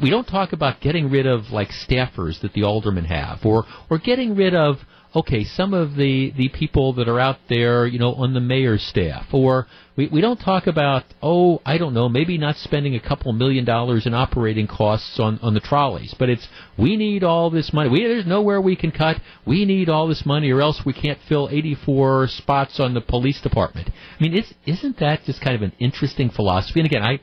we 0.00 0.10
don't 0.10 0.28
talk 0.28 0.52
about 0.52 0.80
getting 0.80 1.10
rid 1.10 1.26
of 1.26 1.50
like 1.50 1.68
staffers 1.68 2.40
that 2.40 2.52
the 2.52 2.62
aldermen 2.62 3.04
have 3.04 3.44
or 3.44 3.64
or 3.90 3.98
getting 3.98 4.36
rid 4.36 4.54
of 4.54 4.76
okay, 5.14 5.42
some 5.42 5.74
of 5.74 5.96
the, 5.96 6.32
the 6.36 6.48
people 6.48 6.92
that 6.94 7.08
are 7.08 7.18
out 7.18 7.38
there, 7.48 7.86
you 7.86 7.98
know, 7.98 8.14
on 8.14 8.32
the 8.32 8.40
mayor's 8.40 8.82
staff, 8.82 9.26
or 9.32 9.66
we, 9.96 10.06
we 10.06 10.20
don't 10.20 10.38
talk 10.38 10.68
about, 10.68 11.04
oh, 11.20 11.60
I 11.66 11.78
don't 11.78 11.94
know, 11.94 12.08
maybe 12.08 12.38
not 12.38 12.56
spending 12.56 12.94
a 12.94 13.00
couple 13.00 13.32
million 13.32 13.64
dollars 13.64 14.06
in 14.06 14.14
operating 14.14 14.68
costs 14.68 15.18
on, 15.18 15.40
on 15.42 15.54
the 15.54 15.60
trolleys, 15.60 16.14
but 16.16 16.28
it's, 16.28 16.46
we 16.78 16.96
need 16.96 17.24
all 17.24 17.50
this 17.50 17.72
money. 17.72 17.90
We, 17.90 18.04
there's 18.04 18.26
nowhere 18.26 18.60
we 18.60 18.76
can 18.76 18.92
cut. 18.92 19.16
We 19.44 19.64
need 19.64 19.88
all 19.88 20.06
this 20.06 20.24
money 20.24 20.50
or 20.52 20.60
else 20.60 20.82
we 20.86 20.92
can't 20.92 21.18
fill 21.28 21.48
84 21.50 22.28
spots 22.28 22.78
on 22.78 22.94
the 22.94 23.00
police 23.00 23.40
department. 23.40 23.88
I 23.88 24.22
mean, 24.22 24.34
is, 24.34 24.52
isn't 24.64 25.00
that 25.00 25.24
just 25.24 25.40
kind 25.40 25.56
of 25.56 25.62
an 25.62 25.72
interesting 25.80 26.30
philosophy? 26.30 26.80
And 26.80 26.86
again, 26.86 27.02
I, 27.02 27.20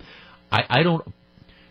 I, 0.52 0.80
I 0.80 0.84
don't, 0.84 1.08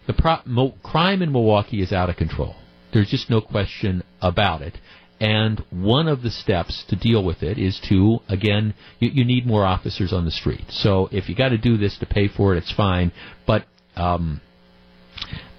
the 0.07 0.15
pro, 0.15 0.39
mo, 0.47 0.75
crime 0.83 1.21
in 1.21 1.31
Milwaukee 1.31 1.83
is 1.83 1.93
out 1.93 2.09
of 2.09 2.17
control. 2.17 2.57
There's 2.93 3.11
just 3.11 3.29
no 3.29 3.43
question 3.43 4.03
about 4.23 4.63
it. 4.63 4.79
And 5.19 5.65
one 5.71 6.09
of 6.09 6.23
the 6.23 6.31
steps 6.31 6.85
to 6.89 6.97
deal 6.97 7.25
with 7.25 7.43
it 7.43 7.59
is 7.59 7.81
to, 7.89 8.19
again, 8.29 8.75
you, 8.99 9.11
you 9.13 9.25
need 9.25 9.47
more 9.47 9.65
officers 9.65 10.13
on 10.13 10.25
the 10.25 10.31
street. 10.31 10.67
So 10.69 11.09
if 11.11 11.29
you 11.29 11.35
got 11.35 11.51
to 11.51 11.59
do 11.59 11.77
this 11.79 11.97
to 11.99 12.07
pay 12.07 12.29
for 12.29 12.55
it, 12.55 12.59
it's 12.59 12.73
fine. 12.73 13.13
But 13.47 13.65
um, 13.97 14.43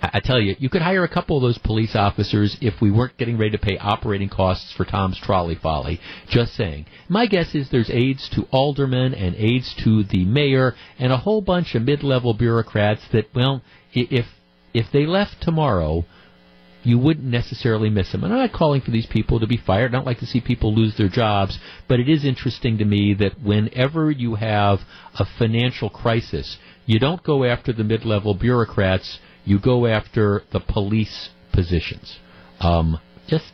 I, 0.02 0.20
tell 0.24 0.40
you, 0.40 0.56
you 0.60 0.70
could 0.70 0.84
hire 0.84 1.04
a 1.04 1.10
couple 1.10 1.38
of 1.38 1.42
those 1.42 1.58
police 1.58 1.96
officers 1.96 2.56
if 2.62 2.80
we 2.82 2.92
weren't 2.92 3.18
getting 3.18 3.38
ready 3.38 3.52
to 3.52 3.58
pay 3.58 3.78
operating 3.80 4.30
costs 4.30 4.72
for 4.78 4.86
Tom's 4.86 5.20
trolley 5.20 5.56
folly. 5.56 6.00
Just 6.30 6.54
saying. 6.54 6.86
My 7.10 7.26
guess 7.26 7.56
is 7.56 7.70
there's 7.72 7.90
aides 7.90 8.30
to 8.36 8.48
aldermen 8.52 9.16
and 9.16 9.36
aides 9.36 9.74
to 9.84 10.04
the 10.04 10.24
mayor 10.26 10.76
and 11.00 11.12
a 11.12 11.18
whole 11.18 11.42
bunch 11.42 11.74
of 11.74 11.82
mid-level 11.82 12.36
bureaucrats 12.36 13.02
that, 13.12 13.26
well, 13.34 13.64
if 13.94 14.26
if 14.74 14.86
they 14.92 15.08
left 15.08 15.42
tomorrow 15.42 16.06
you 16.88 16.98
wouldn't 16.98 17.26
necessarily 17.26 17.90
miss 17.90 18.14
them. 18.14 18.24
And 18.24 18.32
I'm 18.32 18.40
not 18.40 18.54
calling 18.54 18.80
for 18.80 18.92
these 18.92 19.06
people 19.06 19.42
to 19.42 19.48
be 19.48 19.58
fired. 19.58 19.92
I 19.92 19.98
don't 19.98 20.06
like 20.06 20.20
to 20.20 20.26
see 20.26 20.40
people 20.40 20.74
lose 20.74 20.96
their 20.98 21.10
jobs, 21.10 21.60
but 21.90 22.00
it 22.00 22.08
is 22.08 22.24
interesting 22.24 22.78
to 22.78 22.86
me 22.86 23.14
that 23.16 23.42
whenever 23.44 24.10
you 24.10 24.36
have 24.36 24.80
a 25.20 25.26
financial 25.38 25.90
crisis, 25.90 26.58
you 26.86 26.98
don't 26.98 27.22
go 27.24 27.44
after 27.44 27.74
the 27.74 27.84
mid-level 27.84 28.36
bureaucrats. 28.36 29.20
You 29.44 29.60
go 29.60 29.86
after 29.86 30.44
the 30.54 30.62
police 30.62 31.30
positions. 31.52 32.20
Um, 32.62 33.00
just, 33.28 33.52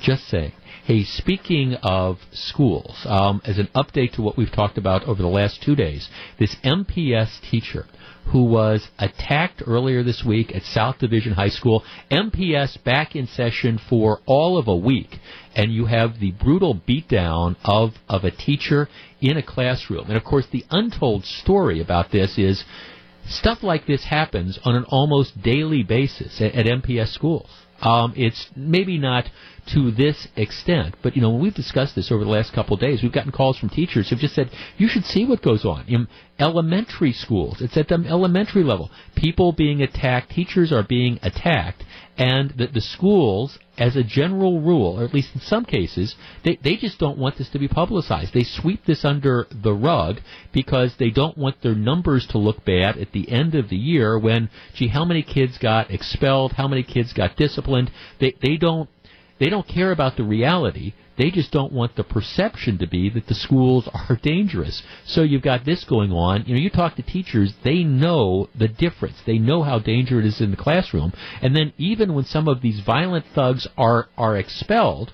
just 0.00 0.26
saying. 0.28 0.52
Hey, 0.86 1.04
speaking 1.04 1.74
of 1.82 2.16
schools, 2.32 3.04
um, 3.04 3.42
as 3.44 3.58
an 3.58 3.68
update 3.74 4.12
to 4.14 4.22
what 4.22 4.38
we've 4.38 4.52
talked 4.52 4.78
about 4.78 5.04
over 5.04 5.20
the 5.20 5.28
last 5.28 5.62
two 5.62 5.76
days, 5.76 6.08
this 6.38 6.56
MPS 6.64 7.42
teacher 7.50 7.84
who 8.26 8.44
was 8.44 8.88
attacked 8.98 9.62
earlier 9.66 10.02
this 10.02 10.24
week 10.24 10.54
at 10.54 10.62
South 10.62 10.98
Division 10.98 11.32
High 11.32 11.48
School, 11.50 11.84
MPS 12.10 12.82
back 12.82 13.14
in 13.14 13.26
session 13.26 13.78
for 13.88 14.20
all 14.26 14.58
of 14.58 14.66
a 14.66 14.76
week, 14.76 15.18
and 15.54 15.72
you 15.72 15.86
have 15.86 16.18
the 16.20 16.32
brutal 16.32 16.74
beatdown 16.74 17.56
of, 17.64 17.92
of 18.08 18.24
a 18.24 18.30
teacher 18.30 18.88
in 19.20 19.36
a 19.36 19.42
classroom. 19.42 20.06
And 20.08 20.16
of 20.16 20.24
course, 20.24 20.46
the 20.50 20.64
untold 20.70 21.24
story 21.24 21.80
about 21.80 22.10
this 22.10 22.38
is 22.38 22.64
stuff 23.26 23.62
like 23.62 23.86
this 23.86 24.04
happens 24.04 24.58
on 24.64 24.74
an 24.74 24.84
almost 24.88 25.42
daily 25.42 25.82
basis 25.82 26.40
at, 26.40 26.54
at 26.54 26.66
MPS 26.66 27.08
schools. 27.08 27.48
Um, 27.80 28.14
it's 28.16 28.48
maybe 28.56 28.98
not 28.98 29.28
to 29.72 29.90
this 29.90 30.28
extent. 30.36 30.94
But 31.02 31.16
you 31.16 31.22
know, 31.22 31.30
we've 31.30 31.54
discussed 31.54 31.94
this 31.94 32.12
over 32.12 32.24
the 32.24 32.30
last 32.30 32.52
couple 32.52 32.74
of 32.74 32.80
days, 32.80 33.02
we've 33.02 33.12
gotten 33.12 33.32
calls 33.32 33.58
from 33.58 33.70
teachers 33.70 34.08
who've 34.08 34.18
just 34.18 34.34
said, 34.34 34.50
"You 34.76 34.88
should 34.88 35.04
see 35.04 35.24
what 35.24 35.42
goes 35.42 35.64
on 35.64 35.84
in 35.88 36.08
elementary 36.38 37.12
schools. 37.12 37.60
It's 37.60 37.76
at 37.76 37.88
the 37.88 38.04
elementary 38.08 38.64
level. 38.64 38.90
People 39.14 39.52
being 39.52 39.82
attacked, 39.82 40.30
teachers 40.30 40.72
are 40.72 40.82
being 40.82 41.18
attacked, 41.22 41.84
and 42.16 42.50
that 42.58 42.72
the 42.72 42.80
schools, 42.80 43.58
as 43.76 43.96
a 43.96 44.04
general 44.04 44.60
rule, 44.60 45.00
or 45.00 45.04
at 45.04 45.12
least 45.12 45.34
in 45.34 45.40
some 45.40 45.64
cases, 45.64 46.14
they 46.44 46.58
they 46.62 46.76
just 46.76 46.98
don't 46.98 47.18
want 47.18 47.38
this 47.38 47.48
to 47.50 47.58
be 47.58 47.68
publicized. 47.68 48.32
They 48.32 48.44
sweep 48.44 48.84
this 48.84 49.04
under 49.04 49.46
the 49.50 49.72
rug 49.72 50.20
because 50.52 50.94
they 50.98 51.10
don't 51.10 51.36
want 51.36 51.60
their 51.62 51.74
numbers 51.74 52.26
to 52.28 52.38
look 52.38 52.64
bad 52.64 52.96
at 52.98 53.12
the 53.12 53.30
end 53.30 53.54
of 53.54 53.68
the 53.68 53.76
year 53.76 54.18
when, 54.18 54.48
gee, 54.74 54.88
how 54.88 55.04
many 55.04 55.22
kids 55.22 55.58
got 55.58 55.90
expelled, 55.90 56.52
how 56.52 56.68
many 56.68 56.84
kids 56.84 57.12
got 57.12 57.36
disciplined. 57.36 57.90
They 58.20 58.34
they 58.40 58.56
don't 58.56 58.88
they 59.40 59.48
don't 59.48 59.66
care 59.66 59.90
about 59.90 60.16
the 60.16 60.24
reality. 60.24 60.94
They 61.16 61.30
just 61.30 61.52
don't 61.52 61.72
want 61.72 61.96
the 61.96 62.04
perception 62.04 62.78
to 62.78 62.86
be 62.86 63.08
that 63.10 63.26
the 63.26 63.34
schools 63.34 63.88
are 63.92 64.18
dangerous. 64.22 64.82
So 65.06 65.22
you've 65.22 65.42
got 65.42 65.64
this 65.64 65.84
going 65.84 66.12
on. 66.12 66.44
You 66.46 66.54
know, 66.54 66.60
you 66.60 66.70
talk 66.70 66.96
to 66.96 67.02
teachers, 67.02 67.54
they 67.62 67.84
know 67.84 68.48
the 68.54 68.68
difference. 68.68 69.16
They 69.24 69.38
know 69.38 69.62
how 69.62 69.78
dangerous 69.78 70.24
it 70.24 70.28
is 70.28 70.40
in 70.40 70.50
the 70.50 70.56
classroom. 70.56 71.12
And 71.40 71.54
then 71.54 71.72
even 71.78 72.14
when 72.14 72.24
some 72.24 72.48
of 72.48 72.60
these 72.60 72.80
violent 72.80 73.26
thugs 73.34 73.66
are, 73.76 74.08
are 74.16 74.36
expelled, 74.36 75.12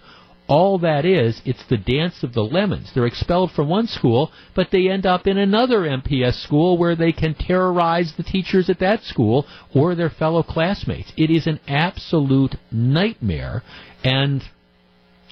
all 0.51 0.78
that 0.80 1.05
is, 1.05 1.40
it's 1.44 1.64
the 1.68 1.76
dance 1.76 2.24
of 2.24 2.32
the 2.32 2.42
lemons. 2.42 2.90
They're 2.92 3.07
expelled 3.07 3.53
from 3.53 3.68
one 3.68 3.86
school, 3.86 4.32
but 4.55 4.72
they 4.72 4.88
end 4.88 5.07
up 5.07 5.28
in 5.28 5.38
another 5.38 5.82
MPS 5.82 6.42
school 6.42 6.76
where 6.76 6.96
they 6.96 7.12
can 7.12 7.34
terrorize 7.34 8.14
the 8.16 8.24
teachers 8.24 8.68
at 8.68 8.80
that 8.80 9.05
school 9.05 9.46
or 9.72 9.94
their 9.94 10.11
fellow 10.11 10.42
classmates. 10.42 11.12
It 11.16 11.30
is 11.30 11.46
an 11.46 11.61
absolute 11.68 12.57
nightmare, 12.72 13.62
and 14.03 14.42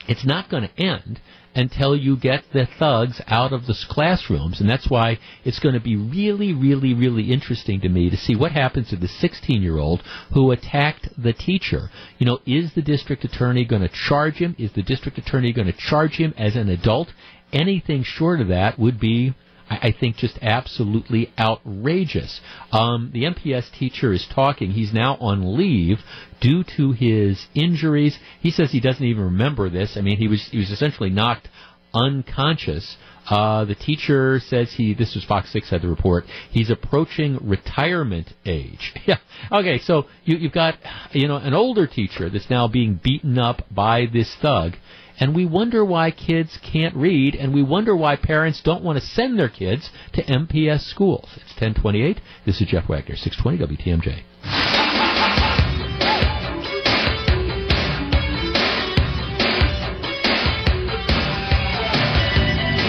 it's 0.09 0.25
not 0.25 0.49
going 0.49 0.69
to 0.69 0.83
end 0.83 1.21
until 1.55 1.97
you 1.97 2.17
get 2.17 2.45
the 2.53 2.67
thugs 2.79 3.21
out 3.27 3.53
of 3.53 3.67
the 3.67 3.77
classrooms. 3.89 4.61
And 4.61 4.69
that's 4.69 4.89
why 4.89 5.19
it's 5.45 5.59
going 5.59 5.75
to 5.75 5.81
be 5.81 5.97
really, 5.97 6.53
really, 6.53 6.95
really 6.95 7.33
interesting 7.33 7.81
to 7.81 7.89
me 7.89 8.11
to 8.11 8.17
see 8.17 8.37
what 8.37 8.53
happens 8.53 8.91
to 8.91 8.97
the 8.97 9.09
16 9.09 9.61
year 9.61 9.79
old 9.79 10.03
who 10.33 10.51
attacked 10.51 11.09
the 11.19 11.33
teacher. 11.33 11.91
You 12.19 12.27
know, 12.27 12.39
is 12.47 12.75
the 12.75 12.83
district 12.83 13.25
attorney 13.25 13.65
going 13.65 13.83
to 13.83 13.89
charge 13.89 14.37
him? 14.37 14.55
Is 14.59 14.73
the 14.73 14.83
district 14.83 15.19
attorney 15.19 15.53
going 15.53 15.67
to 15.67 15.77
charge 15.77 16.17
him 16.17 16.33
as 16.37 16.57
an 16.57 16.69
adult? 16.69 17.09
Anything 17.53 18.03
short 18.03 18.41
of 18.41 18.49
that 18.49 18.79
would 18.79 19.01
be 19.01 19.35
I, 19.69 19.89
I 19.89 19.93
think 19.99 20.17
just 20.17 20.39
absolutely 20.43 21.33
outrageous. 21.39 22.41
Um, 22.73 23.11
the 23.13 23.25
MPS 23.25 23.73
teacher 23.73 24.13
is 24.13 24.27
talking. 24.33 24.71
He's 24.71 24.93
now 24.93 25.17
on 25.21 25.57
leave 25.57 25.99
due 26.41 26.65
to 26.77 26.93
his 26.93 27.47
injuries. 27.55 28.19
He 28.41 28.51
says 28.51 28.71
he 28.71 28.81
doesn't 28.81 29.05
even 29.05 29.25
remember 29.25 29.69
this. 29.69 29.97
I 29.97 30.01
mean, 30.01 30.19
he 30.19 30.29
was 30.29 30.49
he 30.51 30.59
was 30.59 30.71
essentially 30.71 31.11
knocked 31.11 31.49
unconscious. 31.95 32.97
Uh, 33.29 33.67
the 33.67 33.75
teacher 33.75 34.41
says 34.41 34.73
he, 34.73 34.95
this 34.95 35.15
was 35.15 35.23
Fox 35.25 35.53
6 35.53 35.69
had 35.69 35.83
the 35.83 35.89
report, 35.89 36.25
he's 36.51 36.71
approaching 36.71 37.39
retirement 37.43 38.33
age. 38.47 38.95
yeah. 39.07 39.19
Okay, 39.53 39.79
so 39.79 40.07
you, 40.25 40.37
you've 40.39 40.53
got, 40.53 40.77
you 41.13 41.29
know, 41.29 41.37
an 41.37 41.53
older 41.53 41.87
teacher 41.87 42.31
that's 42.31 42.49
now 42.49 42.69
being 42.69 42.99
beaten 43.03 43.39
up 43.39 43.63
by 43.71 44.07
this 44.11 44.35
thug. 44.41 44.73
And 45.21 45.35
we 45.35 45.47
wonder 45.47 45.85
why 45.85 46.13
kids 46.13 46.59
can't 46.63 46.95
read, 46.95 47.35
and 47.35 47.53
we 47.53 47.63
wonder 47.63 47.97
why 47.97 48.15
parents 48.15 48.63
don't 48.63 48.85
want 48.85 49.01
to 49.01 49.05
send 49.05 49.37
their 49.39 49.49
kids 49.49 49.91
to 50.13 50.23
MPS 50.23 50.83
schools. 50.83 51.29
It's 51.35 51.61
1028. 51.61 52.21
This 52.47 52.61
is 52.61 52.69
Jeff 52.69 52.89
Wagner, 52.89 53.17
620 53.17 53.77
WTMJ. 53.77 54.23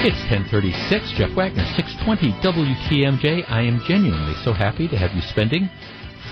It's 0.02 0.16
1036, 0.32 1.12
Jeff 1.18 1.36
Wagner, 1.36 1.66
620 1.76 2.32
WTMJ. 2.40 3.44
I 3.50 3.64
am 3.64 3.82
genuinely 3.86 4.36
so 4.46 4.54
happy 4.54 4.88
to 4.88 4.98
have 4.98 5.12
you 5.14 5.22
spending 5.22 5.68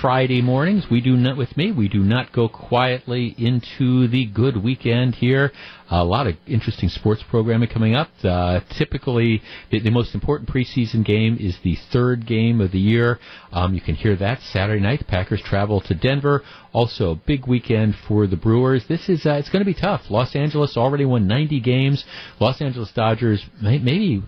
Friday 0.02 0.42
mornings. 0.42 0.86
We 0.92 1.02
do 1.02 1.16
not, 1.16 1.38
with 1.38 1.56
me, 1.58 1.72
we 1.72 1.88
do 1.88 2.00
not 2.00 2.32
go 2.32 2.48
quietly 2.48 3.34
into 3.38 4.08
the 4.08 4.26
good 4.26 4.62
weekend 4.64 5.16
here. 5.16 5.52
A 5.90 6.04
lot 6.04 6.28
of 6.28 6.36
interesting 6.46 6.90
sports 6.90 7.24
programming 7.30 7.70
coming 7.70 7.96
up. 7.96 8.10
Uh, 8.24 8.60
typically, 8.78 9.42
the, 9.72 9.80
the, 9.80 9.90
most 9.90 10.14
important 10.14 10.50
preseason 10.50 11.06
game 11.06 11.38
is 11.40 11.58
the 11.64 11.78
third 11.92 12.28
game 12.28 12.62
of 12.62 12.72
the 12.72 12.80
year. 12.80 13.20
Um, 13.52 13.74
you 13.74 13.82
can 13.82 13.96
hear 13.96 14.16
that 14.18 14.42
Saturday 14.42 14.82
night. 14.82 15.00
The 15.00 15.06
Packers 15.06 15.42
travel 15.42 15.82
to 15.82 15.96
Denver. 15.96 16.44
Also, 16.74 17.12
a 17.12 17.16
big 17.16 17.48
weekend 17.48 17.96
for 18.08 18.28
the 18.28 18.36
Brewers. 18.36 18.84
This 18.88 19.10
is 19.10 19.26
uh, 19.26 19.34
it's 19.34 19.50
going 19.50 19.66
to 19.66 19.72
be 19.72 19.80
tough. 19.80 20.02
Los 20.10 20.36
Angeles 20.36 20.76
already 20.78 21.06
won 21.06 21.28
90 21.28 21.60
games. 21.62 22.04
Los 22.40 22.62
Angeles 22.62 22.92
Dodgers 22.94 23.44
may, 23.62 23.80
maybe 23.80 24.24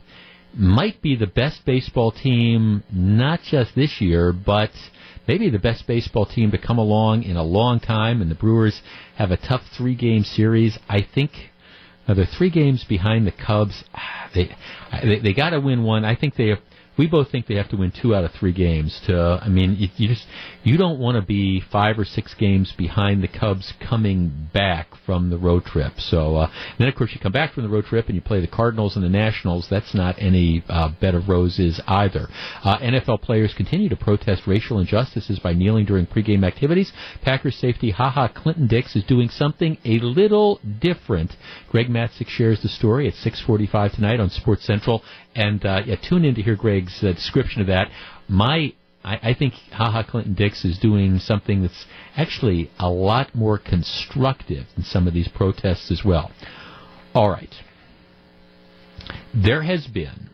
might 0.54 1.02
be 1.02 1.16
the 1.16 1.28
best 1.28 1.66
baseball 1.66 2.12
team, 2.12 2.84
not 2.92 3.42
just 3.44 3.76
this 3.76 4.02
year, 4.02 4.34
but 4.34 4.72
maybe 5.28 5.50
the 5.50 5.60
best 5.60 5.86
baseball 5.88 6.26
team 6.26 6.52
to 6.52 6.58
come 6.58 6.78
along 6.78 7.24
in 7.24 7.38
a 7.38 7.44
long 7.44 7.80
time, 7.80 8.22
and 8.22 8.32
the 8.32 8.36
Brewers 8.36 8.82
have 9.16 9.32
a 9.32 9.38
tough 9.38 9.62
three 9.78 9.96
game 9.96 10.24
series. 10.24 10.78
I 10.88 11.02
think 11.02 11.32
uh, 12.08 12.16
they're 12.16 12.26
three 12.26 12.50
games 12.50 12.84
behind 12.84 13.28
the 13.28 13.32
Cubs. 13.32 13.84
They 14.34 14.56
they, 15.04 15.20
they 15.20 15.34
got 15.34 15.52
to 15.52 15.60
win 15.60 15.84
one. 15.84 16.06
I 16.06 16.16
think 16.16 16.36
they 16.36 16.50
have 16.50 16.60
we 17.00 17.08
both 17.08 17.32
think 17.32 17.48
they 17.48 17.56
have 17.56 17.70
to 17.70 17.78
win 17.78 17.92
two 17.92 18.14
out 18.14 18.26
of 18.26 18.32
three 18.34 18.52
games. 18.52 19.00
To 19.08 19.40
I 19.42 19.48
mean, 19.48 19.78
you, 19.80 19.88
you 19.96 20.10
just 20.10 20.28
you 20.64 20.76
don't 20.76 21.00
want 21.00 21.16
to 21.16 21.26
be 21.26 21.62
five 21.72 21.98
or 21.98 22.04
six 22.04 22.34
games 22.34 22.74
behind 22.78 23.24
the 23.24 23.30
Cubs 23.30 23.74
coming 23.80 24.50
back 24.54 24.88
from 25.06 25.30
the 25.30 25.38
road 25.38 25.64
trip. 25.64 25.94
So 25.98 26.36
uh, 26.36 26.52
then, 26.78 26.90
of 26.90 26.96
course, 26.96 27.12
you 27.14 27.22
come 27.22 27.32
back 27.32 27.54
from 27.54 27.64
the 27.64 27.70
road 27.70 27.86
trip 27.86 28.08
and 28.08 28.16
you 28.16 28.22
play 28.22 28.42
the 28.42 28.48
Cardinals 28.48 28.98
and 28.98 29.06
the 29.06 29.10
Nationals. 29.10 29.68
That's 29.70 29.94
not 29.94 30.18
any 30.20 30.62
uh, 30.68 30.90
bed 31.00 31.16
of 31.16 31.30
roses 31.30 31.80
either. 31.88 32.28
Uh, 32.66 32.78
NFL 32.80 33.22
players 33.22 33.54
continue 33.56 33.88
to 33.88 33.96
protest 33.96 34.46
racial 34.46 34.80
injustices 34.80 35.40
by 35.40 35.54
kneeling 35.54 35.86
during 35.86 36.06
pregame 36.06 36.46
activities. 36.46 36.92
Packers 37.24 37.56
safety 37.56 37.92
Ha 37.92 38.10
Ha 38.10 38.28
Clinton-Dix 38.28 38.98
is 38.98 39.06
doing 39.06 39.30
something 39.30 39.78
a 39.86 40.00
little 40.00 40.60
different. 40.80 41.32
Greg 41.70 41.88
Matzek 41.88 42.28
shares 42.28 42.62
the 42.62 42.68
story 42.68 43.08
at 43.08 43.14
6:45 43.14 43.96
tonight 43.96 44.20
on 44.20 44.30
Sports 44.30 44.66
Central. 44.66 45.02
And 45.40 45.66
uh, 45.66 45.82
yeah, 45.86 45.96
tune 45.96 46.26
in 46.26 46.36
to 46.36 46.42
hear 46.42 46.58
Greg's 46.58 47.02
uh, 47.02 47.14
description 47.14 47.62
of 47.62 47.68
that. 47.68 47.88
My 48.28 48.74
I, 49.04 49.30
I 49.30 49.34
think 49.34 49.54
Ha 49.72 49.90
Ha 49.92 50.04
Clinton-Dix 50.04 50.66
is 50.66 50.78
doing 50.78 51.20
something 51.20 51.62
that's 51.62 51.86
actually 52.16 52.70
a 52.78 52.90
lot 52.90 53.34
more 53.34 53.58
constructive 53.58 54.66
than 54.76 54.84
some 54.84 55.08
of 55.08 55.14
these 55.14 55.30
protests 55.30 55.92
as 55.92 56.02
well. 56.04 56.32
All 57.14 57.30
right. 57.30 57.54
There 59.34 59.64
has 59.64 59.88
been, 59.88 60.30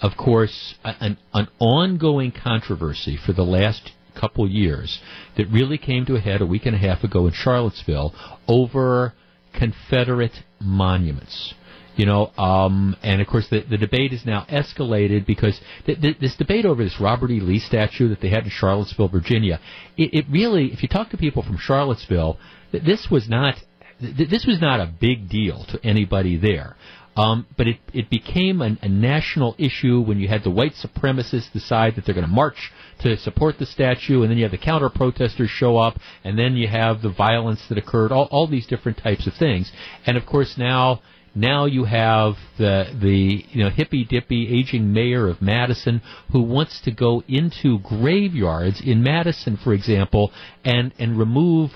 of 0.00 0.16
course, 0.16 0.76
an, 0.84 1.18
an 1.34 1.48
ongoing 1.58 2.32
controversy 2.32 3.16
for 3.16 3.32
the 3.32 3.42
last 3.42 3.90
couple 4.18 4.48
years 4.48 5.00
that 5.36 5.48
really 5.48 5.78
came 5.78 6.06
to 6.06 6.14
a 6.14 6.20
head 6.20 6.40
a 6.40 6.46
week 6.46 6.66
and 6.66 6.76
a 6.76 6.78
half 6.78 7.02
ago 7.02 7.26
in 7.26 7.32
Charlottesville 7.32 8.14
over 8.46 9.14
Confederate 9.52 10.44
monuments. 10.60 11.54
You 11.94 12.06
know, 12.06 12.32
um, 12.38 12.96
and 13.02 13.20
of 13.20 13.26
course 13.26 13.48
the, 13.48 13.60
the 13.68 13.76
debate 13.76 14.12
is 14.12 14.24
now 14.24 14.46
escalated 14.48 15.26
because 15.26 15.60
th- 15.84 16.00
th- 16.00 16.18
this 16.18 16.34
debate 16.36 16.64
over 16.64 16.82
this 16.82 16.98
Robert 16.98 17.30
E. 17.30 17.40
Lee 17.40 17.58
statue 17.58 18.08
that 18.08 18.22
they 18.22 18.30
had 18.30 18.44
in 18.44 18.50
Charlottesville, 18.50 19.08
Virginia, 19.08 19.60
it, 19.98 20.14
it 20.14 20.24
really, 20.30 20.72
if 20.72 20.82
you 20.82 20.88
talk 20.88 21.10
to 21.10 21.18
people 21.18 21.42
from 21.42 21.58
Charlottesville, 21.58 22.38
th- 22.70 22.82
this 22.84 23.08
was 23.10 23.28
not 23.28 23.56
th- 24.00 24.30
this 24.30 24.46
was 24.46 24.60
not 24.60 24.80
a 24.80 24.86
big 24.86 25.28
deal 25.28 25.64
to 25.68 25.78
anybody 25.84 26.36
there. 26.36 26.76
Um, 27.14 27.46
but 27.58 27.68
it, 27.68 27.76
it 27.92 28.08
became 28.08 28.62
an, 28.62 28.78
a 28.80 28.88
national 28.88 29.54
issue 29.58 30.00
when 30.00 30.18
you 30.18 30.28
had 30.28 30.44
the 30.44 30.50
white 30.50 30.72
supremacists 30.72 31.52
decide 31.52 31.96
that 31.96 32.06
they're 32.06 32.14
going 32.14 32.26
to 32.26 32.32
march 32.32 32.72
to 33.00 33.18
support 33.18 33.58
the 33.58 33.66
statue, 33.66 34.22
and 34.22 34.30
then 34.30 34.38
you 34.38 34.44
have 34.44 34.52
the 34.52 34.58
counter 34.58 34.88
protesters 34.88 35.50
show 35.50 35.76
up, 35.76 35.98
and 36.24 36.38
then 36.38 36.56
you 36.56 36.68
have 36.68 37.02
the 37.02 37.10
violence 37.10 37.60
that 37.68 37.76
occurred, 37.76 38.12
all, 38.12 38.28
all 38.30 38.46
these 38.46 38.66
different 38.66 38.96
types 38.96 39.26
of 39.26 39.34
things. 39.34 39.70
And 40.06 40.16
of 40.16 40.24
course, 40.24 40.54
now 40.56 41.02
now 41.34 41.64
you 41.64 41.84
have 41.84 42.34
the 42.58 42.84
the 43.00 43.44
you 43.50 43.64
know 43.64 43.70
hippy 43.70 44.04
dippy 44.04 44.58
aging 44.58 44.92
mayor 44.92 45.28
of 45.28 45.40
Madison 45.40 46.02
who 46.30 46.42
wants 46.42 46.80
to 46.82 46.90
go 46.90 47.22
into 47.26 47.78
graveyards 47.78 48.80
in 48.84 49.02
Madison, 49.02 49.56
for 49.56 49.72
example, 49.72 50.30
and 50.64 50.92
and 50.98 51.18
remove 51.18 51.72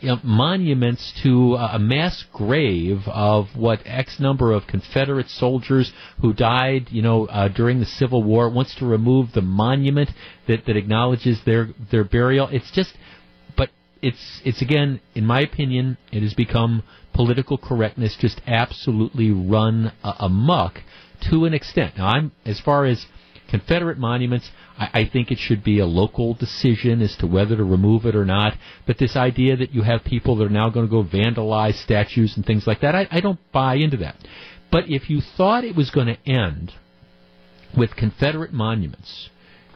you 0.00 0.08
know, 0.08 0.18
monuments 0.22 1.12
to 1.22 1.56
a 1.56 1.78
mass 1.78 2.24
grave 2.32 3.02
of 3.06 3.48
what 3.54 3.80
X 3.84 4.18
number 4.18 4.52
of 4.52 4.66
Confederate 4.66 5.28
soldiers 5.28 5.92
who 6.22 6.32
died, 6.32 6.88
you 6.90 7.02
know, 7.02 7.26
uh, 7.26 7.48
during 7.48 7.80
the 7.80 7.86
Civil 7.86 8.22
War. 8.22 8.48
Wants 8.48 8.74
to 8.76 8.86
remove 8.86 9.32
the 9.32 9.42
monument 9.42 10.10
that 10.48 10.64
that 10.66 10.76
acknowledges 10.76 11.40
their 11.44 11.68
their 11.90 12.04
burial. 12.04 12.48
It's 12.50 12.70
just, 12.70 12.94
but 13.56 13.68
it's 14.00 14.40
it's 14.44 14.62
again, 14.62 15.00
in 15.14 15.26
my 15.26 15.40
opinion, 15.40 15.98
it 16.12 16.22
has 16.22 16.32
become 16.32 16.82
political 17.12 17.58
correctness 17.58 18.16
just 18.18 18.40
absolutely 18.46 19.30
run 19.30 19.92
uh, 20.02 20.14
amok 20.18 20.80
to 21.30 21.44
an 21.44 21.54
extent. 21.54 21.98
Now, 21.98 22.08
I'm 22.08 22.32
as 22.44 22.60
far 22.60 22.84
as 22.84 23.06
Confederate 23.50 23.98
monuments, 23.98 24.48
I, 24.78 25.00
I, 25.00 25.04
think 25.12 25.30
it 25.30 25.38
should 25.38 25.64
be 25.64 25.80
a 25.80 25.86
local 25.86 26.34
decision 26.34 27.02
as 27.02 27.16
to 27.16 27.26
whether 27.26 27.56
to 27.56 27.64
remove 27.64 28.06
it 28.06 28.14
or 28.14 28.24
not. 28.24 28.56
But 28.86 28.98
this 28.98 29.16
idea 29.16 29.56
that 29.56 29.74
you 29.74 29.82
have 29.82 30.04
people 30.04 30.36
that 30.36 30.44
are 30.44 30.48
now 30.48 30.70
going 30.70 30.86
to 30.86 30.90
go 30.90 31.02
vandalize 31.02 31.74
statues 31.74 32.36
and 32.36 32.46
things 32.46 32.66
like 32.66 32.80
that, 32.82 32.94
I, 32.94 33.08
I 33.10 33.20
don't 33.20 33.40
buy 33.52 33.74
into 33.74 33.96
that. 33.98 34.16
But 34.70 34.88
if 34.88 35.10
you 35.10 35.20
thought 35.20 35.64
it 35.64 35.74
was 35.74 35.90
going 35.90 36.06
to 36.06 36.30
end 36.30 36.72
with 37.76 37.96
Confederate 37.96 38.52
monuments, 38.52 39.30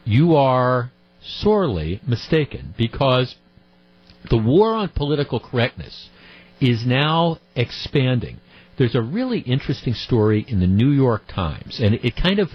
you 0.05 0.37
are 0.37 0.93
sorely 1.21 2.01
mistaken 2.07 2.75
because 2.79 3.35
the 4.31 4.39
war 4.39 4.75
on 4.75 4.89
political 4.91 5.41
correctness 5.41 6.09
is 6.65 6.87
now 6.87 7.39
expanding. 7.55 8.39
There's 8.79 8.95
a 8.95 9.03
really 9.03 9.41
interesting 9.41 9.93
story 9.93 10.45
in 10.49 10.61
the 10.61 10.67
New 10.67 10.91
York 10.91 11.23
Times, 11.29 11.79
and 11.79 11.95
it 11.95 12.17
kind 12.17 12.39
of 12.39 12.49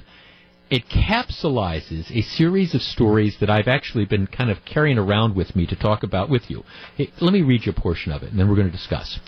it 0.70 0.88
capsulizes 0.90 2.12
a 2.12 2.22
series 2.22 2.76
of 2.76 2.82
stories 2.82 3.38
that 3.40 3.50
I've 3.50 3.68
actually 3.68 4.06
been 4.06 4.28
kind 4.28 4.50
of 4.50 4.66
carrying 4.66 4.98
around 4.98 5.36
with 5.36 5.56
me 5.56 5.66
to 5.68 5.76
talk 5.76 6.04
about 6.04 6.30
with 6.30 6.50
you. 6.50 6.64
Hey, 6.96 7.12
let 7.22 7.34
me 7.34 7.42
read 7.42 7.66
you 7.66 7.72
a 7.72 7.80
portion 7.80 8.12
of 8.12 8.24
it, 8.24 8.32
and 8.32 8.40
then 8.40 8.50
we're 8.50 8.56
going 8.56 8.72
to 8.72 8.76
discuss. 8.76 9.20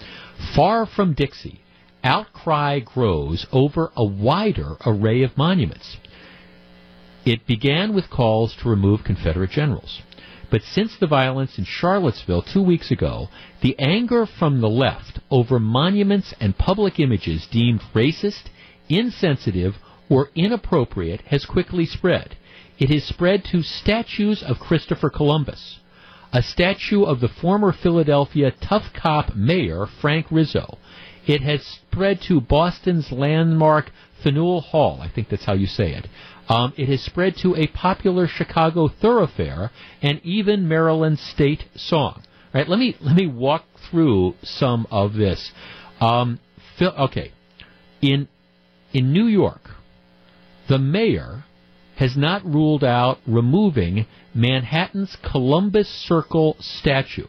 Far 0.55 0.85
from 0.85 1.13
Dixie, 1.13 1.61
outcry 2.03 2.79
grows 2.79 3.45
over 3.51 3.91
a 3.95 4.03
wider 4.03 4.77
array 4.85 5.23
of 5.23 5.37
monuments. 5.37 5.97
It 7.25 7.45
began 7.45 7.93
with 7.93 8.09
calls 8.09 8.55
to 8.61 8.69
remove 8.69 9.03
Confederate 9.03 9.51
generals. 9.51 10.01
But 10.51 10.63
since 10.63 10.97
the 10.97 11.07
violence 11.07 11.57
in 11.57 11.63
Charlottesville 11.63 12.41
two 12.41 12.61
weeks 12.61 12.91
ago, 12.91 13.29
the 13.61 13.79
anger 13.79 14.25
from 14.25 14.59
the 14.59 14.69
left 14.69 15.19
over 15.31 15.59
monuments 15.59 16.33
and 16.41 16.57
public 16.57 16.99
images 16.99 17.47
deemed 17.49 17.81
racist, 17.95 18.49
insensitive, 18.89 19.77
or 20.09 20.29
inappropriate 20.35 21.21
has 21.27 21.45
quickly 21.45 21.85
spread. 21.85 22.35
It 22.77 22.89
has 22.89 23.05
spread 23.05 23.45
to 23.45 23.63
statues 23.63 24.43
of 24.43 24.59
Christopher 24.59 25.09
Columbus, 25.09 25.79
a 26.33 26.41
statue 26.41 27.03
of 27.03 27.21
the 27.21 27.29
former 27.29 27.71
Philadelphia 27.71 28.51
tough 28.51 28.91
cop 28.93 29.33
mayor 29.33 29.85
Frank 29.85 30.27
Rizzo. 30.29 30.77
It 31.25 31.41
has 31.41 31.63
spread 31.63 32.19
to 32.23 32.41
Boston's 32.41 33.09
landmark 33.09 33.91
Faneuil 34.21 34.61
Hall, 34.61 34.99
I 35.01 35.07
think 35.07 35.29
that's 35.29 35.45
how 35.45 35.53
you 35.53 35.67
say 35.67 35.93
it, 35.93 36.07
um, 36.51 36.73
it 36.75 36.89
has 36.89 37.01
spread 37.01 37.37
to 37.37 37.55
a 37.55 37.67
popular 37.67 38.27
Chicago 38.27 38.89
thoroughfare 38.89 39.71
and 40.01 40.19
even 40.21 40.67
Maryland 40.67 41.17
state 41.17 41.63
song. 41.75 42.23
Right? 42.53 42.67
Let 42.67 42.77
me 42.77 42.97
let 42.99 43.15
me 43.15 43.25
walk 43.25 43.63
through 43.89 44.35
some 44.43 44.85
of 44.91 45.13
this. 45.13 45.51
Um, 46.01 46.41
okay, 46.81 47.31
in 48.01 48.27
in 48.91 49.13
New 49.13 49.27
York, 49.27 49.61
the 50.67 50.77
mayor 50.77 51.45
has 51.95 52.17
not 52.17 52.43
ruled 52.43 52.83
out 52.83 53.19
removing 53.25 54.05
Manhattan's 54.33 55.15
Columbus 55.23 55.87
Circle 55.87 56.57
statue. 56.59 57.27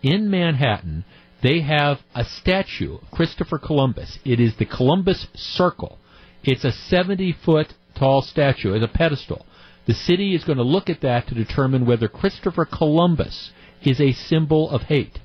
In 0.00 0.30
Manhattan, 0.30 1.04
they 1.42 1.62
have 1.62 1.98
a 2.14 2.24
statue 2.24 2.98
of 2.98 3.10
Christopher 3.10 3.58
Columbus. 3.58 4.20
It 4.24 4.38
is 4.38 4.54
the 4.58 4.66
Columbus 4.66 5.26
Circle. 5.34 5.98
It's 6.44 6.64
a 6.64 6.72
70 6.72 7.32
foot 7.44 7.74
tall 8.00 8.22
statue, 8.22 8.74
as 8.74 8.82
a 8.82 8.88
pedestal. 8.88 9.46
The 9.86 9.94
city 9.94 10.34
is 10.34 10.44
going 10.44 10.58
to 10.58 10.64
look 10.64 10.90
at 10.90 11.02
that 11.02 11.28
to 11.28 11.34
determine 11.34 11.86
whether 11.86 12.08
Christopher 12.08 12.64
Columbus 12.64 13.50
is 13.82 14.00
a 14.00 14.12
symbol 14.12 14.70
of 14.70 14.82
hate. 14.82 15.18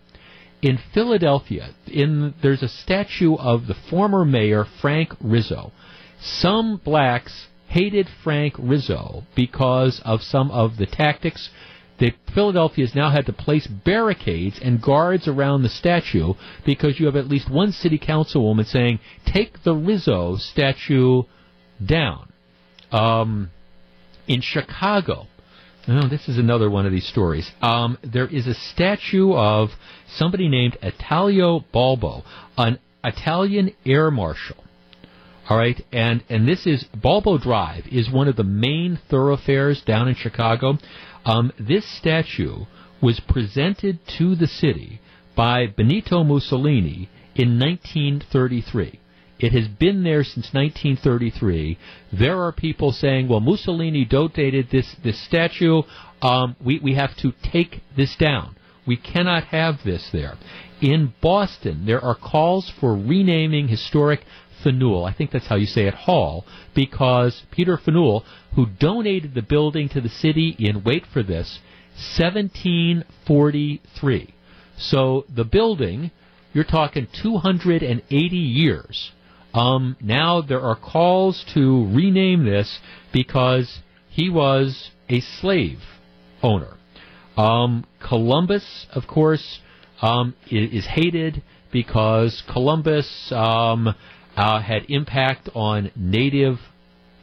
In 0.62 0.80
Philadelphia, 0.94 1.70
in, 1.88 2.34
there's 2.42 2.64
a 2.64 2.68
statue 2.68 3.36
of 3.36 3.68
the 3.68 3.76
former 3.90 4.26
mayor, 4.26 4.66
Frank 4.82 5.14
Rizzo. 5.22 5.72
Some 6.22 6.78
blacks 6.78 7.48
hated 7.68 8.08
Frank 8.24 8.56
Rizzo 8.58 9.24
because 9.36 10.02
of 10.06 10.22
some 10.22 10.50
of 10.52 10.78
the 10.78 10.86
tactics 10.86 11.50
that 12.00 12.14
Philadelphia 12.34 12.86
has 12.86 12.96
now 12.96 13.10
had 13.10 13.26
to 13.26 13.34
place 13.34 13.68
barricades 13.68 14.60
and 14.62 14.82
guards 14.82 15.28
around 15.28 15.62
the 15.62 15.70
statue 15.70 16.34
because 16.66 17.00
you 17.00 17.06
have 17.06 17.16
at 17.16 17.28
least 17.28 17.50
one 17.50 17.72
city 17.72 18.00
councilwoman 18.00 18.66
saying, 18.66 19.00
take 19.26 19.64
the 19.64 19.76
Rizzo 19.76 20.38
statue 20.38 21.24
down. 21.86 22.32
Um, 22.96 23.50
in 24.26 24.40
Chicago, 24.42 25.28
oh, 25.90 26.08
this 26.08 26.30
is 26.30 26.38
another 26.38 26.70
one 26.70 26.86
of 26.86 26.94
these 26.94 27.08
stories. 27.08 27.52
Um, 27.62 27.98
there 28.02 28.26
is 28.26 28.48
a 28.48 28.54
statue 28.54 29.34
of 29.34 29.70
somebody 30.08 30.48
named 30.48 30.78
Italo 30.82 31.66
Balbo, 31.74 32.24
an 32.58 32.80
Italian 33.04 33.76
air 33.86 34.10
marshal. 34.12 34.64
All 35.50 35.58
right, 35.58 35.80
and 35.92 36.24
and 36.30 36.48
this 36.48 36.66
is 36.66 36.86
Balbo 36.96 37.38
Drive 37.38 37.86
is 37.92 38.10
one 38.10 38.30
of 38.30 38.38
the 38.38 38.46
main 38.46 38.98
thoroughfares 39.10 39.82
down 39.82 40.08
in 40.08 40.16
Chicago. 40.16 40.78
Um, 41.26 41.52
this 41.60 41.86
statue 41.98 42.66
was 43.02 43.20
presented 43.20 44.00
to 44.18 44.36
the 44.36 44.48
city 44.48 45.02
by 45.36 45.68
Benito 45.68 46.24
Mussolini 46.24 47.10
in 47.36 47.60
1933. 47.60 49.00
It 49.46 49.52
has 49.52 49.68
been 49.68 50.04
there 50.04 50.24
since 50.24 50.52
1933. 50.54 51.78
There 52.12 52.42
are 52.42 52.52
people 52.52 52.92
saying, 52.92 53.28
well, 53.28 53.40
Mussolini 53.40 54.04
donated 54.04 54.72
this, 54.72 54.96
this 55.04 55.24
statue. 55.24 55.84
Um, 56.20 56.56
we, 56.66 56.80
we 56.80 56.96
have 56.96 57.16
to 57.18 57.32
take 57.44 57.82
this 57.96 58.16
down. 58.16 58.56
We 58.88 58.98
cannot 58.98 59.44
have 59.46 59.84
this 59.86 60.10
there. 60.12 60.34
In 60.82 61.14
Boston, 61.22 61.86
there 61.86 62.04
are 62.04 62.16
calls 62.16 62.74
for 62.80 62.96
renaming 62.96 63.68
historic 63.68 64.22
Faneuil, 64.64 65.06
I 65.06 65.14
think 65.14 65.30
that's 65.30 65.46
how 65.46 65.58
you 65.58 65.68
say 65.68 65.86
it, 65.86 65.94
Hall, 65.94 66.44
because 66.74 67.44
Peter 67.52 67.78
Faneuil, 67.78 68.26
who 68.56 68.66
donated 68.66 69.36
the 69.36 69.44
building 69.44 69.90
to 69.90 70.02
the 70.02 70.10
city 70.10 70.56
in, 70.58 70.84
wait 70.84 71.06
for 71.06 71.22
this, 71.22 71.60
1743. 72.18 74.34
So 74.78 75.26
the 75.30 75.44
building, 75.44 76.10
you're 76.52 76.64
talking 76.64 77.08
280 77.22 78.36
years. 78.36 79.12
Um, 79.56 79.96
now 80.02 80.42
there 80.42 80.60
are 80.60 80.76
calls 80.76 81.46
to 81.54 81.88
rename 81.88 82.44
this 82.44 82.80
because 83.14 83.80
he 84.10 84.30
was 84.30 84.92
a 85.08 85.22
slave 85.22 85.80
owner. 86.44 86.76
Um, 87.38 87.86
Columbus, 88.06 88.86
of 88.92 89.08
course, 89.08 89.60
um, 90.02 90.36
is, 90.52 90.86
hated 90.86 91.42
because 91.72 92.44
Columbus 92.52 93.32
um, 93.32 93.96
uh, 94.36 94.62
had 94.62 94.90
impact 94.90 95.50
on 95.56 95.90
native 95.96 96.60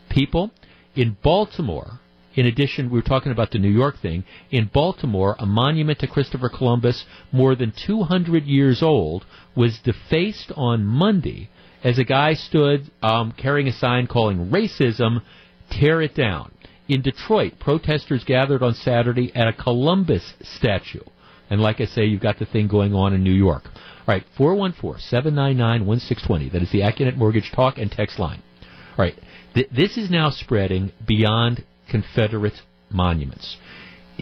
people. 0.09 0.50
In 0.94 1.18
Baltimore, 1.22 2.00
in 2.34 2.46
addition, 2.46 2.88
we 2.88 2.98
were 2.98 3.02
talking 3.02 3.32
about 3.32 3.50
the 3.50 3.59
New 3.59 3.70
York 3.70 4.00
thing. 4.00 4.24
In 4.50 4.70
Baltimore, 4.72 5.36
a 5.38 5.44
monument 5.44 5.98
to 5.98 6.06
Christopher 6.06 6.48
Columbus, 6.48 7.04
more 7.30 7.54
than 7.54 7.74
200 7.86 8.44
years 8.44 8.82
old, 8.82 9.26
was 9.54 9.78
defaced 9.84 10.50
on 10.56 10.84
Monday 10.84 11.50
as 11.84 11.98
a 11.98 12.04
guy 12.04 12.34
stood 12.34 12.90
um, 13.02 13.32
carrying 13.36 13.66
a 13.68 13.72
sign 13.72 14.06
calling 14.06 14.50
racism, 14.50 15.22
tear 15.70 16.00
it 16.00 16.14
down. 16.14 16.52
In 16.88 17.02
Detroit, 17.02 17.59
protesters 17.59 18.22
gathered 18.24 18.62
on 18.62 18.74
Saturday 18.74 19.34
at 19.34 19.48
a 19.48 19.52
Columbus 19.52 20.34
statue. 20.42 21.02
And 21.48 21.60
like 21.60 21.80
I 21.80 21.86
say, 21.86 22.04
you've 22.04 22.20
got 22.20 22.38
the 22.38 22.46
thing 22.46 22.68
going 22.68 22.94
on 22.94 23.12
in 23.12 23.22
New 23.22 23.32
York. 23.32 23.64
All 23.66 24.09
right, 24.09 24.24
414-799-1620. 24.38 26.52
That 26.52 26.62
is 26.62 26.72
the 26.72 26.80
Accunet 26.80 27.16
Mortgage 27.16 27.52
talk 27.52 27.78
and 27.78 27.90
text 27.90 28.18
line. 28.18 28.42
All 28.98 29.04
right, 29.04 29.14
th- 29.54 29.70
this 29.70 29.96
is 29.96 30.10
now 30.10 30.30
spreading 30.30 30.92
beyond 31.06 31.64
Confederate 31.88 32.60
monuments. 32.90 33.56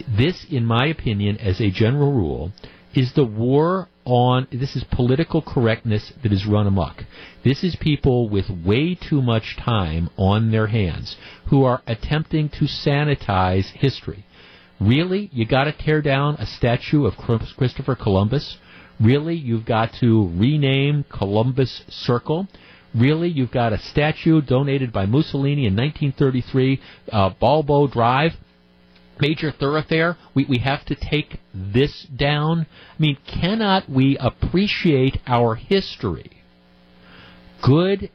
This, 0.07 0.45
in 0.49 0.65
my 0.65 0.87
opinion, 0.87 1.37
as 1.37 1.59
a 1.59 1.71
general 1.71 2.13
rule, 2.13 2.53
is 2.93 3.13
the 3.13 3.25
war 3.25 3.89
on 4.05 4.47
this 4.51 4.75
is 4.75 4.83
political 4.91 5.41
correctness 5.41 6.11
that 6.23 6.31
is 6.31 6.45
run 6.45 6.67
amok. 6.67 7.03
This 7.43 7.63
is 7.63 7.75
people 7.75 8.29
with 8.29 8.49
way 8.49 8.95
too 8.95 9.21
much 9.21 9.57
time 9.57 10.09
on 10.17 10.51
their 10.51 10.67
hands 10.67 11.15
who 11.49 11.63
are 11.63 11.81
attempting 11.87 12.49
to 12.49 12.65
sanitize 12.65 13.71
history. 13.71 14.25
Really, 14.79 15.29
you 15.31 15.45
got 15.45 15.65
to 15.65 15.71
tear 15.71 16.01
down 16.01 16.35
a 16.35 16.45
statue 16.45 17.05
of 17.05 17.15
Christopher 17.57 17.95
Columbus? 17.95 18.57
Really, 18.99 19.35
you've 19.35 19.65
got 19.65 19.93
to 19.99 20.31
rename 20.35 21.05
Columbus 21.09 21.83
Circle. 21.89 22.47
Really, 22.93 23.29
you've 23.29 23.51
got 23.51 23.73
a 23.73 23.79
statue 23.79 24.41
donated 24.41 24.91
by 24.91 25.05
Mussolini 25.05 25.65
in 25.65 25.75
1933, 25.75 26.81
uh, 27.11 27.29
Balbo 27.39 27.87
Drive, 27.87 28.33
major 29.21 29.51
thoroughfare. 29.51 30.17
We, 30.33 30.45
we 30.45 30.57
have 30.59 30.85
to 30.85 30.95
take 30.95 31.39
this 31.53 32.07
down. 32.15 32.65
I 32.97 33.01
mean, 33.01 33.17
cannot 33.25 33.89
we 33.89 34.17
appreciate 34.19 35.17
our 35.27 35.55
history, 35.55 36.31
good 37.63 38.09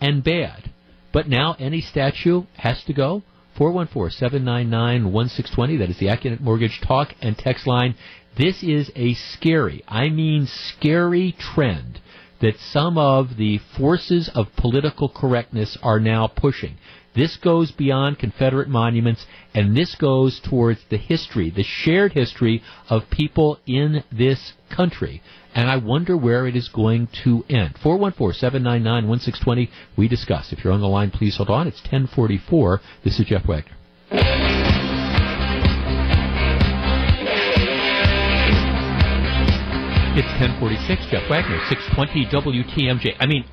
and 0.00 0.22
bad? 0.22 0.70
But 1.12 1.28
now 1.28 1.56
any 1.58 1.80
statue 1.80 2.44
has 2.56 2.82
to 2.84 2.92
go. 2.92 3.22
414-799-1620. 3.58 5.78
That 5.78 5.90
is 5.90 5.98
the 5.98 6.06
Accunet 6.06 6.40
Mortgage 6.40 6.80
talk 6.86 7.08
and 7.20 7.36
text 7.36 7.66
line. 7.66 7.96
This 8.36 8.62
is 8.62 8.92
a 8.94 9.14
scary, 9.14 9.82
I 9.88 10.10
mean 10.10 10.46
scary 10.46 11.34
trend 11.38 12.00
that 12.40 12.56
some 12.58 12.96
of 12.96 13.36
the 13.36 13.58
forces 13.76 14.30
of 14.32 14.46
political 14.56 15.08
correctness 15.08 15.76
are 15.82 15.98
now 15.98 16.28
pushing. 16.28 16.76
This 17.14 17.36
goes 17.36 17.72
beyond 17.72 18.18
Confederate 18.18 18.68
monuments, 18.68 19.26
and 19.54 19.76
this 19.76 19.94
goes 19.96 20.40
towards 20.40 20.80
the 20.88 20.98
history, 20.98 21.50
the 21.50 21.64
shared 21.64 22.12
history 22.12 22.62
of 22.88 23.10
people 23.10 23.58
in 23.66 24.04
this 24.12 24.52
country. 24.70 25.22
And 25.54 25.68
I 25.68 25.78
wonder 25.78 26.16
where 26.16 26.46
it 26.46 26.54
is 26.54 26.68
going 26.68 27.08
to 27.24 27.44
end. 27.48 27.74
414-799-1620, 27.82 29.68
we 29.96 30.06
discuss. 30.06 30.52
If 30.52 30.62
you're 30.62 30.72
on 30.72 30.80
the 30.80 30.86
line, 30.86 31.10
please 31.10 31.36
hold 31.36 31.50
on. 31.50 31.66
It's 31.66 31.80
1044. 31.82 32.80
This 33.02 33.18
is 33.18 33.26
Jeff 33.26 33.46
Wagner. 33.46 33.72
It's 40.18 40.26
1046, 40.40 41.06
Jeff 41.10 41.30
Wagner, 41.30 41.60
620 41.68 42.26
WTMJ. 42.26 43.16
I 43.20 43.26
mean, 43.26 43.44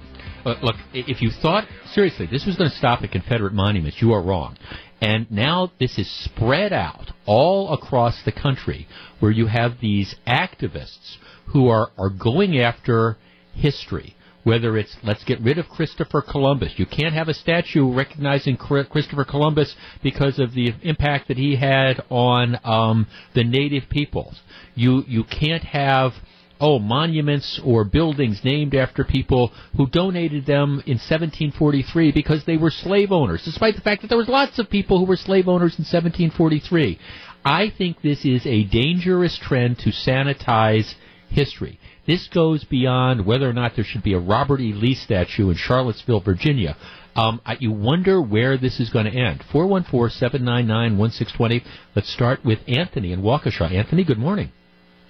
uh, 0.46 0.56
look, 0.62 0.76
if 0.94 1.22
you 1.22 1.32
thought, 1.32 1.68
seriously, 1.92 2.28
this 2.28 2.46
was 2.46 2.56
going 2.56 2.70
to 2.70 2.76
stop 2.76 3.02
at 3.02 3.12
Confederate 3.12 3.54
monuments, 3.54 3.98
you 4.02 4.14
are 4.14 4.22
wrong. 4.22 4.58
And 5.02 5.30
now 5.30 5.72
this 5.80 5.98
is 5.98 6.10
spread 6.26 6.72
out 6.72 7.12
all 7.26 7.74
across 7.74 8.24
the 8.24 8.32
country 8.32 8.88
where 9.20 9.32
you 9.32 9.48
have 9.48 9.80
these 9.82 10.16
activists 10.28 11.18
who 11.48 11.68
are, 11.68 11.90
are 11.98 12.10
going 12.10 12.60
after 12.60 13.18
history. 13.54 14.16
Whether 14.44 14.78
it's 14.78 14.96
let's 15.02 15.24
get 15.24 15.42
rid 15.42 15.58
of 15.58 15.68
Christopher 15.70 16.22
Columbus. 16.22 16.74
You 16.78 16.86
can't 16.86 17.16
have 17.16 17.30
a 17.30 17.34
statue 17.34 17.92
recognizing 17.92 18.58
Christopher 18.58 19.26
Columbus 19.26 19.76
because 20.04 20.38
of 20.38 20.54
the 20.54 20.72
impact 20.84 21.30
that 21.30 21.38
he 21.38 21.56
had 21.56 22.04
on 22.12 22.60
um, 22.64 23.08
the 23.34 23.44
native 23.44 23.90
peoples. 23.90 24.40
You 24.76 25.04
you 25.08 25.24
can't 25.24 25.64
have 25.64 26.12
oh, 26.60 26.80
monuments 26.80 27.60
or 27.64 27.84
buildings 27.84 28.42
named 28.44 28.76
after 28.76 29.04
people 29.04 29.52
who 29.76 29.88
donated 29.88 30.46
them 30.46 30.82
in 30.86 30.98
1743 30.98 32.12
because 32.12 32.46
they 32.46 32.58
were 32.58 32.72
slave 32.72 33.12
owners, 33.12 33.44
despite 33.44 33.76
the 33.76 33.82
fact 33.82 34.02
that 34.02 34.08
there 34.08 34.18
was 34.18 34.30
lots 34.30 34.60
of 34.60 34.70
people 34.70 35.00
who 35.00 35.06
were 35.06 35.18
slave 35.18 35.48
owners 35.48 35.78
in 35.78 35.84
1743. 35.84 37.00
I 37.44 37.72
think 37.78 38.02
this 38.02 38.26
is 38.26 38.46
a 38.46 38.64
dangerous 38.64 39.38
trend 39.38 39.80
to 39.80 39.92
sanitize 39.92 40.94
history. 41.30 41.80
This 42.08 42.28
goes 42.28 42.64
beyond 42.64 43.26
whether 43.26 43.50
or 43.50 43.54
not 43.54 43.76
there 43.76 43.84
should 43.84 44.04
be 44.04 44.14
a 44.14 44.20
Robert 44.20 44.62
E. 44.62 44.74
Lee 44.74 44.96
statue 44.96 45.50
in 45.50 45.56
Charlottesville, 45.56 46.22
Virginia. 46.22 46.78
Um, 47.16 47.42
you 47.60 47.72
wonder 47.72 48.22
where 48.22 48.58
this 48.58 48.80
is 48.80 48.90
going 48.90 49.06
to 49.06 49.12
end. 49.12 49.44
414-799-1620. 49.52 51.64
Let's 51.96 52.12
start 52.12 52.44
with 52.44 52.60
Anthony 52.68 53.14
in 53.14 53.22
Waukesha. 53.22 53.72
Anthony, 53.72 54.04
good 54.04 54.20
morning. 54.20 54.52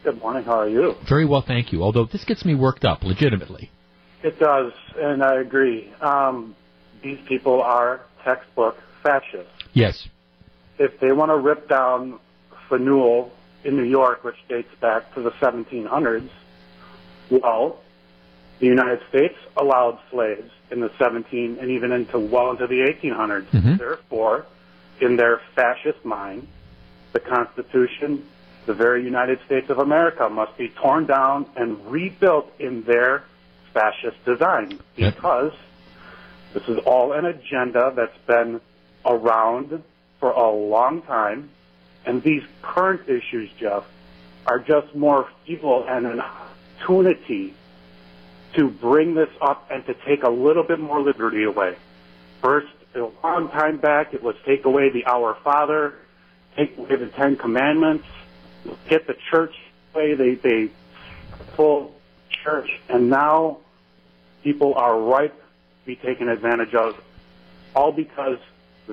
Good 0.06 0.20
morning. 0.20 0.44
How 0.44 0.60
are 0.60 0.70
you? 0.70 0.94
Very 1.10 1.26
well, 1.26 1.42
thank 1.42 1.74
you. 1.74 1.82
Although 1.82 2.06
this 2.06 2.24
gets 2.26 2.46
me 2.46 2.54
worked 2.54 2.86
up, 2.86 3.04
legitimately. 3.04 3.72
It 4.22 4.38
does, 4.38 4.72
and 4.96 5.24
I 5.24 5.42
agree. 5.42 5.92
Um, 6.00 6.56
these 7.02 7.18
people 7.28 7.60
are 7.60 8.02
textbook 8.24 8.78
fascists. 9.02 9.50
Yes. 9.74 10.08
If 10.78 11.00
they 11.00 11.12
want 11.12 11.32
to 11.32 11.38
rip 11.38 11.68
down 11.68 12.20
Faneuil 12.70 13.32
in 13.64 13.76
New 13.78 13.84
York, 13.84 14.24
which 14.24 14.36
dates 14.48 14.70
back 14.80 15.12
to 15.16 15.24
the 15.24 15.32
1700s, 15.32 16.30
well, 17.32 17.80
the 18.60 18.68
United 18.68 19.00
States 19.10 19.36
allowed 19.58 19.98
slaves 20.12 20.52
in 20.70 20.82
the 20.82 20.92
17 21.00 21.58
and 21.60 21.72
even 21.72 21.92
into 21.92 22.20
well 22.20 22.52
into 22.52 22.68
the 22.68 22.82
1800s. 22.82 23.48
Mhm. 23.48 23.80
Therefore, 23.80 24.46
in 25.02 25.16
their 25.16 25.42
fascist 25.56 26.06
mind, 26.06 26.48
the 27.14 27.20
Constitution, 27.20 28.24
the 28.66 28.74
very 28.74 29.04
United 29.04 29.40
States 29.46 29.70
of 29.70 29.80
America, 29.80 30.30
must 30.30 30.58
be 30.58 30.70
torn 30.70 31.06
down 31.06 31.46
and 31.56 31.86
rebuilt 31.88 32.52
in 32.60 32.84
their 32.84 33.24
fascist 33.74 34.24
design. 34.26 34.80
Because 34.96 35.54
this 36.54 36.64
is 36.68 36.78
all 36.86 37.14
an 37.14 37.26
agenda 37.26 37.94
that's 37.96 38.18
been 38.26 38.62
around 39.06 39.84
for 40.20 40.32
a 40.32 40.50
long 40.50 41.02
time, 41.04 41.50
and 42.06 42.24
these 42.24 42.44
current 42.62 43.10
issues, 43.10 43.50
Jeff, 43.60 43.84
are 44.48 44.60
just 44.60 44.96
more 44.96 45.28
feeble 45.46 45.86
and 45.88 46.06
an 46.06 46.22
opportunity 46.22 47.54
to 48.54 48.70
bring 48.70 49.16
this 49.16 49.30
up 49.42 49.68
and 49.70 49.86
to 49.86 49.94
take 50.06 50.24
a 50.24 50.30
little 50.30 50.64
bit 50.64 50.80
more 50.80 51.02
liberty 51.02 51.44
away. 51.44 51.76
First, 52.42 52.68
a 52.96 53.10
long 53.24 53.50
time 53.50 53.78
back, 53.78 54.14
it 54.14 54.24
was 54.24 54.36
take 54.46 54.66
away 54.66 54.90
the 54.90 55.06
Our 55.06 55.36
Father, 55.44 55.96
take 56.56 56.78
away 56.78 56.96
the 56.96 57.08
Ten 57.08 57.36
Commandments, 57.36 58.06
get 58.90 59.08
the 59.08 59.16
church 59.32 59.54
away. 59.94 60.16
They 60.16 60.36
they 60.36 60.72
full 61.56 61.94
church, 62.44 62.70
and 62.90 63.10
now 63.10 63.60
people 64.44 64.74
are 64.76 65.00
ripe 65.00 65.36
to 65.36 65.86
be 65.86 65.96
taken 65.96 66.30
advantage 66.30 66.74
of, 66.74 66.96
all 67.76 67.92
because 67.92 68.38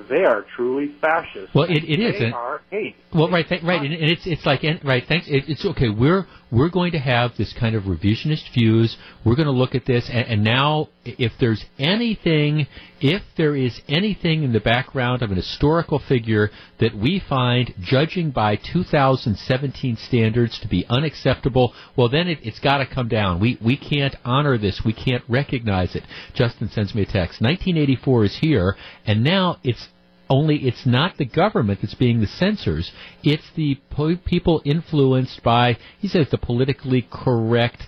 they 0.09 0.23
are 0.23 0.45
truly 0.55 0.93
fascist. 0.99 1.53
Well, 1.53 1.65
it, 1.69 1.83
it 1.83 1.99
is. 1.99 2.19
They 2.19 2.31
are 2.31 2.61
hate. 2.71 2.95
Well, 3.13 3.29
right, 3.29 3.47
th- 3.47 3.63
right, 3.63 3.81
and, 3.81 3.93
and 3.93 4.11
it's 4.11 4.25
it's 4.25 4.45
like 4.45 4.63
right. 4.83 5.03
Thanks. 5.07 5.27
It, 5.27 5.45
it's 5.47 5.65
okay. 5.65 5.89
We're 5.89 6.25
we're 6.53 6.69
going 6.69 6.91
to 6.91 6.99
have 6.99 7.31
this 7.35 7.51
kind 7.51 7.75
of 7.75 7.83
revisionist 7.83 8.53
views. 8.53 8.95
We're 9.25 9.35
going 9.35 9.47
to 9.47 9.51
look 9.51 9.73
at 9.73 9.87
this, 9.87 10.07
and, 10.07 10.27
and 10.27 10.43
now, 10.43 10.89
if 11.03 11.31
there's 11.39 11.65
anything, 11.79 12.67
if 13.01 13.23
there 13.37 13.55
is 13.55 13.81
anything 13.89 14.43
in 14.43 14.53
the 14.53 14.59
background 14.59 15.23
of 15.23 15.31
an 15.31 15.37
historical 15.37 15.97
figure 15.97 16.51
that 16.79 16.95
we 16.95 17.19
find, 17.27 17.73
judging 17.81 18.29
by 18.29 18.55
2017 18.55 19.97
standards, 19.97 20.59
to 20.59 20.67
be 20.67 20.85
unacceptable, 20.89 21.73
well, 21.97 22.07
then 22.07 22.27
it, 22.27 22.37
it's 22.43 22.59
got 22.59 22.77
to 22.77 22.85
come 22.85 23.07
down. 23.07 23.39
We 23.39 23.57
we 23.59 23.75
can't 23.75 24.15
honor 24.23 24.59
this. 24.59 24.81
We 24.85 24.93
can't 24.93 25.23
recognize 25.27 25.95
it. 25.95 26.03
Justin 26.35 26.69
sends 26.69 26.93
me 26.93 27.01
a 27.01 27.05
text. 27.05 27.41
1984 27.41 28.25
is 28.25 28.37
here, 28.41 28.77
and 29.07 29.23
now 29.23 29.57
it's 29.63 29.87
only 30.29 30.67
it's 30.67 30.85
not 30.85 31.17
the 31.17 31.25
government 31.25 31.79
that's 31.81 31.95
being 31.95 32.21
the 32.21 32.27
censors. 32.27 32.91
It's 33.23 33.49
the 33.55 33.79
po- 33.89 34.17
people 34.17 34.61
influenced 34.65 35.43
by, 35.43 35.77
he 35.99 36.07
says, 36.07 36.27
the 36.31 36.37
politically 36.37 37.07
correct, 37.11 37.83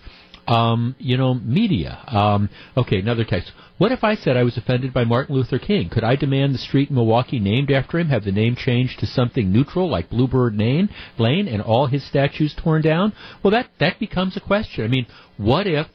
um, 0.47 0.95
you 0.99 1.17
know, 1.17 1.33
media. 1.33 1.99
Um, 2.07 2.49
okay, 2.77 2.99
another 2.99 3.23
text. 3.23 3.51
What 3.77 3.91
if 3.91 4.03
I 4.03 4.15
said 4.15 4.37
I 4.37 4.43
was 4.43 4.57
offended 4.57 4.93
by 4.93 5.03
Martin 5.03 5.35
Luther 5.35 5.59
King? 5.59 5.89
Could 5.89 6.03
I 6.03 6.15
demand 6.15 6.53
the 6.53 6.59
street 6.59 6.89
in 6.89 6.95
Milwaukee 6.95 7.39
named 7.39 7.71
after 7.71 7.99
him 7.99 8.07
have 8.07 8.23
the 8.23 8.31
name 8.31 8.55
changed 8.55 8.99
to 8.99 9.05
something 9.05 9.51
neutral 9.51 9.89
like 9.89 10.09
Bluebird 10.09 10.55
Lane, 10.55 10.89
Lane 11.17 11.47
and 11.47 11.61
all 11.61 11.87
his 11.87 12.05
statues 12.05 12.55
torn 12.55 12.81
down? 12.81 13.11
Well, 13.43 13.51
that, 13.51 13.69
that 13.79 13.99
becomes 13.99 14.37
a 14.37 14.39
question. 14.39 14.85
I 14.85 14.87
mean, 14.87 15.07
what 15.35 15.67
if 15.67 15.87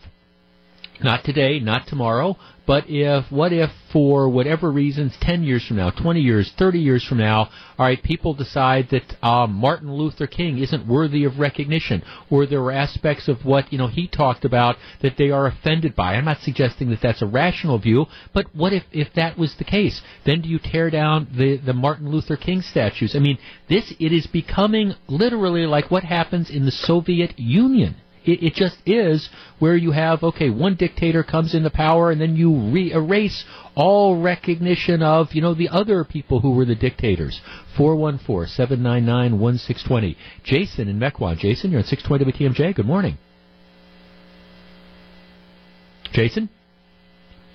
not 1.03 1.25
today, 1.25 1.59
not 1.61 1.87
tomorrow, 1.87 2.37
but 2.71 2.85
if, 2.87 3.25
what 3.33 3.53
if 3.53 3.69
for 3.93 4.29
whatever 4.29 4.71
reasons, 4.71 5.13
10 5.23 5.43
years 5.43 5.67
from 5.67 5.79
now, 5.79 5.91
20 5.91 6.21
years, 6.21 6.53
30 6.57 6.79
years 6.79 7.05
from 7.05 7.19
now, 7.19 7.51
alright, 7.77 8.01
people 8.01 8.33
decide 8.33 8.87
that 8.91 9.27
um, 9.27 9.55
Martin 9.55 9.93
Luther 9.93 10.29
King 10.29 10.59
isn't 10.59 10.87
worthy 10.87 11.25
of 11.25 11.41
recognition, 11.41 12.01
or 12.31 12.47
there 12.47 12.61
are 12.61 12.71
aspects 12.71 13.27
of 13.27 13.45
what, 13.45 13.73
you 13.73 13.79
know, 13.79 13.89
he 13.89 14.07
talked 14.07 14.45
about 14.45 14.77
that 15.03 15.17
they 15.19 15.33
are 15.33 15.49
offended 15.49 15.97
by. 15.97 16.15
I'm 16.15 16.25
not 16.25 16.43
suggesting 16.43 16.91
that 16.91 17.01
that's 17.03 17.23
a 17.23 17.27
rational 17.27 17.81
view, 17.81 18.07
but 18.33 18.47
what 18.55 18.73
if, 18.73 18.85
if 18.93 19.09
that 19.15 19.37
was 19.37 19.57
the 19.57 19.65
case? 19.65 20.01
Then 20.25 20.41
do 20.43 20.49
you 20.49 20.61
tear 20.63 20.91
down 20.91 21.27
the, 21.37 21.57
the 21.57 21.73
Martin 21.73 22.09
Luther 22.09 22.37
King 22.37 22.63
statues? 22.63 23.17
I 23.17 23.19
mean, 23.19 23.39
this, 23.69 23.93
it 23.99 24.13
is 24.13 24.29
becoming 24.29 24.95
literally 25.09 25.67
like 25.67 25.91
what 25.91 26.05
happens 26.05 26.49
in 26.49 26.67
the 26.67 26.71
Soviet 26.71 27.37
Union. 27.37 27.97
It, 28.31 28.44
it 28.44 28.55
just 28.55 28.77
is 28.86 29.28
where 29.59 29.77
you 29.77 29.90
have 29.90 30.23
okay, 30.23 30.51
one 30.51 30.77
dictator 30.77 31.23
comes 31.23 31.55
into 31.55 31.70
power, 31.70 32.11
and 32.11 32.20
then 32.20 32.36
you 32.36 32.70
re- 32.70 32.93
erase 32.93 33.44
all 33.74 34.20
recognition 34.20 35.02
of 35.02 35.32
you 35.32 35.43
know 35.43 35.55
the 35.55 35.69
other 35.69 36.05
people 36.05 36.40
who 36.40 36.52
were 36.52 36.65
the 36.65 36.74
dictators. 36.74 37.40
Four 37.77 37.97
one 37.97 38.19
four 38.19 38.47
seven 38.47 38.82
nine 38.82 39.05
nine 39.05 39.39
one 39.40 39.59
six 39.59 39.82
twenty. 39.82 40.16
Jason 40.44 40.89
in 40.89 40.98
Mequon. 41.01 41.39
Jason, 41.39 41.70
you're 41.70 41.81
on 41.81 41.86
six 41.86 42.02
twenty 42.02 42.24
WTMJ. 42.24 42.74
Good 42.74 42.86
morning. 42.86 43.19
Jason. 46.12 46.48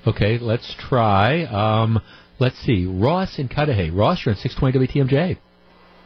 Okay, 0.06 0.38
let's 0.38 0.76
try. 0.78 1.44
Um, 1.46 2.02
let's 2.40 2.60
see. 2.60 2.86
Ross 2.86 3.40
in 3.40 3.48
Cudahy. 3.48 3.90
Ross, 3.92 4.26
you're 4.26 4.36
on 4.36 4.40
six 4.40 4.56
twenty 4.56 4.78
WTMJ. 4.78 5.38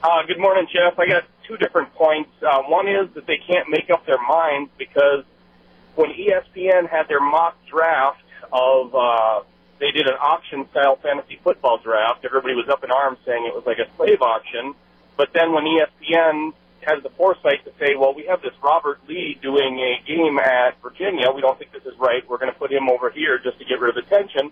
Uh, 0.02 0.08
good 0.28 0.40
morning, 0.40 0.66
Jeff. 0.72 0.98
I 0.98 1.08
got 1.08 1.24
two 1.50 1.58
different 1.58 1.94
points. 1.96 2.30
Uh, 2.42 2.62
one 2.64 2.88
is 2.88 3.10
that 3.16 3.26
they 3.26 3.38
can't 3.38 3.68
make 3.70 3.90
up 3.90 4.06
their 4.06 4.22
minds 4.22 4.70
because 4.78 5.26
when 5.96 6.12
ESPN 6.12 6.88
had 6.88 7.08
their 7.10 7.20
mock 7.20 7.58
draft 7.66 8.22
of, 8.54 8.94
uh, 8.96 9.42
they 9.80 9.92
did 9.92 10.08
an 10.08 10.16
auction 10.22 10.70
style 10.72 10.98
fantasy 11.02 11.40
football 11.44 11.80
draft, 11.80 12.24
everybody 12.24 12.54
was 12.54 12.70
up 12.70 12.84
in 12.84 12.92
arms 12.92 13.18
saying 13.26 13.46
it 13.46 13.56
was 13.56 13.66
like 13.66 13.80
a 13.80 13.90
slave 13.98 14.22
auction. 14.22 14.76
But 15.18 15.34
then 15.34 15.52
when 15.52 15.66
ESPN 15.66 16.54
has 16.84 17.04
the 17.04 17.10
foresight 17.10 17.66
to 17.66 17.72
say, 17.80 17.96
well, 17.96 18.14
we 18.14 18.26
have 18.28 18.42
this 18.42 18.54
Robert 18.64 19.00
Lee 19.08 19.38
doing 19.42 19.80
a 19.80 20.08
game 20.08 20.40
at 20.40 20.82
Virginia. 20.82 21.30
We 21.34 21.42
don't 21.42 21.58
think 21.58 21.72
this 21.74 21.84
is 21.84 21.98
right. 22.00 22.24
We're 22.30 22.38
going 22.38 22.54
to 22.54 22.58
put 22.58 22.72
him 22.72 22.90
over 22.90 23.10
here 23.10 23.38
just 23.38 23.60
to 23.60 23.66
get 23.66 23.82
rid 23.82 23.98
of 23.98 24.04
attention. 24.06 24.52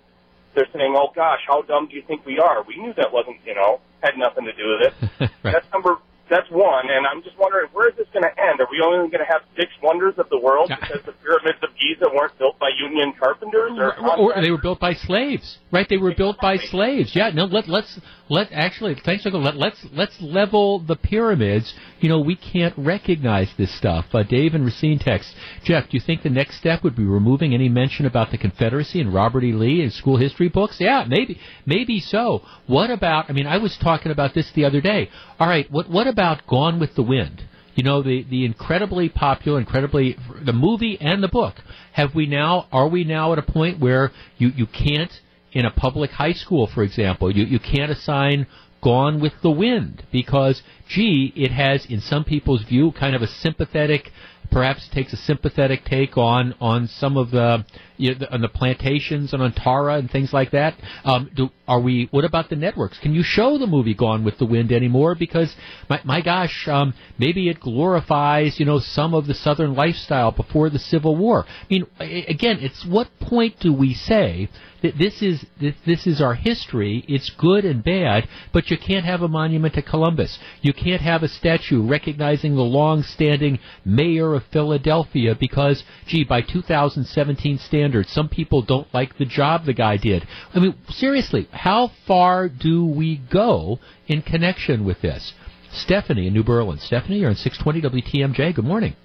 They're 0.53 0.67
saying, 0.73 0.95
oh 0.97 1.11
gosh, 1.15 1.39
how 1.47 1.61
dumb 1.61 1.87
do 1.87 1.95
you 1.95 2.01
think 2.01 2.25
we 2.25 2.39
are? 2.39 2.63
We 2.63 2.77
knew 2.77 2.93
that 2.95 3.13
wasn't, 3.13 3.37
you 3.45 3.53
know, 3.53 3.79
had 4.01 4.17
nothing 4.17 4.45
to 4.45 4.53
do 4.53 4.77
with 4.77 4.91
it. 4.91 5.31
That's 5.43 5.71
number. 5.71 5.97
That's 6.29 6.49
one, 6.51 6.91
and 6.91 7.07
I'm 7.07 7.23
just 7.23 7.37
wondering 7.39 7.69
where 7.71 7.89
is 7.89 7.95
this 7.95 8.07
going 8.11 8.23
to 8.23 8.35
end? 8.35 8.59
Are 8.59 8.67
we 8.69 8.83
only 8.83 9.07
going 9.09 9.23
to 9.23 9.31
have 9.31 9.41
six 9.55 9.71
wonders 9.81 10.15
of 10.17 10.27
the 10.29 10.39
world 10.39 10.69
because 10.69 10.99
the 11.05 11.13
pyramids 11.23 11.59
of 11.63 11.69
Giza 11.79 12.11
weren't 12.13 12.37
built 12.37 12.59
by 12.59 12.69
Union 12.77 13.13
carpenters? 13.17 13.71
Or, 13.77 13.95
or, 13.99 14.35
or 14.35 14.41
they 14.41 14.51
were 14.51 14.61
built 14.61 14.79
by 14.79 14.93
slaves, 14.93 15.57
right? 15.71 15.87
They 15.87 15.97
were 15.97 16.13
built 16.13 16.37
by 16.41 16.57
slaves. 16.57 17.15
Yeah, 17.15 17.31
no. 17.33 17.45
Let 17.45 17.69
let's 17.69 17.99
let 18.29 18.51
actually 18.51 18.95
thanks 19.05 19.25
Uncle. 19.25 19.41
Let, 19.41 19.55
let's 19.55 19.85
let's 19.93 20.19
level 20.21 20.79
the 20.79 20.95
pyramids. 20.95 21.73
You 21.99 22.09
know, 22.09 22.19
we 22.19 22.35
can't 22.35 22.73
recognize 22.77 23.49
this 23.57 23.75
stuff. 23.77 24.05
Uh, 24.13 24.23
Dave 24.23 24.53
and 24.53 24.65
Racine 24.65 24.99
text. 24.99 25.33
Jeff, 25.63 25.85
do 25.85 25.97
you 25.97 26.01
think 26.05 26.23
the 26.23 26.29
next 26.29 26.57
step 26.57 26.83
would 26.83 26.95
be 26.95 27.05
removing 27.05 27.53
any 27.53 27.69
mention 27.69 28.05
about 28.05 28.31
the 28.31 28.37
Confederacy 28.37 28.99
and 28.99 29.13
Robert 29.13 29.43
E. 29.43 29.53
Lee 29.53 29.81
in 29.81 29.91
school 29.91 30.17
history 30.17 30.49
books? 30.49 30.77
Yeah, 30.79 31.05
maybe 31.07 31.39
maybe 31.65 31.99
so. 31.99 32.41
What 32.65 32.91
about? 32.91 33.29
I 33.29 33.33
mean, 33.33 33.47
I 33.47 33.57
was 33.57 33.77
talking 33.81 34.11
about 34.11 34.33
this 34.33 34.51
the 34.53 34.65
other 34.65 34.81
day. 34.81 35.09
All 35.39 35.47
right, 35.47 35.69
what 35.71 35.89
what 35.89 36.07
about 36.07 36.45
Gone 36.47 36.79
with 36.79 36.95
the 36.95 37.03
Wind? 37.03 37.43
you 37.75 37.83
know 37.83 38.01
the 38.01 38.23
the 38.23 38.43
incredibly 38.43 39.07
popular 39.07 39.59
incredibly 39.59 40.17
the 40.43 40.51
movie 40.51 40.97
and 40.99 41.21
the 41.23 41.27
book 41.27 41.53
have 41.93 42.15
we 42.15 42.25
now 42.25 42.67
are 42.71 42.87
we 42.87 43.03
now 43.03 43.31
at 43.31 43.37
a 43.37 43.43
point 43.43 43.79
where 43.79 44.11
you 44.39 44.49
you 44.49 44.65
can't 44.65 45.11
in 45.51 45.65
a 45.65 45.71
public 45.71 46.11
high 46.11 46.33
school 46.33 46.67
for 46.67 46.83
example 46.83 47.35
you 47.35 47.43
you 47.43 47.59
can't 47.59 47.91
assign 47.91 48.45
gone 48.81 49.19
with 49.19 49.33
the 49.41 49.49
wind 49.49 50.03
because 50.11 50.61
gee 50.87 51.33
it 51.35 51.51
has 51.51 51.85
in 51.85 51.99
some 51.99 52.23
people's 52.23 52.63
view 52.63 52.91
kind 52.91 53.15
of 53.15 53.21
a 53.21 53.27
sympathetic 53.27 54.11
perhaps 54.51 54.87
takes 54.89 55.13
a 55.13 55.17
sympathetic 55.17 55.83
take 55.85 56.17
on 56.17 56.53
on 56.59 56.87
some 56.87 57.17
of 57.17 57.31
the 57.31 57.65
you 57.97 58.15
know, 58.15 58.27
on 58.31 58.41
the 58.41 58.47
plantations 58.47 59.33
and 59.33 59.41
on 59.41 59.51
Tara 59.53 59.95
and 59.95 60.09
things 60.09 60.31
like 60.31 60.51
that. 60.51 60.75
Um, 61.03 61.29
do, 61.35 61.49
are 61.67 61.79
we? 61.79 62.07
What 62.11 62.23
about 62.23 62.49
the 62.49 62.55
networks? 62.55 62.97
Can 62.99 63.13
you 63.13 63.23
show 63.23 63.57
the 63.57 63.67
movie 63.67 63.93
Gone 63.93 64.23
with 64.23 64.37
the 64.37 64.45
Wind 64.45 64.71
anymore? 64.71 65.15
Because 65.15 65.53
my, 65.89 65.99
my 66.03 66.21
gosh, 66.21 66.67
um, 66.67 66.93
maybe 67.17 67.49
it 67.49 67.59
glorifies 67.59 68.59
you 68.59 68.65
know 68.65 68.79
some 68.79 69.13
of 69.13 69.27
the 69.27 69.33
Southern 69.33 69.75
lifestyle 69.75 70.31
before 70.31 70.69
the 70.69 70.79
Civil 70.79 71.15
War. 71.15 71.45
I 71.47 71.65
mean, 71.69 71.87
again, 71.99 72.59
it's 72.61 72.85
what 72.85 73.07
point 73.19 73.59
do 73.59 73.73
we 73.73 73.93
say 73.93 74.49
that 74.81 74.97
this 74.97 75.21
is 75.21 75.45
this, 75.59 75.75
this 75.85 76.07
is 76.07 76.21
our 76.21 76.35
history? 76.35 77.03
It's 77.07 77.29
good 77.31 77.65
and 77.65 77.83
bad, 77.83 78.27
but 78.53 78.69
you 78.69 78.77
can't 78.77 79.05
have 79.05 79.21
a 79.21 79.27
monument 79.27 79.73
to 79.75 79.81
Columbus. 79.81 80.37
You 80.61 80.73
can't 80.73 81.01
have 81.01 81.23
a 81.23 81.27
statue 81.27 81.85
recognizing 81.85 82.55
the 82.55 82.61
long-standing 82.61 83.59
mayor 83.85 84.33
of 84.33 84.43
Philadelphia 84.51 85.35
because, 85.39 85.83
gee, 86.07 86.23
by 86.23 86.41
2017 86.41 87.57
standards, 87.57 88.11
some 88.11 88.29
people 88.29 88.61
don't 88.61 88.91
like 88.93 89.17
the 89.17 89.25
job 89.25 89.65
the 89.65 89.73
guy 89.73 89.97
did. 89.97 90.27
I 90.53 90.59
mean, 90.59 90.75
seriously, 90.89 91.47
how 91.57 91.91
far 92.05 92.49
do 92.49 92.85
we 92.85 93.17
go 93.31 93.79
in 94.07 94.21
connection 94.21 94.85
with 94.85 95.01
this? 95.01 95.33
Stephanie 95.71 96.27
in 96.27 96.33
New 96.33 96.43
Berlin. 96.43 96.79
Stephanie, 96.79 97.19
you're 97.19 97.29
on 97.29 97.35
620 97.35 98.01
WTMJ. 98.01 98.55
Good 98.55 98.65
morning. 98.65 98.95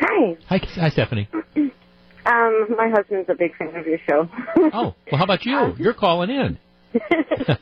Hi. 0.00 0.36
Hi, 0.48 0.60
hi 0.74 0.88
Stephanie. 0.90 1.28
Um, 2.26 2.66
my 2.76 2.90
husband's 2.90 3.30
a 3.30 3.34
big 3.34 3.56
fan 3.56 3.74
of 3.74 3.86
your 3.86 3.98
show. 4.06 4.28
Oh, 4.74 4.94
well, 5.10 5.16
how 5.16 5.24
about 5.24 5.46
you? 5.46 5.74
You're 5.78 5.94
calling 5.94 6.28
in. 6.28 6.58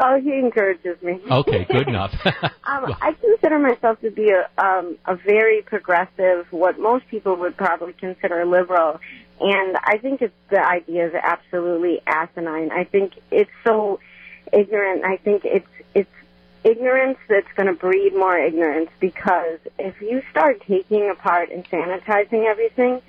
Oh, 0.00 0.20
he 0.20 0.32
encourages 0.38 1.02
me. 1.02 1.20
Okay, 1.30 1.66
good 1.68 1.88
enough. 1.88 2.14
um, 2.24 2.94
I 3.00 3.14
consider 3.20 3.58
myself 3.58 4.00
to 4.00 4.10
be 4.10 4.30
a 4.30 4.48
um, 4.62 4.96
a 5.06 5.16
very 5.16 5.62
progressive, 5.62 6.46
what 6.50 6.78
most 6.78 7.06
people 7.08 7.36
would 7.36 7.56
probably 7.56 7.92
consider 7.94 8.46
liberal, 8.46 9.00
and 9.40 9.76
I 9.76 9.98
think 9.98 10.22
it's 10.22 10.34
the 10.50 10.64
idea 10.64 11.08
is 11.08 11.14
absolutely 11.14 12.00
asinine. 12.06 12.70
I 12.70 12.84
think 12.84 13.14
it's 13.30 13.50
so 13.64 14.00
ignorant. 14.52 15.04
I 15.04 15.16
think 15.16 15.44
it's 15.44 15.66
it's 15.94 16.10
ignorance 16.64 17.18
that's 17.28 17.52
going 17.56 17.66
to 17.66 17.72
breed 17.72 18.14
more 18.14 18.38
ignorance 18.38 18.90
because 19.00 19.58
if 19.78 20.00
you 20.00 20.22
start 20.30 20.60
taking 20.66 21.10
apart 21.10 21.50
and 21.50 21.64
sanitizing 21.68 22.46
everything, 22.46 23.02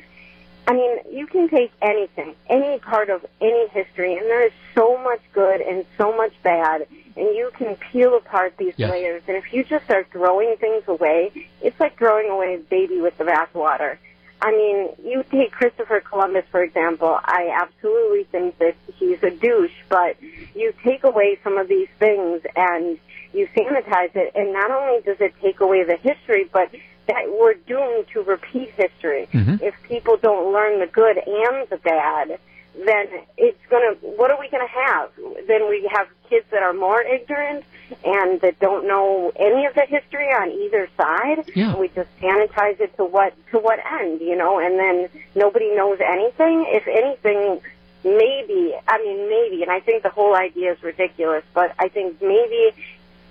I 0.70 0.74
mean, 0.74 0.98
you 1.12 1.26
can 1.26 1.50
take 1.50 1.72
anything, 1.82 2.36
any 2.48 2.78
part 2.78 3.10
of 3.10 3.26
any 3.41 3.68
history, 3.70 4.14
and 4.16 4.28
there 4.28 4.46
is 4.46 4.52
so 4.76 5.00
much 5.04 5.20
good 5.34 5.62
and 5.62 5.84
so 5.98 6.16
much 6.16 6.32
bad, 6.44 6.86
and 7.18 7.36
you 7.36 7.50
can 7.58 7.76
peel 7.76 8.16
apart 8.16 8.54
these 8.58 8.76
Yes. 8.78 8.91
layers. 8.91 9.24
And 9.28 9.36
if 9.36 9.52
you 9.52 9.64
just 9.64 9.86
start 9.86 10.10
throwing 10.12 10.58
things 10.58 10.84
away, 10.88 11.32
it's 11.64 11.80
like 11.80 11.98
throwing 11.98 12.30
away 12.30 12.54
a 12.54 12.60
baby 12.60 13.02
with 13.02 13.18
the 13.18 13.24
bathwater. 13.24 13.98
I 14.44 14.52
mean, 14.52 14.90
you 15.04 15.24
take 15.32 15.52
Christopher 15.52 16.02
Columbus, 16.02 16.46
for 16.52 16.62
example. 16.62 17.20
I 17.26 17.50
absolutely 17.52 18.26
think 18.26 18.60
that 18.60 18.76
he's 19.00 19.24
a 19.24 19.32
douche, 19.32 19.74
but 19.90 20.18
you 20.54 20.72
take 20.84 21.04
away 21.04 21.40
some 21.44 21.58
of 21.58 21.68
these 21.68 21.90
things 21.98 22.44
and 22.56 23.00
you 23.34 23.48
sanitize 23.58 24.16
it, 24.16 24.34
and 24.36 24.54
not 24.54 24.70
only 24.70 25.02
does 25.02 25.20
it 25.20 25.34
take 25.41 25.62
away 25.62 25.84
the 25.84 25.96
history, 25.98 26.44
but 26.54 26.70
that 27.10 27.26
we're 27.40 27.56
doomed 27.56 28.06
to 28.14 28.22
repeat 28.22 28.69
history. 28.77 29.27
Mhm. 29.34 29.61
If 29.61 29.76
people 29.84 30.18
don't 30.18 30.53
learn 30.53 30.80
the 30.80 30.88
good 30.88 31.18
and 31.18 31.68
the 31.69 31.77
bad, 31.77 32.40
then 32.86 33.07
it's 33.38 33.65
gonna. 33.69 33.94
What 34.02 34.31
are 34.31 34.40
we 34.40 34.48
gonna 34.49 34.68
have? 34.68 35.10
Then 35.48 35.68
we 35.68 35.88
have 35.91 36.07
kids 36.30 36.45
that 36.52 36.64
are 36.64 36.73
more 36.73 37.02
ignorant 37.02 37.65
and 38.06 38.40
that 38.41 38.60
don't 38.60 38.86
know 38.86 39.31
any 39.36 39.65
of 39.65 39.73
the 39.73 39.81
history 39.81 40.27
on 40.27 40.52
either 40.52 40.88
side. 40.95 41.44
Yeah. 41.56 41.76
We 41.76 41.88
just 41.90 42.10
sanitize 42.22 42.80
it 42.80 42.95
to 42.98 43.06
what 43.06 43.34
to 43.52 43.60
what 43.60 43.80
end, 43.99 44.22
you 44.22 44.36
know? 44.36 44.60
And 44.60 44.77
then 44.77 45.10
nobody 45.36 45.76
knows 45.76 45.99
anything. 45.99 46.65
If 46.69 46.88
anything, 46.88 47.60
maybe. 48.03 48.76
I 48.88 48.98
mean, 48.99 49.27
maybe. 49.30 49.64
And 49.64 49.72
I 49.72 49.80
think 49.80 50.03
the 50.03 50.10
whole 50.10 50.36
idea 50.36 50.73
is 50.73 50.84
ridiculous. 50.84 51.44
But 51.53 51.73
I 51.80 51.88
think 51.90 52.22
maybe 52.22 52.72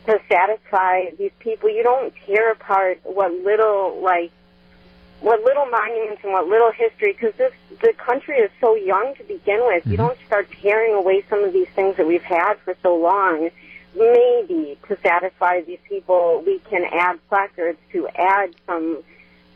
to 0.09 0.19
satisfy 0.27 1.11
these 1.19 1.33
people, 1.39 1.69
you 1.69 1.83
don't 1.83 2.15
tear 2.25 2.53
apart 2.53 2.99
what 3.05 3.31
little 3.45 4.01
like 4.03 4.33
what 5.21 5.43
little 5.43 5.67
monuments 5.67 6.23
and 6.23 6.33
what 6.33 6.47
little 6.47 6.71
history, 6.71 7.13
because 7.13 7.35
this 7.37 7.53
the 7.83 7.93
country 7.93 8.39
is 8.39 8.51
so 8.61 8.75
young 8.75 9.15
to 9.17 9.25
begin 9.25 9.61
with. 9.67 9.85
You 9.85 9.93
mm-hmm. 9.93 10.07
don't 10.07 10.19
start 10.27 10.49
tearing 10.63 10.95
away 10.95 11.25
some 11.29 11.45
of 11.45 11.53
these 11.53 11.69
things 11.75 11.97
that 11.97 12.07
we've 12.07 12.23
had 12.23 12.55
for 12.65 12.75
so 12.83 12.97
long. 12.97 13.51
Maybe 13.95 14.79
to 14.89 14.97
satisfy 15.03 15.61
these 15.63 15.79
people, 15.89 16.43
we 16.47 16.61
can 16.71 16.85
add 16.93 17.19
placards 17.29 17.79
to 17.93 18.09
add 18.15 18.55
some 18.67 19.03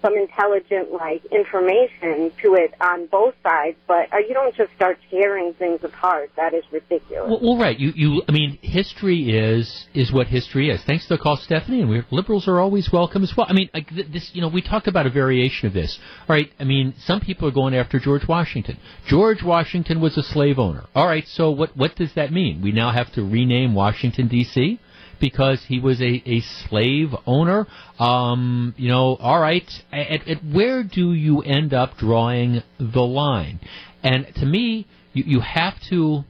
some 0.02 0.14
intelligent 0.16 0.92
like 0.92 1.24
information 1.26 2.32
to 2.42 2.54
it 2.54 2.74
on 2.80 3.06
both 3.06 3.34
sides. 3.42 3.76
But 3.86 4.12
uh, 4.12 4.18
you 4.18 4.34
don't 4.34 4.54
just 4.54 4.74
start 4.74 4.98
tearing 5.10 5.54
things 5.54 5.80
apart. 5.82 6.30
That 6.36 6.52
is 6.52 6.64
ridiculous. 6.70 7.30
Well, 7.30 7.40
well, 7.40 7.58
right. 7.58 7.78
You, 7.78 7.92
you. 7.94 8.22
I 8.28 8.32
mean, 8.32 8.58
history 8.60 9.30
is 9.38 9.86
is 9.94 10.12
what 10.12 10.26
history 10.26 10.70
is. 10.70 10.82
Thanks 10.84 11.06
to 11.06 11.16
the 11.16 11.22
call, 11.22 11.36
Stephanie, 11.36 11.80
and 11.80 11.88
we 11.88 12.02
liberals 12.10 12.48
are 12.48 12.60
always 12.60 12.90
welcome 12.92 13.22
as 13.22 13.32
well. 13.36 13.46
I 13.48 13.52
mean, 13.52 13.70
like 13.72 13.88
this. 13.90 14.30
You 14.34 14.42
know, 14.42 14.48
we 14.48 14.60
talk 14.60 14.86
about 14.86 15.06
a 15.06 15.10
variation 15.10 15.68
of 15.68 15.72
this. 15.72 15.98
All 16.28 16.34
right. 16.34 16.50
I 16.58 16.64
mean, 16.64 16.94
some 16.98 17.20
people 17.20 17.48
are 17.48 17.52
going 17.52 17.74
after 17.74 17.98
George 17.98 18.26
Washington. 18.28 18.78
George 19.06 19.42
Washington 19.42 20.00
was 20.00 20.18
a 20.18 20.22
slave 20.22 20.58
owner. 20.58 20.84
All 20.94 21.06
right. 21.06 21.26
So 21.28 21.50
what 21.50 21.76
what 21.76 21.94
does 21.96 22.12
that 22.14 22.32
mean? 22.32 22.60
We 22.62 22.72
now 22.72 22.92
have 22.92 23.12
to 23.14 23.22
rename 23.22 23.74
Washington 23.74 24.28
D.C. 24.28 24.80
because 25.22 25.64
he 25.68 25.78
was 25.78 26.02
a, 26.02 26.20
a 26.26 26.40
slave 26.40 27.14
owner. 27.26 27.66
Um, 28.00 28.74
you 28.76 28.88
know, 28.88 29.14
all 29.16 29.40
right. 29.40 29.70
At, 29.92 30.28
at 30.28 30.44
where 30.44 30.82
do 30.82 31.14
you 31.14 31.40
end 31.42 31.72
up 31.72 31.96
drawing 31.96 32.62
the 32.78 33.02
line? 33.02 33.60
And 34.02 34.26
to 34.34 34.44
me, 34.44 34.88
you, 35.12 35.24
you 35.24 35.40
have 35.40 35.80
to 35.90 36.24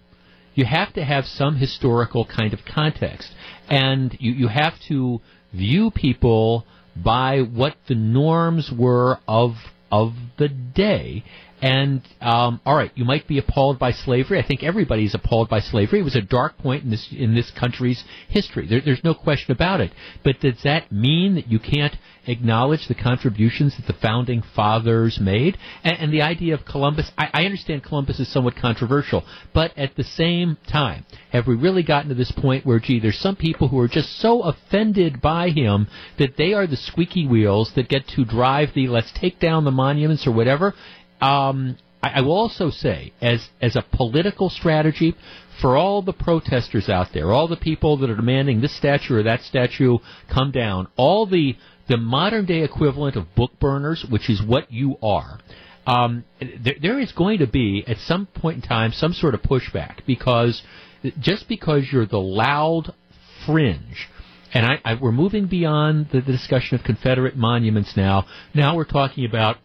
you 0.54 0.66
have 0.66 0.92
to 0.92 1.02
have 1.02 1.24
some 1.26 1.56
historical 1.56 2.26
kind 2.26 2.52
of 2.52 2.60
context, 2.66 3.32
and 3.70 4.14
you, 4.20 4.32
you 4.32 4.48
have 4.48 4.78
to 4.88 5.22
view 5.54 5.90
people 5.90 6.66
by 6.94 7.40
what 7.40 7.74
the 7.88 7.94
norms 7.94 8.70
were 8.70 9.18
of 9.26 9.56
of 9.90 10.12
the 10.36 10.48
day. 10.48 11.24
And 11.62 12.02
um, 12.20 12.60
all 12.66 12.74
right, 12.74 12.90
you 12.96 13.04
might 13.04 13.28
be 13.28 13.38
appalled 13.38 13.78
by 13.78 13.92
slavery. 13.92 14.40
I 14.40 14.46
think 14.46 14.64
everybody's 14.64 15.14
appalled 15.14 15.48
by 15.48 15.60
slavery. 15.60 16.00
It 16.00 16.02
was 16.02 16.16
a 16.16 16.20
dark 16.20 16.58
point 16.58 16.82
in 16.82 16.90
this 16.90 17.08
in 17.16 17.36
this 17.36 17.52
country's 17.52 18.02
history. 18.28 18.66
There, 18.66 18.80
there's 18.84 19.04
no 19.04 19.14
question 19.14 19.52
about 19.52 19.80
it. 19.80 19.92
But 20.24 20.40
does 20.40 20.60
that 20.64 20.90
mean 20.90 21.36
that 21.36 21.46
you 21.46 21.60
can't 21.60 21.94
acknowledge 22.26 22.88
the 22.88 22.96
contributions 22.96 23.76
that 23.76 23.86
the 23.86 24.00
founding 24.00 24.42
fathers 24.56 25.20
made? 25.20 25.56
And, 25.84 25.98
and 25.98 26.12
the 26.12 26.22
idea 26.22 26.54
of 26.54 26.64
Columbus, 26.64 27.12
I, 27.16 27.30
I 27.32 27.44
understand 27.44 27.84
Columbus 27.84 28.18
is 28.18 28.32
somewhat 28.32 28.56
controversial, 28.56 29.24
but 29.54 29.76
at 29.78 29.94
the 29.94 30.04
same 30.04 30.58
time, 30.68 31.06
have 31.30 31.46
we 31.46 31.54
really 31.54 31.84
gotten 31.84 32.08
to 32.08 32.16
this 32.16 32.32
point 32.32 32.66
where, 32.66 32.80
gee, 32.80 32.98
there's 32.98 33.20
some 33.20 33.36
people 33.36 33.68
who 33.68 33.78
are 33.78 33.88
just 33.88 34.18
so 34.18 34.42
offended 34.42 35.20
by 35.20 35.50
him 35.50 35.86
that 36.18 36.36
they 36.36 36.54
are 36.54 36.66
the 36.66 36.76
squeaky 36.76 37.24
wheels 37.24 37.70
that 37.76 37.88
get 37.88 38.08
to 38.08 38.24
drive 38.24 38.70
the 38.74 38.88
let's 38.88 39.12
take 39.12 39.38
down 39.38 39.64
the 39.64 39.70
monuments 39.70 40.26
or 40.26 40.32
whatever? 40.32 40.74
Um, 41.22 41.78
I, 42.02 42.08
I 42.16 42.20
will 42.22 42.32
also 42.32 42.70
say, 42.70 43.12
as 43.22 43.48
as 43.60 43.76
a 43.76 43.82
political 43.82 44.50
strategy, 44.50 45.14
for 45.60 45.76
all 45.76 46.02
the 46.02 46.12
protesters 46.12 46.88
out 46.88 47.08
there, 47.14 47.32
all 47.32 47.48
the 47.48 47.56
people 47.56 47.96
that 47.98 48.10
are 48.10 48.16
demanding 48.16 48.60
this 48.60 48.76
statue 48.76 49.16
or 49.16 49.22
that 49.22 49.42
statue 49.42 49.98
come 50.28 50.50
down, 50.50 50.88
all 50.96 51.26
the 51.26 51.56
the 51.88 51.96
modern 51.96 52.44
day 52.44 52.62
equivalent 52.62 53.16
of 53.16 53.34
book 53.34 53.52
burners, 53.60 54.04
which 54.08 54.28
is 54.28 54.42
what 54.42 54.70
you 54.72 54.96
are. 55.02 55.38
Um, 55.86 56.24
there, 56.40 56.76
there 56.80 57.00
is 57.00 57.12
going 57.12 57.38
to 57.38 57.46
be 57.46 57.84
at 57.86 57.98
some 57.98 58.26
point 58.26 58.62
in 58.62 58.68
time 58.68 58.92
some 58.92 59.12
sort 59.12 59.34
of 59.34 59.42
pushback 59.42 60.04
because 60.06 60.62
just 61.20 61.48
because 61.48 61.88
you're 61.90 62.06
the 62.06 62.20
loud 62.20 62.94
fringe 63.44 64.08
and 64.54 64.66
I, 64.66 64.78
I, 64.84 64.94
we're 64.94 65.12
moving 65.12 65.46
beyond 65.46 66.10
the, 66.12 66.20
the 66.20 66.32
discussion 66.32 66.78
of 66.78 66.84
Confederate 66.84 67.36
monuments 67.36 67.96
now. 67.96 68.26
Now 68.54 68.76
we're 68.76 68.84
talking 68.84 69.24
about 69.24 69.56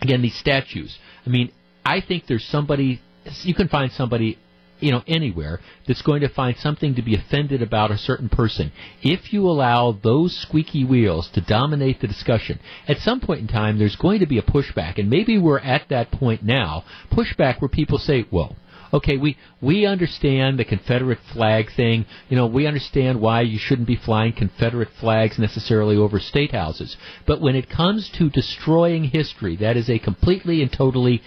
again 0.00 0.22
these 0.22 0.36
statues. 0.36 0.98
I 1.24 1.30
mean, 1.30 1.52
I 1.84 2.00
think 2.00 2.26
there's 2.26 2.44
somebody 2.44 3.00
you 3.42 3.54
can 3.54 3.68
find 3.68 3.90
somebody 3.92 4.38
you 4.80 4.92
know 4.92 5.02
anywhere 5.06 5.60
that's 5.86 6.02
going 6.02 6.20
to 6.20 6.28
find 6.28 6.56
something 6.58 6.94
to 6.94 7.02
be 7.02 7.14
offended 7.14 7.62
about 7.62 7.90
a 7.90 7.98
certain 7.98 8.28
person. 8.28 8.72
If 9.02 9.32
you 9.32 9.48
allow 9.48 9.92
those 9.92 10.36
squeaky 10.36 10.84
wheels 10.84 11.30
to 11.30 11.40
dominate 11.40 12.00
the 12.00 12.06
discussion, 12.06 12.60
at 12.86 12.98
some 12.98 13.20
point 13.20 13.40
in 13.40 13.48
time 13.48 13.78
there's 13.78 13.96
going 13.96 14.20
to 14.20 14.26
be 14.26 14.38
a 14.38 14.42
pushback, 14.42 14.98
and 14.98 15.08
maybe 15.08 15.38
we're 15.38 15.58
at 15.58 15.88
that 15.88 16.10
point 16.10 16.42
now. 16.42 16.84
Pushback 17.10 17.60
where 17.60 17.68
people 17.68 17.98
say, 17.98 18.26
"Well." 18.30 18.56
Okay, 18.92 19.16
we 19.16 19.36
we 19.60 19.86
understand 19.86 20.58
the 20.58 20.64
Confederate 20.64 21.18
flag 21.32 21.66
thing. 21.74 22.06
You 22.28 22.36
know, 22.36 22.46
we 22.46 22.66
understand 22.66 23.20
why 23.20 23.42
you 23.42 23.58
shouldn't 23.58 23.88
be 23.88 23.96
flying 23.96 24.32
Confederate 24.32 24.88
flags 25.00 25.38
necessarily 25.38 25.96
over 25.96 26.18
state 26.18 26.52
houses. 26.52 26.96
But 27.26 27.40
when 27.40 27.56
it 27.56 27.70
comes 27.70 28.10
to 28.18 28.30
destroying 28.30 29.04
history, 29.04 29.56
that 29.56 29.76
is 29.76 29.88
a 29.88 29.98
completely 29.98 30.62
and 30.62 30.72
totally 30.72 31.22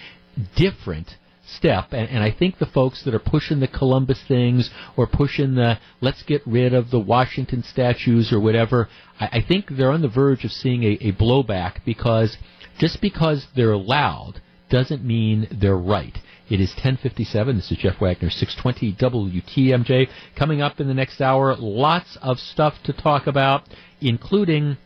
different 0.56 1.16
step. 1.56 1.88
And, 1.92 2.10
and 2.10 2.24
I 2.24 2.32
think 2.32 2.58
the 2.58 2.66
folks 2.66 3.04
that 3.04 3.14
are 3.14 3.20
pushing 3.20 3.60
the 3.60 3.68
Columbus 3.68 4.24
things 4.28 4.70
or 4.96 5.08
pushing 5.08 5.56
the 5.56 5.80
let's 6.02 6.24
get 6.24 6.42
rid 6.46 6.74
of 6.74 6.92
the 6.92 7.00
Washington 7.00 7.64
statues 7.64 8.32
or 8.32 8.40
whatever, 8.40 8.88
I, 9.20 9.26
I 9.40 9.46
think 9.48 9.66
they're 9.70 9.92
on 9.92 10.02
the 10.02 10.08
verge 10.08 10.46
of 10.46 10.52
seeing 10.52 10.84
a, 10.84 10.98
a 11.02 11.12
blowback 11.14 11.84
because 11.86 12.38
just 12.78 13.02
because 13.02 13.48
they're 13.56 13.76
loud 13.76 14.42
doesn't 14.70 15.04
mean 15.04 15.48
they're 15.52 15.76
right. 15.76 16.18
It 16.50 16.60
is 16.60 16.72
1057. 16.72 17.58
This 17.58 17.72
is 17.72 17.78
Jeff 17.78 18.02
Wagner, 18.02 18.32
620 18.32 18.94
WTMJ. 18.94 20.10
Coming 20.36 20.64
up 20.64 20.80
in 20.80 20.88
the 20.88 20.96
next 20.96 21.22
hour, 21.22 21.56
lots 21.56 22.18
of 22.24 22.40
stuff 22.40 22.74
to 22.86 22.94
talk 22.94 23.28
about, 23.28 23.70
including, 24.02 24.78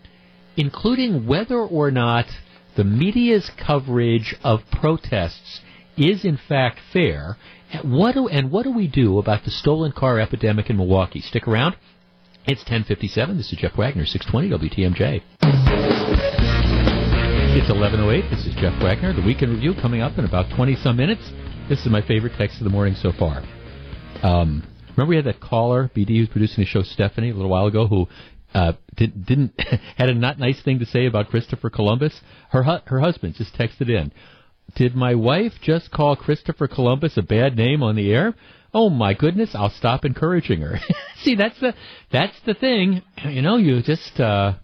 including 0.58 1.26
whether 1.26 1.60
or 1.60 1.90
not 1.90 2.26
the 2.76 2.84
media's 2.84 3.50
coverage 3.58 4.36
of 4.44 4.60
protests 4.74 5.62
is 5.96 6.26
in 6.26 6.38
fact 6.38 6.80
fair. 6.92 7.38
And 7.72 7.94
what 7.94 8.16
do, 8.16 8.28
and 8.28 8.52
what 8.52 8.64
do 8.64 8.72
we 8.74 8.88
do 8.88 9.18
about 9.18 9.46
the 9.46 9.52
stolen 9.52 9.94
car 9.94 10.20
epidemic 10.20 10.70
in 10.70 10.76
Milwaukee? 10.76 11.22
Stick 11.22 11.48
around. 11.48 11.78
It's 12.46 12.64
1057. 12.64 13.38
This 13.38 13.54
is 13.54 13.60
Jeff 13.60 13.78
Wagner, 13.78 14.06
620 14.06 14.70
WTMJ. 14.70 15.22
It's 17.56 17.72
11.08. 17.72 18.30
This 18.30 18.46
is 18.46 18.54
Jeff 18.56 18.82
Wagner. 18.84 19.14
The 19.14 19.22
Weekend 19.22 19.54
Review 19.54 19.74
coming 19.82 20.02
up 20.02 20.18
in 20.18 20.26
about 20.26 20.54
20 20.54 20.76
some 20.76 20.98
minutes. 20.98 21.32
This 21.70 21.80
is 21.80 21.86
my 21.88 22.02
favorite 22.06 22.34
text 22.38 22.58
of 22.58 22.66
the 22.66 22.70
morning 22.70 22.94
so 22.96 23.14
far. 23.18 23.42
Um, 24.22 24.64
remember 24.92 25.10
we 25.10 25.16
had 25.16 25.26
that 25.26 25.40
caller, 25.40 25.90
BD, 25.96 26.18
who's 26.18 26.28
producing 26.28 26.64
the 26.64 26.66
show, 26.66 26.84
Stephanie, 26.84 27.30
a 27.30 27.34
little 27.34 27.50
while 27.50 27.68
ago, 27.68 27.88
who 27.88 28.08
uh, 28.54 28.74
did, 28.96 29.26
didn't 29.26 29.54
had 29.98 30.10
a 30.10 30.14
not 30.14 30.38
nice 30.38 30.62
thing 30.62 30.80
to 30.80 30.86
say 30.86 31.06
about 31.06 31.30
Christopher 31.30 31.70
Columbus. 31.70 32.20
Her 32.50 32.64
hu- 32.64 32.84
her 32.86 33.00
husband 33.00 33.36
just 33.36 33.56
texted 33.56 33.90
in. 33.90 34.12
did 34.76 34.94
my 34.94 35.16
wife 35.16 35.54
just 35.62 35.90
call 35.90 36.18
Christopher 36.18 36.68
Columbus 36.68 37.16
a 37.16 37.22
bad 37.22 37.56
name 37.56 37.82
on 37.82 37.96
the 37.96 38.12
air? 38.12 38.36
Oh 38.74 38.90
my 38.90 39.14
goodness, 39.14 39.52
I'll 39.56 39.70
stop 39.70 40.04
encouraging 40.04 40.60
her. 40.62 40.80
See, 41.24 41.36
that's 41.36 41.60
the 41.62 41.74
that's 42.12 42.36
the 42.46 42.56
thing. 42.56 43.04
You 43.26 43.42
know, 43.42 43.56
you 43.56 43.82
just 43.82 44.20
uh 44.20 44.56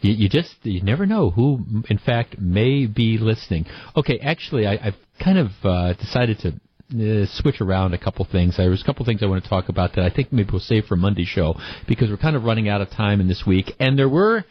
you, 0.00 0.14
you 0.14 0.28
just 0.28 0.56
you 0.64 0.82
never 0.82 1.06
know 1.06 1.30
who 1.30 1.64
in 1.88 1.98
fact 1.98 2.40
may 2.40 2.86
be 2.86 3.18
listening. 3.18 3.66
Okay, 3.96 4.18
actually 4.18 4.66
I, 4.66 4.88
I've 4.88 4.96
kind 5.22 5.38
of 5.38 5.48
uh 5.64 5.92
decided 5.94 6.38
to 6.40 6.52
uh, 6.92 7.24
switch 7.34 7.60
around 7.60 7.94
a 7.94 7.98
couple 7.98 8.24
things. 8.24 8.56
There's 8.56 8.82
a 8.82 8.84
couple 8.84 9.04
things 9.06 9.22
I 9.22 9.26
want 9.26 9.44
to 9.44 9.48
talk 9.48 9.68
about 9.68 9.94
that 9.94 10.04
I 10.04 10.10
think 10.10 10.32
maybe 10.32 10.48
we'll 10.50 10.60
save 10.60 10.86
for 10.86 10.96
Monday 10.96 11.24
show 11.24 11.54
because 11.86 12.10
we're 12.10 12.16
kind 12.16 12.34
of 12.34 12.42
running 12.42 12.68
out 12.68 12.80
of 12.80 12.90
time 12.90 13.20
in 13.20 13.28
this 13.28 13.44
week. 13.46 13.72
And 13.78 13.96
there 13.96 14.08
were, 14.08 14.44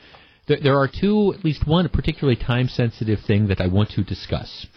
there, 0.48 0.60
there 0.64 0.78
are 0.78 0.88
two, 0.88 1.34
at 1.38 1.44
least 1.44 1.68
one 1.68 1.90
particularly 1.90 2.38
time 2.38 2.70
sensitive 2.70 3.20
thing 3.28 3.48
that 3.48 3.60
I 3.60 3.68
want 3.68 3.90
to 3.92 4.04
discuss. 4.04 4.68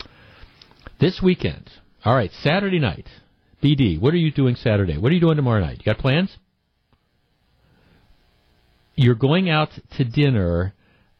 This 0.98 1.20
weekend, 1.22 1.70
all 2.04 2.14
right, 2.14 2.32
Saturday 2.42 2.80
night, 2.80 3.06
BD, 3.62 4.00
what 4.00 4.12
are 4.12 4.18
you 4.18 4.32
doing 4.32 4.56
Saturday? 4.56 4.98
What 4.98 5.12
are 5.12 5.14
you 5.14 5.20
doing 5.20 5.36
tomorrow 5.36 5.60
night? 5.60 5.78
You 5.78 5.84
got 5.84 5.98
plans? 5.98 6.36
You're 8.96 9.14
going 9.14 9.48
out 9.48 9.70
to 9.96 10.04
dinner 10.04 10.74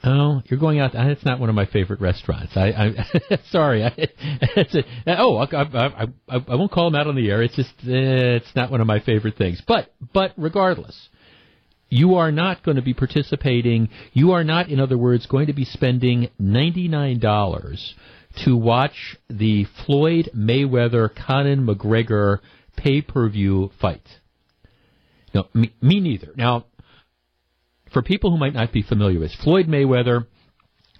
Oh, 0.05 0.43
you're 0.47 0.59
going 0.59 0.81
out. 0.81 0.91
It's 0.95 1.24
not 1.24 1.39
one 1.39 1.49
of 1.49 1.55
my 1.55 1.66
favorite 1.66 2.01
restaurants. 2.01 2.57
I, 2.57 2.70
I 2.70 3.39
sorry. 3.51 3.85
I, 3.85 3.93
it's 3.97 4.74
a, 4.74 4.83
oh, 5.19 5.37
I, 5.37 5.45
I, 5.45 6.03
I, 6.03 6.07
I 6.29 6.55
won't 6.57 6.73
call 6.73 6.91
them 6.91 6.99
out 6.99 7.07
on 7.07 7.15
the 7.15 7.31
air. 7.31 7.43
It's 7.43 7.55
just 7.55 7.70
eh, 7.85 8.37
it's 8.37 8.55
not 8.57 8.70
one 8.70 8.81
of 8.81 8.87
my 8.87 8.99
favorite 9.01 9.37
things. 9.37 9.62
But 9.66 9.95
but 10.12 10.33
regardless, 10.37 11.09
you 11.89 12.16
are 12.16 12.33
not 12.33 12.65
going 12.65 12.77
to 12.77 12.83
be 12.83 12.95
participating. 12.95 13.91
You 14.12 14.33
are 14.33 14.43
not, 14.43 14.70
in 14.70 14.81
other 14.81 14.99
words, 14.99 15.27
going 15.27 15.47
to 15.47 15.53
be 15.53 15.65
spending 15.65 16.31
ninety 16.37 16.89
nine 16.89 17.20
dollars 17.20 17.95
to 18.45 18.57
watch 18.57 19.16
the 19.31 19.66
Floyd 19.87 20.31
Mayweather 20.35 21.11
Conor 21.15 21.57
McGregor 21.57 22.41
pay 22.77 23.03
per 23.03 23.29
view 23.29 23.70
fight. 23.81 24.07
No, 25.33 25.47
me, 25.55 25.73
me 25.81 26.01
neither. 26.01 26.33
Now 26.37 26.66
for 27.93 28.02
people 28.02 28.31
who 28.31 28.39
might 28.39 28.55
not 28.55 28.73
be 28.73 28.82
familiar 28.82 29.20
with 29.20 29.32
Floyd 29.43 29.66
Mayweather, 29.66 30.27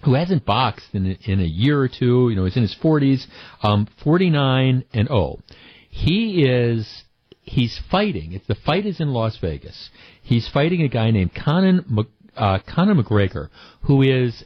who 0.03 0.13
hasn't 0.13 0.45
boxed 0.45 0.93
in 0.93 1.05
a, 1.11 1.31
in 1.31 1.39
a 1.39 1.45
year 1.45 1.79
or 1.79 1.87
two, 1.87 2.29
you 2.29 2.35
know, 2.35 2.45
he's 2.45 2.57
in 2.57 2.61
his 2.61 2.75
40s, 2.81 3.25
um, 3.61 3.87
49 4.03 4.83
and 4.93 5.07
0. 5.07 5.39
He 5.89 6.43
is 6.43 7.03
he's 7.43 7.79
fighting. 7.91 8.33
If 8.33 8.47
the 8.47 8.55
fight 8.55 8.85
is 8.85 8.99
in 8.99 9.13
Las 9.13 9.37
Vegas, 9.39 9.89
he's 10.21 10.49
fighting 10.49 10.81
a 10.81 10.87
guy 10.87 11.11
named 11.11 11.31
Conor, 11.35 11.83
uh, 12.35 12.59
Conor 12.67 12.95
McGregor, 12.95 13.49
who 13.83 14.01
is 14.01 14.43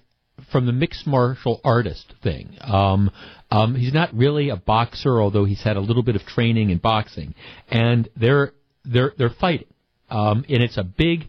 from 0.52 0.66
the 0.66 0.72
mixed 0.72 1.08
martial 1.08 1.62
artist 1.64 2.14
thing. 2.22 2.58
Um, 2.62 3.12
um, 3.50 3.76
he's 3.76 3.94
not 3.94 4.14
really 4.14 4.50
a 4.50 4.56
boxer, 4.56 5.22
although 5.22 5.46
he's 5.46 5.64
had 5.64 5.78
a 5.78 5.82
little 5.82 6.04
bit 6.04 6.16
of 6.16 6.24
training 6.24 6.70
in 6.70 6.78
boxing, 6.78 7.34
and 7.70 8.10
they're 8.16 8.54
they're 8.86 9.14
they're 9.18 9.30
fighting, 9.30 9.68
um, 10.10 10.46
and 10.50 10.62
it's 10.62 10.78
a 10.78 10.84
big 10.84 11.28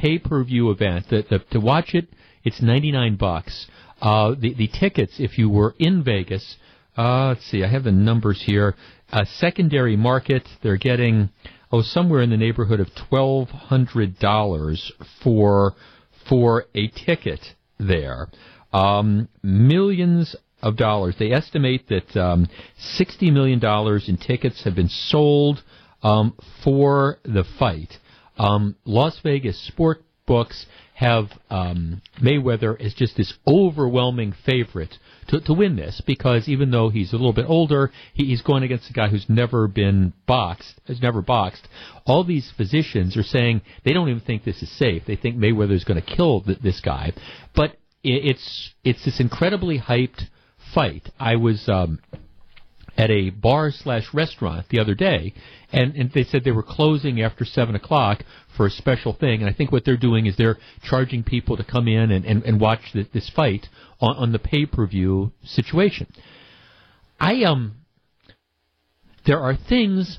pay 0.00 0.18
per 0.18 0.42
view 0.44 0.70
event. 0.70 1.06
The, 1.10 1.24
the, 1.28 1.38
to 1.52 1.60
watch 1.60 1.94
it, 1.94 2.08
it's 2.44 2.62
ninety 2.62 2.92
nine 2.92 3.16
bucks. 3.16 3.66
Uh, 4.00 4.34
the 4.38 4.54
the 4.54 4.68
tickets, 4.68 5.14
if 5.18 5.38
you 5.38 5.50
were 5.50 5.74
in 5.78 6.02
Vegas, 6.02 6.56
uh, 6.96 7.28
let's 7.28 7.46
see, 7.50 7.62
I 7.62 7.68
have 7.68 7.84
the 7.84 7.92
numbers 7.92 8.42
here. 8.44 8.74
Uh, 9.12 9.24
secondary 9.24 9.96
market, 9.96 10.48
they're 10.62 10.76
getting 10.76 11.30
oh 11.72 11.82
somewhere 11.82 12.22
in 12.22 12.30
the 12.30 12.36
neighborhood 12.36 12.80
of 12.80 12.88
twelve 13.08 13.48
hundred 13.48 14.18
dollars 14.18 14.92
for 15.22 15.74
for 16.28 16.64
a 16.74 16.88
ticket 16.88 17.40
there. 17.78 18.28
Um, 18.72 19.28
millions 19.42 20.36
of 20.62 20.76
dollars. 20.76 21.16
They 21.18 21.32
estimate 21.32 21.88
that 21.88 22.16
um, 22.16 22.48
sixty 22.78 23.30
million 23.30 23.58
dollars 23.58 24.08
in 24.08 24.16
tickets 24.16 24.64
have 24.64 24.74
been 24.74 24.88
sold 24.88 25.62
um, 26.02 26.36
for 26.64 27.18
the 27.24 27.44
fight. 27.58 27.98
Um, 28.40 28.74
Las 28.86 29.20
Vegas 29.22 29.60
sport 29.66 30.02
books 30.26 30.64
have 30.94 31.26
um, 31.50 32.00
Mayweather 32.22 32.80
as 32.80 32.94
just 32.94 33.14
this 33.16 33.34
overwhelming 33.46 34.32
favorite 34.46 34.94
to, 35.28 35.40
to 35.42 35.52
win 35.52 35.76
this 35.76 36.00
because 36.06 36.48
even 36.48 36.70
though 36.70 36.88
he's 36.88 37.12
a 37.12 37.16
little 37.16 37.34
bit 37.34 37.44
older, 37.46 37.90
he, 38.14 38.24
he's 38.24 38.40
going 38.40 38.62
against 38.62 38.88
a 38.88 38.94
guy 38.94 39.08
who's 39.08 39.26
never 39.28 39.68
been 39.68 40.14
boxed, 40.26 40.80
has 40.86 41.02
never 41.02 41.20
boxed. 41.20 41.68
All 42.06 42.24
these 42.24 42.50
physicians 42.56 43.14
are 43.18 43.22
saying 43.22 43.60
they 43.84 43.92
don't 43.92 44.08
even 44.08 44.22
think 44.22 44.44
this 44.44 44.62
is 44.62 44.78
safe. 44.78 45.02
They 45.06 45.16
think 45.16 45.36
Mayweather 45.36 45.72
is 45.72 45.84
going 45.84 46.00
to 46.00 46.16
kill 46.16 46.40
th- 46.40 46.60
this 46.60 46.80
guy, 46.80 47.12
but 47.54 47.72
it, 48.02 48.24
it's 48.30 48.70
it's 48.82 49.04
this 49.04 49.20
incredibly 49.20 49.78
hyped 49.78 50.22
fight. 50.74 51.10
I 51.18 51.36
was 51.36 51.68
um, 51.68 51.98
at 53.00 53.10
a 53.10 53.30
bar 53.30 53.70
slash 53.70 54.12
restaurant 54.12 54.68
the 54.68 54.78
other 54.78 54.94
day, 54.94 55.32
and, 55.72 55.94
and 55.94 56.12
they 56.12 56.22
said 56.22 56.44
they 56.44 56.50
were 56.50 56.62
closing 56.62 57.22
after 57.22 57.46
seven 57.46 57.74
o'clock 57.74 58.22
for 58.54 58.66
a 58.66 58.70
special 58.70 59.14
thing. 59.14 59.40
And 59.40 59.48
I 59.48 59.54
think 59.54 59.72
what 59.72 59.86
they're 59.86 59.96
doing 59.96 60.26
is 60.26 60.36
they're 60.36 60.58
charging 60.82 61.22
people 61.22 61.56
to 61.56 61.64
come 61.64 61.88
in 61.88 62.10
and, 62.10 62.26
and, 62.26 62.42
and 62.42 62.60
watch 62.60 62.80
the, 62.92 63.08
this 63.14 63.30
fight 63.30 63.68
on, 64.00 64.16
on 64.16 64.32
the 64.32 64.38
pay 64.38 64.66
per 64.66 64.86
view 64.86 65.32
situation. 65.42 66.08
I 67.18 67.44
um, 67.44 67.76
there 69.24 69.40
are 69.40 69.56
things 69.56 70.18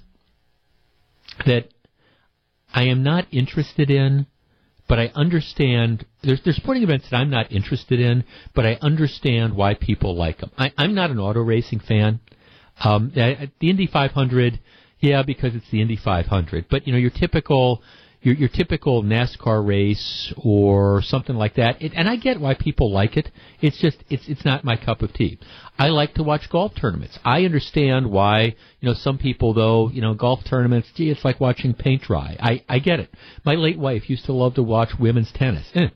that 1.45 1.65
I 2.73 2.85
am 2.85 3.03
not 3.03 3.27
interested 3.31 3.91
in, 3.91 4.25
but 4.89 4.97
I 4.97 5.11
understand. 5.13 6.07
There's 6.23 6.41
there's 6.43 6.57
sporting 6.57 6.81
events 6.81 7.11
that 7.11 7.17
I'm 7.17 7.29
not 7.29 7.51
interested 7.51 7.99
in, 7.99 8.23
but 8.55 8.65
I 8.65 8.79
understand 8.81 9.55
why 9.55 9.75
people 9.75 10.15
like 10.15 10.39
them. 10.39 10.49
I, 10.57 10.71
I'm 10.79 10.95
not 10.95 11.11
an 11.11 11.19
auto 11.19 11.41
racing 11.41 11.81
fan. 11.81 12.21
Um, 12.79 13.11
the 13.13 13.69
Indy 13.69 13.87
500, 13.87 14.59
yeah, 14.99 15.23
because 15.23 15.55
it's 15.55 15.69
the 15.71 15.81
Indy 15.81 15.97
500. 15.97 16.65
But 16.69 16.87
you 16.87 16.93
know, 16.93 16.99
your 16.99 17.11
typical 17.11 17.81
your, 18.21 18.35
your 18.35 18.49
typical 18.49 19.03
NASCAR 19.03 19.65
race 19.65 20.33
or 20.37 21.01
something 21.01 21.35
like 21.35 21.55
that. 21.55 21.81
It, 21.81 21.93
and 21.95 22.07
I 22.07 22.15
get 22.15 22.39
why 22.39 22.53
people 22.53 22.91
like 22.91 23.17
it. 23.17 23.31
It's 23.61 23.79
just 23.79 23.97
it's 24.09 24.27
it's 24.27 24.45
not 24.45 24.63
my 24.63 24.77
cup 24.77 25.01
of 25.01 25.13
tea. 25.13 25.39
I 25.77 25.87
like 25.87 26.13
to 26.15 26.23
watch 26.23 26.49
golf 26.49 26.73
tournaments. 26.79 27.17
I 27.25 27.45
understand 27.45 28.11
why 28.11 28.55
you 28.79 28.89
know 28.89 28.93
some 28.93 29.17
people 29.17 29.53
though 29.53 29.89
you 29.89 30.01
know 30.01 30.13
golf 30.13 30.41
tournaments. 30.47 30.89
Gee, 30.95 31.09
it's 31.09 31.25
like 31.25 31.39
watching 31.39 31.73
paint 31.73 32.03
dry. 32.03 32.37
I 32.39 32.63
I 32.69 32.79
get 32.79 32.99
it. 32.99 33.13
My 33.43 33.55
late 33.55 33.79
wife 33.79 34.09
used 34.09 34.25
to 34.25 34.33
love 34.33 34.55
to 34.55 34.63
watch 34.63 34.89
women's 34.99 35.31
tennis. 35.31 35.67
Eh. 35.73 35.87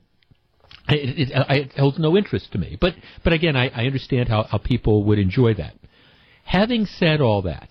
It, 0.87 1.31
it, 1.31 1.45
it, 1.49 1.71
holds 1.79 1.97
no 1.97 2.15
interest 2.15 2.51
to 2.51 2.59
me. 2.59 2.77
But 2.79 2.93
but 3.23 3.33
again, 3.33 3.55
I, 3.55 3.69
I 3.69 3.85
understand 3.85 4.29
how, 4.29 4.43
how 4.43 4.59
people 4.59 5.03
would 5.05 5.17
enjoy 5.17 5.55
that. 5.55 5.73
Having 6.45 6.85
said 6.85 7.21
all 7.21 7.41
that, 7.41 7.69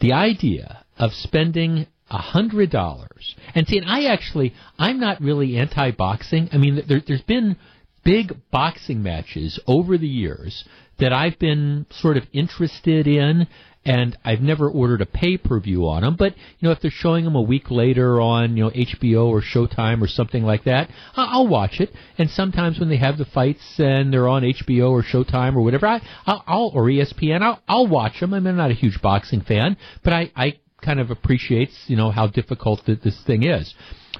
the 0.00 0.12
idea 0.12 0.84
of 0.98 1.12
spending 1.12 1.86
a 2.10 2.18
hundred 2.18 2.70
dollars 2.70 3.34
and 3.54 3.66
see, 3.66 3.78
and 3.78 3.88
I 3.88 4.12
actually, 4.12 4.54
I'm 4.78 5.00
not 5.00 5.20
really 5.20 5.56
anti-boxing. 5.56 6.50
I 6.52 6.58
mean, 6.58 6.82
there, 6.86 7.00
there's 7.06 7.22
been 7.22 7.56
big 8.04 8.36
boxing 8.50 9.02
matches 9.02 9.58
over 9.66 9.96
the 9.96 10.06
years 10.06 10.64
that 10.98 11.12
I've 11.12 11.38
been 11.38 11.86
sort 11.90 12.16
of 12.16 12.24
interested 12.32 13.06
in, 13.06 13.46
and 13.84 14.16
I've 14.24 14.40
never 14.40 14.68
ordered 14.68 15.02
a 15.02 15.06
pay 15.06 15.36
per 15.36 15.60
view 15.60 15.86
on 15.88 16.02
them. 16.02 16.16
But 16.16 16.34
you 16.58 16.68
know, 16.68 16.70
if 16.70 16.80
they're 16.80 16.90
showing 16.90 17.24
them 17.24 17.36
a 17.36 17.42
week 17.42 17.70
later 17.70 18.20
on, 18.20 18.56
you 18.56 18.64
know, 18.64 18.70
HBO 18.70 19.26
or 19.26 19.42
Showtime 19.42 20.02
or 20.02 20.08
something 20.08 20.42
like 20.42 20.64
that, 20.64 20.90
I'll 21.14 21.48
watch 21.48 21.80
it. 21.80 21.90
And 22.18 22.30
sometimes 22.30 22.78
when 22.78 22.88
they 22.88 22.96
have 22.96 23.18
the 23.18 23.24
fights 23.24 23.78
and 23.78 24.12
they're 24.12 24.28
on 24.28 24.42
HBO 24.42 24.90
or 24.90 25.02
Showtime 25.02 25.56
or 25.56 25.62
whatever, 25.62 25.86
I, 25.86 26.00
I'll 26.26 26.70
or 26.74 26.84
ESPN, 26.84 27.42
I'll, 27.42 27.60
I'll 27.68 27.86
watch 27.86 28.20
them. 28.20 28.34
I 28.34 28.40
mean, 28.40 28.48
I'm 28.48 28.56
not 28.56 28.70
a 28.70 28.74
huge 28.74 29.00
boxing 29.02 29.42
fan, 29.42 29.76
but 30.02 30.12
I, 30.12 30.32
I 30.34 30.58
kind 30.82 31.00
of 31.00 31.10
appreciates 31.10 31.84
you 31.86 31.96
know 31.96 32.10
how 32.10 32.26
difficult 32.26 32.82
this 32.86 33.22
thing 33.26 33.44
is. 33.44 33.74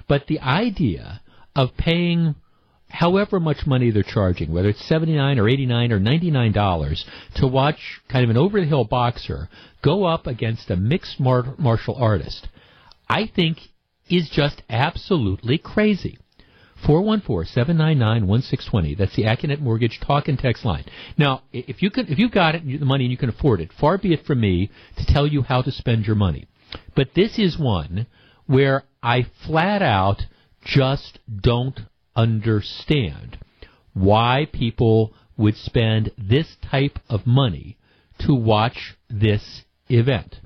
But 0.09 0.27
the 0.27 0.41
idea 0.41 1.20
of 1.57 1.77
paying 1.77 2.35
however 2.95 3.39
much 3.41 3.66
money 3.66 3.91
they're 3.91 4.05
charging, 4.05 4.53
whether 4.53 4.69
it's 4.69 4.87
79 4.89 5.39
or 5.39 5.49
89 5.49 5.93
or 5.93 5.99
99 5.99 6.53
dollars 6.53 7.05
to 7.37 7.47
watch 7.47 8.01
kind 8.09 8.25
of 8.25 8.31
an 8.31 8.37
over 8.37 8.61
the 8.61 8.66
hill 8.66 8.85
boxer 8.85 9.49
go 9.83 10.05
up 10.05 10.29
against 10.29 10.71
a 10.71 10.77
mixed 10.77 11.19
mar- 11.19 11.57
martial 11.59 11.97
artist, 11.97 12.47
I 13.09 13.27
think 13.27 13.59
is 14.09 14.31
just 14.31 14.62
absolutely 14.71 15.59
crazy. 15.59 16.19
414-799-1620. 16.87 18.99
That's 18.99 19.16
the 19.16 19.25
Accunet 19.25 19.61
Mortgage 19.61 19.99
talk 20.01 20.29
and 20.29 20.39
text 20.39 20.65
line. 20.65 20.85
Now, 21.16 21.43
if 21.53 21.83
you 21.83 21.91
can, 21.91 22.07
if 22.09 22.19
you've 22.19 22.31
got 22.31 22.55
it, 22.55 22.65
the 22.65 22.85
money 22.85 23.05
and 23.05 23.11
you 23.11 23.16
can 23.16 23.31
afford 23.31 23.61
it, 23.61 23.73
far 23.81 23.99
be 23.99 24.12
it 24.12 24.25
from 24.27 24.41
me 24.41 24.71
to 24.99 25.07
tell 25.07 25.27
you 25.27 25.43
how 25.43 25.62
to 25.62 25.73
spend 25.73 26.07
your 26.07 26.16
money. 26.16 26.47
But 26.95 27.15
this 27.16 27.39
is 27.39 27.59
one 27.59 28.07
where 28.47 28.85
I 29.03 29.27
flat 29.47 29.81
out 29.81 30.21
just 30.62 31.19
don't 31.41 31.81
understand 32.16 33.39
why 33.93 34.47
people 34.53 35.15
would 35.36 35.57
spend 35.57 36.11
this 36.16 36.57
type 36.70 36.99
of 37.09 37.27
money 37.27 37.77
to 38.20 38.35
watch 38.35 38.95
this 39.09 39.62
event. 39.89 40.36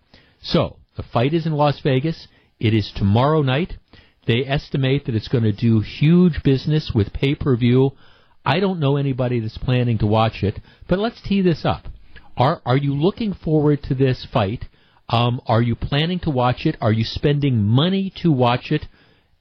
So, 0.43 0.77
the 0.97 1.03
fight 1.03 1.35
is 1.35 1.47
in 1.47 1.53
Las 1.53 1.81
Vegas. 1.81 2.29
It 2.59 2.75
is 2.75 2.93
tomorrow 2.95 3.43
night. 3.43 3.75
They 4.27 4.45
estimate 4.45 5.07
that 5.07 5.15
it's 5.15 5.29
going 5.29 5.45
to 5.45 5.53
do 5.53 5.81
huge 5.81 6.43
business 6.43 6.93
with 6.95 7.13
pay 7.13 7.35
per 7.35 7.57
view. 7.57 7.93
I 8.45 8.61
don't 8.61 8.81
know 8.81 8.97
anybody 8.97 9.41
that's 9.41 9.59
planning 9.59 9.99
to 9.99 10.07
watch 10.07 10.43
it, 10.43 10.59
but 10.89 10.99
let's 10.99 11.21
tee 11.23 11.43
this 11.43 11.65
up. 11.65 11.85
Are 12.37 12.61
are 12.65 12.77
you 12.77 12.95
looking 12.95 13.35
forward 13.35 13.83
to 13.85 13.95
this 13.95 14.27
fight? 14.33 14.65
Um, 15.09 15.41
are 15.47 15.63
you 15.63 15.75
planning 15.75 16.19
to 16.21 16.31
watch 16.31 16.67
it? 16.67 16.77
Are 16.81 16.93
you 16.93 17.05
spending 17.05 17.63
money 17.65 18.13
to 18.23 18.31
watch 18.31 18.71
it? 18.71 18.87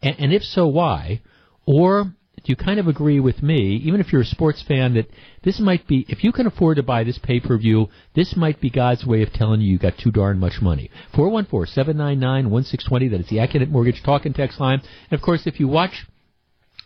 And, 0.01 0.15
and 0.19 0.33
if 0.33 0.41
so, 0.41 0.67
why? 0.67 1.21
Or 1.67 2.05
do 2.05 2.43
you 2.45 2.55
kind 2.55 2.79
of 2.79 2.87
agree 2.87 3.19
with 3.19 3.43
me, 3.43 3.75
even 3.83 3.99
if 3.99 4.11
you're 4.11 4.21
a 4.21 4.25
sports 4.25 4.63
fan, 4.65 4.93
that 4.93 5.09
this 5.43 5.59
might 5.59 5.85
be, 5.85 6.05
if 6.07 6.23
you 6.23 6.31
can 6.31 6.47
afford 6.47 6.77
to 6.77 6.83
buy 6.83 7.03
this 7.03 7.19
pay 7.19 7.39
per 7.39 7.57
view, 7.57 7.89
this 8.15 8.35
might 8.35 8.61
be 8.61 8.69
God's 8.69 9.05
way 9.05 9.21
of 9.21 9.33
telling 9.33 9.59
you 9.59 9.73
you 9.73 9.77
got 9.77 9.97
too 9.97 10.11
darn 10.11 10.39
much 10.39 10.61
money. 10.61 10.89
414 11.13 11.73
799 11.73 12.49
1620, 12.49 13.07
that 13.09 13.19
is 13.19 13.29
the 13.29 13.37
Accunet 13.37 13.69
Mortgage 13.69 14.01
Talk 14.01 14.25
and 14.25 14.33
Text 14.33 14.59
line. 14.59 14.81
And 15.11 15.19
of 15.19 15.23
course, 15.23 15.45
if 15.45 15.59
you 15.59 15.67
watch 15.67 16.05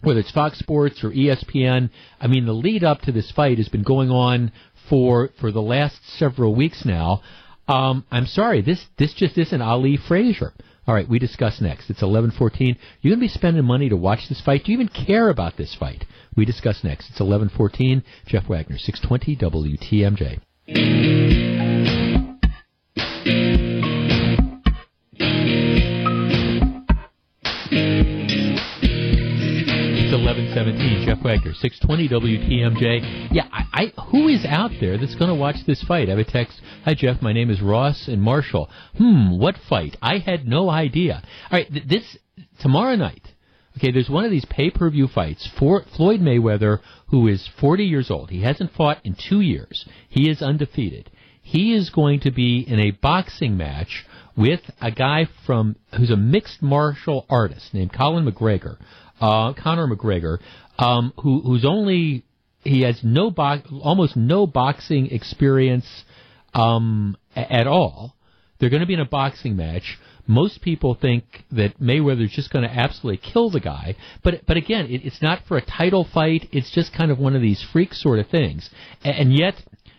whether 0.02 0.20
it's 0.20 0.32
Fox 0.32 0.58
Sports 0.58 1.03
or 1.03 1.12
ESPN. 1.12 1.90
I 2.20 2.28
mean, 2.28 2.45
the 2.45 2.53
lead 2.53 2.84
up 2.84 3.02
to 3.02 3.12
this 3.12 3.32
fight 3.32 3.60
has 3.60 3.70
been 3.70 3.84
going 3.84 4.10
on 4.10 4.52
for 4.90 5.30
for 5.40 5.52
the 5.52 5.62
last 5.62 5.99
several 6.18 6.56
weeks 6.56 6.84
now. 6.86 7.22
Um, 7.68 8.03
I'm 8.12 8.26
sorry, 8.26 8.62
this 8.62 8.84
this 8.98 9.14
just 9.14 9.38
isn't 9.38 9.62
Ali 9.62 9.98
Frazier. 10.08 10.53
All 10.88 10.95
right, 10.95 11.08
we 11.08 11.20
discuss 11.20 11.62
next. 11.62 11.90
It's 11.90 12.02
11:14. 12.02 12.76
You're 13.02 13.12
going 13.12 13.20
to 13.20 13.26
be 13.26 13.28
spending 13.28 13.66
money 13.66 13.88
to 13.90 13.98
watch 13.98 14.28
this 14.28 14.41
fight. 14.41 14.64
Do 14.64 14.72
you 14.72 14.78
even 14.80 14.88
care 14.88 15.30
about 15.30 15.58
this 15.58 15.76
fight? 15.76 16.06
We 16.36 16.44
discuss 16.45 16.84
next. 16.84 17.10
It's 17.12 17.20
11:14. 17.20 18.03
Jeff 18.26 18.49
Wagner, 18.49 18.78
620 18.78 19.36
WTMJ. 19.36 21.31
Jeff 31.11 31.25
Wagner, 31.25 31.53
620 31.53 32.07
WTMJ. 32.07 33.27
Yeah, 33.31 33.43
I, 33.51 33.63
I 33.73 34.01
who 34.11 34.29
is 34.29 34.45
out 34.45 34.71
there 34.79 34.97
that's 34.97 35.15
going 35.15 35.27
to 35.27 35.35
watch 35.35 35.57
this 35.67 35.83
fight? 35.83 36.07
I 36.07 36.11
have 36.11 36.19
a 36.19 36.23
text. 36.23 36.61
Hi 36.85 36.93
Jeff, 36.93 37.21
my 37.21 37.33
name 37.33 37.49
is 37.49 37.61
Ross 37.61 38.07
and 38.07 38.21
Marshall. 38.21 38.69
Hmm, 38.97 39.38
what 39.38 39.55
fight? 39.67 39.97
I 40.01 40.19
had 40.19 40.47
no 40.47 40.69
idea. 40.69 41.21
All 41.51 41.59
right, 41.59 41.69
th- 41.69 41.85
this 41.85 42.17
tomorrow 42.61 42.95
night. 42.95 43.27
Okay, 43.75 43.91
there's 43.91 44.09
one 44.09 44.23
of 44.23 44.31
these 44.31 44.45
pay-per-view 44.45 45.09
fights 45.09 45.49
for 45.59 45.83
Floyd 45.97 46.21
Mayweather, 46.21 46.79
who 47.07 47.27
is 47.27 47.49
40 47.59 47.83
years 47.83 48.09
old. 48.09 48.29
He 48.29 48.43
hasn't 48.43 48.71
fought 48.71 48.99
in 49.03 49.15
two 49.15 49.41
years. 49.41 49.85
He 50.07 50.29
is 50.29 50.41
undefeated. 50.41 51.11
He 51.41 51.73
is 51.73 51.89
going 51.89 52.21
to 52.21 52.31
be 52.31 52.61
in 52.65 52.79
a 52.79 52.91
boxing 52.91 53.57
match 53.57 54.05
with 54.38 54.61
a 54.81 54.91
guy 54.91 55.27
from 55.45 55.75
who's 55.97 56.11
a 56.11 56.15
mixed 56.15 56.61
martial 56.61 57.25
artist 57.29 57.73
named 57.73 57.91
Colin 57.91 58.25
McGregor, 58.25 58.77
uh, 59.19 59.53
Conor 59.53 59.88
McGregor, 59.88 60.39
um, 60.82 61.14
who 61.22 61.41
who's 61.41 61.64
only 61.66 62.26
he 62.64 62.82
has 62.82 62.99
no 63.03 63.32
bo- 63.32 63.62
almost 63.82 64.18
no 64.18 64.45
boxing 64.48 65.08
experience 65.12 66.03
um, 66.53 67.16
a- 67.36 67.52
at 67.52 67.68
all. 67.68 68.16
They're 68.60 68.70
going 68.70 68.82
to 68.82 68.88
be 68.88 68.94
in 68.94 68.99
a 68.99 69.06
boxing 69.06 69.56
match. 69.56 69.98
Most 70.28 70.62
people 70.62 70.94
think 70.94 71.24
that 71.52 71.80
Mayweather's 71.80 72.32
just 72.32 72.52
going 72.52 72.68
to 72.68 72.72
absolutely 72.74 73.18
kill 73.32 73.49
the 73.49 73.60
guy, 73.60 73.95
but 74.24 74.45
but 74.45 74.58
again, 74.58 74.86
it, 74.88 75.06
it's 75.06 75.22
not 75.22 75.44
for 75.48 75.58
a 75.58 75.66
title 75.66 76.08
fight. 76.12 76.49
It's 76.52 76.72
just 76.72 76.94
kind 76.94 77.12
of 77.12 77.20
one 77.20 77.36
of 77.36 77.41
these 77.41 77.66
freak 77.74 77.94
sort 77.94 78.20
of 78.20 78.28
things, 78.28 78.70
A- 79.03 79.08
and 79.10 79.34
yet 79.34 79.56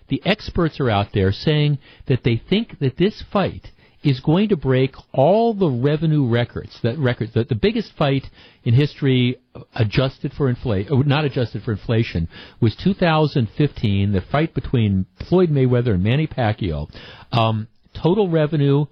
the 0.09 0.23
experts 0.25 0.79
are 0.81 0.91
out 0.91 1.09
there 1.15 1.33
saying 1.33 1.79
that 2.07 2.23
they 2.25 2.37
think 2.49 2.79
that 2.81 2.97
this 2.99 3.23
fight 3.33 3.69
is 4.03 4.20
going 4.20 4.49
to 4.49 4.57
break 4.57 4.95
all 5.12 5.55
the 5.55 5.69
revenue 5.70 6.27
records. 6.29 6.79
That 6.83 6.99
records, 6.99 7.33
the, 7.35 7.45
the 7.45 7.55
biggest 7.55 7.93
fight 7.97 8.24
in 8.65 8.74
history, 8.74 9.39
uh, 9.55 9.61
adjusted 9.74 10.33
for 10.33 10.49
inflation, 10.49 11.07
not 11.07 11.24
adjusted 11.24 11.62
for 11.62 11.73
inflation, 11.73 12.29
was 12.61 12.74
2015. 12.77 14.12
The 14.12 14.20
fight 14.20 14.55
between 14.55 15.07
Floyd 15.29 15.51
Mayweather 15.51 15.95
and 15.95 16.03
Manny 16.03 16.27
Pacquiao. 16.27 16.91
Um, 17.31 17.69
total 17.95 18.29
revenue, 18.29 18.87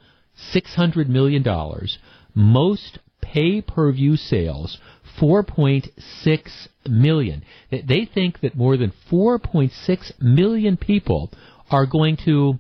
600 0.52 1.08
million 1.08 1.42
dollars. 1.42 1.98
Most 2.34 2.98
pay-per-view 3.20 4.16
sales, 4.16 4.78
4.6 5.20 6.68
million. 6.88 7.42
They- 7.70 7.82
They 7.82 8.04
think 8.04 8.40
that 8.40 8.56
more 8.56 8.76
than 8.76 8.92
4.6 9.10 10.12
million 10.20 10.76
people 10.76 11.30
are 11.70 11.86
going 11.86 12.16
to 12.24 12.58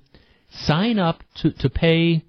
sign 0.50 0.98
up 0.98 1.22
to, 1.36 1.50
to 1.52 1.70
pay 1.70 2.24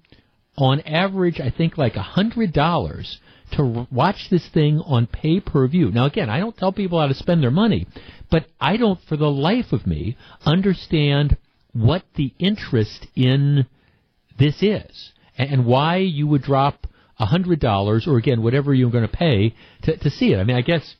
on 0.56 0.80
average, 0.80 1.40
I 1.40 1.50
think 1.50 1.78
like 1.78 1.96
a 1.96 2.02
hundred 2.02 2.52
dollars 2.52 3.18
to 3.52 3.86
watch 3.90 4.28
this 4.30 4.48
thing 4.48 4.80
on 4.80 5.06
pay 5.06 5.40
per 5.40 5.66
view. 5.68 5.90
Now, 5.90 6.06
again, 6.06 6.30
I 6.30 6.40
don't 6.40 6.56
tell 6.56 6.72
people 6.72 7.00
how 7.00 7.06
to 7.06 7.14
spend 7.14 7.42
their 7.42 7.50
money, 7.50 7.86
but 8.30 8.46
I 8.60 8.76
don't, 8.76 8.98
for 9.08 9.16
the 9.16 9.30
life 9.30 9.72
of 9.72 9.86
me, 9.86 10.16
understand 10.44 11.36
what 11.72 12.02
the 12.16 12.32
interest 12.38 13.06
in 13.14 13.66
this 14.38 14.62
is 14.62 15.12
and, 15.38 15.50
and 15.50 15.66
why 15.66 15.98
you 15.98 16.26
would 16.26 16.42
drop 16.42 16.86
a 17.18 17.26
hundred 17.26 17.60
dollars 17.60 18.06
or 18.06 18.18
again 18.18 18.42
whatever 18.42 18.74
you're 18.74 18.90
going 18.90 19.08
to 19.08 19.16
pay 19.16 19.54
to 19.82 19.96
to 19.96 20.10
see 20.10 20.32
it. 20.32 20.38
I 20.38 20.44
mean, 20.44 20.56
I 20.56 20.62
guess 20.62 20.96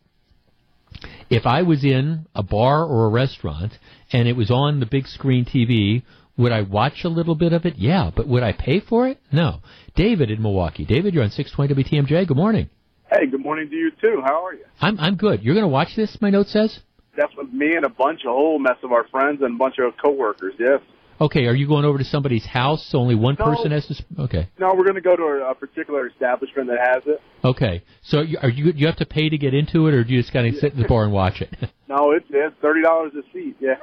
if 1.31 1.47
I 1.47 1.63
was 1.63 1.85
in 1.85 2.27
a 2.35 2.43
bar 2.43 2.85
or 2.85 3.07
a 3.07 3.11
restaurant 3.11 3.73
and 4.13 4.29
it 4.29 4.37
was 4.37 4.51
on 4.51 4.81
the 4.81 4.87
big 4.87 5.07
screen 5.07 5.45
TV, 5.45 6.03
would 6.37 6.53
I 6.53 6.63
watch 6.63 7.05
a 7.05 7.09
little 7.09 7.35
bit 7.35 7.53
of 7.53 7.65
it? 7.67 7.77
Yeah, 7.77 8.11
but 8.15 8.27
would 8.29 8.43
I 8.43 8.53
pay 8.53 8.81
for 8.81 9.09
it? 9.09 9.19
No. 9.33 9.61
David 9.95 10.31
in 10.31 10.43
Milwaukee. 10.43 10.85
David, 10.85 11.15
you're 11.15 11.25
on 11.25 11.31
620 11.31 12.03
WTMJ. 12.03 12.27
Good 12.27 12.37
morning. 12.37 12.71
Hey, 13.11 13.27
good 13.27 13.43
morning 13.43 13.69
to 13.69 13.77
you 13.77 13.91
too. 14.01 14.23
How 14.25 14.45
are 14.47 14.55
you? 14.55 14.65
I'm 14.81 14.99
I'm 14.99 15.17
good. 15.17 15.43
You're 15.43 15.55
going 15.55 15.65
to 15.65 15.69
watch 15.69 15.95
this? 15.97 16.17
My 16.21 16.31
note 16.31 16.49
says. 16.49 16.79
That's 17.17 17.33
with 17.37 17.53
me 17.53 17.75
and 17.77 17.85
a 17.85 17.91
bunch, 17.91 18.21
a 18.25 18.31
whole 18.31 18.57
oh, 18.57 18.59
mess 18.59 18.79
of 18.83 18.91
our 18.93 19.07
friends 19.09 19.43
and 19.43 19.55
a 19.55 19.59
bunch 19.59 19.75
of 19.79 19.93
coworkers. 20.03 20.55
Yes. 20.59 20.81
Okay, 21.21 21.45
are 21.47 21.55
you 21.55 21.69
going 21.69 21.85
over 21.85 21.99
to 21.99 22.05
somebody's 22.05 22.47
house 22.47 22.85
so 22.91 22.99
only 22.99 23.15
one 23.15 23.37
No. 23.39 23.45
person 23.45 23.71
has 23.71 23.87
to? 23.87 23.95
Sp- 23.95 24.19
okay. 24.19 24.49
No, 24.59 24.75
we're 24.75 24.85
going 24.85 24.97
to 24.97 25.03
go 25.03 25.15
to 25.15 25.47
a, 25.47 25.55
particular 25.55 26.09
establishment 26.09 26.69
that 26.69 26.79
has 26.81 27.03
it. 27.07 27.21
Okay. 27.45 27.85
So 28.03 28.23
you, 28.23 28.39
are 28.43 28.49
you 28.49 28.73
do 28.73 28.79
you 28.79 28.87
have 28.87 28.97
to 28.97 29.07
pay 29.07 29.29
to 29.29 29.37
get 29.39 29.53
into 29.53 29.87
it, 29.89 29.95
or 29.95 30.05
do 30.05 30.13
you 30.15 30.21
just 30.23 30.33
kind 30.33 30.47
of 30.47 30.55
sit 30.55 30.73
in 30.73 30.81
the 30.81 30.89
bar 30.89 31.05
and 31.05 31.13
watch 31.13 31.43
it? 31.43 31.55
No, 31.89 32.13
it's 32.13 32.25
it's 32.31 32.57
thirty 32.63 32.81
dollars 32.81 33.13
a 33.15 33.23
seat. 33.35 33.55
Yeah. 33.61 33.75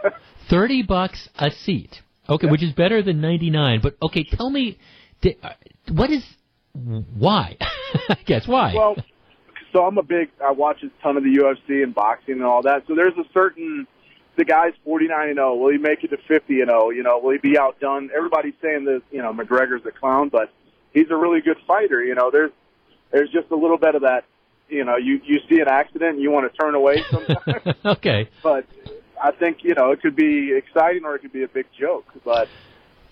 Thirty 0.49 0.81
bucks 0.81 1.29
a 1.37 1.51
seat. 1.51 2.01
Okay, 2.29 2.47
which 2.47 2.63
is 2.63 2.73
better 2.73 3.01
than 3.01 3.21
ninety 3.21 3.49
nine. 3.49 3.79
But 3.81 3.97
okay, 4.01 4.23
tell 4.23 4.49
me, 4.49 4.77
uh, 5.23 5.49
what 5.91 6.11
is 6.11 6.23
why? 6.73 7.57
I 8.09 8.17
guess 8.25 8.47
why. 8.47 8.73
Well, 8.73 8.95
so 9.73 9.83
I'm 9.85 9.97
a 9.97 10.03
big. 10.03 10.29
I 10.43 10.51
watch 10.51 10.83
a 10.83 11.03
ton 11.03 11.17
of 11.17 11.23
the 11.23 11.29
UFC 11.29 11.83
and 11.83 11.93
boxing 11.93 12.35
and 12.35 12.45
all 12.45 12.61
that. 12.63 12.83
So 12.87 12.95
there's 12.95 13.17
a 13.17 13.27
certain. 13.33 13.87
The 14.37 14.45
guy's 14.45 14.71
49 14.85 15.27
and 15.27 15.35
0. 15.35 15.55
Will 15.55 15.71
he 15.71 15.77
make 15.77 16.01
it 16.03 16.11
to 16.11 16.17
50 16.17 16.61
and 16.61 16.69
0? 16.69 16.91
You 16.91 17.03
know, 17.03 17.19
will 17.19 17.31
he 17.31 17.39
be 17.39 17.57
outdone? 17.57 18.09
Everybody's 18.15 18.53
saying 18.61 18.85
that 18.85 19.01
you 19.11 19.21
know 19.21 19.33
McGregor's 19.33 19.85
a 19.85 19.91
clown, 19.91 20.29
but 20.29 20.49
he's 20.93 21.09
a 21.09 21.15
really 21.15 21.41
good 21.41 21.57
fighter. 21.67 22.03
You 22.03 22.15
know, 22.15 22.29
there's 22.31 22.51
there's 23.11 23.29
just 23.31 23.51
a 23.51 23.55
little 23.55 23.77
bit 23.77 23.95
of 23.95 24.03
that. 24.03 24.25
You 24.69 24.85
know, 24.85 24.97
you 24.97 25.19
you 25.25 25.39
see 25.49 25.59
an 25.59 25.67
accident 25.67 26.15
and 26.15 26.21
you 26.21 26.31
want 26.31 26.51
to 26.51 26.57
turn 26.57 26.75
away 26.75 27.03
sometimes. 27.11 27.77
okay. 27.85 28.29
but 28.43 28.65
I 29.21 29.31
think 29.31 29.57
you 29.63 29.73
know 29.75 29.91
it 29.91 30.01
could 30.01 30.15
be 30.15 30.53
exciting 30.55 31.03
or 31.05 31.15
it 31.15 31.19
could 31.19 31.33
be 31.33 31.43
a 31.43 31.47
big 31.47 31.65
joke. 31.79 32.05
But 32.23 32.47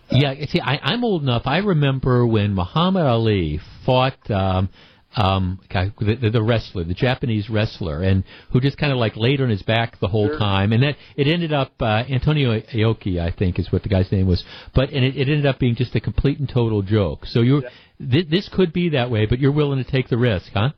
Yeah, 0.10 0.34
see, 0.48 0.62
I, 0.62 0.80
I'm 0.82 1.04
old 1.04 1.24
enough. 1.24 1.44
I 1.46 1.58
remember 1.58 2.26
when 2.26 2.54
Muhammad 2.54 3.06
Ali 3.06 3.60
fought 3.86 4.30
um, 4.32 4.70
um, 5.16 5.60
guy- 5.70 5.92
the, 6.00 6.30
the 6.30 6.42
wrestler, 6.42 6.84
the 6.84 6.94
Japanese 6.94 7.50
wrestler, 7.50 8.02
and 8.02 8.24
who 8.52 8.62
just 8.62 8.78
kind 8.78 8.92
of 8.92 9.00
like 9.00 9.16
laid 9.16 9.42
on 9.42 9.50
his 9.50 9.64
back 9.64 10.00
the 10.00 10.08
whole 10.08 10.28
Sure. 10.28 10.38
time, 10.38 10.72
and 10.72 10.84
that 10.84 10.96
it 11.16 11.28
ended 11.28 11.52
up 11.52 11.74
uh, 11.82 12.04
Antonio 12.10 12.60
Aoki, 12.60 13.20
I 13.20 13.32
think, 13.32 13.60
is 13.60 13.72
what 13.72 13.84
the 13.84 13.90
guy's 13.90 14.12
name 14.12 14.28
was. 14.28 14.44
But 14.74 14.90
and 14.92 15.04
it, 15.04 15.16
it 15.18 15.30
ended 15.30 15.46
up 15.46 15.60
being 15.60 15.76
just 15.76 15.96
a 15.96 16.00
complete 16.00 16.40
and 16.40 16.48
total 16.48 16.82
joke. 16.84 17.26
So 17.26 17.42
you, 17.42 17.58
are 17.58 17.64
th- 18.00 18.30
this 18.30 18.50
could 18.50 18.72
be 18.72 18.90
that 18.90 19.10
way, 19.10 19.26
but 19.26 19.40
you're 19.40 19.52
willing 19.52 19.84
to 19.84 19.90
take 19.90 20.10
the 20.10 20.18
risk, 20.18 20.52
huh? 20.54 20.72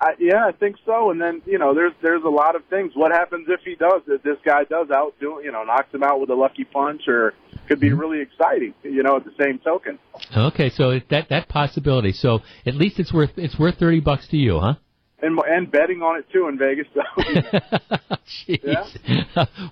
I, 0.00 0.12
yeah, 0.20 0.46
I 0.46 0.52
think 0.52 0.76
so. 0.86 1.10
And 1.10 1.20
then 1.20 1.42
you 1.44 1.58
know, 1.58 1.74
there's 1.74 1.92
there's 2.02 2.22
a 2.24 2.28
lot 2.28 2.54
of 2.54 2.64
things. 2.70 2.92
What 2.94 3.10
happens 3.10 3.46
if 3.48 3.60
he 3.64 3.74
does? 3.74 4.02
If 4.06 4.22
this 4.22 4.36
guy 4.44 4.64
does 4.64 4.88
outdo, 4.92 5.40
you 5.42 5.50
know, 5.50 5.64
knocks 5.64 5.92
him 5.92 6.04
out 6.04 6.20
with 6.20 6.30
a 6.30 6.34
lucky 6.34 6.64
punch, 6.64 7.02
or 7.08 7.34
could 7.66 7.80
be 7.80 7.92
really 7.92 8.20
exciting. 8.20 8.74
You 8.84 9.02
know, 9.02 9.16
at 9.16 9.24
the 9.24 9.32
same 9.42 9.58
token. 9.58 9.98
Okay, 10.36 10.70
so 10.70 11.00
that 11.10 11.28
that 11.30 11.48
possibility. 11.48 12.12
So 12.12 12.40
at 12.64 12.76
least 12.76 13.00
it's 13.00 13.12
worth 13.12 13.30
it's 13.36 13.58
worth 13.58 13.78
thirty 13.78 14.00
bucks 14.00 14.28
to 14.28 14.36
you, 14.36 14.60
huh? 14.60 14.74
And 15.20 15.36
and 15.48 15.68
betting 15.70 16.00
on 16.00 16.16
it 16.20 16.26
too 16.32 16.46
in 16.46 16.58
Vegas. 16.58 16.86
So 16.94 17.00
Jeez. 18.48 18.98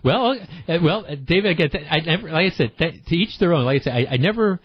well, 0.02 0.38
uh, 0.68 0.78
well, 0.82 1.04
uh, 1.06 1.14
David, 1.14 1.52
again, 1.52 1.70
I 1.90 2.00
never, 2.00 2.30
like 2.30 2.52
I 2.52 2.56
said, 2.56 2.72
that, 2.78 3.06
to 3.06 3.16
each 3.16 3.38
their 3.38 3.52
own. 3.52 3.64
Like 3.64 3.82
I 3.82 3.84
said, 3.84 3.92
I, 3.92 4.14
I 4.14 4.16
never, 4.16 4.60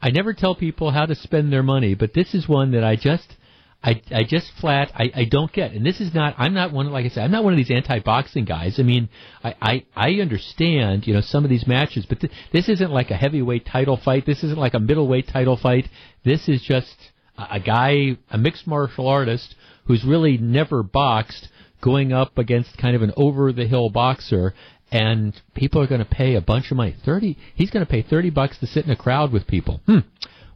I 0.00 0.10
never 0.10 0.32
tell 0.32 0.54
people 0.54 0.90
how 0.90 1.06
to 1.06 1.14
spend 1.14 1.52
their 1.52 1.62
money, 1.62 1.94
but 1.94 2.14
this 2.14 2.34
is 2.34 2.48
one 2.48 2.72
that 2.72 2.84
I 2.84 2.96
just, 2.96 3.36
I, 3.84 4.00
I 4.10 4.24
just 4.24 4.50
flat, 4.60 4.90
I, 4.94 5.12
I 5.14 5.24
don't 5.26 5.52
get. 5.52 5.72
And 5.72 5.84
this 5.84 6.00
is 6.00 6.14
not, 6.14 6.34
I'm 6.38 6.54
not 6.54 6.72
one, 6.72 6.90
like 6.90 7.04
I 7.04 7.10
said, 7.10 7.24
I'm 7.24 7.30
not 7.30 7.44
one 7.44 7.52
of 7.52 7.58
these 7.58 7.70
anti-boxing 7.70 8.46
guys. 8.46 8.80
I 8.80 8.82
mean, 8.82 9.10
I, 9.42 9.54
I, 9.60 9.84
I 9.94 10.10
understand, 10.22 11.06
you 11.06 11.12
know, 11.12 11.20
some 11.20 11.44
of 11.44 11.50
these 11.50 11.66
matches, 11.66 12.06
but 12.08 12.20
th- 12.20 12.32
this 12.50 12.70
isn't 12.70 12.90
like 12.90 13.10
a 13.10 13.16
heavyweight 13.16 13.66
title 13.66 13.98
fight. 14.02 14.24
This 14.24 14.42
isn't 14.42 14.58
like 14.58 14.72
a 14.72 14.80
middleweight 14.80 15.28
title 15.28 15.58
fight. 15.58 15.86
This 16.24 16.48
is 16.48 16.62
just 16.62 16.96
a, 17.36 17.56
a 17.56 17.60
guy, 17.60 18.16
a 18.30 18.38
mixed 18.38 18.66
martial 18.66 19.06
artist 19.06 19.54
who's 19.84 20.02
really 20.02 20.38
never 20.38 20.82
boxed 20.82 21.48
going 21.82 22.10
up 22.10 22.38
against 22.38 22.78
kind 22.78 22.96
of 22.96 23.02
an 23.02 23.12
over 23.18 23.52
the 23.52 23.66
hill 23.66 23.90
boxer 23.90 24.54
and 24.90 25.38
people 25.54 25.82
are 25.82 25.86
going 25.86 26.02
to 26.02 26.06
pay 26.06 26.36
a 26.36 26.40
bunch 26.40 26.70
of 26.70 26.78
money. 26.78 26.96
30 27.04 27.36
he's 27.54 27.70
going 27.70 27.84
to 27.84 27.90
pay 27.90 28.00
30 28.00 28.30
bucks 28.30 28.58
to 28.60 28.66
sit 28.66 28.86
in 28.86 28.90
a 28.90 28.96
crowd 28.96 29.30
with 29.30 29.46
people. 29.46 29.82
Hmm. 29.84 29.98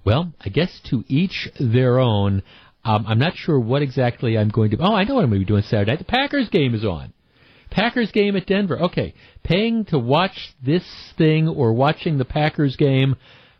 Well, 0.02 0.32
I 0.40 0.48
guess 0.48 0.80
to 0.88 1.04
each 1.08 1.50
their 1.60 1.98
own. 1.98 2.42
Um, 2.84 3.04
I'm 3.06 3.18
not 3.18 3.36
sure 3.36 3.58
what 3.58 3.82
exactly 3.82 4.38
I'm 4.38 4.48
going 4.48 4.70
to. 4.70 4.78
Oh, 4.80 4.94
I 4.94 5.04
know 5.04 5.14
what 5.14 5.24
I'm 5.24 5.30
going 5.30 5.40
to 5.40 5.46
be 5.46 5.48
doing 5.48 5.62
Saturday. 5.62 5.96
The 5.96 6.04
Packers 6.04 6.48
game 6.48 6.74
is 6.74 6.84
on. 6.84 7.12
Packers 7.70 8.10
game 8.12 8.36
at 8.36 8.46
Denver. 8.46 8.80
Okay, 8.80 9.14
paying 9.42 9.84
to 9.86 9.98
watch 9.98 10.54
this 10.64 10.84
thing 11.16 11.48
or 11.48 11.72
watching 11.72 12.18
the 12.18 12.24
Packers 12.24 12.76
game. 12.76 13.16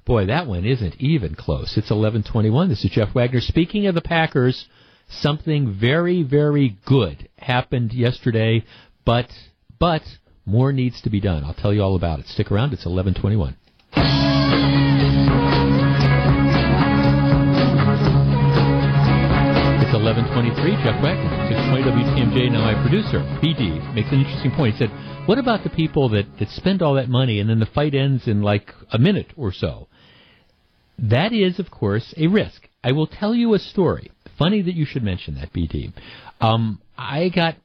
Boy, 0.07 0.27
that 0.27 0.47
one 0.47 0.65
isn't 0.65 0.97
even 0.99 1.35
close. 1.35 1.77
It's 1.77 1.91
11:21. 1.91 2.69
This 2.69 2.85
is 2.85 2.91
Jeff 2.91 3.15
Wagner 3.15 3.41
speaking 3.41 3.87
of 3.87 3.95
the 3.95 4.01
Packers. 4.01 4.67
Something 5.11 5.75
very, 5.79 6.23
very 6.23 6.77
good 6.87 7.29
happened 7.39 7.93
yesterday, 7.93 8.65
but 9.05 9.31
but 9.79 10.03
more 10.47 10.73
needs 10.73 11.03
to 11.03 11.11
be 11.11 11.21
done. 11.21 11.45
I'll 11.45 11.55
tell 11.55 11.75
you 11.75 11.83
all 11.83 11.97
about 11.97 12.21
it. 12.21 12.27
Stick 12.27 12.51
around. 12.51 12.73
It's 12.73 12.87
11:21. 12.87 13.57
11:23. 20.09 20.83
Jeff 20.83 21.03
Wagner, 21.03 21.49
620 21.51 21.85
WTMJ. 21.85 22.51
Now 22.51 22.63
my 22.63 22.81
producer 22.81 23.19
BD 23.43 23.95
makes 23.95 24.11
an 24.11 24.21
interesting 24.21 24.51
point. 24.53 24.75
He 24.75 24.79
said, 24.79 24.91
"What 25.27 25.39
about 25.39 25.65
the 25.65 25.69
people 25.69 26.09
that 26.09 26.25
that 26.39 26.49
spend 26.49 26.81
all 26.81 26.95
that 26.95 27.11
money 27.11 27.41
and 27.41 27.51
then 27.51 27.59
the 27.59 27.67
fight 27.67 27.95
ends 27.95 28.27
in 28.27 28.41
like 28.41 28.73
a 28.91 28.99
minute 28.99 29.35
or 29.37 29.53
so?" 29.53 29.87
That 30.99 31.35
is, 31.35 31.59
of 31.59 31.71
course, 31.71 32.15
a 32.17 32.27
risk. 32.27 32.71
I 32.83 32.93
will 32.93 33.07
tell 33.07 33.35
you 33.35 33.53
a 33.53 33.59
story. 33.59 34.11
Funny 34.39 34.63
that 34.63 34.75
you 34.75 34.87
should 34.87 35.03
mention 35.03 35.35
that, 35.35 35.53
BD. 35.53 35.93
Um, 36.41 36.81
I 36.97 37.29
got, 37.29 37.57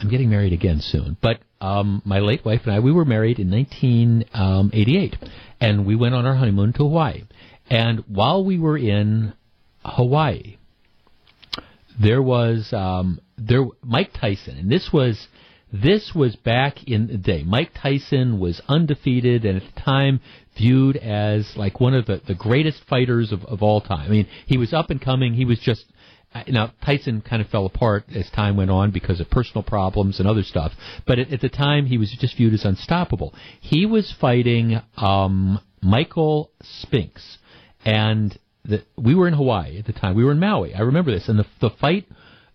I'm 0.00 0.10
getting 0.10 0.30
married 0.30 0.52
again 0.52 0.80
soon, 0.80 1.16
but 1.22 1.38
um, 1.60 2.02
my 2.04 2.18
late 2.18 2.44
wife 2.44 2.62
and 2.64 2.74
I, 2.74 2.80
we 2.80 2.90
were 2.90 3.04
married 3.04 3.38
in 3.38 3.52
1988, 3.52 5.16
and 5.60 5.86
we 5.86 5.94
went 5.94 6.16
on 6.16 6.26
our 6.26 6.34
honeymoon 6.34 6.72
to 6.72 6.78
Hawaii. 6.78 7.22
And 7.70 8.00
while 8.08 8.44
we 8.44 8.58
were 8.58 8.76
in 8.76 9.34
Hawaii, 9.84 10.57
there 12.00 12.22
was 12.22 12.72
um, 12.72 13.20
there 13.36 13.64
Mike 13.82 14.12
Tyson, 14.18 14.58
and 14.58 14.70
this 14.70 14.90
was 14.92 15.28
this 15.72 16.12
was 16.14 16.36
back 16.36 16.84
in 16.86 17.08
the 17.08 17.18
day. 17.18 17.42
Mike 17.44 17.72
Tyson 17.74 18.40
was 18.40 18.60
undefeated 18.68 19.44
and 19.44 19.60
at 19.60 19.74
the 19.74 19.80
time 19.80 20.20
viewed 20.56 20.96
as 20.96 21.52
like 21.56 21.78
one 21.78 21.94
of 21.94 22.06
the, 22.06 22.22
the 22.26 22.34
greatest 22.34 22.82
fighters 22.88 23.32
of, 23.32 23.44
of 23.44 23.62
all 23.62 23.80
time. 23.80 24.06
I 24.06 24.08
mean, 24.08 24.28
he 24.46 24.56
was 24.56 24.72
up 24.72 24.90
and 24.90 25.00
coming. 25.00 25.34
He 25.34 25.44
was 25.44 25.58
just 25.58 25.84
uh, 26.34 26.44
now 26.48 26.72
Tyson 26.84 27.20
kind 27.20 27.42
of 27.42 27.48
fell 27.48 27.66
apart 27.66 28.04
as 28.14 28.30
time 28.30 28.56
went 28.56 28.70
on 28.70 28.90
because 28.90 29.20
of 29.20 29.30
personal 29.30 29.62
problems 29.62 30.18
and 30.18 30.28
other 30.28 30.42
stuff. 30.42 30.72
But 31.06 31.18
at, 31.18 31.32
at 31.32 31.40
the 31.40 31.48
time, 31.48 31.86
he 31.86 31.98
was 31.98 32.14
just 32.18 32.36
viewed 32.36 32.54
as 32.54 32.64
unstoppable. 32.64 33.34
He 33.60 33.86
was 33.86 34.14
fighting 34.20 34.80
um, 34.96 35.60
Michael 35.82 36.50
Spinks, 36.62 37.38
and 37.84 38.38
the, 38.68 38.84
we 38.96 39.14
were 39.14 39.26
in 39.26 39.34
Hawaii 39.34 39.78
at 39.78 39.86
the 39.86 39.92
time. 39.92 40.14
We 40.14 40.24
were 40.24 40.32
in 40.32 40.38
Maui. 40.38 40.74
I 40.74 40.80
remember 40.80 41.10
this, 41.10 41.28
and 41.28 41.38
the 41.38 41.46
the 41.60 41.70
fight 41.70 42.06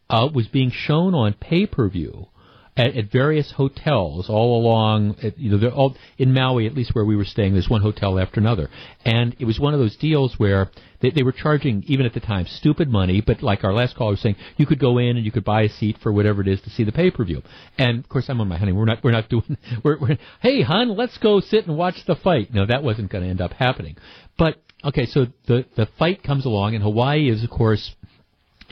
uh, 0.09 0.29
was 0.33 0.47
being 0.47 0.71
shown 0.71 1.13
on 1.13 1.33
pay 1.33 1.65
per 1.65 1.89
view 1.89 2.27
at, 2.75 2.95
at 2.95 3.11
various 3.11 3.51
hotels 3.51 4.29
all 4.29 4.61
along. 4.61 5.15
At, 5.23 5.37
you 5.37 5.55
know, 5.55 5.69
all 5.69 5.95
in 6.17 6.33
Maui, 6.33 6.67
at 6.67 6.73
least 6.73 6.93
where 6.93 7.05
we 7.05 7.15
were 7.15 7.25
staying. 7.25 7.53
There's 7.53 7.69
one 7.69 7.81
hotel 7.81 8.19
after 8.19 8.39
another, 8.39 8.69
and 9.03 9.35
it 9.39 9.45
was 9.45 9.59
one 9.59 9.73
of 9.73 9.79
those 9.79 9.95
deals 9.95 10.35
where 10.37 10.69
they, 11.01 11.09
they 11.11 11.23
were 11.23 11.31
charging 11.31 11.83
even 11.87 12.05
at 12.05 12.13
the 12.13 12.19
time 12.19 12.45
stupid 12.47 12.89
money. 12.89 13.21
But 13.25 13.41
like 13.41 13.63
our 13.63 13.73
last 13.73 13.95
caller 13.95 14.11
was 14.11 14.21
saying, 14.21 14.35
you 14.57 14.65
could 14.65 14.79
go 14.79 14.97
in 14.97 15.17
and 15.17 15.25
you 15.25 15.31
could 15.31 15.43
buy 15.43 15.63
a 15.63 15.69
seat 15.69 15.97
for 16.01 16.11
whatever 16.11 16.41
it 16.41 16.47
is 16.47 16.61
to 16.61 16.69
see 16.69 16.83
the 16.83 16.91
pay 16.91 17.11
per 17.11 17.23
view. 17.25 17.41
And 17.77 17.99
of 17.99 18.09
course, 18.09 18.25
I'm 18.29 18.41
on 18.41 18.47
my 18.47 18.57
honeymoon. 18.57 18.79
We're 18.79 18.85
not 18.85 19.03
we're 19.03 19.11
not 19.11 19.29
doing. 19.29 19.57
We're, 19.83 19.99
we're 19.99 20.17
hey, 20.41 20.61
hon, 20.61 20.95
let's 20.95 21.17
go 21.17 21.39
sit 21.39 21.67
and 21.67 21.77
watch 21.77 22.05
the 22.05 22.15
fight. 22.15 22.53
No, 22.53 22.65
that 22.65 22.83
wasn't 22.83 23.11
going 23.11 23.23
to 23.23 23.29
end 23.29 23.41
up 23.41 23.53
happening. 23.53 23.97
But 24.37 24.57
okay, 24.83 25.05
so 25.05 25.25
the 25.47 25.65
the 25.75 25.87
fight 25.97 26.23
comes 26.23 26.45
along, 26.45 26.75
and 26.75 26.83
Hawaii 26.83 27.29
is 27.29 27.43
of 27.43 27.49
course 27.49 27.93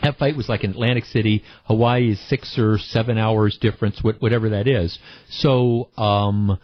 that 0.01 0.17
fight 0.17 0.35
was 0.35 0.49
like 0.49 0.63
in 0.63 0.71
Atlantic 0.71 1.05
City. 1.05 1.43
Hawaii 1.65 2.11
is 2.11 2.29
six 2.29 2.57
or 2.57 2.77
seven 2.77 3.17
hours 3.17 3.57
difference, 3.59 4.01
whatever 4.03 4.49
that 4.49 4.67
is. 4.67 4.97
So, 5.29 5.89
um, 5.97 6.59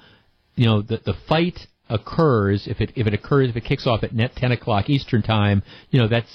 you 0.56 0.66
know, 0.66 0.82
the 0.82 0.98
the 1.06 1.14
fight 1.28 1.60
occurs 1.90 2.68
if 2.68 2.82
it 2.82 2.92
if 2.96 3.08
it 3.08 3.14
occurs 3.14 3.50
if 3.50 3.56
it 3.56 3.64
kicks 3.64 3.88
off 3.88 4.04
at 4.04 4.14
net 4.14 4.32
ten 4.36 4.52
o'clock 4.52 4.90
Eastern 4.90 5.22
time. 5.22 5.64
You 5.92 6.00
know, 6.00 6.08
that's 6.08 6.32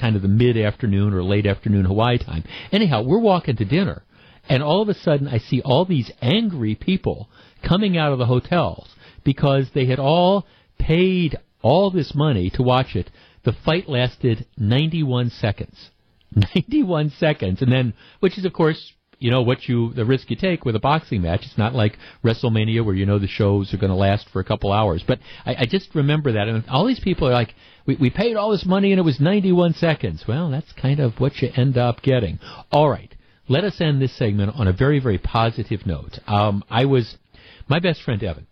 kind 0.00 0.16
of 0.16 0.22
the 0.22 0.28
mid 0.28 0.56
afternoon 0.56 1.12
or 1.12 1.22
late 1.22 1.46
afternoon 1.46 1.84
Hawaii 1.84 2.18
time. 2.18 2.44
Anyhow, 2.72 3.02
we're 3.02 3.20
walking 3.20 3.56
to 3.56 3.64
dinner, 3.64 4.02
and 4.48 4.62
all 4.62 4.82
of 4.82 4.88
a 4.88 4.94
sudden 4.94 5.28
I 5.28 5.38
see 5.38 5.60
all 5.60 5.84
these 5.84 6.10
angry 6.22 6.74
people 6.74 7.28
coming 7.66 7.96
out 7.98 8.12
of 8.12 8.18
the 8.18 8.26
hotels 8.26 8.88
because 9.24 9.70
they 9.74 9.86
had 9.86 9.98
all 9.98 10.46
paid 10.78 11.36
all 11.62 11.90
this 11.90 12.14
money 12.14 12.50
to 12.50 12.62
watch 12.62 12.94
it. 12.94 13.10
The 13.44 13.52
fight 13.64 13.88
lasted 13.88 14.46
91 14.56 15.30
seconds. 15.30 15.90
91 16.54 17.10
seconds, 17.10 17.62
and 17.62 17.70
then, 17.70 17.94
which 18.20 18.38
is 18.38 18.44
of 18.44 18.52
course, 18.52 18.92
you 19.18 19.30
know 19.30 19.42
what 19.42 19.66
you 19.66 19.94
the 19.94 20.04
risk 20.04 20.28
you 20.30 20.36
take 20.36 20.64
with 20.64 20.76
a 20.76 20.80
boxing 20.80 21.22
match. 21.22 21.40
It's 21.44 21.56
not 21.56 21.74
like 21.74 21.96
WrestleMania 22.22 22.84
where 22.84 22.94
you 22.94 23.06
know 23.06 23.18
the 23.18 23.26
shows 23.26 23.72
are 23.72 23.78
going 23.78 23.90
to 23.90 23.96
last 23.96 24.28
for 24.28 24.40
a 24.40 24.44
couple 24.44 24.72
hours. 24.72 25.02
But 25.06 25.20
I, 25.46 25.54
I 25.60 25.64
just 25.66 25.94
remember 25.94 26.32
that, 26.32 26.48
and 26.48 26.64
all 26.68 26.86
these 26.86 27.00
people 27.00 27.28
are 27.28 27.32
like, 27.32 27.54
we, 27.86 27.96
we 27.96 28.10
paid 28.10 28.36
all 28.36 28.50
this 28.50 28.66
money 28.66 28.92
and 28.92 28.98
it 28.98 29.04
was 29.04 29.20
91 29.20 29.74
seconds. 29.74 30.24
Well, 30.28 30.50
that's 30.50 30.72
kind 30.72 31.00
of 31.00 31.18
what 31.18 31.36
you 31.40 31.50
end 31.56 31.78
up 31.78 32.02
getting. 32.02 32.38
All 32.70 32.90
right, 32.90 33.14
let 33.48 33.64
us 33.64 33.80
end 33.80 34.02
this 34.02 34.16
segment 34.16 34.52
on 34.54 34.68
a 34.68 34.72
very 34.72 35.00
very 35.00 35.18
positive 35.18 35.86
note. 35.86 36.18
Um, 36.26 36.62
I 36.68 36.84
was 36.84 37.16
my 37.68 37.78
best 37.78 38.02
friend 38.02 38.22
Evan 38.22 38.46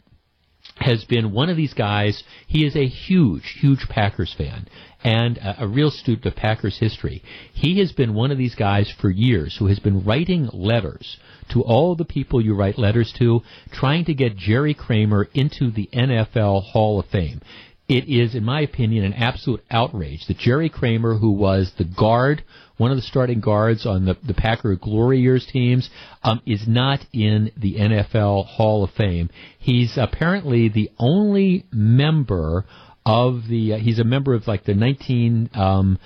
has 0.77 1.05
been 1.05 1.33
one 1.33 1.51
of 1.51 1.57
these 1.57 1.75
guys. 1.75 2.23
He 2.47 2.67
is 2.67 2.77
a 2.77 2.87
huge, 2.87 3.57
huge 3.61 3.87
Packers 3.89 4.35
fan 4.37 4.67
and 5.03 5.37
a, 5.39 5.65
a, 5.65 5.69
real 5.69 5.91
student 5.91 6.27
of 6.27 6.35
Packers 6.35 6.79
history. 6.79 7.23
He 7.53 7.79
has 7.79 7.93
been 7.93 8.15
one 8.15 8.31
of 8.31 8.39
these 8.39 8.55
guys 8.55 8.93
for 9.01 9.11
years 9.11 9.57
who 9.59 9.67
has 9.67 9.79
been 9.79 10.05
writing 10.05 10.49
letters 10.53 11.19
to 11.51 11.63
all 11.63 11.95
the 11.95 12.05
people 12.05 12.41
you 12.41 12.55
write 12.55 12.79
letters 12.79 13.13
to, 13.19 13.43
trying 13.71 14.07
to 14.07 14.15
get 14.15 14.37
Jerry 14.37 14.75
Kramer 14.75 15.29
into 15.35 15.71
the 15.71 15.89
NFL 15.93 16.63
Hall 16.65 16.99
of 16.99 17.07
Fame. 17.07 17.41
It 17.87 18.09
is, 18.09 18.35
in 18.35 18.45
my 18.45 18.63
opinion, 18.63 19.05
an 19.05 19.13
absolute 19.13 19.63
outrage 19.71 20.27
that 20.27 20.39
Jerry 20.39 20.71
Kramer, 20.71 21.19
who 21.19 21.33
was 21.33 21.73
the 21.77 21.85
guard, 21.85 22.43
one 22.77 22.91
of 22.91 22.97
the 22.97 23.03
starting 23.03 23.41
guards 23.41 23.87
on 23.87 24.05
the, 24.05 24.17
the 24.27 24.35
Packer 24.35 24.75
Glory 24.77 25.21
Years 25.21 25.47
teams, 25.47 25.91
um, 26.23 26.41
is 26.45 26.67
not 26.67 27.01
in 27.13 27.53
the 27.57 27.77
NFL 27.77 28.47
Hall 28.47 28.85
of 28.85 28.91
Fame. 28.91 29.31
He's 29.59 29.97
apparently 29.97 30.69
the 30.69 30.91
only 30.99 31.67
member 31.73 32.65
of 33.07 33.49
the. 33.49 33.75
Uh, 33.75 33.79
he's 33.79 33.99
a 33.99 34.05
member 34.05 34.35
of 34.35 34.47
like 34.47 34.65
the 34.65 34.73
1960s 34.73 35.55
um, 35.57 35.99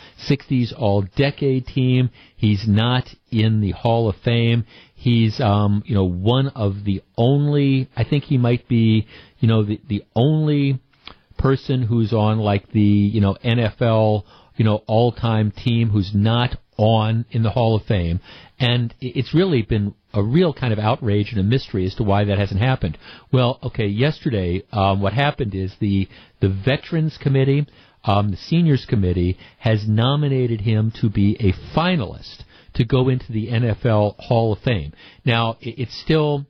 All 0.78 1.02
Decade 1.16 1.66
team. 1.66 2.10
He's 2.36 2.66
not 2.66 3.08
in 3.30 3.60
the 3.60 3.70
Hall 3.70 4.08
of 4.08 4.16
Fame. 4.24 4.64
He's 4.94 5.40
um, 5.40 5.82
you 5.86 5.94
know 5.94 6.04
one 6.04 6.48
of 6.48 6.84
the 6.84 7.02
only. 7.16 7.88
I 7.96 8.04
think 8.04 8.24
he 8.24 8.38
might 8.38 8.68
be 8.68 9.06
you 9.38 9.48
know 9.48 9.64
the 9.64 9.80
the 9.88 10.04
only 10.14 10.80
person 11.38 11.82
who's 11.82 12.12
on 12.12 12.38
like 12.40 12.70
the 12.72 12.80
you 12.80 13.20
know 13.20 13.36
NFL 13.44 14.24
you 14.58 14.64
know 14.64 14.82
all 14.86 15.12
time 15.12 15.50
team 15.50 15.88
who's 15.88 16.10
not 16.14 16.56
on 16.76 17.24
in 17.30 17.42
the 17.42 17.50
Hall 17.50 17.74
of 17.76 17.84
Fame, 17.84 18.20
and 18.58 18.94
it's 19.00 19.32
really 19.32 19.62
been 19.62 19.94
a 20.12 20.22
real 20.22 20.52
kind 20.52 20.72
of 20.72 20.78
outrage 20.78 21.30
and 21.30 21.40
a 21.40 21.44
mystery 21.44 21.86
as 21.86 21.94
to 21.94 22.02
why 22.02 22.24
that 22.24 22.38
hasn't 22.38 22.60
happened. 22.60 22.98
Well, 23.32 23.58
okay, 23.62 23.86
yesterday 23.86 24.62
um, 24.72 25.00
what 25.00 25.12
happened 25.14 25.54
is 25.54 25.74
the 25.80 26.08
the 26.40 26.48
Veterans 26.48 27.16
Committee, 27.16 27.66
um, 28.04 28.30
the 28.30 28.36
Seniors 28.36 28.84
Committee, 28.84 29.38
has 29.58 29.88
nominated 29.88 30.60
him 30.60 30.92
to 31.00 31.08
be 31.08 31.36
a 31.40 31.52
finalist 31.76 32.42
to 32.74 32.84
go 32.84 33.08
into 33.08 33.32
the 33.32 33.48
NFL 33.48 34.16
Hall 34.18 34.52
of 34.52 34.60
Fame. 34.60 34.92
Now, 35.24 35.56
it's 35.60 35.98
still 36.00 36.46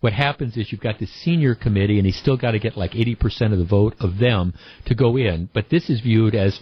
what 0.00 0.12
happens 0.12 0.56
is 0.56 0.72
you've 0.72 0.80
got 0.80 0.98
the 0.98 1.06
senior 1.06 1.54
committee, 1.54 1.96
and 1.96 2.04
he's 2.04 2.18
still 2.18 2.36
got 2.36 2.50
to 2.50 2.58
get 2.58 2.76
like 2.76 2.90
80% 2.90 3.52
of 3.52 3.58
the 3.58 3.64
vote 3.64 3.94
of 4.00 4.18
them 4.18 4.52
to 4.86 4.96
go 4.96 5.16
in. 5.16 5.48
But 5.54 5.70
this 5.70 5.88
is 5.88 6.00
viewed 6.00 6.34
as 6.34 6.60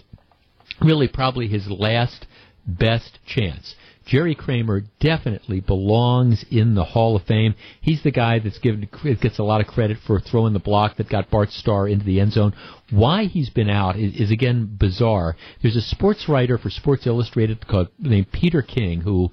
really 0.81 1.07
probably 1.07 1.47
his 1.47 1.67
last 1.69 2.25
best 2.65 3.19
chance. 3.25 3.75
Jerry 4.05 4.33
Kramer 4.35 4.81
definitely 4.99 5.59
belongs 5.59 6.43
in 6.49 6.73
the 6.73 6.83
Hall 6.83 7.15
of 7.15 7.23
Fame. 7.23 7.55
He's 7.81 8.01
the 8.03 8.11
guy 8.11 8.39
that's 8.39 8.57
given 8.59 8.89
gets 9.21 9.39
a 9.39 9.43
lot 9.43 9.61
of 9.61 9.67
credit 9.67 9.97
for 10.05 10.19
throwing 10.19 10.53
the 10.53 10.59
block 10.59 10.97
that 10.97 11.07
got 11.07 11.29
Bart 11.29 11.51
Starr 11.51 11.87
into 11.87 12.03
the 12.03 12.19
end 12.19 12.33
zone. 12.33 12.53
Why 12.89 13.25
he's 13.25 13.49
been 13.49 13.69
out 13.69 13.97
is, 13.97 14.15
is 14.15 14.31
again 14.31 14.75
bizarre. 14.77 15.35
There's 15.61 15.75
a 15.75 15.81
sports 15.81 16.27
writer 16.27 16.57
for 16.57 16.69
Sports 16.69 17.05
Illustrated 17.05 17.65
called 17.67 17.89
named 17.99 18.31
Peter 18.31 18.61
King 18.61 19.01
who 19.01 19.29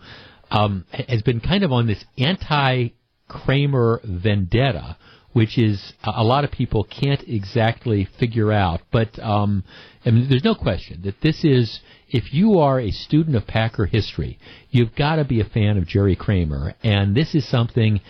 um, 0.50 0.84
has 0.92 1.22
been 1.22 1.40
kind 1.40 1.64
of 1.64 1.72
on 1.72 1.86
this 1.86 2.04
anti 2.18 2.88
Kramer 3.26 4.00
vendetta 4.04 4.96
which 5.32 5.58
is 5.58 5.92
a 6.04 6.10
a 6.16 6.24
lot 6.24 6.44
of 6.44 6.50
people 6.50 6.84
can't 6.84 7.22
exactly 7.28 8.08
figure 8.18 8.52
out. 8.52 8.80
But 8.90 9.18
um, 9.18 9.64
I 10.04 10.10
mean, 10.10 10.28
there's 10.28 10.44
no 10.44 10.54
question 10.54 11.02
that 11.04 11.20
this 11.20 11.44
is. 11.44 11.80
If 12.10 12.32
you 12.32 12.58
are 12.58 12.80
a 12.80 12.90
student 12.90 13.36
of 13.36 13.46
Packer 13.46 13.84
history, 13.84 14.38
you've 14.70 14.94
got 14.94 15.16
to 15.16 15.24
be 15.24 15.42
a 15.42 15.44
fan 15.44 15.76
of 15.76 15.86
Jerry 15.86 16.16
Kramer, 16.16 16.72
and 16.82 17.14
this 17.14 17.34
is 17.34 17.46
something 17.46 18.00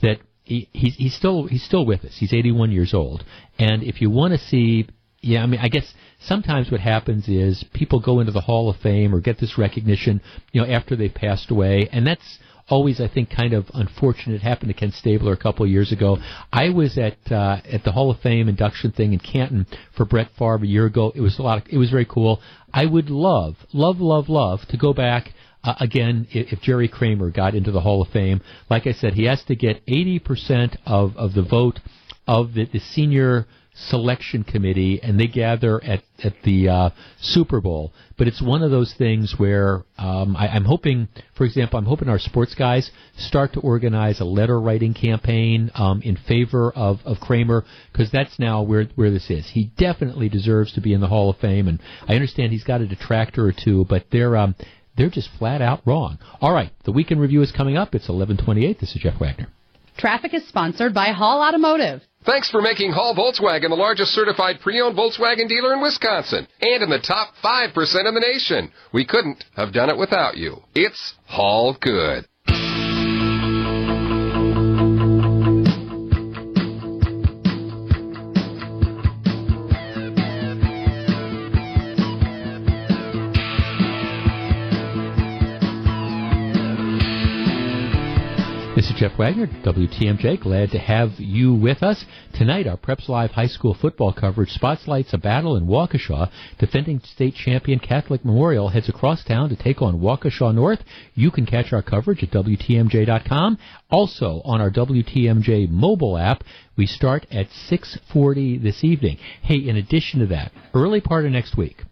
that 0.00 0.18
he, 0.44 0.68
he's, 0.72 0.94
he's 0.94 1.14
still 1.14 1.46
he's 1.46 1.64
still 1.64 1.84
with 1.84 2.04
us. 2.04 2.16
He's 2.16 2.32
81 2.32 2.70
years 2.70 2.94
old, 2.94 3.24
and 3.58 3.82
if 3.82 4.00
you 4.00 4.10
want 4.10 4.32
to 4.32 4.38
see, 4.38 4.86
yeah, 5.20 5.42
I 5.42 5.46
mean, 5.46 5.60
I 5.60 5.68
guess 5.68 5.92
sometimes 6.20 6.70
what 6.70 6.80
happens 6.80 7.28
is 7.28 7.64
people 7.74 8.00
go 8.00 8.20
into 8.20 8.32
the 8.32 8.40
Hall 8.40 8.70
of 8.70 8.76
Fame 8.76 9.14
or 9.14 9.20
get 9.20 9.38
this 9.38 9.58
recognition, 9.58 10.20
you 10.52 10.60
know, 10.60 10.66
after 10.66 10.96
they've 10.96 11.12
passed 11.12 11.50
away, 11.50 11.88
and 11.92 12.06
that's 12.06 12.38
always, 12.68 13.00
I 13.00 13.08
think, 13.08 13.30
kind 13.30 13.52
of 13.52 13.66
unfortunate. 13.74 14.36
It 14.36 14.42
happened 14.42 14.68
to 14.68 14.74
Ken 14.74 14.92
Stabler 14.92 15.32
a 15.32 15.36
couple 15.36 15.64
of 15.64 15.70
years 15.70 15.92
ago. 15.92 16.18
I 16.52 16.70
was 16.70 16.98
at 16.98 17.16
uh, 17.30 17.60
at 17.70 17.84
the 17.84 17.92
Hall 17.92 18.10
of 18.10 18.20
Fame 18.20 18.48
induction 18.48 18.92
thing 18.92 19.12
in 19.12 19.18
Canton 19.18 19.66
for 19.96 20.04
Brett 20.04 20.28
Favre 20.38 20.64
a 20.64 20.66
year 20.66 20.86
ago. 20.86 21.12
It 21.14 21.20
was 21.20 21.38
a 21.38 21.42
lot. 21.42 21.58
Of, 21.58 21.72
it 21.72 21.78
was 21.78 21.90
very 21.90 22.06
cool. 22.06 22.40
I 22.72 22.86
would 22.86 23.10
love, 23.10 23.56
love, 23.72 24.00
love, 24.00 24.28
love 24.28 24.60
to 24.68 24.76
go 24.76 24.92
back. 24.92 25.32
Uh, 25.64 25.74
again, 25.80 26.28
if, 26.30 26.52
if 26.52 26.60
Jerry 26.60 26.88
Kramer 26.88 27.30
got 27.30 27.54
into 27.54 27.72
the 27.72 27.80
Hall 27.80 28.00
of 28.00 28.08
Fame, 28.08 28.40
like 28.70 28.86
I 28.86 28.92
said, 28.92 29.14
he 29.14 29.24
has 29.24 29.42
to 29.44 29.56
get 29.56 29.84
80% 29.86 30.76
of, 30.86 31.16
of 31.16 31.34
the 31.34 31.42
vote 31.42 31.80
of 32.28 32.54
the, 32.54 32.66
the 32.66 32.78
senior 32.78 33.46
selection 33.86 34.44
committee, 34.44 35.00
and 35.02 35.18
they 35.18 35.26
gather 35.26 35.82
at 35.82 36.02
at 36.22 36.34
the 36.44 36.68
uh, 36.68 36.90
Super 37.20 37.60
Bowl. 37.60 37.92
But 38.16 38.26
it's 38.26 38.42
one 38.42 38.62
of 38.62 38.70
those 38.70 38.92
things 38.98 39.34
where 39.36 39.84
um, 39.96 40.36
I, 40.36 40.48
I'm 40.48 40.64
hoping, 40.64 41.08
for 41.36 41.44
example, 41.44 41.78
I'm 41.78 41.84
hoping 41.84 42.08
our 42.08 42.18
sports 42.18 42.54
guys 42.54 42.90
start 43.16 43.52
to 43.52 43.60
organize 43.60 44.20
a 44.20 44.24
letter 44.24 44.60
writing 44.60 44.94
campaign 44.94 45.70
um, 45.74 46.02
in 46.02 46.16
favor 46.16 46.72
of 46.72 46.98
of 47.04 47.20
Kramer 47.20 47.64
because 47.92 48.10
that's 48.10 48.38
now 48.38 48.62
where 48.62 48.86
where 48.96 49.10
this 49.10 49.30
is. 49.30 49.48
He 49.48 49.70
definitely 49.78 50.28
deserves 50.28 50.72
to 50.74 50.80
be 50.80 50.92
in 50.92 51.00
the 51.00 51.08
Hall 51.08 51.30
of 51.30 51.36
Fame, 51.38 51.68
and 51.68 51.80
I 52.08 52.14
understand 52.14 52.52
he's 52.52 52.64
got 52.64 52.80
a 52.80 52.86
detractor 52.86 53.46
or 53.46 53.52
two, 53.52 53.86
but 53.88 54.06
they're 54.10 54.36
um, 54.36 54.54
they're 54.96 55.10
just 55.10 55.30
flat 55.38 55.62
out 55.62 55.82
wrong. 55.86 56.18
All 56.40 56.52
right, 56.52 56.72
the 56.84 56.92
weekend 56.92 57.20
review 57.20 57.42
is 57.42 57.52
coming 57.52 57.76
up. 57.76 57.94
It's 57.94 58.08
11:28. 58.08 58.80
This 58.80 58.94
is 58.94 59.02
Jeff 59.02 59.20
Wagner. 59.20 59.48
Traffic 59.96 60.34
is 60.34 60.46
sponsored 60.46 60.94
by 60.94 61.08
Hall 61.10 61.42
Automotive. 61.42 62.02
Thanks 62.28 62.50
for 62.50 62.60
making 62.60 62.92
Hall 62.92 63.14
Volkswagen 63.14 63.70
the 63.70 63.74
largest 63.74 64.12
certified 64.12 64.60
pre-owned 64.60 64.98
Volkswagen 64.98 65.48
dealer 65.48 65.72
in 65.72 65.80
Wisconsin 65.80 66.46
and 66.60 66.82
in 66.82 66.90
the 66.90 66.98
top 66.98 67.32
5% 67.42 68.06
in 68.06 68.14
the 68.14 68.20
nation. 68.20 68.70
We 68.92 69.06
couldn't 69.06 69.42
have 69.56 69.72
done 69.72 69.88
it 69.88 69.96
without 69.96 70.36
you. 70.36 70.58
It's 70.74 71.14
Hall 71.24 71.74
Good. 71.80 72.28
Jeff 88.98 89.16
Wagner, 89.16 89.46
WTMJ. 89.46 90.40
Glad 90.40 90.72
to 90.72 90.78
have 90.80 91.10
you 91.20 91.54
with 91.54 91.84
us. 91.84 92.04
Tonight, 92.34 92.66
our 92.66 92.76
Preps 92.76 93.08
Live 93.08 93.30
High 93.30 93.46
School 93.46 93.72
football 93.80 94.12
coverage 94.12 94.50
spotlights 94.50 95.14
a 95.14 95.18
battle 95.18 95.56
in 95.56 95.68
Waukesha. 95.68 96.28
Defending 96.58 96.98
state 97.04 97.36
champion 97.36 97.78
Catholic 97.78 98.24
Memorial 98.24 98.70
heads 98.70 98.88
across 98.88 99.22
town 99.22 99.50
to 99.50 99.56
take 99.56 99.80
on 99.80 100.00
Waukesha 100.00 100.52
North. 100.52 100.80
You 101.14 101.30
can 101.30 101.46
catch 101.46 101.72
our 101.72 101.80
coverage 101.80 102.24
at 102.24 102.32
WTMJ.com. 102.32 103.58
Also, 103.88 104.42
on 104.44 104.60
our 104.60 104.70
WTMJ 104.70 105.70
mobile 105.70 106.18
app, 106.18 106.42
we 106.76 106.86
start 106.86 107.24
at 107.30 107.46
6.40 107.70 108.60
this 108.60 108.82
evening. 108.82 109.18
Hey, 109.42 109.58
in 109.58 109.76
addition 109.76 110.18
to 110.18 110.26
that, 110.26 110.50
early 110.74 111.00
part 111.00 111.24
of 111.24 111.30
next 111.30 111.56
week, 111.56 111.84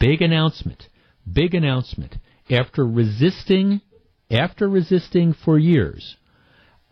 big 0.00 0.20
announcement, 0.20 0.88
big 1.32 1.54
announcement. 1.54 2.16
After 2.50 2.84
resisting 2.84 3.80
after 4.32 4.66
resisting 4.66 5.34
for 5.34 5.58
years, 5.58 6.16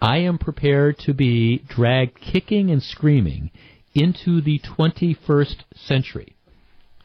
I 0.03 0.19
am 0.19 0.39
prepared 0.39 0.99
to 1.01 1.13
be 1.13 1.59
dragged 1.69 2.19
kicking 2.21 2.71
and 2.71 2.83
screaming 2.83 3.51
into 3.95 4.41
the 4.41 4.59
21st 4.61 5.57
century. 5.75 6.37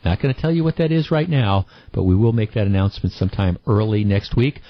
Not 0.05 0.21
going 0.21 0.33
to 0.33 0.39
tell 0.39 0.51
you 0.51 0.63
what 0.63 0.77
that 0.77 0.93
is 0.93 1.11
right 1.11 1.27
now, 1.27 1.65
but 1.91 2.03
we 2.03 2.15
will 2.15 2.31
make 2.31 2.53
that 2.53 2.67
announcement 2.67 3.13
sometime 3.13 3.57
early 3.67 4.05
next 4.05 4.37
week. 4.37 4.61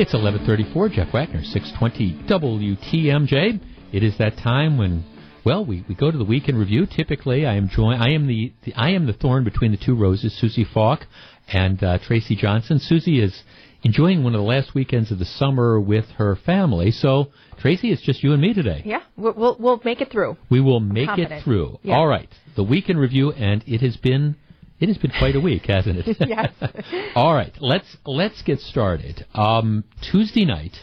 It's 0.00 0.14
11:34. 0.14 0.92
Jeff 0.92 1.12
Wagner, 1.12 1.44
620 1.44 2.24
WTMJ. 2.26 3.60
It 3.92 4.02
is 4.02 4.16
that 4.18 4.38
time 4.38 4.76
when 4.76 5.04
well, 5.44 5.64
we, 5.64 5.84
we 5.88 5.94
go 5.94 6.10
to 6.10 6.18
the 6.18 6.24
weekend 6.24 6.58
review. 6.58 6.86
Typically, 6.86 7.46
I 7.46 7.54
am 7.54 7.68
joined. 7.68 8.02
I 8.02 8.10
am 8.10 8.26
the, 8.26 8.52
the 8.64 8.74
I 8.74 8.90
am 8.90 9.06
the 9.06 9.12
thorn 9.12 9.44
between 9.44 9.70
the 9.70 9.76
two 9.76 9.94
roses. 9.94 10.36
Susie 10.38 10.64
Falk 10.64 11.06
and 11.48 11.82
uh, 11.82 11.98
Tracy 11.98 12.36
Johnson. 12.36 12.78
Susie 12.78 13.20
is 13.20 13.42
enjoying 13.82 14.22
one 14.22 14.34
of 14.34 14.40
the 14.40 14.46
last 14.46 14.74
weekends 14.74 15.10
of 15.10 15.18
the 15.18 15.24
summer 15.24 15.80
with 15.80 16.06
her 16.18 16.36
family. 16.36 16.90
So, 16.90 17.32
Tracy, 17.58 17.90
it's 17.90 18.02
just 18.02 18.22
you 18.22 18.32
and 18.32 18.42
me 18.42 18.54
today. 18.54 18.82
Yeah, 18.84 19.02
we'll 19.16 19.34
we'll, 19.34 19.56
we'll 19.58 19.80
make 19.84 20.00
it 20.00 20.10
through. 20.10 20.36
We 20.50 20.60
will 20.60 20.80
make 20.80 21.18
it 21.18 21.42
through. 21.42 21.78
Yeah. 21.82 21.96
All 21.96 22.06
right, 22.06 22.28
the 22.56 22.64
weekend 22.64 22.98
review, 22.98 23.32
and 23.32 23.64
it 23.66 23.80
has 23.80 23.96
been 23.96 24.36
it 24.80 24.88
has 24.88 24.98
been 24.98 25.12
quite 25.18 25.36
a 25.36 25.40
week, 25.40 25.66
hasn't 25.66 25.98
it? 25.98 26.16
yes. 26.28 26.52
All 27.14 27.34
right, 27.34 27.52
let's 27.60 27.96
let's 28.06 28.42
get 28.42 28.60
started. 28.60 29.26
Um, 29.34 29.84
Tuesday 30.10 30.44
night, 30.44 30.76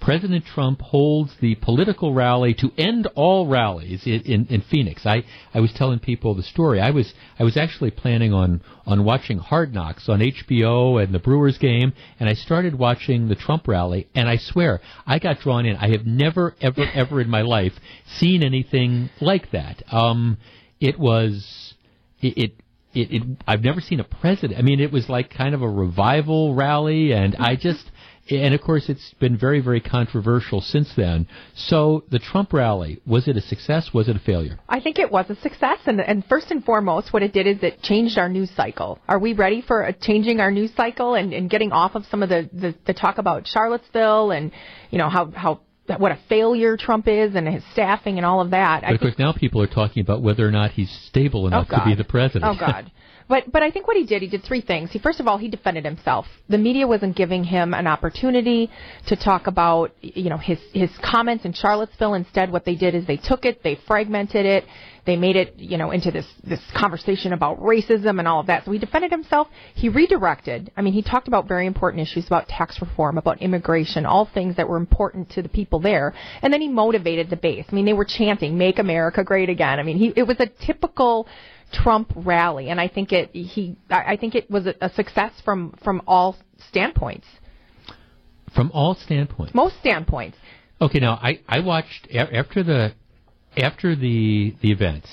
President 0.00 0.44
Trump 0.44 0.80
holds 0.80 1.34
the 1.40 1.54
political 1.56 2.12
rally 2.14 2.54
to 2.54 2.70
end 2.78 3.08
all 3.14 3.46
rallies 3.46 4.06
in, 4.06 4.20
in, 4.22 4.46
in 4.46 4.60
Phoenix. 4.60 5.04
I, 5.06 5.24
I 5.54 5.60
was 5.60 5.72
telling 5.72 5.98
people 5.98 6.34
the 6.34 6.42
story. 6.42 6.80
I 6.80 6.90
was 6.90 7.12
I 7.38 7.44
was 7.44 7.56
actually 7.56 7.90
planning 7.90 8.32
on 8.32 8.60
on 8.86 9.04
watching 9.04 9.38
Hard 9.38 9.74
Knocks 9.74 10.08
on 10.08 10.20
HBO 10.20 11.02
and 11.02 11.14
the 11.14 11.18
Brewers 11.18 11.58
game, 11.58 11.92
and 12.20 12.28
I 12.28 12.34
started 12.34 12.78
watching 12.78 13.28
the 13.28 13.34
Trump 13.34 13.66
rally, 13.66 14.08
and 14.14 14.28
I 14.28 14.36
swear 14.36 14.80
I 15.06 15.18
got 15.18 15.40
drawn 15.40 15.66
in. 15.66 15.76
I 15.76 15.90
have 15.90 16.06
never 16.06 16.54
ever 16.60 16.84
ever 16.94 17.20
in 17.20 17.28
my 17.28 17.42
life 17.42 17.72
seen 18.18 18.42
anything 18.42 19.10
like 19.20 19.50
that. 19.52 19.82
Um, 19.92 20.38
it 20.80 20.98
was 20.98 21.74
it. 22.20 22.38
it 22.38 22.52
it, 22.96 23.12
it, 23.12 23.22
I've 23.46 23.62
never 23.62 23.82
seen 23.82 24.00
a 24.00 24.04
president. 24.04 24.58
I 24.58 24.62
mean, 24.62 24.80
it 24.80 24.90
was 24.90 25.08
like 25.10 25.28
kind 25.28 25.54
of 25.54 25.60
a 25.60 25.68
revival 25.68 26.54
rally, 26.54 27.12
and 27.12 27.36
I 27.38 27.54
just, 27.54 27.90
and 28.30 28.54
of 28.54 28.60
course, 28.60 28.88
it's 28.88 29.14
been 29.20 29.36
very, 29.36 29.60
very 29.60 29.80
controversial 29.80 30.60
since 30.60 30.92
then. 30.96 31.28
So, 31.54 32.04
the 32.10 32.18
Trump 32.18 32.52
rally 32.52 33.00
was 33.06 33.28
it 33.28 33.36
a 33.36 33.40
success? 33.40 33.90
Was 33.94 34.08
it 34.08 34.16
a 34.16 34.20
failure? 34.20 34.58
I 34.68 34.80
think 34.80 34.98
it 34.98 35.10
was 35.10 35.30
a 35.30 35.36
success, 35.36 35.78
and, 35.86 36.00
and 36.00 36.24
first 36.24 36.50
and 36.50 36.64
foremost, 36.64 37.12
what 37.12 37.22
it 37.22 37.32
did 37.32 37.46
is 37.46 37.62
it 37.62 37.82
changed 37.82 38.18
our 38.18 38.28
news 38.28 38.50
cycle. 38.56 38.98
Are 39.08 39.18
we 39.18 39.32
ready 39.32 39.62
for 39.62 39.82
a 39.82 39.92
changing 39.92 40.40
our 40.40 40.50
news 40.50 40.72
cycle 40.76 41.14
and, 41.14 41.32
and 41.32 41.48
getting 41.48 41.72
off 41.72 41.94
of 41.94 42.04
some 42.06 42.22
of 42.22 42.28
the, 42.28 42.48
the, 42.52 42.74
the 42.86 42.94
talk 42.94 43.18
about 43.18 43.46
Charlottesville 43.46 44.30
and 44.30 44.52
you 44.90 44.98
know 44.98 45.08
how 45.08 45.30
how 45.30 45.60
what 45.98 46.10
a 46.10 46.18
failure 46.28 46.76
Trump 46.76 47.06
is 47.06 47.34
and 47.34 47.46
his 47.46 47.62
staffing 47.72 48.16
and 48.16 48.26
all 48.26 48.40
of 48.40 48.50
that? 48.50 48.82
But 48.82 48.94
of 48.94 49.00
course, 49.00 49.18
now 49.18 49.32
people 49.32 49.62
are 49.62 49.68
talking 49.68 50.00
about 50.00 50.20
whether 50.20 50.46
or 50.46 50.50
not 50.50 50.72
he's 50.72 50.90
stable 51.08 51.46
enough 51.46 51.68
oh 51.70 51.78
to 51.78 51.84
be 51.84 51.94
the 51.94 52.04
president. 52.04 52.44
Oh 52.44 52.58
God. 52.58 52.90
But 53.28 53.50
but 53.50 53.62
I 53.62 53.70
think 53.70 53.86
what 53.86 53.96
he 53.96 54.04
did, 54.04 54.22
he 54.22 54.28
did 54.28 54.44
three 54.44 54.60
things. 54.60 54.90
He 54.92 54.98
first 54.98 55.18
of 55.18 55.26
all 55.26 55.36
he 55.38 55.48
defended 55.48 55.84
himself. 55.84 56.26
The 56.48 56.58
media 56.58 56.86
wasn't 56.86 57.16
giving 57.16 57.42
him 57.42 57.74
an 57.74 57.86
opportunity 57.86 58.70
to 59.08 59.16
talk 59.16 59.46
about 59.48 59.92
you 60.00 60.30
know 60.30 60.38
his 60.38 60.58
his 60.72 60.90
comments 61.02 61.44
in 61.44 61.52
Charlottesville. 61.52 62.14
Instead, 62.14 62.52
what 62.52 62.64
they 62.64 62.76
did 62.76 62.94
is 62.94 63.06
they 63.06 63.16
took 63.16 63.44
it, 63.44 63.62
they 63.64 63.78
fragmented 63.86 64.46
it, 64.46 64.64
they 65.06 65.16
made 65.16 65.34
it 65.34 65.54
you 65.56 65.76
know 65.76 65.90
into 65.90 66.12
this 66.12 66.26
this 66.44 66.60
conversation 66.78 67.32
about 67.32 67.58
racism 67.58 68.20
and 68.20 68.28
all 68.28 68.40
of 68.40 68.46
that. 68.46 68.64
So 68.64 68.70
he 68.70 68.78
defended 68.78 69.10
himself. 69.10 69.48
He 69.74 69.88
redirected. 69.88 70.70
I 70.76 70.82
mean, 70.82 70.92
he 70.92 71.02
talked 71.02 71.26
about 71.26 71.48
very 71.48 71.66
important 71.66 72.02
issues 72.02 72.26
about 72.26 72.46
tax 72.46 72.80
reform, 72.80 73.18
about 73.18 73.42
immigration, 73.42 74.06
all 74.06 74.28
things 74.32 74.56
that 74.56 74.68
were 74.68 74.76
important 74.76 75.30
to 75.30 75.42
the 75.42 75.48
people 75.48 75.80
there. 75.80 76.14
And 76.42 76.52
then 76.52 76.60
he 76.60 76.68
motivated 76.68 77.30
the 77.30 77.36
base. 77.36 77.64
I 77.68 77.74
mean, 77.74 77.86
they 77.86 77.92
were 77.92 78.04
chanting 78.04 78.56
"Make 78.56 78.78
America 78.78 79.24
Great 79.24 79.48
Again." 79.48 79.80
I 79.80 79.82
mean, 79.82 79.96
he 79.96 80.12
it 80.14 80.24
was 80.28 80.38
a 80.38 80.46
typical 80.64 81.26
Trump 81.72 82.12
rally, 82.14 82.70
and 82.70 82.80
I 82.80 82.88
think 82.88 83.12
it 83.12 83.30
he 83.32 83.76
I 83.90 84.16
think 84.16 84.34
it 84.34 84.50
was 84.50 84.66
a, 84.66 84.74
a 84.80 84.90
success 84.90 85.32
from 85.44 85.74
from 85.82 86.02
all 86.06 86.36
standpoints. 86.68 87.26
From 88.54 88.70
all 88.72 88.94
standpoints. 88.94 89.54
Most 89.54 89.78
standpoints. 89.80 90.36
Okay, 90.80 91.00
now 91.00 91.14
I 91.14 91.40
I 91.48 91.60
watched 91.60 92.08
after 92.14 92.62
the 92.62 92.92
after 93.56 93.96
the 93.96 94.54
the 94.60 94.70
event. 94.70 95.04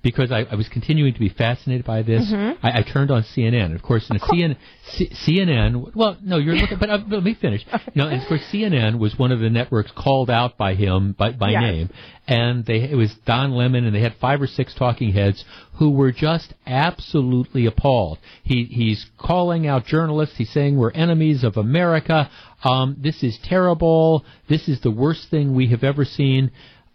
Because 0.00 0.30
I, 0.30 0.40
I 0.50 0.54
was 0.54 0.68
continuing 0.68 1.12
to 1.12 1.18
be 1.18 1.28
fascinated 1.28 1.84
by 1.84 2.02
this. 2.02 2.30
Mhm. 2.30 2.56
I, 2.62 2.78
I 2.78 2.82
turned 2.82 3.10
on 3.10 3.22
CNN. 3.24 3.74
Of 3.74 3.82
course, 3.82 4.08
in 4.08 4.16
a 4.16 4.20
CNN, 4.20 4.56
C, 4.92 5.08
CNN. 5.26 5.94
Well, 5.94 6.16
no, 6.22 6.36
you're 6.38 6.54
looking, 6.54 6.78
but 6.78 6.88
uh, 6.88 6.98
let 7.08 7.22
me 7.24 7.34
finish. 7.34 7.64
Know, 7.94 8.06
and 8.06 8.22
of 8.22 8.28
course, 8.28 8.42
CNN 8.52 8.98
was 8.98 9.18
one 9.18 9.32
of 9.32 9.40
the 9.40 9.50
networks 9.50 9.90
called 9.96 10.30
out 10.30 10.56
by 10.56 10.74
him 10.74 11.12
by, 11.18 11.32
by 11.32 11.50
Yes. 11.50 11.62
name, 11.62 11.90
and 12.28 12.64
they 12.64 12.80
it 12.82 12.94
was 12.96 13.12
Don 13.26 13.50
Lemon, 13.52 13.84
and 13.86 13.94
they 13.94 14.00
had 14.00 14.14
five 14.20 14.40
or 14.40 14.46
six 14.46 14.72
talking 14.74 15.12
heads 15.12 15.44
who 15.78 15.90
were 15.90 16.12
just 16.12 16.54
absolutely 16.66 17.66
appalled. 17.66 18.18
He 18.44 18.64
he's 18.64 19.04
calling 19.18 19.66
out 19.66 19.84
journalists. 19.86 20.36
He's 20.36 20.50
saying 20.50 20.76
we're 20.76 20.92
enemies 20.92 21.42
of 21.44 21.56
America. 21.56 22.30
Um, 22.62 22.96
this 23.00 23.22
is 23.22 23.38
terrible. 23.42 24.24
This 24.48 24.68
is 24.68 24.80
the 24.80 24.90
worst 24.90 25.28
thing 25.30 25.54
we 25.54 25.68
have 25.68 25.82
ever 25.84 26.04
seen. 26.04 26.50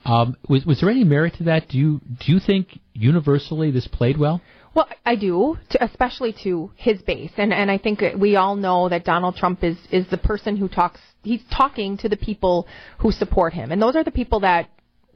Um, 0.05 0.35
was 0.49 0.65
was 0.65 0.81
there 0.81 0.89
any 0.89 1.03
merit 1.03 1.35
to 1.35 1.43
that? 1.45 1.69
Do 1.69 1.77
you 1.77 2.01
do 2.19 2.31
you 2.31 2.39
think 2.39 2.79
universally 2.93 3.71
this 3.71 3.87
played 3.87 4.17
well? 4.17 4.41
Well, 4.75 4.87
I 5.05 5.15
do, 5.15 5.59
to, 5.69 5.83
especially 5.83 6.33
to 6.43 6.71
his 6.75 7.01
base, 7.03 7.31
and 7.37 7.53
and 7.53 7.69
I 7.69 7.77
think 7.77 8.03
we 8.17 8.35
all 8.35 8.55
know 8.55 8.89
that 8.89 9.05
Donald 9.05 9.35
Trump 9.35 9.63
is 9.63 9.77
is 9.91 10.07
the 10.07 10.17
person 10.17 10.57
who 10.57 10.67
talks. 10.67 10.99
He's 11.23 11.43
talking 11.51 11.97
to 11.97 12.09
the 12.09 12.17
people 12.17 12.67
who 12.97 13.11
support 13.11 13.53
him, 13.53 13.71
and 13.71 13.81
those 13.81 13.95
are 13.95 14.03
the 14.03 14.11
people 14.11 14.41
that 14.41 14.69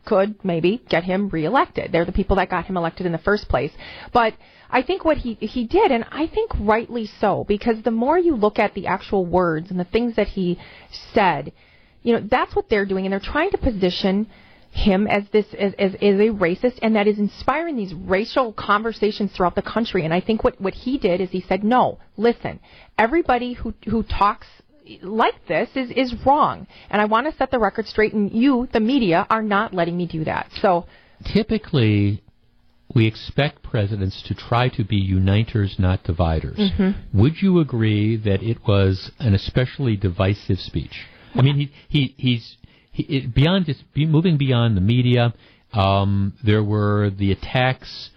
could 0.06 0.44
maybe 0.46 0.82
get 0.88 1.04
him 1.04 1.28
reelected. 1.30 1.92
They're 1.92 2.06
the 2.06 2.14
people 2.14 2.38
that 2.38 2.50
got 2.50 2.66
him 2.66 2.78
elected 2.78 3.06
in 3.06 3.12
the 3.12 3.18
first 3.18 3.50
place. 3.50 3.72
But 4.14 4.36
I 4.70 4.82
think 4.84 5.04
what 5.04 5.18
he 5.18 5.34
he 5.34 5.66
did, 5.66 5.92
and 5.92 6.06
I 6.12 6.28
think 6.28 6.52
rightly 6.60 7.08
so, 7.20 7.44
because 7.46 7.82
the 7.82 7.92
more 7.92 8.18
you 8.18 8.36
look 8.36 8.60
at 8.60 8.74
the 8.74 8.88
actual 8.88 9.26
words 9.26 9.72
and 9.72 9.80
the 9.80 9.86
things 9.86 10.16
that 10.16 10.28
he 10.28 10.60
said, 11.14 11.52
you 12.04 12.14
know, 12.14 12.28
that's 12.30 12.56
what 12.56 12.70
they're 12.70 12.86
doing, 12.86 13.06
and 13.06 13.12
they're 13.12 13.20
trying 13.20 13.52
to 13.52 13.58
position 13.58 14.28
him 14.72 15.08
as 15.08 15.24
this 15.32 15.46
as, 15.58 15.74
as, 15.80 15.94
as 15.96 16.20
a 16.20 16.30
racist 16.30 16.78
and 16.82 16.96
that 16.96 17.08
is 17.08 17.18
inspiring 17.18 17.76
these 17.76 17.94
racial 17.94 18.54
conversations 18.54 19.32
throughout 19.32 19.56
the 19.56 19.62
country 19.62 20.06
and 20.06 20.14
I 20.14 20.22
think 20.22 20.44
what 20.44 20.60
what 20.62 20.74
he 20.74 20.98
did 20.98 21.20
is 21.22 21.30
he 21.32 21.42
said 21.42 21.64
no 21.64 22.00
listen 22.16 22.60
everybody 22.98 23.54
who 23.54 23.74
who 23.86 24.04
talks 24.04 24.48
like 25.02 25.34
this 25.48 25.70
is 25.76 25.90
is 25.92 26.14
wrong 26.26 26.68
and 26.90 27.02
I 27.02 27.06
want 27.06 27.30
to 27.30 27.38
set 27.38 27.52
the 27.52 27.60
record 27.60 27.88
straight 27.88 28.14
and 28.14 28.32
you 28.32 28.68
the 28.72 28.80
media 28.80 29.26
are 29.30 29.42
not 29.42 29.74
letting 29.74 29.98
me 29.98 30.06
do 30.06 30.24
that 30.26 30.48
so 30.62 30.86
Typically, 31.26 32.24
we 32.94 33.08
expect 33.08 33.64
presidents 33.64 34.24
to 34.28 34.36
try 34.36 34.70
to 34.70 34.84
be 34.84 34.98
uniters, 34.98 35.80
not 35.80 36.04
dividers. 36.04 36.58
Mhm. 36.58 36.96
Would 37.14 37.42
you 37.42 37.60
agree 37.60 38.16
that 38.18 38.42
it 38.44 38.66
was 38.68 39.12
an 39.20 39.34
especially 39.34 39.96
divisive 39.98 40.60
speech? 40.60 41.06
I 41.36 41.42
mean, 41.42 41.56
he, 41.56 41.72
he 41.90 42.14
he's 42.18 42.58
he, 42.98 43.04
it, 43.18 43.34
beyond 43.34 43.66
just 43.66 43.84
be, 43.94 44.06
moving 44.06 44.38
beyond 44.38 44.76
the 44.76 44.82
media. 44.82 45.34
Um, 45.74 46.34
there 46.44 46.64
were 46.64 47.12
the 47.12 47.32
attacks 47.32 48.10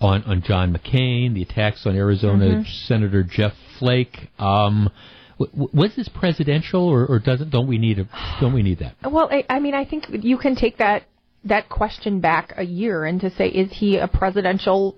on 0.00 0.22
on 0.24 0.42
John 0.42 0.76
McCain, 0.76 1.34
the 1.34 1.42
attacks 1.42 1.86
on 1.86 1.96
Arizona 1.96 2.46
Mhm. 2.46 2.86
Senator 2.86 3.22
Jeff 3.24 3.54
Flake. 3.78 4.28
Um, 4.38 4.90
w- 5.38 5.68
was 5.72 5.94
this 5.96 6.08
presidential, 6.08 6.82
or, 6.86 7.06
or 7.06 7.18
doesn't 7.18 7.50
don't 7.50 7.66
we 7.66 7.78
need 7.78 7.98
a 7.98 8.08
don't 8.40 8.52
we 8.52 8.62
need 8.62 8.80
that? 8.80 8.94
Well, 9.02 9.28
I, 9.30 9.44
I 9.48 9.60
mean, 9.60 9.74
I 9.74 9.84
think 9.84 10.06
you 10.10 10.36
can 10.38 10.54
take 10.56 10.76
that 10.78 11.04
that 11.44 11.68
question 11.68 12.20
back 12.20 12.52
a 12.56 12.64
year 12.64 13.04
and 13.04 13.20
to 13.22 13.30
say, 13.30 13.48
is 13.48 13.70
he 13.72 13.96
a 13.96 14.08
presidential 14.08 14.96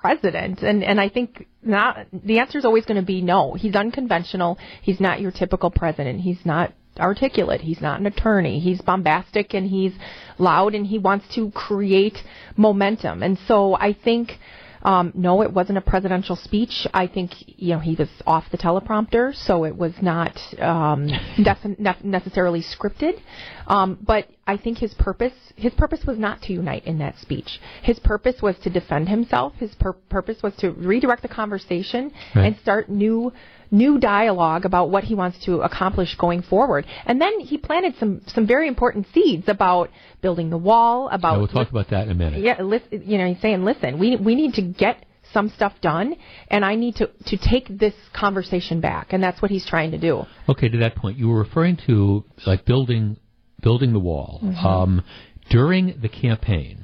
president? 0.00 0.62
And 0.62 0.82
and 0.82 1.00
I 1.00 1.08
think 1.08 1.46
not. 1.62 2.06
The 2.12 2.38
answer 2.40 2.58
is 2.58 2.64
always 2.64 2.84
going 2.86 3.00
to 3.00 3.06
be 3.06 3.20
no. 3.22 3.54
He's 3.54 3.76
unconventional. 3.76 4.58
He's 4.82 5.00
not 5.00 5.20
your 5.20 5.30
typical 5.30 5.70
president. 5.70 6.20
He's 6.22 6.44
not 6.44 6.72
articulate. 6.98 7.60
He's 7.62 7.80
not 7.80 8.00
an 8.00 8.06
attorney. 8.06 8.60
He's 8.60 8.80
bombastic 8.80 9.54
and 9.54 9.68
he's 9.68 9.92
loud 10.38 10.74
and 10.74 10.86
he 10.86 10.98
wants 10.98 11.26
to 11.34 11.50
create 11.50 12.18
momentum. 12.56 13.22
And 13.22 13.38
so 13.46 13.74
I 13.74 13.92
think. 13.92 14.38
Um, 14.86 15.12
no, 15.14 15.40
it 15.40 15.50
wasn't 15.50 15.78
a 15.78 15.80
presidential 15.80 16.36
speech. 16.36 16.86
I 16.92 17.06
think 17.06 17.32
you 17.46 17.72
know 17.72 17.78
he 17.78 17.94
was 17.94 18.10
off 18.26 18.44
the 18.50 18.58
teleprompter, 18.58 19.34
so 19.34 19.64
it 19.64 19.74
was 19.74 19.94
not 20.02 20.38
um, 20.60 21.06
nef- 21.38 22.04
necessarily 22.04 22.60
scripted. 22.60 23.18
Um, 23.66 23.98
but 24.02 24.28
I 24.46 24.58
think 24.58 24.76
his 24.76 24.92
purpose 24.92 25.32
his 25.56 25.72
purpose 25.72 26.04
was 26.04 26.18
not 26.18 26.42
to 26.42 26.52
unite 26.52 26.84
in 26.84 26.98
that 26.98 27.16
speech. 27.18 27.60
His 27.82 27.98
purpose 27.98 28.42
was 28.42 28.58
to 28.58 28.68
defend 28.68 29.08
himself. 29.08 29.54
His 29.54 29.74
pur- 29.74 29.94
purpose 30.10 30.42
was 30.42 30.54
to 30.56 30.72
redirect 30.72 31.22
the 31.22 31.28
conversation 31.28 32.12
Right. 32.34 32.48
and 32.48 32.56
start 32.58 32.90
new 32.90 33.32
new 33.70 33.98
dialogue 33.98 34.64
about 34.64 34.90
what 34.90 35.04
he 35.04 35.14
wants 35.14 35.38
to 35.44 35.60
accomplish 35.60 36.14
going 36.16 36.42
forward. 36.42 36.86
And 37.06 37.20
then 37.20 37.40
he 37.40 37.58
planted 37.58 37.94
some 37.98 38.22
some 38.28 38.46
very 38.46 38.68
important 38.68 39.06
seeds 39.14 39.48
about 39.48 39.90
building 40.20 40.50
the 40.50 40.58
wall, 40.58 41.08
about 41.10 41.32
Yeah, 41.32 41.38
we'll 41.38 41.48
talk 41.48 41.70
about 41.70 41.90
that 41.90 42.04
in 42.04 42.10
a 42.10 42.14
minute. 42.14 42.40
yeah, 42.40 42.62
listen, 42.62 43.02
you 43.04 43.18
know, 43.18 43.26
he's 43.26 43.40
saying, 43.40 43.64
listen, 43.64 43.98
we 43.98 44.16
we 44.16 44.34
need 44.34 44.54
to 44.54 44.62
get 44.62 45.04
some 45.32 45.48
stuff 45.48 45.72
done, 45.80 46.14
and 46.48 46.64
I 46.64 46.74
need 46.76 46.96
to 46.96 47.10
to 47.26 47.36
take 47.36 47.66
this 47.78 47.94
conversation 48.12 48.80
back, 48.80 49.12
and 49.12 49.22
that's 49.22 49.40
what 49.42 49.50
he's 49.50 49.66
trying 49.66 49.90
to 49.92 49.98
do. 49.98 50.24
Okay, 50.48 50.68
to 50.68 50.78
that 50.78 50.94
point, 50.94 51.18
you 51.18 51.28
were 51.28 51.38
referring 51.38 51.76
to 51.86 52.24
like 52.46 52.64
building 52.64 53.16
building 53.60 53.92
the 53.92 53.98
wall. 53.98 54.40
Mhm. 54.42 54.64
Um, 54.64 55.02
during 55.50 55.98
the 56.00 56.08
campaign, 56.08 56.83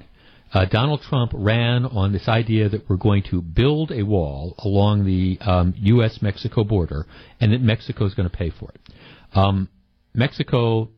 uh, 0.53 0.65
Donald 0.65 1.03
Trump 1.03 1.33
ran 1.35 1.85
on 1.85 2.13
this 2.13 2.29
idea 2.29 2.69
that 2.69 2.89
we're 2.89 2.97
going 2.97 3.23
to 3.31 3.41
build 3.41 3.93
a 3.93 4.03
wall 4.03 4.55
along 4.59 5.05
the 5.05 5.39
um, 5.41 5.75
U.S.-Mexico 5.77 6.67
border, 6.67 7.07
and 7.41 7.53
that 7.53 7.61
Mexico 7.61 8.05
is 8.05 8.15
going 8.15 8.29
to 8.29 8.37
pay 8.37 8.51
for 8.51 8.71
it. 8.71 8.81
Um, 9.33 9.69
Mexico 10.13 10.91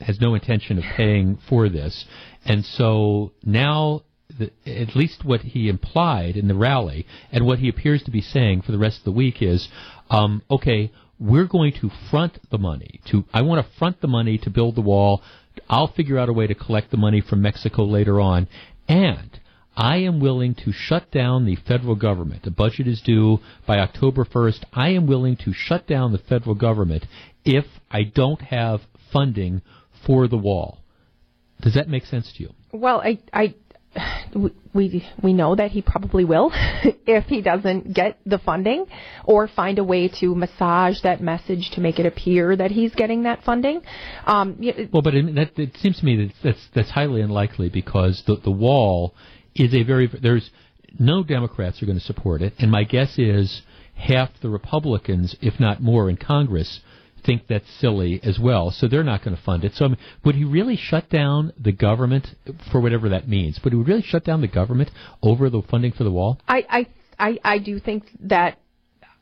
has 0.00 0.20
no 0.20 0.34
intention 0.34 0.78
of 0.78 0.84
paying 0.96 1.38
for 1.48 1.68
this, 1.68 2.04
and 2.44 2.64
so 2.64 3.32
now. 3.44 4.02
The, 4.38 4.52
at 4.64 4.94
least 4.94 5.24
what 5.24 5.40
he 5.40 5.68
implied 5.68 6.36
in 6.36 6.46
the 6.46 6.54
rally 6.54 7.04
and 7.32 7.44
what 7.44 7.58
he 7.58 7.68
appears 7.68 8.04
to 8.04 8.12
be 8.12 8.20
saying 8.20 8.62
for 8.62 8.70
the 8.70 8.78
rest 8.78 8.98
of 8.98 9.04
the 9.04 9.10
week 9.10 9.42
is, 9.42 9.68
um, 10.08 10.40
okay, 10.48 10.92
we're 11.20 11.46
going 11.46 11.72
to 11.80 11.90
front 12.10 12.38
the 12.50 12.56
money. 12.56 13.00
To 13.10 13.24
I 13.32 13.42
want 13.42 13.64
to 13.64 13.78
front 13.78 14.00
the 14.00 14.08
money 14.08 14.38
to 14.38 14.50
build 14.50 14.74
the 14.74 14.80
wall. 14.80 15.22
I'll 15.68 15.92
figure 15.92 16.18
out 16.18 16.28
a 16.28 16.32
way 16.32 16.46
to 16.46 16.54
collect 16.54 16.90
the 16.90 16.96
money 16.96 17.20
from 17.20 17.42
Mexico 17.42 17.84
later 17.84 18.20
on, 18.20 18.48
and 18.88 19.40
I 19.76 19.98
am 19.98 20.20
willing 20.20 20.54
to 20.56 20.72
shut 20.72 21.10
down 21.10 21.46
the 21.46 21.56
federal 21.56 21.94
government. 21.94 22.42
The 22.42 22.50
budget 22.50 22.86
is 22.86 23.00
due 23.00 23.38
by 23.66 23.78
October 23.78 24.24
1st. 24.24 24.64
I 24.72 24.90
am 24.90 25.06
willing 25.06 25.36
to 25.44 25.52
shut 25.52 25.86
down 25.86 26.12
the 26.12 26.18
federal 26.18 26.54
government 26.54 27.06
if 27.44 27.64
I 27.90 28.02
don't 28.02 28.40
have 28.42 28.80
funding 29.12 29.62
for 30.06 30.28
the 30.28 30.36
wall. 30.36 30.78
Does 31.60 31.74
that 31.74 31.88
make 31.88 32.06
sense 32.06 32.32
to 32.34 32.42
you? 32.42 32.50
Well, 32.72 33.00
I 33.00 33.18
I 33.32 33.54
we 34.72 35.04
we 35.22 35.32
know 35.32 35.54
that 35.54 35.70
he 35.70 35.82
probably 35.82 36.24
will 36.24 36.50
if 36.54 37.24
he 37.24 37.42
doesn't 37.42 37.92
get 37.92 38.18
the 38.24 38.38
funding 38.38 38.86
or 39.24 39.48
find 39.48 39.78
a 39.78 39.84
way 39.84 40.08
to 40.08 40.34
massage 40.34 41.00
that 41.02 41.20
message 41.20 41.70
to 41.72 41.80
make 41.80 41.98
it 41.98 42.06
appear 42.06 42.54
that 42.54 42.70
he's 42.70 42.94
getting 42.94 43.24
that 43.24 43.42
funding. 43.42 43.82
Um, 44.26 44.58
Well, 44.92 45.02
but 45.02 45.14
it, 45.14 45.34
that, 45.34 45.58
it 45.58 45.76
seems 45.78 45.98
to 45.98 46.04
me 46.04 46.26
that 46.26 46.34
that's 46.42 46.68
that's 46.74 46.90
highly 46.90 47.20
unlikely 47.20 47.68
because 47.68 48.22
the 48.26 48.36
the 48.36 48.50
wall 48.50 49.14
is 49.54 49.74
a 49.74 49.82
very 49.82 50.06
there's 50.06 50.50
no 50.98 51.22
Democrats 51.22 51.82
are 51.82 51.86
going 51.86 51.98
to 51.98 52.04
support 52.04 52.42
it, 52.42 52.54
and 52.58 52.70
my 52.70 52.84
guess 52.84 53.18
is 53.18 53.62
half 53.94 54.30
the 54.40 54.48
Republicans, 54.48 55.36
if 55.40 55.60
not 55.60 55.80
more, 55.80 56.08
in 56.08 56.16
Congress 56.16 56.80
think 57.24 57.46
that's 57.48 57.68
silly 57.78 58.20
as 58.22 58.38
well, 58.38 58.70
so 58.70 58.88
they're 58.88 59.04
not 59.04 59.22
going 59.24 59.36
to 59.36 59.42
fund 59.42 59.64
it. 59.64 59.74
So, 59.74 59.84
I 59.84 59.88
mean, 59.88 59.98
would 60.24 60.34
he 60.34 60.44
really 60.44 60.76
shut 60.76 61.08
down 61.10 61.52
the 61.58 61.72
government 61.72 62.26
for 62.70 62.80
whatever 62.80 63.08
that 63.10 63.28
means? 63.28 63.58
Would 63.62 63.72
he 63.72 63.78
really 63.78 64.02
shut 64.02 64.24
down 64.24 64.40
the 64.40 64.48
government 64.48 64.90
over 65.22 65.50
the 65.50 65.62
funding 65.62 65.92
for 65.92 66.04
the 66.04 66.10
wall? 66.10 66.38
I, 66.48 66.66
I 66.68 66.86
I 67.18 67.38
I 67.44 67.58
do 67.58 67.78
think 67.78 68.04
that 68.20 68.58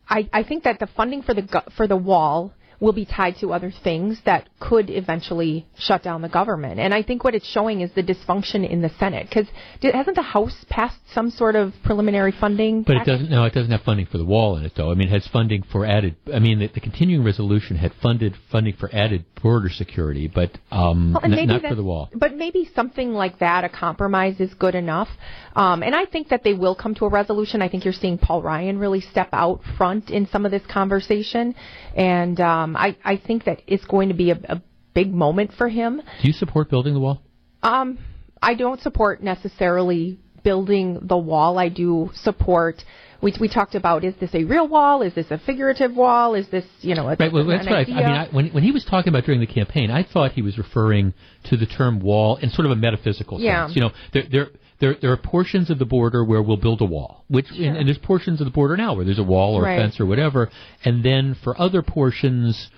I 0.08 0.28
I 0.32 0.42
think 0.42 0.64
that 0.64 0.78
the 0.78 0.86
funding 0.86 1.22
for 1.22 1.34
the 1.34 1.62
for 1.76 1.86
the 1.86 1.96
wall 1.96 2.52
will 2.80 2.92
be 2.92 3.04
tied 3.04 3.36
to 3.36 3.52
other 3.52 3.72
things 3.82 4.20
that 4.24 4.48
could 4.60 4.88
eventually 4.88 5.66
shut 5.76 6.02
down 6.02 6.22
the 6.22 6.28
government. 6.28 6.78
And 6.78 6.94
I 6.94 7.02
think 7.02 7.24
what 7.24 7.34
it's 7.34 7.46
showing 7.46 7.80
is 7.80 7.90
the 7.94 8.02
dysfunction 8.02 8.68
in 8.68 8.82
the 8.82 8.90
Senate 8.98 9.28
because 9.28 9.48
hasn't 9.82 10.16
the 10.16 10.22
House 10.22 10.64
passed 10.68 10.98
some 11.12 11.30
sort 11.30 11.56
of 11.56 11.72
preliminary 11.84 12.32
funding? 12.32 12.82
But 12.82 12.96
it 12.98 13.04
doesn't. 13.04 13.30
No, 13.30 13.44
it 13.44 13.52
doesn't 13.52 13.70
have 13.70 13.82
funding 13.82 14.06
for 14.06 14.18
the 14.18 14.24
wall 14.24 14.56
in 14.56 14.64
it, 14.64 14.72
though. 14.76 14.90
I 14.90 14.94
mean, 14.94 15.08
it 15.08 15.12
has 15.12 15.26
funding 15.28 15.64
for 15.72 15.84
added. 15.84 16.16
I 16.32 16.38
mean, 16.38 16.60
the, 16.60 16.68
the 16.68 16.80
continuing 16.80 17.24
resolution 17.24 17.76
had 17.76 17.92
funded 18.00 18.34
funding 18.52 18.74
for 18.74 18.88
added 18.94 19.24
border 19.42 19.68
security, 19.68 20.28
but 20.28 20.50
um, 20.70 21.14
Well, 21.14 21.32
n- 21.32 21.46
not 21.46 21.62
for 21.62 21.74
the 21.74 21.84
wall. 21.84 22.10
But 22.14 22.36
maybe 22.36 22.70
something 22.74 23.12
like 23.12 23.38
that, 23.38 23.64
a 23.64 23.68
compromise, 23.68 24.40
is 24.40 24.52
good 24.54 24.74
enough. 24.74 25.08
Um, 25.54 25.82
and 25.82 25.94
I 25.94 26.04
think 26.04 26.28
that 26.28 26.44
they 26.44 26.54
will 26.54 26.74
come 26.74 26.94
to 26.96 27.04
a 27.04 27.08
resolution. 27.08 27.62
I 27.62 27.68
think 27.68 27.84
you're 27.84 27.92
seeing 27.92 28.18
Paul 28.18 28.42
Ryan 28.42 28.78
really 28.78 29.00
step 29.00 29.28
out 29.32 29.60
front 29.76 30.10
in 30.10 30.26
some 30.28 30.44
of 30.44 30.50
this 30.50 30.62
conversation, 30.70 31.54
and 31.96 32.40
um, 32.40 32.67
I, 32.76 32.96
I 33.04 33.16
think 33.16 33.44
that 33.44 33.62
it's 33.66 33.84
going 33.84 34.08
to 34.08 34.14
be 34.14 34.30
a, 34.30 34.36
a 34.48 34.62
big 34.94 35.12
moment 35.12 35.52
for 35.56 35.68
him. 35.68 36.02
Do 36.22 36.28
you 36.28 36.32
support 36.32 36.70
building 36.70 36.94
the 36.94 37.00
wall? 37.00 37.22
Um, 37.62 37.98
I 38.42 38.54
don't 38.54 38.80
support 38.80 39.22
necessarily 39.22 40.18
building 40.44 40.98
the 41.02 41.16
wall. 41.16 41.58
I 41.58 41.68
do 41.68 42.10
support. 42.14 42.82
We, 43.20 43.34
we 43.40 43.48
talked 43.48 43.74
about 43.74 44.04
is 44.04 44.14
this 44.20 44.32
a 44.34 44.44
real 44.44 44.68
wall? 44.68 45.02
Is 45.02 45.14
this 45.14 45.26
a 45.30 45.38
figurative 45.38 45.94
wall? 45.94 46.34
Is 46.34 46.48
this 46.50 46.64
you 46.80 46.94
know 46.94 47.08
a, 47.08 47.16
Right. 47.16 47.32
Well, 47.32 47.46
that's 47.46 47.66
what 47.66 47.74
I? 47.74 47.80
I 47.80 47.84
mean. 47.84 47.96
I, 47.96 48.28
when 48.30 48.48
when 48.50 48.62
he 48.62 48.70
was 48.70 48.84
talking 48.84 49.08
about 49.12 49.24
during 49.24 49.40
the 49.40 49.46
campaign, 49.46 49.90
I 49.90 50.04
thought 50.04 50.32
he 50.32 50.42
was 50.42 50.56
referring 50.56 51.14
to 51.44 51.56
the 51.56 51.66
term 51.66 52.00
wall 52.00 52.36
in 52.36 52.50
sort 52.50 52.66
of 52.66 52.72
a 52.72 52.76
metaphysical 52.76 53.40
Yeah. 53.40 53.66
sense. 53.66 53.76
You 53.76 53.82
know, 53.82 53.90
there 54.12 54.22
there 54.30 54.46
there 54.80 54.94
there 55.00 55.12
are 55.12 55.16
portions 55.16 55.70
of 55.70 55.78
the 55.78 55.84
border 55.84 56.24
where 56.24 56.42
we'll 56.42 56.56
build 56.56 56.80
a 56.80 56.84
wall, 56.84 57.24
which 57.28 57.46
and, 57.50 57.76
and 57.76 57.88
there's 57.88 57.98
portions 57.98 58.40
of 58.40 58.44
the 58.46 58.50
border 58.50 58.76
now 58.76 58.94
where 58.94 59.04
there's 59.04 59.18
a 59.18 59.24
wall 59.24 59.56
or 59.56 59.62
Right. 59.62 59.78
a 59.78 59.82
fence 59.82 60.00
or 60.00 60.06
whatever, 60.06 60.50
and 60.84 61.04
then 61.04 61.36
for 61.42 61.60
other 61.60 61.82
portions, 61.82 62.70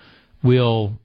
we'll 0.42 0.98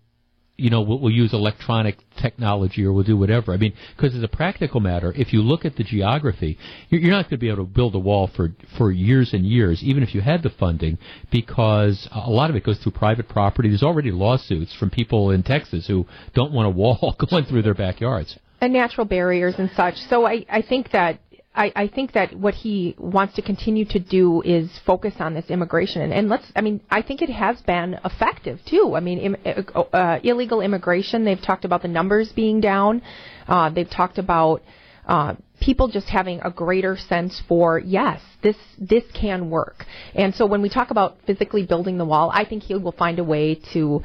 you 0.58 0.70
know, 0.70 0.82
we'll, 0.82 1.00
we'll 1.00 1.12
use 1.12 1.34
electronic 1.34 1.98
technology 2.22 2.86
or 2.86 2.94
we'll 2.94 3.04
do 3.04 3.18
whatever. 3.18 3.54
I 3.54 3.58
mean, 3.58 3.74
because 3.96 4.16
as 4.16 4.24
a 4.24 4.28
practical 4.28 4.80
matter, 4.80 5.14
if 5.16 5.34
you 5.34 5.42
look 5.42 5.66
at 5.66 5.76
the 5.76 5.84
geography, 5.84 6.58
you're, 6.90 7.02
you're 7.02 7.12
not 7.12 7.24
going 7.24 7.32
to 7.32 7.38
be 7.38 7.50
able 7.50 7.66
to 7.66 7.72
build 7.72 7.94
a 7.96 8.00
wall 8.00 8.30
for 8.36 8.56
for 8.78 8.92
years 8.92 9.34
and 9.34 9.46
years, 9.46 9.84
even 9.84 10.02
if 10.02 10.16
you 10.16 10.22
had 10.22 10.44
the 10.44 10.50
funding, 10.50 10.98
because 11.32 12.08
a 12.12 12.30
lot 12.30 12.50
of 12.50 12.56
it 12.56 12.64
goes 12.64 12.78
through 12.80 12.94
private 12.94 13.28
property. 13.28 13.70
There's 13.70 13.84
already 13.84 14.12
lawsuits 14.12 14.74
from 14.76 14.90
people 14.90 15.32
in 15.32 15.44
Texas 15.44 15.88
who 15.88 16.06
don't 16.34 16.54
want 16.54 16.68
a 16.68 16.72
wall 16.72 17.16
going 17.30 17.46
through 17.46 17.64
their 17.64 17.74
backyards. 17.74 18.38
And 18.62 18.74
natural 18.74 19.06
barriers 19.06 19.56
and 19.58 19.70
such. 19.76 19.96
So 20.10 20.26
I, 20.26 20.46
I 20.50 20.62
think 20.62 20.92
that 20.92 21.20
I, 21.56 21.72
I 21.76 21.88
think 21.88 22.14
that 22.14 22.36
what 22.38 22.54
he 22.54 22.96
wants 22.98 23.36
to 23.36 23.42
continue 23.42 23.86
to 23.86 24.00
do 24.00 24.42
is 24.42 24.70
focus 24.86 25.14
on 25.20 25.34
this 25.34 25.50
immigration 25.50 26.02
and, 26.02 26.14
and 26.14 26.30
let's 26.30 26.46
I 26.56 26.62
mean 26.62 26.82
I 26.90 27.02
think 27.02 27.22
it 27.22 27.30
has 27.30 27.62
been 27.62 27.98
effective 28.04 28.60
too. 28.66 28.94
I 28.96 29.00
mean 29.00 29.20
Im, 29.20 29.38
uh, 29.46 29.80
uh, 29.80 30.20
illegal 30.24 30.62
immigration. 30.62 31.24
They've 31.24 31.42
talked 31.42 31.66
about 31.66 31.82
the 31.82 31.88
numbers 31.88 32.32
being 32.34 32.60
down. 32.60 33.02
Uh, 33.48 33.70
they've 33.70 33.90
talked 33.90 34.18
about 34.18 34.64
uh, 35.08 35.36
people 35.62 35.88
just 35.88 36.10
having 36.10 36.42
a 36.42 36.52
greater 36.52 36.98
sense 36.98 37.42
for 37.48 37.80
yes 37.80 38.22
this 38.42 38.58
this 38.78 39.04
can 39.14 39.50
work. 39.50 39.86
And 40.14 40.36
so 40.36 40.46
when 40.46 40.62
we 40.62 40.70
talk 40.70 40.92
about 40.92 41.18
physically 41.26 41.66
building 41.66 41.98
the 41.98 42.06
wall, 42.06 42.30
I 42.34 42.46
think 42.46 42.64
he 42.64 42.76
will 42.76 42.92
find 42.92 43.18
a 43.20 43.24
way 43.24 43.56
to 43.74 44.04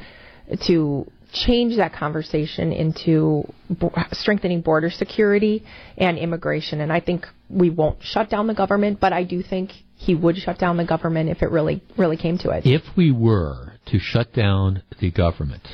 to 0.66 1.10
change 1.32 1.77
that 1.77 1.93
conversation 1.93 2.73
into 2.73 3.44
bo- 3.69 3.93
strengthening 4.12 4.61
border 4.61 4.90
security 4.90 5.65
and 5.97 6.19
immigration. 6.19 6.81
And 6.81 6.93
I 6.93 7.01
think 7.01 7.27
we 7.48 7.70
won't 7.70 7.98
shut 8.02 8.31
down 8.31 8.47
the 8.47 8.55
government, 8.55 9.01
but 9.01 9.12
I 9.12 9.24
do 9.24 9.43
think 9.43 9.70
he 9.97 10.15
would 10.15 10.36
shut 10.36 10.59
down 10.59 10.77
the 10.77 10.85
government 10.85 11.28
if 11.28 11.43
it 11.43 11.51
really, 11.51 11.82
really 11.98 12.16
came 12.16 12.39
to 12.39 12.51
it. 12.51 12.62
If 12.66 12.82
we 12.97 13.12
were 13.12 13.74
to 13.86 13.98
shut 13.98 14.32
down 14.32 14.82
the 15.01 15.11
government, 15.11 15.66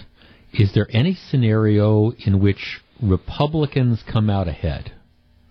is 0.52 0.72
there 0.74 0.86
any 0.90 1.14
scenario 1.14 2.12
in 2.24 2.40
which 2.40 2.80
Republicans 3.02 4.02
come 4.10 4.28
out 4.30 4.48
ahead? 4.48 4.92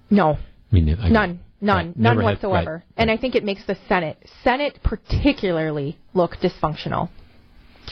No, 0.09 0.33
I 0.33 0.39
mean, 0.71 0.89
I, 0.99 1.09
none, 1.09 1.39
none, 1.61 1.77
Right. 1.77 1.85
none 1.85 1.93
Never 1.97 2.21
had- 2.21 2.25
whatsoever. 2.35 2.71
right, 2.73 2.83
And 2.97 3.09
I 3.09 3.17
think 3.17 3.35
it 3.35 3.43
makes 3.43 3.65
the 3.65 3.77
Senate, 3.87 4.17
Senate 4.43 4.79
particularly, 4.83 5.97
look 6.13 6.37
dysfunctional. 6.37 7.09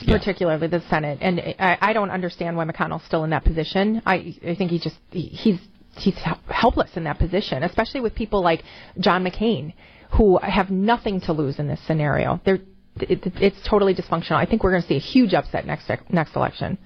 Yeah. 0.02 0.18
Particularly 0.18 0.68
the 0.68 0.82
Senate, 0.90 1.20
and 1.22 1.40
I, 1.60 1.78
I 1.82 1.94
don't 1.94 2.10
understand 2.10 2.57
why 2.57 2.65
McConnell's 2.65 3.06
still 3.06 3.24
in 3.24 3.30
that 3.30 3.44
position. 3.45 4.02
I, 4.06 4.36
I 4.45 4.56
think 4.56 4.72
he 4.72 4.80
just 4.80 4.98
he- 5.11 5.28
he's 5.30 5.60
he's 5.98 6.15
helpless 6.48 6.91
in 6.95 7.03
that 7.03 7.20
position, 7.20 7.64
especially 7.64 8.02
with 8.02 8.15
people 8.15 8.41
like 8.41 8.64
John 8.99 9.24
McCain, 9.24 9.74
who 10.11 10.38
have 10.40 10.70
nothing 10.72 11.22
to 11.22 11.34
lose 11.34 11.60
in 11.60 11.68
this 11.68 11.80
scenario. 11.86 12.41
They're 12.44 12.60
it, 12.99 13.22
it's 13.40 13.57
totally 13.68 13.94
dysfunctional. 13.95 14.34
I 14.36 14.45
think 14.45 14.64
we're 14.64 14.72
going 14.72 14.84
to 14.84 14.88
see 14.88 14.95
a 14.95 14.99
huge 14.99 15.34
upset 15.34 15.65
next 15.65 15.90
next 16.10 16.36
election 16.36 16.78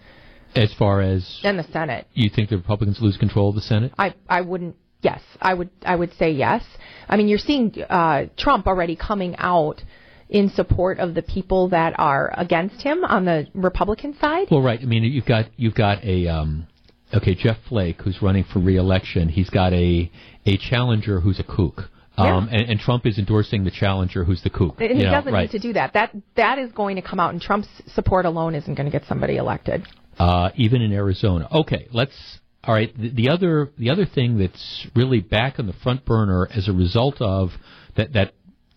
As 0.55 0.73
far 0.73 1.01
as 1.01 1.39
in 1.43 1.57
the 1.57 1.63
Senate. 1.71 2.07
you 2.13 2.29
think 2.29 2.49
the 2.49 2.57
Republicans 2.57 2.99
lose 3.01 3.17
control 3.17 3.49
of 3.49 3.55
the 3.55 3.61
Senate? 3.61 3.93
I 3.97 4.13
I 4.27 4.41
wouldn't. 4.41 4.75
Yes, 5.01 5.21
I 5.41 5.53
would. 5.53 5.69
I 5.83 5.95
would 5.95 6.11
say 6.17 6.31
yes. 6.31 6.63
I 7.07 7.17
mean, 7.17 7.27
you're 7.27 7.37
seeing 7.37 7.73
uh, 7.89 8.25
Trump 8.35 8.67
already 8.67 8.95
coming 8.95 9.35
out 9.37 9.83
in 10.29 10.49
support 10.49 10.99
of 10.99 11.13
the 11.13 11.21
people 11.21 11.69
that 11.69 11.93
are 11.97 12.33
against 12.37 12.81
him 12.81 13.03
on 13.05 13.25
the 13.25 13.47
Republican 13.53 14.17
side. 14.19 14.47
Well, 14.51 14.61
right. 14.61 14.79
I 14.81 14.85
mean, 14.85 15.03
you've 15.03 15.25
got 15.25 15.45
you've 15.55 15.75
got 15.75 16.03
a 16.03 16.27
um, 16.27 16.67
okay 17.13 17.35
Jeff 17.35 17.57
Flake 17.69 18.01
who's 18.01 18.21
running 18.21 18.43
for 18.43 18.59
reelection. 18.59 19.29
He's 19.29 19.49
got 19.49 19.73
a 19.73 20.11
a 20.45 20.57
challenger 20.57 21.21
who's 21.21 21.39
a 21.39 21.43
kook. 21.43 21.89
Um, 22.19 22.49
and, 22.51 22.71
and 22.71 22.79
Trump 22.79 23.05
is 23.05 23.19
endorsing 23.19 23.63
the 23.63 23.69
challenger 23.69 24.23
who's 24.23 24.41
the 24.41 24.49
kook. 24.49 24.81
And 24.81 24.97
he 24.97 25.03
know, 25.03 25.11
doesn't 25.11 25.31
right. 25.31 25.43
need 25.43 25.51
to 25.51 25.59
do 25.59 25.73
that. 25.73 25.93
That 25.93 26.15
that 26.35 26.57
is 26.57 26.71
going 26.71 26.95
to 26.95 27.01
come 27.03 27.19
out, 27.19 27.31
and 27.31 27.39
Trump's 27.39 27.67
support 27.93 28.25
alone 28.25 28.55
isn't 28.55 28.73
going 28.73 28.89
to 28.89 28.91
get 28.91 29.07
somebody 29.07 29.37
elected. 29.37 29.85
uh, 30.19 30.49
even 30.55 30.81
in 30.81 30.91
Arizona. 30.93 31.47
Okay, 31.51 31.87
let's. 31.91 32.39
All 32.63 32.73
right. 32.73 32.93
The, 32.97 33.09
the 33.09 33.29
other 33.29 33.69
the 33.77 33.89
other 33.91 34.05
thing 34.05 34.37
that's 34.37 34.87
really 34.95 35.21
back 35.21 35.59
on 35.59 35.67
the 35.67 35.73
front 35.83 36.05
burner 36.05 36.47
as 36.53 36.67
a 36.67 36.73
result 36.73 37.21
of 37.21 37.49
that 37.95 38.13
that 38.13 38.33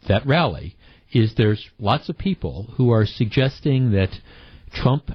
that 0.08 0.26
rally 0.26 0.76
is 1.12 1.34
there's 1.36 1.68
lots 1.78 2.08
of 2.08 2.18
people 2.18 2.74
who 2.76 2.90
are 2.90 3.06
suggesting 3.06 3.92
that 3.92 4.10
Trump 4.72 5.10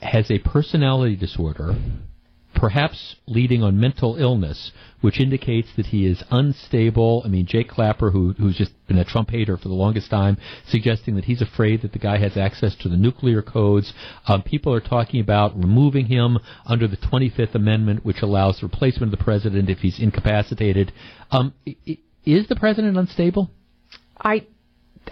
has 0.00 0.30
a 0.30 0.38
personality 0.38 1.16
disorder, 1.16 1.74
perhaps 2.54 3.16
leading 3.26 3.62
on 3.62 3.80
mental 3.80 4.16
illness, 4.16 4.72
which 5.00 5.20
indicates 5.20 5.68
that 5.76 5.86
he 5.86 6.06
is 6.06 6.22
unstable. 6.30 7.22
I 7.24 7.28
mean, 7.28 7.46
Jake 7.46 7.72
Tapper, 7.72 8.10
who, 8.10 8.32
who's 8.32 8.56
just 8.56 8.72
been 8.86 8.98
a 8.98 9.04
Trump 9.04 9.30
hater 9.30 9.56
for 9.56 9.68
the 9.68 9.74
longest 9.74 10.10
time, 10.10 10.36
suggesting 10.66 11.16
that 11.16 11.24
he's 11.24 11.40
afraid 11.40 11.82
that 11.82 11.92
the 11.92 11.98
guy 11.98 12.18
has 12.18 12.36
access 12.36 12.74
to 12.76 12.88
the 12.88 12.96
nuclear 12.96 13.40
codes. 13.42 13.92
Um, 14.26 14.42
people 14.42 14.74
are 14.74 14.80
talking 14.80 15.20
about 15.20 15.56
removing 15.56 16.06
him 16.06 16.38
under 16.66 16.86
the 16.86 16.98
25th 16.98 17.54
Amendment, 17.54 18.04
which 18.04 18.20
allows 18.22 18.60
the 18.60 18.66
replacement 18.66 19.12
of 19.12 19.18
the 19.18 19.24
president 19.24 19.70
if 19.70 19.78
he's 19.78 20.00
incapacitated. 20.00 20.92
Um, 21.30 21.54
is 22.24 22.46
the 22.48 22.56
president 22.56 22.98
unstable? 22.98 23.50
I 24.22 24.46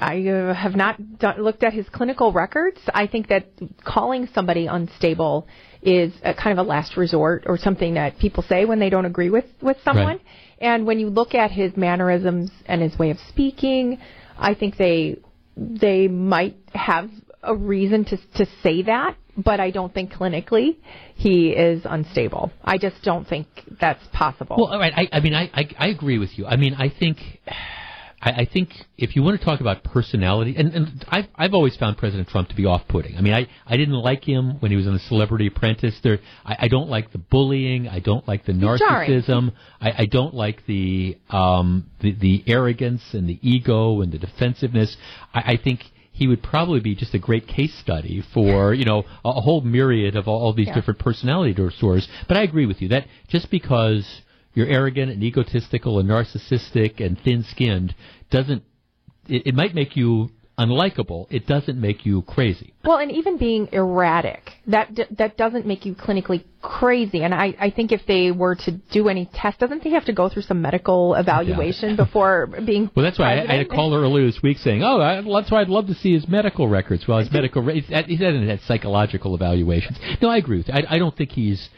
I 0.00 0.26
uh, 0.28 0.54
have 0.54 0.76
not 0.76 1.18
done, 1.18 1.42
looked 1.42 1.62
at 1.62 1.72
his 1.72 1.88
clinical 1.88 2.32
records. 2.32 2.78
I 2.92 3.06
think 3.06 3.28
that 3.28 3.46
calling 3.84 4.28
somebody 4.34 4.66
unstable 4.66 5.46
is 5.82 6.12
a 6.22 6.34
kind 6.34 6.58
of 6.58 6.66
a 6.66 6.68
last 6.68 6.96
resort 6.96 7.44
or 7.46 7.56
something 7.56 7.94
that 7.94 8.18
people 8.18 8.42
say 8.42 8.64
when 8.64 8.78
they 8.78 8.90
don't 8.90 9.04
agree 9.04 9.30
with 9.30 9.44
with 9.62 9.76
someone. 9.84 10.06
Right. 10.06 10.20
And 10.60 10.86
when 10.86 10.98
you 10.98 11.08
look 11.08 11.34
at 11.34 11.50
his 11.50 11.76
mannerisms 11.76 12.50
and 12.66 12.82
his 12.82 12.98
way 12.98 13.10
of 13.10 13.18
speaking, 13.28 13.98
I 14.36 14.54
think 14.54 14.76
they 14.76 15.18
they 15.56 16.08
might 16.08 16.56
have 16.74 17.10
a 17.42 17.54
reason 17.54 18.04
to 18.06 18.16
to 18.36 18.46
say 18.62 18.82
that, 18.82 19.16
but 19.36 19.60
I 19.60 19.70
don't 19.70 19.92
think 19.92 20.12
clinically 20.12 20.76
he 21.14 21.50
is 21.50 21.82
unstable. 21.84 22.50
I 22.64 22.78
just 22.78 23.02
don't 23.02 23.26
think 23.26 23.46
that's 23.80 24.04
possible. 24.12 24.56
Well, 24.58 24.66
all 24.66 24.80
right. 24.80 24.92
I, 24.94 25.08
I 25.12 25.20
mean, 25.20 25.34
I, 25.34 25.50
I 25.54 25.68
I 25.78 25.86
agree 25.88 26.18
with 26.18 26.36
you. 26.36 26.46
I 26.46 26.56
mean, 26.56 26.74
I 26.74 26.88
think. 26.88 27.18
I, 28.20 28.30
I 28.30 28.44
think 28.52 28.70
if 28.96 29.14
you 29.16 29.22
want 29.22 29.38
to 29.38 29.44
talk 29.44 29.60
about 29.60 29.84
personality, 29.84 30.54
and, 30.56 30.72
and 30.74 31.04
I've 31.08 31.26
I've 31.34 31.54
always 31.54 31.76
found 31.76 31.98
President 31.98 32.28
Trump 32.28 32.48
to 32.48 32.54
be 32.56 32.64
off-putting. 32.66 33.16
I 33.16 33.20
mean, 33.20 33.32
I, 33.34 33.46
I 33.66 33.76
didn't 33.76 33.94
like 33.94 34.24
him 34.24 34.60
when 34.60 34.70
he 34.70 34.76
was 34.76 34.86
on 34.86 34.94
the 34.94 34.98
Celebrity 35.00 35.46
Apprentice. 35.46 35.98
There, 36.02 36.18
I, 36.44 36.56
I 36.60 36.68
don't 36.68 36.88
like 36.88 37.12
the 37.12 37.18
bullying. 37.18 37.88
I 37.88 38.00
don't 38.00 38.26
like 38.26 38.44
the 38.44 38.52
narcissism. 38.52 39.52
I, 39.80 40.02
I 40.02 40.06
don't 40.06 40.34
like 40.34 40.66
the 40.66 41.18
um 41.30 41.90
the, 42.00 42.12
the 42.12 42.44
arrogance 42.46 43.02
and 43.12 43.28
the 43.28 43.38
ego 43.42 44.00
and 44.00 44.12
the 44.12 44.18
defensiveness. 44.18 44.96
I, 45.32 45.52
I 45.52 45.56
think 45.62 45.80
he 46.10 46.26
would 46.26 46.42
probably 46.42 46.80
be 46.80 46.96
just 46.96 47.14
a 47.14 47.18
great 47.18 47.46
case 47.46 47.72
study 47.78 48.24
for 48.34 48.74
you 48.74 48.84
know 48.84 49.04
a, 49.24 49.28
a 49.28 49.40
whole 49.40 49.60
myriad 49.60 50.16
of 50.16 50.26
all, 50.26 50.40
all 50.42 50.52
these 50.52 50.66
Yeah. 50.66 50.74
different 50.74 50.98
personality 50.98 51.54
disorders. 51.54 52.08
But 52.26 52.36
I 52.36 52.42
agree 52.42 52.66
with 52.66 52.82
you 52.82 52.88
that 52.88 53.06
just 53.28 53.50
because 53.50 54.22
you're 54.54 54.66
arrogant 54.66 55.10
and 55.12 55.22
egotistical 55.22 55.98
and 55.98 56.08
narcissistic 56.08 57.04
and 57.04 57.18
thin-skinned 57.20 57.94
doesn't 58.30 58.62
it, 59.28 59.48
it 59.48 59.54
might 59.54 59.74
make 59.74 59.96
you 59.96 60.30
unlikable. 60.58 61.26
It 61.30 61.46
doesn't 61.46 61.80
make 61.80 62.04
you 62.04 62.22
crazy. 62.22 62.74
Well, 62.84 62.98
and 62.98 63.12
even 63.12 63.38
being 63.38 63.68
erratic, 63.70 64.50
that 64.66 64.92
d- 64.94 65.04
that 65.16 65.36
doesn't 65.36 65.66
make 65.66 65.86
you 65.86 65.94
clinically 65.94 66.42
crazy. 66.60 67.22
And 67.22 67.32
I, 67.32 67.54
I 67.60 67.70
think 67.70 67.92
if 67.92 68.00
they 68.06 68.32
were 68.32 68.56
to 68.56 68.72
do 68.90 69.08
any 69.08 69.26
test, 69.32 69.60
doesn't 69.60 69.82
he 69.82 69.92
have 69.92 70.04
to 70.06 70.12
go 70.12 70.28
through 70.28 70.42
some 70.42 70.60
medical 70.60 71.14
evaluation 71.14 71.94
before 71.94 72.48
being? 72.66 72.90
Well, 72.94 73.04
that's 73.04 73.18
why 73.20 73.36
I, 73.38 73.42
I 73.44 73.56
had 73.58 73.66
a 73.66 73.68
caller 73.68 74.00
earlier 74.00 74.26
this 74.26 74.42
week 74.42 74.58
saying, 74.58 74.82
"Oh, 74.82 75.00
I, 75.00 75.20
that's 75.22 75.50
why 75.52 75.60
I'd 75.60 75.68
love 75.68 75.86
to 75.86 75.94
see 75.94 76.12
his 76.12 76.26
medical 76.26 76.66
records." 76.66 77.06
Well, 77.06 77.18
his 77.18 77.30
medical 77.30 77.62
re- 77.62 77.80
he's- 77.80 78.06
he 78.06 78.16
hasn't 78.16 78.48
had 78.48 78.60
psychological 78.62 79.34
evaluations. 79.36 79.96
No, 80.20 80.28
I 80.28 80.38
agree 80.38 80.58
with 80.58 80.68
you. 80.68 80.74
I, 80.74 80.96
I 80.96 80.98
don't 80.98 81.16
think 81.16 81.30
he's 81.30 81.68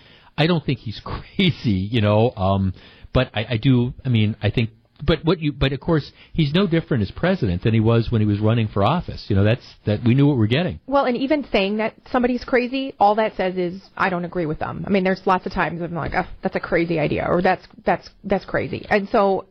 I 0.41 0.47
don't 0.47 0.65
think 0.65 0.79
he's 0.79 1.01
crazy, 1.05 1.71
you 1.71 2.01
know. 2.01 2.33
Um, 2.35 2.73
but 3.12 3.31
I, 3.35 3.45
I 3.51 3.57
do. 3.59 3.93
I 4.05 4.09
mean, 4.09 4.37
I 4.43 4.51
think. 4.51 4.71
But 5.03 5.25
what 5.25 5.39
you? 5.41 5.53
But 5.53 5.73
of 5.73 5.81
course, 5.81 6.11
he's 6.33 6.53
no 6.53 6.67
different 6.67 7.03
as 7.03 7.11
president 7.11 7.62
than 7.62 7.73
he 7.73 7.81
was 7.81 8.11
when 8.11 8.21
he 8.21 8.27
was 8.27 8.39
running 8.39 8.69
for 8.69 8.85
office. 8.85 9.27
You 9.29 9.37
know, 9.37 9.45
that's 9.45 9.67
that 9.87 10.01
we 10.05 10.15
knew 10.15 10.27
what 10.27 10.37
we're 10.37 10.47
getting. 10.47 10.79
Well, 10.87 11.07
and 11.07 11.17
even 11.17 11.47
saying 11.51 11.79
that 11.79 11.95
somebody's 12.11 12.45
crazy, 12.45 12.95
all 12.99 13.15
that 13.15 13.35
says 13.37 13.57
is 13.57 13.83
I 13.97 14.11
don't 14.11 14.27
agree 14.27 14.45
with 14.45 14.59
them. 14.59 14.85
I 14.87 14.91
mean, 14.91 15.05
there's 15.05 15.23
lots 15.27 15.47
of 15.47 15.53
times 15.53 15.81
I'm 15.81 15.95
like, 15.95 16.12
oh, 16.15 16.29
that's 16.43 16.57
a 16.57 16.61
crazy 16.61 16.99
idea, 16.99 17.27
or 17.27 17.41
that's 17.41 17.67
that's 17.85 18.11
that's 18.25 18.45
crazy, 18.45 18.87
and 18.91 19.09
so 19.11 19.47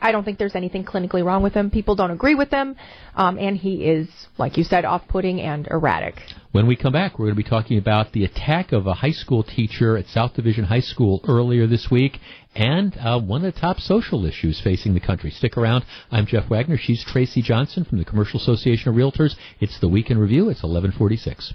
I 0.00 0.12
don't 0.12 0.24
think 0.24 0.38
there's 0.38 0.54
anything 0.54 0.84
clinically 0.84 1.24
wrong 1.24 1.42
with 1.42 1.54
him. 1.54 1.70
People 1.70 1.94
don't 1.94 2.10
agree 2.10 2.34
with 2.34 2.50
him, 2.50 2.76
um, 3.14 3.38
and 3.38 3.56
he 3.56 3.84
is, 3.84 4.08
like 4.36 4.56
you 4.56 4.64
said, 4.64 4.84
off-putting 4.84 5.40
and 5.40 5.66
erratic. 5.68 6.16
When 6.52 6.66
we 6.66 6.76
come 6.76 6.92
back, 6.92 7.18
we're 7.18 7.26
going 7.26 7.36
to 7.36 7.42
be 7.42 7.48
talking 7.48 7.78
about 7.78 8.12
the 8.12 8.24
attack 8.24 8.72
of 8.72 8.86
a 8.86 8.94
high 8.94 9.12
school 9.12 9.42
teacher 9.42 9.96
at 9.96 10.06
South 10.06 10.34
Division 10.34 10.64
High 10.64 10.80
School 10.80 11.20
earlier 11.28 11.66
this 11.66 11.90
week 11.90 12.18
and 12.54 12.96
uh, 12.98 13.20
one 13.20 13.44
of 13.44 13.54
the 13.54 13.60
top 13.60 13.78
social 13.78 14.24
issues 14.24 14.60
facing 14.60 14.94
the 14.94 15.00
country. 15.00 15.30
Stick 15.30 15.56
around. 15.56 15.84
I'm 16.10 16.26
Jeff 16.26 16.50
Wagner. 16.50 16.76
She's 16.76 17.04
Tracy 17.04 17.42
Johnson 17.42 17.84
from 17.84 17.98
the 17.98 18.04
Commercial 18.04 18.40
Association 18.40 18.88
of 18.88 18.96
Realtors. 18.96 19.34
It's 19.60 19.78
the 19.80 19.88
Week 19.88 20.10
in 20.10 20.18
Review. 20.18 20.48
It's 20.48 20.62
1146. 20.62 21.54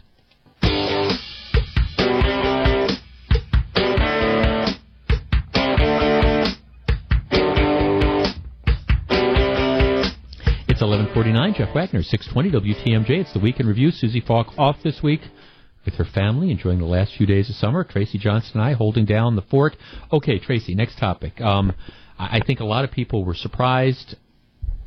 549, 10.83 11.53
Jeff 11.53 11.73
Wagner, 11.73 12.03
620 12.03 12.73
WTMJ. 12.73 13.21
It's 13.21 13.31
the 13.31 13.39
Week 13.39 13.57
in 13.57 13.67
Review. 13.67 13.89
Susie 13.89 14.19
Falk 14.19 14.47
off 14.57 14.75
this 14.83 15.01
week 15.01 15.21
with 15.85 15.93
her 15.93 16.03
family, 16.03 16.51
enjoying 16.51 16.79
the 16.79 16.85
last 16.85 17.15
few 17.15 17.25
days 17.25 17.49
of 17.49 17.55
summer. 17.55 17.85
Tracy 17.85 18.17
Johnson 18.17 18.59
and 18.59 18.63
I 18.63 18.73
holding 18.73 19.05
down 19.05 19.37
the 19.37 19.43
fort. 19.43 19.77
Okay, 20.11 20.39
Tracy, 20.39 20.75
next 20.75 20.97
topic. 20.97 21.39
Um, 21.39 21.71
I 22.19 22.41
think 22.45 22.59
a 22.59 22.65
lot 22.65 22.83
of 22.83 22.91
people 22.91 23.23
were 23.23 23.33
surprised, 23.33 24.17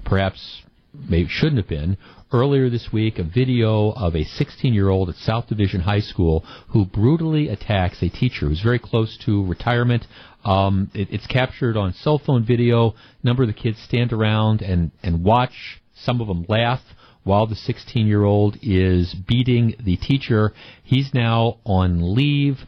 perhaps 0.04 0.60
maybe 0.92 1.30
shouldn't 1.30 1.56
have 1.56 1.68
been, 1.68 1.96
earlier 2.30 2.68
this 2.68 2.92
week 2.92 3.18
a 3.18 3.24
video 3.24 3.92
of 3.92 4.14
a 4.14 4.24
16 4.24 4.74
year 4.74 4.90
old 4.90 5.08
at 5.08 5.14
South 5.14 5.48
Division 5.48 5.80
High 5.80 6.00
School 6.00 6.44
who 6.74 6.84
brutally 6.84 7.48
attacks 7.48 8.02
a 8.02 8.10
teacher 8.10 8.48
who's 8.48 8.60
very 8.60 8.78
close 8.78 9.16
to 9.24 9.46
retirement. 9.46 10.06
Um, 10.44 10.90
it, 10.92 11.08
it's 11.10 11.26
captured 11.26 11.78
on 11.78 11.94
cell 11.94 12.18
phone 12.18 12.44
video. 12.44 12.90
A 12.90 12.94
number 13.26 13.44
of 13.44 13.46
the 13.46 13.54
kids 13.54 13.78
stand 13.80 14.12
around 14.12 14.60
and, 14.60 14.90
and 15.02 15.24
watch. 15.24 15.80
Some 16.02 16.20
of 16.20 16.28
them 16.28 16.44
laugh 16.48 16.80
while 17.24 17.46
the 17.46 17.56
16 17.56 18.06
year 18.06 18.22
old 18.24 18.56
is 18.62 19.14
beating 19.14 19.74
the 19.84 19.96
teacher. 19.96 20.52
He's 20.84 21.12
now 21.12 21.58
on 21.64 22.14
leave. 22.14 22.58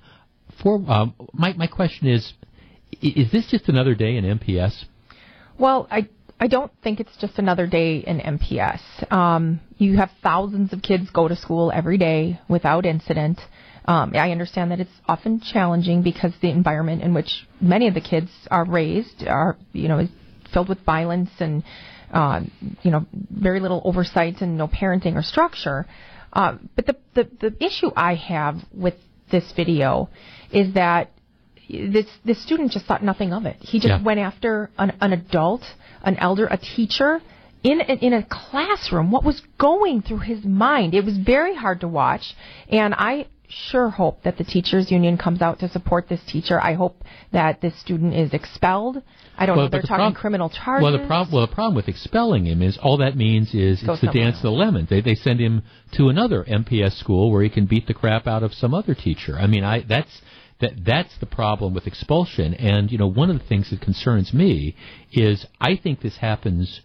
For 0.62 0.82
um, 0.88 1.14
my 1.32 1.52
my 1.52 1.68
question 1.68 2.08
is, 2.08 2.32
is 3.00 3.30
this 3.30 3.48
just 3.48 3.68
another 3.68 3.94
day 3.94 4.16
in 4.16 4.24
MPS? 4.24 4.84
Well, 5.58 5.86
I 5.90 6.08
I 6.40 6.46
don't 6.46 6.72
think 6.82 7.00
it's 7.00 7.16
just 7.20 7.38
another 7.38 7.66
day 7.66 7.98
in 7.98 8.18
MPS. 8.18 9.12
Um, 9.12 9.60
you 9.76 9.96
have 9.96 10.10
thousands 10.22 10.72
of 10.72 10.82
kids 10.82 11.10
go 11.10 11.28
to 11.28 11.36
school 11.36 11.72
every 11.72 11.98
day 11.98 12.40
without 12.48 12.86
incident. 12.86 13.40
Um, 13.84 14.12
I 14.14 14.30
understand 14.30 14.70
that 14.70 14.80
it's 14.80 14.90
often 15.06 15.40
challenging 15.40 16.02
because 16.02 16.32
the 16.42 16.50
environment 16.50 17.02
in 17.02 17.14
which 17.14 17.46
many 17.60 17.88
of 17.88 17.94
the 17.94 18.00
kids 18.00 18.30
are 18.50 18.64
raised 18.64 19.26
are, 19.26 19.56
you 19.72 19.88
know, 19.88 19.98
is 19.98 20.10
filled 20.52 20.68
with 20.68 20.84
violence 20.84 21.30
and, 21.40 21.64
uh, 22.12 22.40
you 22.82 22.90
know, 22.90 23.06
very 23.30 23.60
little 23.60 23.82
oversight 23.84 24.40
and 24.40 24.56
no 24.56 24.68
parenting 24.68 25.16
or 25.16 25.22
structure. 25.22 25.86
Uh, 26.32 26.56
but 26.76 26.86
the, 26.86 26.96
the 27.14 27.28
the 27.40 27.64
issue 27.64 27.90
I 27.96 28.14
have 28.14 28.56
with 28.74 28.94
this 29.30 29.52
video 29.56 30.08
is 30.52 30.74
that 30.74 31.10
this 31.68 32.06
this 32.24 32.42
student 32.42 32.72
just 32.72 32.86
thought 32.86 33.02
nothing 33.02 33.32
of 33.32 33.46
it. 33.46 33.56
He 33.60 33.78
just 33.78 33.88
Yeah. 33.88 34.02
went 34.02 34.20
after 34.20 34.70
an, 34.78 34.92
an 35.00 35.12
adult, 35.12 35.62
an 36.02 36.16
elder, 36.16 36.46
a 36.46 36.56
teacher 36.56 37.20
in 37.62 37.80
a, 37.80 37.94
in 38.06 38.12
a 38.12 38.22
classroom. 38.24 39.10
What 39.10 39.24
was 39.24 39.40
going 39.58 40.02
through 40.02 40.18
his 40.20 40.44
mind? 40.44 40.94
It 40.94 41.04
was 41.04 41.16
very 41.16 41.54
hard 41.54 41.80
to 41.80 41.88
watch, 41.88 42.34
and 42.68 42.94
I 42.94 43.26
sure 43.48 43.88
hope 43.88 44.22
that 44.22 44.36
the 44.36 44.44
teachers 44.44 44.90
union 44.90 45.16
comes 45.16 45.40
out 45.42 45.58
to 45.60 45.68
support 45.68 46.08
this 46.08 46.20
teacher. 46.26 46.60
I 46.60 46.74
hope 46.74 47.02
that 47.32 47.60
this 47.60 47.78
student 47.80 48.14
is 48.14 48.32
expelled. 48.34 49.02
I 49.36 49.46
don't 49.46 49.56
Well, 49.56 49.66
know. 49.66 49.70
They're 49.70 49.82
the 49.82 49.88
talking 49.88 50.12
prob- 50.12 50.20
criminal 50.20 50.50
charges. 50.50 50.82
Well, 50.82 50.92
the 50.92 51.06
problem 51.06 51.34
well 51.34 51.46
the 51.46 51.54
problem 51.54 51.74
with 51.74 51.88
expelling 51.88 52.46
him 52.46 52.62
is 52.62 52.78
all 52.78 52.98
that 52.98 53.16
means 53.16 53.54
is 53.54 53.82
Go 53.82 53.92
it's 53.92 54.02
the 54.02 54.08
dance 54.08 54.36
of 54.36 54.42
the 54.42 54.50
lemon. 54.50 54.86
They 54.88 55.00
they 55.00 55.14
send 55.14 55.40
him 55.40 55.62
to 55.92 56.08
another 56.08 56.44
MPS 56.44 56.98
school 56.98 57.30
where 57.30 57.42
he 57.42 57.48
can 57.48 57.66
beat 57.66 57.86
the 57.86 57.94
crap 57.94 58.26
out 58.26 58.42
of 58.42 58.52
some 58.52 58.74
other 58.74 58.94
teacher. 58.94 59.36
I 59.38 59.46
mean, 59.46 59.64
I 59.64 59.82
that's 59.82 60.20
that 60.60 60.84
that's 60.84 61.16
the 61.18 61.26
problem 61.26 61.74
with 61.74 61.86
expulsion. 61.86 62.54
And 62.54 62.90
you 62.90 62.98
know, 62.98 63.06
one 63.06 63.30
of 63.30 63.38
the 63.38 63.46
things 63.46 63.70
that 63.70 63.80
concerns 63.80 64.34
me 64.34 64.76
is 65.12 65.46
I 65.60 65.76
think 65.76 66.00
this 66.00 66.18
happens 66.18 66.80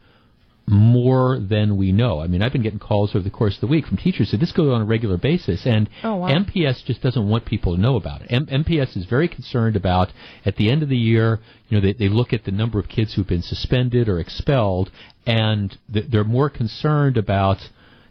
more 0.66 1.40
than 1.40 1.76
we 1.76 1.92
know. 1.92 2.20
I 2.22 2.28
mean, 2.28 2.42
I've 2.42 2.54
been 2.54 2.62
getting 2.64 2.80
calls 2.80 3.12
over 3.16 3.24
the 3.24 3.30
course 3.30 3.56
of 3.56 3.62
the 3.62 3.68
week 3.68 3.86
from 3.86 3.98
teachers 3.98 4.32
that 4.32 4.38
this 4.40 4.54
goes 4.54 4.72
on 4.74 4.82
a 4.82 4.86
regular 4.86 5.18
basis, 5.18 5.66
and 5.66 5.90
Oh, 6.04 6.16
wow. 6.16 6.30
MPS 6.30 6.86
just 6.86 7.02
doesn't 7.02 7.28
want 7.28 7.46
people 7.46 7.76
to 7.76 7.82
know 7.82 7.98
about 7.98 8.22
it. 8.22 8.28
M- 8.32 8.46
MPS 8.48 8.96
is 8.96 9.06
very 9.06 9.28
concerned 9.28 9.76
about 9.76 10.14
at 10.46 10.56
the 10.56 10.72
end 10.72 10.82
of 10.82 10.90
the 10.90 10.98
year, 10.98 11.40
you 11.68 11.78
know, 11.78 11.86
they, 11.86 11.94
they 11.94 12.08
look 12.10 12.32
at 12.32 12.46
the 12.46 12.52
number 12.52 12.80
of 12.80 12.88
kids 12.88 13.14
who've 13.14 13.28
been 13.28 13.42
suspended 13.42 14.08
or 14.08 14.20
expelled, 14.20 14.90
and 15.28 15.78
th- 15.92 16.06
they're 16.10 16.24
more 16.24 16.50
concerned 16.50 17.18
about 17.18 17.58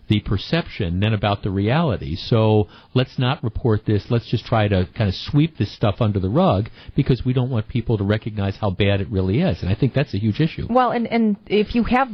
the 0.08 0.20
perception 0.20 1.00
than 1.00 1.14
about 1.14 1.42
the 1.42 1.50
reality. 1.50 2.16
So 2.16 2.68
let's 2.92 3.18
not 3.18 3.42
report 3.42 3.86
this. 3.86 4.10
Let's 4.10 4.28
just 4.28 4.44
try 4.44 4.68
to 4.68 4.86
kind 4.94 5.08
of 5.08 5.14
sweep 5.14 5.56
this 5.56 5.72
stuff 5.74 6.02
under 6.02 6.20
the 6.20 6.28
rug 6.28 6.68
because 6.94 7.24
we 7.24 7.32
don't 7.32 7.48
want 7.48 7.66
people 7.68 7.96
to 7.96 8.04
recognize 8.04 8.56
how 8.56 8.70
bad 8.70 9.00
it 9.00 9.08
really 9.08 9.40
is. 9.40 9.62
And 9.62 9.70
I 9.70 9.74
think 9.74 9.94
that's 9.94 10.12
a 10.12 10.18
huge 10.18 10.38
issue. 10.40 10.66
Well, 10.68 10.90
and 10.90 11.06
and 11.06 11.36
if 11.46 11.74
you 11.74 11.84
have 11.84 12.08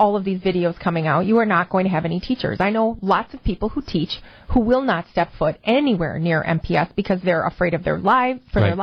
all 0.00 0.16
of 0.16 0.24
these 0.24 0.40
videos 0.40 0.80
coming 0.80 1.06
out, 1.06 1.26
you 1.26 1.36
are 1.36 1.46
not 1.46 1.68
going 1.68 1.84
to 1.84 1.90
have 1.90 2.06
any 2.06 2.18
teachers. 2.18 2.58
I 2.58 2.70
know 2.70 2.98
lots 3.02 3.34
of 3.34 3.44
people 3.44 3.68
who 3.68 3.82
teach 3.82 4.18
who 4.48 4.60
will 4.60 4.82
not 4.82 5.06
step 5.12 5.28
foot 5.38 5.56
anywhere 5.62 6.18
near 6.18 6.42
MPS 6.42 6.96
because 6.96 7.20
they're 7.22 7.46
afraid 7.46 7.74
of 7.74 7.84
their 7.84 7.98
life 7.98 8.40
for 8.52 8.60
their 8.60 8.70
Right. 8.70 8.78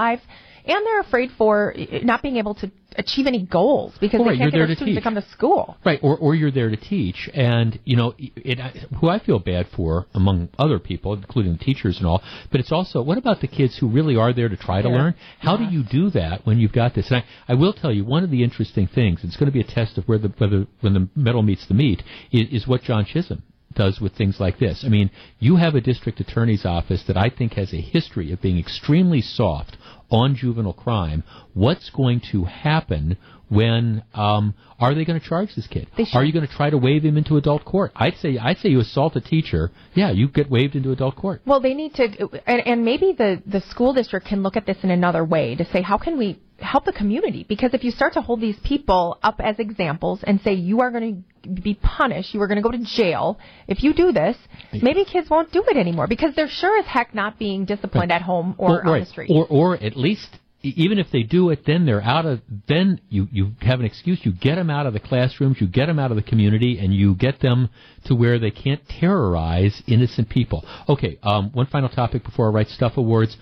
And 0.68 0.86
they're 0.86 1.00
afraid 1.00 1.32
for 1.38 1.74
not 2.04 2.22
being 2.22 2.38
able 2.38 2.56
to 2.56 2.72
achieve 2.96 3.28
any 3.28 3.46
goals 3.46 3.94
because 4.00 4.20
Well, 4.20 4.30
they 4.30 4.38
can't 4.38 4.52
get 4.52 4.58
their 4.58 4.68
to 4.68 4.76
students 4.76 5.00
to 5.00 5.04
come 5.04 5.16
to 5.16 5.26
school. 5.30 5.78
Right, 5.86 6.00
or 6.02 6.18
or 6.18 6.36
you're 6.36 6.52
there 6.52 6.70
to 6.70 6.78
teach, 6.78 7.30
and 7.34 7.80
you 7.86 7.96
know, 7.96 8.14
it, 8.18 8.60
who 9.00 9.08
I 9.08 9.20
feel 9.20 9.40
bad 9.40 9.68
for, 9.76 10.08
among 10.14 10.50
other 10.58 10.80
people, 10.80 11.14
including 11.14 11.54
the 11.54 11.64
teachers 11.64 11.98
and 11.98 12.06
all. 12.06 12.22
But 12.52 12.60
it's 12.60 12.72
also, 12.72 13.02
what 13.02 13.18
about 13.18 13.42
the 13.42 13.48
kids 13.48 13.78
who 13.78 13.88
really 13.88 14.16
are 14.16 14.34
there 14.34 14.50
to 14.50 14.58
try 14.58 14.82
to 14.82 14.90
learn? 14.90 15.16
How 15.40 15.58
do 15.58 15.66
you 15.66 15.84
do 15.84 16.10
that 16.12 16.46
when 16.46 16.60
you've 16.60 16.74
got 16.74 16.96
this? 16.96 17.10
And 17.12 17.24
I, 17.48 17.54
I 17.54 17.56
will 17.56 17.74
tell 17.74 17.92
you, 17.92 18.04
one 18.06 18.24
of 18.24 18.32
the 18.32 18.44
interesting 18.44 18.88
things, 18.88 19.22
it's 19.24 19.38
going 19.38 19.52
to 19.52 19.54
be 19.54 19.62
a 19.62 19.64
test 19.64 19.98
of 19.98 20.06
where 20.06 20.18
the 20.18 20.30
whether 20.38 20.68
when 20.82 20.94
the 20.94 21.10
metal 21.16 21.44
meets 21.44 21.68
the 21.68 21.74
meat, 21.74 22.04
is, 22.32 22.62
is 22.64 22.68
what 22.68 22.82
John 22.82 23.06
Chisholm 23.06 23.44
does 23.78 24.02
with 24.02 24.14
things 24.16 24.40
like 24.40 24.60
this. 24.60 24.84
I 24.86 24.90
mean, 24.90 25.12
you 25.40 25.56
have 25.56 25.76
a 25.76 25.82
district 25.82 26.20
attorney's 26.20 26.66
office 26.66 27.04
that 27.08 27.16
I 27.16 27.30
think 27.30 27.54
has 27.54 27.74
a 27.74 27.82
history 27.82 28.32
of 28.32 28.42
being 28.42 28.58
extremely 28.60 29.22
soft 29.22 29.78
on 30.10 30.36
juvenile 30.36 30.74
crime. 30.74 31.24
What's 31.54 31.90
going 31.90 32.22
to 32.32 32.46
happen 32.46 33.18
when 33.50 34.04
um, 34.14 34.54
are 34.80 34.94
they 34.94 35.06
going 35.06 35.20
to 35.20 35.26
charge 35.26 35.56
this 35.56 35.68
kid? 35.68 35.88
Are 36.14 36.24
you 36.24 36.34
going 36.34 36.48
to 36.48 36.54
try 36.54 36.70
to 36.70 36.78
waive 36.78 37.04
him 37.04 37.18
into 37.18 37.38
adult 37.38 37.64
court? 37.66 37.92
I'd 37.96 38.18
say 38.18 38.38
I'd 38.38 38.58
say 38.58 38.70
you 38.70 38.80
assault 38.80 39.16
a 39.16 39.22
teacher, 39.22 39.72
yeah, 39.94 40.12
you 40.12 40.28
get 40.28 40.50
waived 40.50 40.76
into 40.76 40.92
adult 40.92 41.16
court. 41.16 41.42
Well, 41.46 41.62
they 41.62 41.74
need 41.74 41.94
to, 41.96 42.42
and, 42.46 42.68
and 42.68 42.86
maybe 42.86 43.14
the 43.18 43.42
the 43.46 43.62
school 43.70 43.94
district 43.94 44.28
can 44.28 44.44
look 44.44 44.58
at 44.58 44.66
this 44.66 44.78
in 44.84 44.92
another 44.92 45.24
way 45.24 45.56
to 45.56 45.66
say 45.72 45.82
how 45.82 45.98
can 45.98 46.18
we 46.18 46.40
help 46.60 46.86
the 46.86 46.94
community? 46.94 47.46
Because 47.48 47.74
if 47.74 47.84
you 47.84 47.92
start 47.92 48.14
to 48.14 48.22
hold 48.22 48.42
these 48.42 48.58
people 48.64 49.18
up 49.24 49.40
as 49.40 49.60
examples 49.60 50.22
and 50.24 50.42
say 50.42 50.54
you 50.54 50.82
are 50.82 50.92
going 50.92 51.24
to 51.44 51.50
be 51.50 51.76
punished, 51.76 52.34
you 52.34 52.42
are 52.42 52.48
going 52.48 52.58
to 52.58 52.62
go 52.62 52.72
to 52.72 52.84
jail 52.84 53.40
if 53.68 53.84
you 53.84 53.94
do 53.94 54.12
this, 54.12 54.36
maybe 54.74 55.06
kids 55.06 55.30
won't 55.30 55.52
do 55.52 55.64
it 55.68 55.78
anymore 55.78 56.08
because 56.08 56.36
they're 56.36 56.50
sure 56.50 56.80
as 56.80 56.86
heck 56.86 57.14
not 57.14 57.38
being 57.40 57.66
disciplined 57.66 58.12
at 58.12 58.22
home 58.22 58.56
or 58.58 58.82
Well, 58.84 58.94
on 58.94 59.00
the 59.02 59.06
street. 59.06 59.32
Or 59.32 59.46
or 59.48 59.76
at 59.76 59.96
least 59.96 60.28
even 60.64 60.98
if 60.98 61.08
they 61.12 61.24
do 61.24 61.50
it, 61.52 61.66
then 61.66 61.86
they're 61.86 62.02
out 62.02 62.26
of. 62.26 62.42
Then 62.68 63.00
you 63.10 63.28
you 63.32 63.52
have 63.62 63.80
an 63.80 63.86
excuse. 63.86 64.20
You 64.24 64.34
get 64.34 64.56
them 64.56 64.70
out 64.70 64.86
of 64.86 64.94
the 64.94 65.00
classrooms. 65.00 65.58
You 65.62 65.68
get 65.68 65.86
them 65.86 66.00
out 66.00 66.12
of 66.12 66.18
the 66.18 66.24
community, 66.24 66.80
and 66.80 66.94
you 66.94 67.16
get 67.16 67.40
them 67.40 67.70
to 68.06 68.16
where 68.16 68.40
they 68.40 68.52
can't 68.52 68.82
terrorize 68.88 69.82
innocent 69.88 70.30
people. 70.30 70.66
Okay. 70.90 71.20
Um, 71.22 71.52
one 71.52 71.68
final 71.68 71.90
topic 71.90 72.24
before 72.24 72.48
I 72.48 72.52
Right 72.52 72.68
stuff 72.68 72.98
awards. 72.98 73.38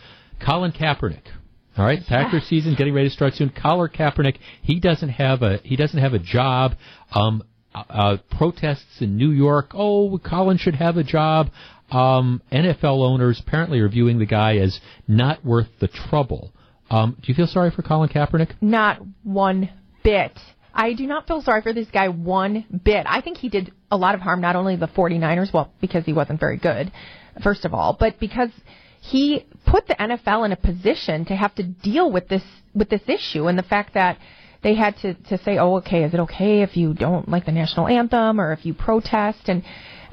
Colin 0.46 0.74
Kaepernick. 0.74 1.24
All 1.78 1.86
right, 1.86 2.00
Packer 2.08 2.40
season 2.40 2.76
getting 2.76 2.94
ready 2.94 3.10
to 3.10 3.14
start 3.14 3.34
soon. 3.34 3.50
Colin 3.50 3.90
Kaepernick, 3.90 4.38
he 4.62 4.80
doesn't 4.80 5.10
have 5.10 5.42
a 5.42 5.58
he 5.58 5.76
doesn't 5.76 6.00
have 6.00 6.14
a 6.14 6.20
job. 6.20 6.76
Um, 7.12 7.44
uh, 7.74 7.84
uh, 7.90 8.18
protests 8.38 9.02
in 9.02 9.18
New 9.18 9.32
York. 9.32 9.72
Oh, 9.74 10.18
Colin 10.18 10.58
should 10.58 10.76
have 10.76 10.96
a 10.96 11.04
job. 11.04 11.50
Um, 11.92 12.42
NFL 12.50 13.06
owners 13.06 13.42
apparently 13.46 13.80
are 13.82 13.90
viewing 13.90 14.20
the 14.20 14.26
guy 14.26 14.58
as 14.58 14.80
not 15.08 15.44
worth 15.44 15.68
the 15.82 15.90
trouble. 15.90 16.54
Um, 16.90 17.18
do 17.22 17.28
you 17.28 17.36
feel 17.36 17.48
sorry 17.48 17.72
for 17.72 17.82
Colin 17.82 18.08
Kaepernick? 18.08 18.52
Not 18.62 19.02
one 19.24 19.70
bit. 20.04 20.32
I 20.74 20.94
do 20.94 21.06
not 21.06 21.28
feel 21.28 21.42
sorry 21.42 21.62
for 21.62 21.74
this 21.74 21.88
guy 21.92 22.08
one 22.08 22.66
bit. 22.84 23.06
I 23.08 23.20
think 23.22 23.38
he 23.38 23.50
did 23.50 23.74
a 23.92 23.98
lot 23.98 24.16
of 24.16 24.22
harm, 24.22 24.40
not 24.40 24.56
only 24.56 24.78
the 24.78 24.88
49ers, 24.88 25.54
well, 25.54 25.74
because 25.82 26.06
he 26.06 26.14
wasn't 26.14 26.40
very 26.40 26.58
good, 26.58 26.92
first 27.44 27.66
of 27.66 27.74
all, 27.74 27.96
but 27.98 28.20
because 28.20 28.50
he 29.02 29.46
put 29.66 29.88
the 29.88 29.96
NFL 29.96 30.46
in 30.46 30.52
a 30.52 30.56
position 30.56 31.26
to 31.26 31.36
have 31.36 31.54
to 31.56 31.64
deal 31.64 32.12
with 32.12 32.28
this 32.28 32.44
with 32.74 32.90
this 32.90 33.02
issue 33.08 33.48
and 33.48 33.58
the 33.58 33.64
fact 33.64 33.94
that 33.94 34.18
they 34.64 34.76
had 34.76 34.98
to 34.98 35.14
to 35.14 35.38
say, 35.44 35.58
"Oh, 35.58 35.78
okay, 35.78 36.04
is 36.04 36.14
it 36.14 36.20
okay 36.22 36.62
if 36.62 36.76
you 36.76 36.94
don't 36.94 37.30
like 37.30 37.46
the 37.46 37.52
national 37.52 37.88
anthem 37.88 38.40
or 38.40 38.52
if 38.52 38.66
you 38.66 38.74
protest?" 38.74 39.48
and 39.48 39.64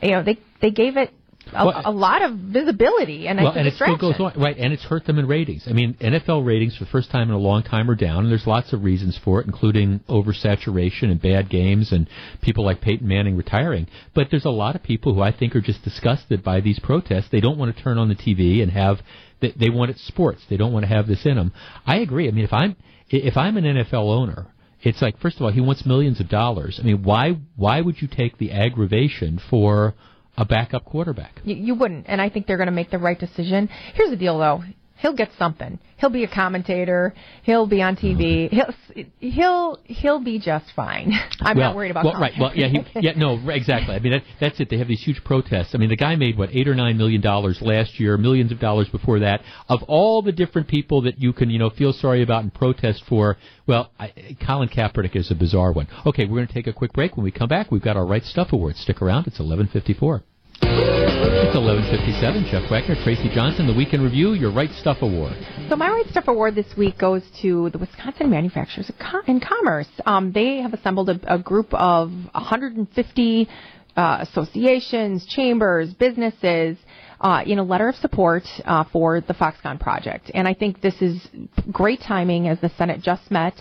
you 0.03 0.11
know, 0.11 0.23
they 0.23 0.39
they 0.61 0.70
gave 0.70 0.97
it 0.97 1.11
a, 1.55 1.66
Well, 1.66 1.83
a 1.85 1.91
lot 1.91 2.23
of 2.23 2.37
visibility 2.37 3.27
and 3.27 3.41
well, 3.41 3.53
and 3.53 3.66
it 3.66 3.74
still 3.74 3.97
goes 3.97 4.19
on, 4.20 4.35
right? 4.37 4.57
And 4.57 4.73
it's 4.73 4.85
hurt 4.85 5.05
them 5.05 5.19
in 5.19 5.27
ratings. 5.27 5.65
I 5.66 5.73
mean, 5.73 5.95
NFL 5.95 6.47
ratings 6.47 6.77
for 6.77 6.85
the 6.85 6.91
first 6.91 7.11
time 7.11 7.29
in 7.29 7.35
a 7.35 7.39
long 7.39 7.62
time 7.62 7.91
are 7.91 7.95
down, 7.95 8.24
and 8.24 8.31
there's 8.31 8.47
lots 8.47 8.73
of 8.73 8.85
reasons 8.85 9.19
for 9.23 9.41
it, 9.41 9.47
including 9.47 10.01
oversaturation 10.09 11.05
and 11.05 11.20
bad 11.20 11.51
games 11.51 11.93
and 11.93 12.09
people 12.41 12.65
like 12.65 12.81
Peyton 12.81 13.07
Manning 13.07 13.37
retiring. 13.37 13.87
But 14.15 14.29
there's 14.31 14.45
a 14.45 14.51
lot 14.51 14.77
of 14.77 14.83
people 14.83 15.15
who 15.15 15.20
I 15.20 15.33
think 15.33 15.57
are 15.57 15.61
just 15.61 15.83
disgusted 15.83 16.43
by 16.43 16.61
these 16.61 16.79
protests. 16.79 17.29
They 17.31 17.41
don't 17.41 17.59
want 17.59 17.77
to 17.77 17.83
turn 17.83 17.99
on 17.99 18.09
the 18.09 18.15
TV 18.15 18.62
and 18.62 18.70
have. 18.70 19.01
They, 19.43 19.52
they 19.59 19.69
want 19.69 19.90
it 19.90 19.98
sports. 19.98 20.40
They 20.48 20.56
don't 20.56 20.73
want 20.73 20.85
to 20.85 20.89
have 20.89 21.06
this 21.06 21.27
in 21.27 21.36
them. 21.36 21.52
I 21.86 21.98
agree. 21.98 22.28
I 22.28 22.31
mean, 22.31 22.44
if 22.44 22.52
I'm 22.52 22.77
if 23.10 23.36
I'm 23.36 23.59
an 23.59 23.64
NFL 23.64 24.05
owner. 24.05 24.47
It's 24.85 25.01
like, 25.01 25.20
first 25.20 25.36
of 25.36 25.43
all, 25.43 25.52
he 25.52 25.60
wants 25.60 25.86
millions 25.86 26.19
of 26.19 26.28
dollars. 26.28 26.81
I 26.82 26.85
mean, 26.85 27.05
why 27.05 27.36
why 27.55 27.81
would 27.81 28.02
you 28.02 28.09
take 28.09 28.39
the 28.39 28.51
aggravation 28.51 29.40
for 29.48 29.94
a 30.36 30.44
backup 30.44 30.85
quarterback? 30.85 31.40
You, 31.44 31.55
you 31.55 31.74
wouldn't, 31.74 32.06
and 32.09 32.20
I 32.20 32.31
think 32.31 32.47
they're 32.47 32.56
going 32.56 32.66
to 32.66 32.73
make 32.73 32.90
the 32.90 32.98
right 32.98 33.19
decision. 33.19 33.69
Here's 33.94 34.10
the 34.10 34.16
deal, 34.16 34.39
though. 34.39 34.64
He'll 35.03 35.15
get 35.15 35.31
something. 35.37 35.79
He'll 35.99 36.11
be 36.11 36.24
a 36.24 36.29
commentator. 36.29 37.12
He'll 37.43 37.66
be 37.66 37.83
on 37.83 37.97
TV. 37.97 38.49
He'll 38.51 39.07
he'll 39.19 39.79
he'll 39.85 40.20
be 40.20 40.39
just 40.39 40.66
fine. 40.74 41.12
I'm 41.41 41.57
well, 41.57 41.70
not 41.70 41.77
worried 41.77 41.91
about. 41.91 42.05
Well, 42.05 42.20
right. 42.20 42.33
Well, 42.41 42.53
yeah, 42.55 42.69
he, 42.69 42.85
yeah, 43.01 43.12
no, 43.16 43.39
exactly. 43.51 43.95
I 43.95 43.99
mean, 43.99 44.12
that, 44.12 44.23
that's 44.41 44.61
it. 44.61 44.70
They 44.70 44.79
have 44.79 44.89
these 44.89 45.03
huge 45.03 45.23
protests. 45.24 45.70
I 45.74 45.79
mean, 45.79 45.91
the 45.91 45.97
guy 45.97 46.15
made 46.15 46.39
what 46.39 46.51
eight 46.53 46.69
or 46.69 46.74
nine 46.74 46.97
million 46.97 47.20
dollars 47.20 47.59
last 47.61 48.01
year, 48.01 48.16
millions 48.16 48.53
of 48.53 48.61
dollars 48.61 48.89
before 48.89 49.19
that. 49.20 49.43
Of 49.69 49.83
all 49.89 50.23
the 50.23 50.33
different 50.33 50.69
people 50.69 51.03
that 51.03 51.19
you 51.19 51.33
can, 51.33 51.51
you 51.51 51.59
know, 51.59 51.70
feel 51.70 51.93
sorry 51.93 52.23
about 52.23 52.45
and 52.45 52.55
protest 52.55 53.03
for, 53.09 53.37
well, 53.66 53.91
I, 53.99 54.37
Colin 54.47 54.69
Kaepernick 54.69 55.16
is 55.16 55.31
a 55.31 55.35
bizarre 55.35 55.73
one. 55.73 55.89
Okay, 56.07 56.24
we're 56.24 56.37
going 56.37 56.49
to 56.49 56.55
take 56.55 56.69
a 56.69 56.73
quick 56.73 56.93
break. 56.93 57.16
When 57.16 57.24
we 57.24 57.33
come 57.33 57.49
back, 57.49 57.70
we've 57.70 57.83
got 57.83 57.97
our 57.97 58.07
Right 58.07 58.23
Stuff 58.23 58.53
Awards. 58.53 58.81
Stick 58.81 59.03
around. 59.03 59.27
It's 59.27 59.39
11:54. 59.39 60.23
It's 60.64 61.56
11:57. 61.56 62.51
Jeff 62.51 62.70
Wagner, 62.70 62.97
Tracy 63.02 63.28
Johnson, 63.34 63.66
the 63.66 63.74
Weekend 63.74 64.02
Review, 64.02 64.34
your 64.34 64.52
Right 64.52 64.70
Stuff 64.70 64.98
Award. 65.02 65.34
So 65.68 65.76
my 65.76 65.90
Right 65.90 66.06
Stuff 66.10 66.28
Award 66.28 66.55
this 66.55 66.76
week 66.76 66.98
goes 66.98 67.22
to 67.43 67.70
the 67.70 67.78
Wisconsin 67.78 68.30
Manufacturers 68.30 68.90
and 69.26 69.43
Commerce. 69.43 69.89
Um, 70.06 70.32
they 70.32 70.59
have 70.59 70.72
assembled 70.72 71.10
a, 71.10 71.20
a 71.26 71.39
group 71.39 71.72
of 71.74 72.10
150 72.32 73.48
uh, 73.97 74.18
associations, 74.20 75.26
chambers, 75.26 75.93
businesses. 75.94 76.76
Uh, 77.20 77.40
in 77.47 77.60
a 77.60 77.62
letter 77.62 77.89
of 77.89 77.94
support 77.94 78.43
uh, 78.64 78.82
for 78.93 79.20
the 79.20 79.32
Foxconn 79.32 79.78
project. 79.78 80.28
And 80.34 80.48
I 80.48 80.55
think 80.55 80.80
this 80.80 81.01
is 81.01 81.24
great 81.70 82.01
timing 82.01 82.48
as 82.48 82.60
the 82.60 82.68
Senate 82.70 83.01
just 83.01 83.30
met. 83.30 83.55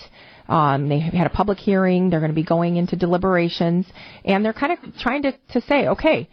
Um, 0.49 0.89
they 0.89 0.97
had 0.97 1.27
a 1.27 1.29
public 1.29 1.59
hearing. 1.59 2.09
They're 2.09 2.21
going 2.21 2.31
to 2.31 2.35
be 2.35 2.43
going 2.43 2.77
into 2.77 2.95
deliberations, 2.95 3.85
and 4.25 4.43
they're 4.43 4.51
kind 4.51 4.73
of 4.73 4.97
trying 4.97 5.21
to, 5.21 5.33
to 5.51 5.61
say, 5.61 5.89
okay, 5.89 6.27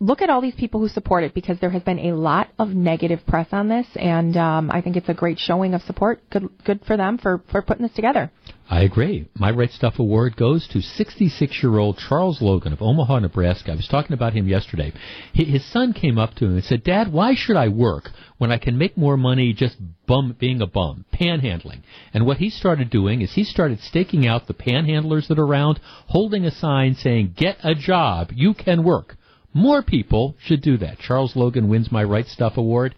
look 0.00 0.22
at 0.22 0.30
all 0.30 0.40
these 0.40 0.54
people 0.54 0.80
who 0.80 0.88
support 0.88 1.24
it 1.24 1.34
because 1.34 1.58
there 1.60 1.70
has 1.70 1.82
been 1.82 1.98
a 1.98 2.12
lot 2.12 2.48
of 2.58 2.68
negative 2.68 3.20
press 3.26 3.48
on 3.52 3.68
this, 3.68 3.86
and 3.96 4.36
um, 4.36 4.70
I 4.70 4.80
think 4.80 4.96
it's 4.96 5.08
a 5.08 5.14
great 5.14 5.38
showing 5.38 5.74
of 5.74 5.82
support. 5.82 6.20
Good, 6.30 6.48
good 6.64 6.80
for 6.86 6.96
them 6.96 7.18
for, 7.18 7.42
for 7.50 7.62
putting 7.62 7.82
this 7.82 7.94
together. 7.94 8.30
I 8.70 8.82
agree. 8.82 9.28
My 9.34 9.50
Right 9.50 9.70
Stuff 9.70 9.98
Award 9.98 10.36
goes 10.36 10.68
to 10.68 10.82
66 10.82 11.62
year 11.62 11.78
old 11.78 11.96
Charles 11.96 12.42
Logan 12.42 12.74
of 12.74 12.82
Omaha, 12.82 13.20
Nebraska. 13.20 13.72
I 13.72 13.76
was 13.76 13.88
talking 13.88 14.12
about 14.12 14.34
him 14.34 14.46
yesterday. 14.46 14.92
His 15.32 15.64
son 15.72 15.94
came 15.94 16.18
up 16.18 16.34
to 16.34 16.44
him 16.44 16.54
and 16.54 16.64
said, 16.64 16.84
Dad, 16.84 17.10
why 17.10 17.34
should 17.34 17.56
I 17.56 17.68
work 17.68 18.10
when 18.36 18.52
I 18.52 18.58
can 18.58 18.76
make 18.76 18.96
more 18.96 19.16
money 19.16 19.54
just 19.54 19.76
bum, 20.06 20.36
being 20.38 20.60
a 20.60 20.66
bum, 20.66 21.06
panhandling? 21.14 21.80
And 22.12 22.26
what 22.26 22.36
he 22.36 22.50
started 22.50 22.90
doing 22.90 23.22
is 23.22 23.32
he 23.32 23.44
started 23.44 23.80
staking 23.80 24.26
out 24.26 24.46
the 24.46 24.54
panhandlers 24.54 25.28
that 25.28 25.38
are 25.38 25.46
around, 25.46 25.80
holding 26.08 26.44
a 26.44 26.50
sign 26.50 26.94
saying, 26.94 27.34
Get 27.38 27.56
a 27.64 27.74
job, 27.74 28.32
you 28.34 28.52
can 28.52 28.84
work. 28.84 29.16
More 29.54 29.82
people 29.82 30.36
should 30.38 30.60
do 30.60 30.76
that. 30.78 30.98
Charles 30.98 31.34
Logan 31.34 31.68
wins 31.68 31.90
my 31.90 32.04
Right 32.04 32.26
Stuff 32.26 32.56
Award. 32.56 32.94